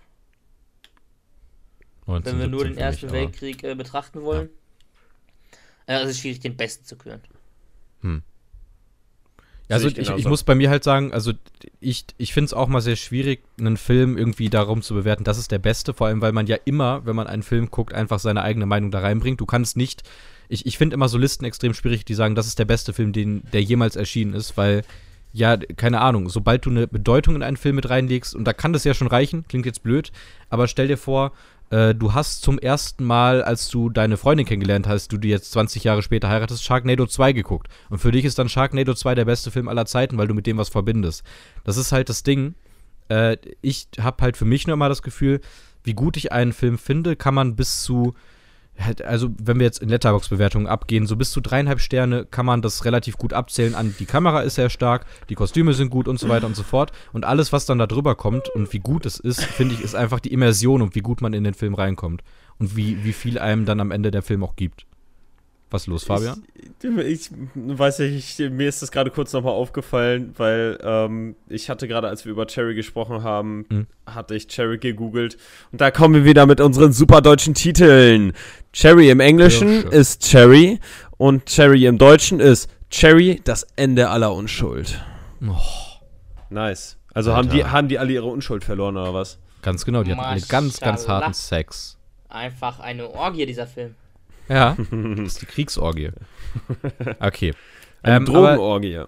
wenn 2.07 2.39
wir 2.39 2.49
nur 2.49 2.65
1917 2.65 2.75
den 2.75 2.79
Ersten 2.79 3.07
mich, 3.07 3.15
Weltkrieg 3.15 3.65
äh, 3.65 3.75
betrachten 3.75 4.23
wollen. 4.23 4.51
Äh, 5.87 5.95
Also 5.95 6.05
es 6.07 6.17
ist 6.17 6.21
schwierig, 6.21 6.41
den 6.41 6.57
besten 6.57 6.85
zu 6.85 6.97
küren. 6.97 7.21
Ja, 9.73 9.77
also 9.77 9.89
ich 9.89 9.99
ich, 9.99 10.11
ich 10.11 10.27
muss 10.27 10.43
bei 10.43 10.55
mir 10.55 10.69
halt 10.69 10.85
sagen, 10.85 11.13
also 11.13 11.33
ich, 11.81 12.05
ich 12.19 12.35
finde 12.35 12.47
es 12.47 12.53
auch 12.53 12.69
mal 12.69 12.83
sehr 12.83 12.97
schwierig, 12.97 13.41
einen 13.59 13.79
Film 13.79 14.19
irgendwie 14.19 14.51
darum 14.51 14.83
zu 14.83 14.93
bewerten, 14.93 15.25
das 15.25 15.39
ist 15.39 15.51
der 15.51 15.59
beste, 15.59 15.95
vor 15.95 16.09
allem 16.09 16.21
weil 16.21 16.33
man 16.33 16.47
ja 16.47 16.57
immer, 16.67 17.07
wenn 17.07 17.17
man 17.17 17.27
einen 17.27 17.43
Film 17.43 17.71
guckt, 17.71 17.95
einfach 17.95 18.19
seine 18.19 18.43
eigene 18.43 18.67
Meinung 18.67 18.91
da 18.91 19.01
reinbringt. 19.01 19.41
Du 19.41 19.47
kannst 19.47 19.79
nicht, 19.79 20.03
ich, 20.51 20.67
ich 20.67 20.77
finde 20.77 20.95
immer 20.95 21.09
so 21.09 21.17
Listen 21.17 21.47
extrem 21.47 21.73
schwierig, 21.73 22.05
die 22.05 22.13
sagen, 22.13 22.35
das 22.35 22.47
ist 22.47 22.59
der 22.59 22.67
beste 22.67 22.93
Film, 22.93 23.13
den, 23.13 23.45
der 23.53 23.63
jemals 23.63 23.97
erschienen 23.97 24.35
ist, 24.35 24.59
weil, 24.59 24.83
ja, 25.33 25.57
keine 25.57 26.03
Ahnung, 26.03 26.29
sobald 26.29 26.67
du 26.67 26.71
eine 26.71 26.87
Bedeutung 26.87 27.35
in 27.35 27.43
einen 27.43 27.57
Film 27.57 27.77
mit 27.77 27.89
reinlegst, 27.89 28.35
und 28.35 28.45
da 28.45 28.53
kann 28.53 28.75
das 28.75 28.85
ja 28.85 28.93
schon 28.93 29.09
reichen, 29.09 29.47
klingt 29.49 29.65
jetzt 29.65 29.83
blöd, 29.83 30.13
aber 30.51 30.69
stell 30.69 30.89
dir 30.89 30.99
vor, 30.99 31.33
äh, 31.73 31.95
du 31.95 32.13
hast 32.13 32.43
zum 32.43 32.59
ersten 32.59 33.03
Mal, 33.03 33.43
als 33.43 33.69
du 33.69 33.89
deine 33.89 34.19
Freundin 34.19 34.45
kennengelernt 34.45 34.87
hast, 34.87 35.11
du 35.11 35.17
die 35.17 35.31
jetzt 35.31 35.53
20 35.53 35.85
Jahre 35.85 36.03
später 36.03 36.29
heiratest, 36.29 36.63
Sharknado 36.63 37.07
2 37.07 37.33
geguckt. 37.33 37.69
Und 37.89 37.99
für 37.99 38.13
dich 38.13 38.27
ist 38.27 38.39
dann 38.39 38.51
Sharknado 38.51 38.93
2 38.93 39.15
der 39.15 39.25
beste 39.25 39.51
Film 39.51 39.69
aller 39.69 39.87
Zeiten, 39.87 40.19
weil 40.19 40.29
du 40.29 40.35
mit 40.35 40.47
dem 40.47 40.59
was 40.59 40.69
verbindest. 40.69 41.25
Das 41.65 41.79
ist 41.79 41.91
halt 41.91 42.11
das 42.11 42.25
Ding. 42.25 42.55
Äh, 43.09 43.39
ich 43.63 43.89
habe 43.99 44.23
halt 44.23 44.37
für 44.37 44.45
mich 44.45 44.67
nur 44.67 44.75
immer 44.75 44.91
das 44.91 45.01
Gefühl, 45.01 45.41
wie 45.83 45.95
gut 45.95 46.19
ich 46.19 46.31
einen 46.31 46.53
Film 46.53 46.77
finde, 46.77 47.17
kann 47.17 47.35
man 47.35 47.57
bis 47.57 47.83
zu, 47.83 48.15
also 49.05 49.31
wenn 49.39 49.59
wir 49.59 49.67
jetzt 49.67 49.83
in 49.83 49.89
Letterbox-Bewertungen 49.89 50.67
abgehen, 50.67 51.07
so 51.07 51.17
bis 51.17 51.31
zu 51.31 51.41
dreieinhalb 51.41 51.81
Sterne 51.81 52.25
kann 52.25 52.47
man 52.47 52.63
das 52.63 52.85
relativ 52.85 53.17
gut 53.19 53.33
abzählen 53.33 53.75
an. 53.75 53.95
Die 53.99 54.07
Kamera 54.07 54.41
ist 54.41 54.57
sehr 54.57 54.71
stark, 54.71 55.07
die 55.29 55.35
Kostüme 55.35 55.75
sind 55.75 55.91
gut 55.91 56.09
und 56.09 56.19
so 56.19 56.29
weiter 56.29 56.47
und 56.47 56.57
so 56.57 56.63
fort. 56.63 56.93
Und 57.13 57.25
alles, 57.25 57.53
was 57.53 57.67
dann 57.67 57.79
da 57.79 57.87
drüber 57.87 58.15
kommt 58.15 58.49
und 58.49 58.73
wie 58.73 58.81
gut 58.81 59.07
es 59.07 59.19
ist, 59.19 59.45
finde 59.45 59.75
ich, 59.75 59.83
ist 59.83 59.95
einfach 59.95 60.21
die 60.21 60.33
Immersion 60.33 60.83
und 60.83 60.95
wie 60.95 61.01
gut 61.01 61.21
man 61.21 61.33
in 61.33 61.45
den 61.45 61.55
Film 61.55 61.75
reinkommt. 61.75 62.23
Und 62.59 62.77
wie, 62.77 63.05
wie 63.05 63.13
viel 63.13 63.39
einem 63.39 63.65
dann 63.65 63.81
am 63.81 63.91
Ende 63.91 64.11
der 64.11 64.23
Film 64.23 64.45
auch 64.45 64.57
gibt. 64.57 64.87
Was 65.73 65.83
ist 65.83 65.87
los, 65.89 66.05
Fabian? 66.05 66.45
Ich, 66.83 67.31
ich 67.31 67.31
weiß 67.55 67.99
nicht, 68.01 68.39
ich, 68.41 68.51
mir 68.51 68.69
ist 68.69 68.83
das 68.83 68.93
gerade 68.93 69.11
kurz 69.11 69.33
nochmal 69.33 69.53
aufgefallen, 69.55 70.35
weil 70.37 70.79
ähm, 70.83 71.35
ich 71.49 71.69
hatte 71.71 71.89
gerade, 71.89 72.09
als 72.09 72.25
wir 72.25 72.33
über 72.33 72.47
Cherry 72.47 72.75
gesprochen 72.75 73.23
haben, 73.23 73.65
Hm. 73.71 73.87
hatte 74.07 74.35
ich 74.35 74.47
Cherry 74.49 74.79
gegoogelt. 74.79 75.37
Und 75.73 75.81
da 75.81 75.91
kommen 75.91 76.15
wir 76.15 76.25
wieder 76.25 76.47
mit 76.47 76.61
unseren 76.61 76.93
super 76.93 77.21
deutschen 77.23 77.55
Titeln. 77.55 78.33
Cherry 78.73 79.11
im 79.11 79.21
Englischen 79.21 79.83
Kirsche. 79.83 79.89
ist 79.97 80.23
Cherry 80.23 80.79
und 81.17 81.47
Cherry 81.47 81.87
im 81.87 81.99
Deutschen 81.99 82.39
ist 82.39 82.69
Cherry, 82.91 83.41
das 83.45 83.67
Ende 83.77 84.11
aller 84.11 84.35
Unschuld. 84.35 85.01
Oh, 85.47 85.57
Nice. 86.51 86.99
Also 87.15 87.35
haben 87.35 87.49
die, 87.51 87.65
haben 87.65 87.89
die 87.89 87.99
alle 87.99 88.13
ihre 88.13 88.27
Unschuld 88.27 88.65
verloren 88.65 88.97
oder 88.97 89.15
was? 89.15 89.39
ganz 89.63 89.85
genau, 89.85 90.03
die 90.03 90.11
hatten 90.11 90.21
alle 90.21 90.41
ganz, 90.43 90.81
ganz 90.81 91.07
harten 91.09 91.35
Sex. 91.35 91.97
Einfach 92.29 92.81
eine 92.81 93.09
Orgie, 93.11 93.47
dieser 93.47 93.67
Film. 93.67 93.95
Ja, 94.53 94.77
das 94.91 95.27
ist 95.27 95.43
die 95.43 95.47
Kriegsorgie. 95.47 96.11
Okay. 97.21 97.55
Eine 98.03 98.17
Ähm, 98.17 98.27
aber, 98.35 98.57
Drogenorgie. 98.57 98.93
ja. 98.93 99.07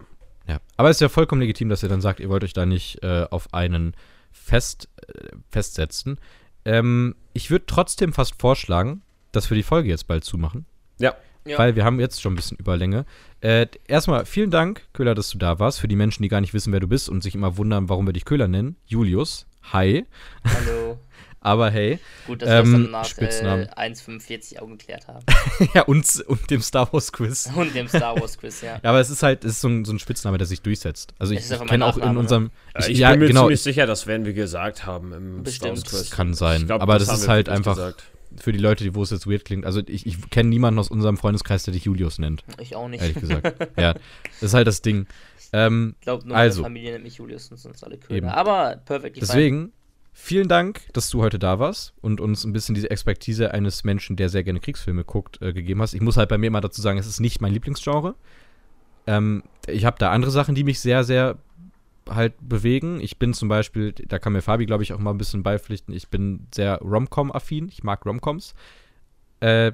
aber 0.76 0.90
es 0.90 0.96
ist 0.96 1.00
ja 1.00 1.08
vollkommen 1.08 1.40
legitim, 1.40 1.68
dass 1.68 1.82
ihr 1.82 1.88
dann 1.88 2.00
sagt, 2.00 2.20
ihr 2.20 2.28
wollt 2.28 2.44
euch 2.44 2.52
da 2.52 2.64
nicht 2.64 3.02
äh, 3.02 3.26
auf 3.30 3.52
einen 3.52 3.94
fest, 4.32 4.88
äh, 5.06 5.28
festsetzen. 5.50 6.18
Ähm, 6.64 7.14
ich 7.34 7.50
würde 7.50 7.66
trotzdem 7.66 8.12
fast 8.12 8.40
vorschlagen, 8.40 9.02
dass 9.32 9.50
wir 9.50 9.56
die 9.56 9.62
Folge 9.62 9.88
jetzt 9.88 10.06
bald 10.06 10.24
zumachen. 10.24 10.64
Ja. 10.98 11.14
Ja. 11.46 11.58
Weil 11.58 11.76
wir 11.76 11.84
haben 11.84 12.00
jetzt 12.00 12.22
schon 12.22 12.32
ein 12.32 12.36
bisschen 12.36 12.56
Überlänge. 12.56 13.04
Äh, 13.42 13.66
erstmal 13.86 14.24
vielen 14.24 14.50
Dank, 14.50 14.86
Köhler, 14.94 15.14
dass 15.14 15.28
du 15.28 15.36
da 15.36 15.58
warst. 15.58 15.78
Für 15.80 15.88
die 15.88 15.96
Menschen, 15.96 16.22
die 16.22 16.30
gar 16.30 16.40
nicht 16.40 16.54
wissen, 16.54 16.72
wer 16.72 16.80
du 16.80 16.88
bist 16.88 17.10
und 17.10 17.22
sich 17.22 17.34
immer 17.34 17.58
wundern, 17.58 17.90
warum 17.90 18.06
wir 18.06 18.14
dich 18.14 18.24
Köhler 18.24 18.48
nennen. 18.48 18.76
Julius, 18.86 19.46
hi. 19.72 20.06
Hallo. 20.46 20.83
Aber 21.44 21.70
hey. 21.70 21.98
Gut, 22.26 22.42
dass 22.42 22.48
wir 22.48 22.56
das 22.56 22.66
Ähm, 22.66 22.72
dann 22.72 22.90
nach 22.90 23.04
Spitznamen. 23.04 23.68
äh, 23.76 23.80
1,45 23.92 24.58
auch 24.60 24.66
geklärt 24.68 25.06
haben. 25.06 25.24
ja, 25.74 25.82
und, 25.82 26.04
und 26.26 26.50
dem 26.50 26.60
Star 26.62 26.92
Wars 26.92 27.12
Quiz. 27.12 27.48
Und 27.54 27.74
dem 27.74 27.86
Star 27.86 28.18
Wars 28.20 28.36
Quiz, 28.38 28.62
ja. 28.62 28.80
Ja, 28.82 28.90
aber 28.90 28.98
es 29.00 29.10
ist 29.10 29.22
halt, 29.22 29.44
es 29.44 29.52
ist 29.52 29.60
so 29.60 29.68
ein, 29.68 29.84
so 29.84 29.92
ein 29.92 29.98
Spitzname, 29.98 30.38
der 30.38 30.46
sich 30.46 30.62
durchsetzt. 30.62 31.14
Also 31.18 31.34
ich, 31.34 31.48
ich 31.50 31.66
kenne 31.66 31.84
auch 31.86 31.96
in 31.98 32.16
unserem. 32.16 32.50
Ich, 32.78 32.88
Ich, 32.88 32.98
ja, 32.98 33.10
bin 33.10 33.20
mir 33.20 33.26
genau. 33.28 33.42
ziemlich 33.42 33.62
sicher, 33.62 33.86
das 33.86 34.06
werden 34.06 34.26
wir 34.26 34.32
gesagt 34.32 34.86
haben 34.86 35.12
im 35.12 35.42
Bestimmt. 35.44 35.78
Star 35.78 35.92
Wars 35.92 36.02
Quiz. 36.02 36.10
Kann 36.10 36.34
sein. 36.34 36.66
Glaub, 36.66 36.80
aber 36.82 36.98
das, 36.98 37.08
haben 37.08 37.16
ist 37.16 37.22
wir 37.26 37.28
halt 37.32 37.48
einfach 37.50 37.74
gesagt. 37.76 38.04
für 38.40 38.52
die 38.52 38.58
Leute, 38.58 38.82
die, 38.82 38.94
wo 38.94 39.02
es 39.02 39.10
jetzt 39.10 39.26
weird 39.30 39.44
klingt. 39.44 39.66
Also 39.66 39.82
ich, 39.86 40.06
ich 40.06 40.30
kenne 40.30 40.48
niemanden 40.48 40.80
aus 40.80 40.88
unserem 40.88 41.16
Freundeskreis, 41.18 41.62
der 41.64 41.72
dich 41.74 41.84
Julius 41.84 42.18
nennt, 42.18 42.42
Ich 42.58 42.74
auch 42.74 42.88
nicht. 42.88 43.02
ehrlich 43.02 43.20
gesagt. 43.20 43.54
ja, 43.78 43.92
das 43.92 44.42
ist 44.42 44.54
halt 44.54 44.66
das 44.66 44.80
Ding. 44.82 45.06
Ähm, 45.52 45.94
Ich 46.00 46.04
glaube, 46.06 46.26
nur 46.26 46.36
Also. 46.36 46.62
meine 46.62 46.70
Familie 46.70 46.92
nennt 46.92 47.04
mich 47.04 47.16
Julius 47.16 47.48
und 47.50 47.58
sonst 47.58 47.84
alle. 47.84 47.98
Köhler. 47.98 48.34
Aber 48.34 48.76
perfekt. 48.84 49.18
deswegen, 49.20 49.72
vielen 50.14 50.48
Dank, 50.48 50.80
dass 50.94 51.10
du 51.10 51.20
heute 51.20 51.38
da 51.38 51.58
warst 51.58 51.92
und 52.00 52.20
uns 52.20 52.44
ein 52.44 52.52
bisschen 52.52 52.74
diese 52.74 52.90
Expertise 52.90 53.52
eines 53.52 53.84
Menschen, 53.84 54.16
der 54.16 54.30
sehr 54.30 54.44
gerne 54.44 54.60
Kriegsfilme 54.60 55.04
guckt, 55.04 55.42
äh, 55.42 55.52
gegeben 55.52 55.82
hast. 55.82 55.92
Ich 55.92 56.00
muss 56.00 56.16
halt 56.16 56.30
bei 56.30 56.38
mir 56.38 56.46
immer 56.46 56.62
dazu 56.62 56.80
sagen, 56.80 56.98
es 56.98 57.06
ist 57.06 57.20
nicht 57.20 57.40
mein 57.42 57.52
Lieblingsgenre. 57.52 58.14
Ähm, 59.06 59.42
ich 59.66 59.84
habe 59.84 59.98
da 59.98 60.10
andere 60.10 60.30
Sachen, 60.30 60.54
die 60.54 60.64
mich 60.64 60.80
sehr, 60.80 61.04
sehr 61.04 61.36
halt 62.08 62.34
bewegen. 62.40 63.00
Ich 63.00 63.18
bin 63.18 63.34
zum 63.34 63.48
Beispiel, 63.48 63.92
da 63.92 64.18
kann 64.18 64.32
mir 64.32 64.42
Fabi, 64.42 64.66
glaube 64.66 64.82
ich, 64.82 64.92
auch 64.92 64.98
mal 64.98 65.10
ein 65.10 65.18
bisschen 65.18 65.42
beipflichten, 65.42 65.94
ich 65.94 66.08
bin 66.08 66.46
sehr 66.54 66.78
Rom-Com-affin. 66.78 67.68
Ich 67.68 67.82
mag 67.82 68.04
Rom-Coms. 68.06 68.54
Äh, 69.40 69.72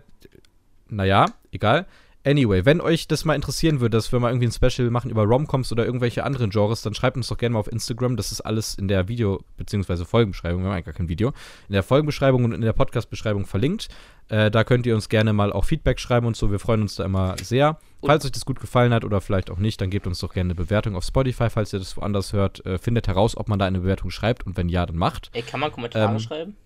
naja, 0.89 1.27
egal. 1.53 1.87
Anyway, 2.23 2.67
wenn 2.67 2.83
euch 2.83 3.09
das 3.09 3.25
mal 3.25 3.35
interessieren 3.35 3.81
würde, 3.81 3.97
dass 3.97 4.13
wir 4.13 4.21
mal 4.21 4.29
irgendwie 4.31 4.47
ein 4.47 4.53
Special 4.53 4.91
machen 4.91 5.11
über 5.11 5.25
Romcoms 5.25 5.73
oder 5.73 5.87
irgendwelche 5.87 6.23
anderen 6.23 6.51
Genres, 6.51 6.83
dann 6.83 6.93
schreibt 6.93 7.17
uns 7.17 7.29
doch 7.29 7.39
gerne 7.39 7.55
mal 7.55 7.61
auf 7.61 7.73
Instagram. 7.73 8.17
Das 8.19 8.31
ist 8.31 8.43
alles 8.43 8.75
in 8.75 8.89
der 8.89 9.09
Video- 9.09 9.41
bzw. 9.57 10.05
Folgenbeschreibung. 10.05 10.61
Wir 10.61 10.67
haben 10.69 10.75
eigentlich 10.75 10.85
gar 10.85 10.95
kein 10.95 11.09
Video. 11.09 11.29
In 11.69 11.73
der 11.73 11.83
Folgenbeschreibung 11.83 12.45
und 12.45 12.53
in 12.53 12.61
der 12.61 12.75
Podcast-Beschreibung 12.75 13.47
verlinkt. 13.47 13.89
Äh, 14.29 14.51
da 14.51 14.65
könnt 14.65 14.85
ihr 14.85 14.95
uns 14.95 15.09
gerne 15.09 15.33
mal 15.33 15.51
auch 15.51 15.65
Feedback 15.65 15.99
schreiben 15.99 16.27
und 16.27 16.37
so. 16.37 16.51
Wir 16.51 16.59
freuen 16.59 16.83
uns 16.83 16.95
da 16.97 17.07
immer 17.07 17.37
sehr. 17.43 17.79
Falls 18.05 18.25
euch 18.27 18.33
das 18.33 18.45
gut 18.45 18.61
gefallen 18.61 18.93
hat 18.93 19.05
oder 19.05 19.23
vielleicht 19.23 19.51
auch 19.51 19.59
nicht, 19.59 19.81
dann 19.81 19.89
gebt 19.89 20.07
uns 20.07 20.19
doch 20.19 20.35
gerne 20.35 20.49
eine 20.49 20.55
Bewertung 20.55 20.97
auf 20.97 21.05
Spotify, 21.05 21.49
falls 21.49 21.73
ihr 21.73 21.79
das 21.79 21.97
woanders 21.97 22.35
hört. 22.35 22.65
Äh, 22.67 22.77
findet 22.79 23.09
heraus, 23.09 23.35
ob 23.35 23.49
man 23.49 23.59
da 23.59 23.65
eine 23.65 23.81
Bewertung 23.81 24.11
schreibt 24.11 24.45
und 24.47 24.59
wenn 24.59 24.69
ja, 24.69 24.85
dann 24.85 24.97
macht. 24.97 25.31
Ey, 25.33 25.43
kann 25.43 25.61
man 25.61 25.73
Kommentare 25.73 26.13
Ähm, 26.13 26.19
schreiben? 26.21 26.57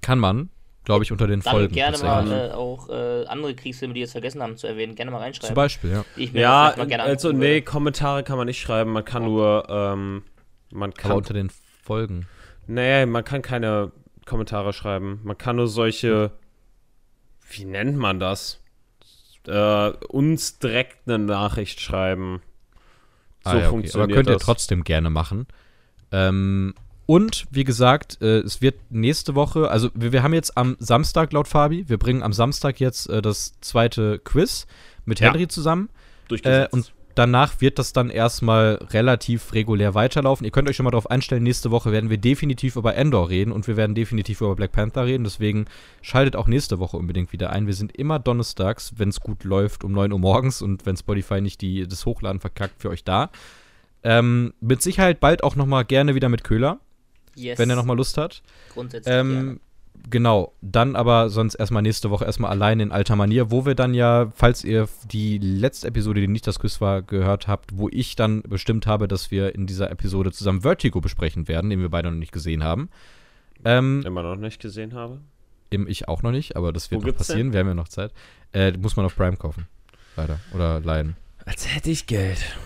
Kann 0.00 0.18
man, 0.20 0.50
glaube 0.86 1.04
ich, 1.04 1.12
unter 1.12 1.26
den 1.26 1.40
Dann 1.40 1.52
Folgen. 1.52 1.74
gerne 1.74 1.98
mal 1.98 2.32
äh, 2.32 2.52
auch 2.52 2.88
äh, 2.88 3.26
andere 3.26 3.54
Kriegsfilme, 3.54 3.92
die 3.92 4.00
jetzt 4.00 4.12
vergessen 4.12 4.42
haben 4.42 4.56
zu 4.56 4.66
erwähnen, 4.66 4.94
gerne 4.94 5.10
mal 5.10 5.18
reinschreiben. 5.18 5.48
Zum 5.48 5.54
Beispiel, 5.54 5.90
ja. 5.90 6.04
Ich 6.16 6.32
Ja, 6.32 6.62
vielleicht 6.66 6.78
mal 6.78 6.86
gerne 6.86 7.02
also 7.02 7.28
angucken 7.28 7.40
nee, 7.44 7.54
würde. 7.56 7.62
Kommentare 7.62 8.22
kann 8.22 8.38
man 8.38 8.46
nicht 8.46 8.60
schreiben. 8.60 8.92
Man 8.92 9.04
kann 9.04 9.24
nur, 9.24 9.66
ähm, 9.68 10.22
man 10.70 10.94
kann, 10.94 11.10
Aber 11.10 11.18
unter 11.18 11.34
den 11.34 11.50
Folgen. 11.82 12.26
nee, 12.66 13.04
man 13.04 13.24
kann 13.24 13.42
keine 13.42 13.92
Kommentare 14.24 14.72
schreiben. 14.72 15.20
Man 15.24 15.36
kann 15.36 15.56
nur 15.56 15.68
solche, 15.68 16.30
wie 17.50 17.64
nennt 17.64 17.96
man 17.98 18.18
das? 18.20 18.62
Äh, 19.46 19.90
uns 20.08 20.58
direkt 20.60 21.06
eine 21.08 21.18
Nachricht 21.18 21.80
schreiben. 21.80 22.42
So 23.44 23.50
Ah, 23.50 23.54
ja, 23.54 23.58
okay. 23.60 23.68
funktioniert 23.70 24.08
Aber 24.10 24.14
könnt 24.14 24.28
ihr 24.28 24.34
das. 24.34 24.42
trotzdem 24.42 24.82
gerne 24.84 25.10
machen. 25.10 25.46
Ähm, 26.12 26.74
und 27.06 27.46
wie 27.50 27.64
gesagt, 27.64 28.18
äh, 28.20 28.40
es 28.40 28.60
wird 28.60 28.76
nächste 28.90 29.34
Woche, 29.34 29.70
also 29.70 29.90
wir, 29.94 30.12
wir 30.12 30.22
haben 30.22 30.34
jetzt 30.34 30.56
am 30.56 30.76
Samstag 30.78 31.32
laut 31.32 31.48
Fabi, 31.48 31.88
wir 31.88 31.98
bringen 31.98 32.22
am 32.22 32.32
Samstag 32.32 32.80
jetzt 32.80 33.08
äh, 33.08 33.22
das 33.22 33.54
zweite 33.60 34.18
Quiz 34.18 34.66
mit 35.04 35.20
Ja. 35.20 35.28
Henry 35.28 35.48
zusammen. 35.48 35.88
Äh, 35.88 36.28
durchgesetzt. 36.28 36.72
und 36.72 36.92
danach 37.14 37.60
wird 37.60 37.78
das 37.78 37.92
dann 37.92 38.10
erstmal 38.10 38.74
relativ 38.90 39.52
regulär 39.54 39.94
weiterlaufen. 39.94 40.44
Ihr 40.44 40.50
könnt 40.50 40.68
euch 40.68 40.76
schon 40.76 40.84
mal 40.84 40.90
darauf 40.90 41.10
einstellen, 41.10 41.44
nächste 41.44 41.70
Woche 41.70 41.90
werden 41.92 42.10
wir 42.10 42.18
definitiv 42.18 42.76
über 42.76 42.94
Endor 42.94 43.30
reden 43.30 43.52
und 43.52 43.66
wir 43.66 43.76
werden 43.76 43.94
definitiv 43.94 44.40
über 44.40 44.54
Black 44.56 44.72
Panther 44.72 45.06
reden. 45.06 45.24
Deswegen 45.24 45.66
schaltet 46.02 46.36
auch 46.36 46.46
nächste 46.46 46.78
Woche 46.78 46.96
unbedingt 46.96 47.32
wieder 47.32 47.50
ein. 47.50 47.66
Wir 47.66 47.74
sind 47.74 47.96
immer 47.96 48.18
donnerstags, 48.18 48.94
wenn 48.96 49.08
es 49.08 49.20
gut 49.20 49.44
läuft, 49.44 49.82
um 49.84 49.92
9 49.92 50.12
Uhr 50.12 50.18
morgens 50.18 50.60
und 50.60 50.84
wenn 50.84 50.96
Spotify 50.96 51.40
nicht 51.40 51.60
die, 51.60 51.86
das 51.88 52.04
Hochladen 52.04 52.40
verkackt, 52.40 52.82
für 52.82 52.90
euch 52.90 53.04
da. 53.04 53.30
Ähm, 54.02 54.52
mit 54.60 54.82
Sicherheit 54.82 55.18
bald 55.20 55.42
auch 55.42 55.56
noch 55.56 55.66
mal 55.66 55.84
gerne 55.84 56.14
wieder 56.14 56.28
mit 56.28 56.44
Köhler, 56.44 56.80
yes. 57.36 57.58
wenn 57.58 57.70
er 57.70 57.76
noch 57.76 57.84
mal 57.84 57.96
Lust 57.96 58.18
hat. 58.18 58.42
Grundsätzlich 58.72 59.12
gerne. 59.12 59.30
Ähm, 59.30 59.60
genau, 60.08 60.52
dann 60.60 60.96
aber 60.96 61.30
sonst 61.30 61.54
erstmal 61.54 61.82
nächste 61.82 62.10
Woche 62.10 62.24
erstmal 62.24 62.50
allein 62.50 62.80
in 62.80 62.92
alter 62.92 63.16
Manier, 63.16 63.50
wo 63.50 63.66
wir 63.66 63.74
dann 63.74 63.94
ja, 63.94 64.32
falls 64.34 64.64
ihr 64.64 64.88
die 65.10 65.38
letzte 65.38 65.88
Episode, 65.88 66.20
die 66.20 66.28
nicht 66.28 66.46
das 66.46 66.58
Quiz 66.58 66.80
war, 66.80 67.02
gehört 67.02 67.48
habt, 67.48 67.76
wo 67.76 67.88
ich 67.90 68.16
dann 68.16 68.42
bestimmt 68.42 68.86
habe, 68.86 69.08
dass 69.08 69.30
wir 69.30 69.54
in 69.54 69.66
dieser 69.66 69.90
Episode 69.90 70.32
zusammen 70.32 70.62
Vertigo 70.62 71.00
besprechen 71.00 71.48
werden, 71.48 71.70
den 71.70 71.80
wir 71.80 71.88
beide 71.88 72.10
noch 72.10 72.18
nicht 72.18 72.32
gesehen 72.32 72.64
haben. 72.64 72.88
Ähm, 73.64 74.02
Immer 74.04 74.22
noch 74.22 74.36
nicht 74.36 74.60
gesehen 74.60 74.94
habe. 74.94 75.20
im 75.70 75.88
ich 75.88 76.08
auch 76.08 76.22
noch 76.22 76.32
nicht, 76.32 76.56
aber 76.56 76.72
das 76.72 76.90
wird 76.90 77.04
noch 77.04 77.16
passieren, 77.16 77.52
wir 77.52 77.60
haben 77.60 77.68
ja 77.68 77.74
noch 77.74 77.88
Zeit. 77.88 78.12
Äh, 78.52 78.72
muss 78.72 78.96
man 78.96 79.06
auf 79.06 79.16
Prime 79.16 79.36
kaufen. 79.36 79.66
Leider. 80.16 80.40
Oder 80.54 80.80
leihen. 80.80 81.16
Als 81.44 81.74
hätte 81.74 81.90
ich 81.90 82.06
Geld. 82.06 82.56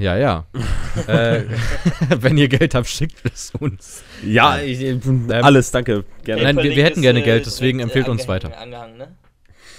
Ja, 0.00 0.16
ja. 0.16 0.46
äh, 1.06 1.44
wenn 2.08 2.38
ihr 2.38 2.48
Geld 2.48 2.74
habt, 2.74 2.88
schickt 2.88 3.22
es 3.30 3.52
uns. 3.58 4.02
Ja, 4.24 4.58
ich, 4.58 4.82
alles, 5.30 5.70
danke. 5.70 6.04
Gerne. 6.24 6.42
Nein, 6.42 6.56
wir- 6.56 6.74
wir 6.74 6.84
hätten 6.84 7.02
gerne 7.02 7.20
äh, 7.20 7.24
Geld, 7.24 7.44
deswegen 7.46 7.78
wird, 7.78 7.88
empfehlt 7.88 8.06
äh, 8.08 8.10
uns 8.10 8.26
weiter. 8.26 8.56
Angehangen, 8.58 8.96
ne? 8.96 9.14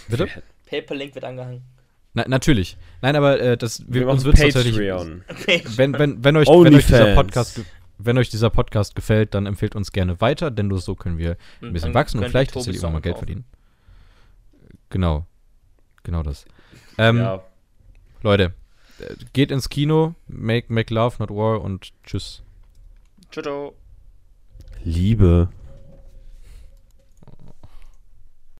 Bitte? 0.07 0.27
Paperlink 0.69 1.15
wird 1.15 1.25
angehangen. 1.25 1.63
Na, 2.13 2.25
natürlich. 2.27 2.77
Nein, 3.01 3.15
aber 3.15 3.39
äh, 3.39 3.57
das, 3.57 3.83
wir, 3.87 4.01
Wir 4.01 4.07
uns 4.09 4.23
wird 4.23 4.37
tatsächlich. 4.37 4.75
Patreon. 4.75 5.23
Wenn, 5.75 5.93
wenn, 5.97 6.23
wenn, 6.23 6.37
euch, 6.37 6.47
wenn 6.47 6.75
euch 6.75 6.85
dieser. 6.85 7.15
Podcast 7.15 7.61
wenn 8.03 8.17
euch 8.17 8.29
dieser 8.29 8.49
Podcast 8.49 8.95
gefällt, 8.95 9.35
dann 9.35 9.45
empfehlt 9.45 9.75
uns 9.75 9.91
gerne 9.91 10.19
weiter, 10.21 10.49
denn 10.49 10.67
nur 10.67 10.79
so 10.79 10.95
können 10.95 11.17
wir 11.19 11.37
ein 11.61 11.71
bisschen 11.71 11.93
Dann 11.93 12.01
wachsen 12.01 12.17
und 12.19 12.29
vielleicht 12.29 12.53
tatsächlich 12.53 12.83
auch 12.83 12.91
mal 12.91 12.99
Geld 12.99 13.13
kaufen. 13.15 13.27
verdienen. 13.27 13.45
Genau. 14.89 15.25
Genau 16.03 16.23
das. 16.23 16.45
Ähm, 16.97 17.17
ja. 17.17 17.43
Leute, 18.23 18.43
äh, 18.43 18.49
geht 19.33 19.51
ins 19.51 19.69
Kino, 19.69 20.15
make, 20.27 20.71
make 20.71 20.93
love, 20.93 21.17
not 21.19 21.29
war 21.29 21.61
und 21.61 21.91
tschüss. 22.03 22.43
Ciao, 23.31 23.43
ciao. 23.43 23.73
Liebe. 24.83 25.49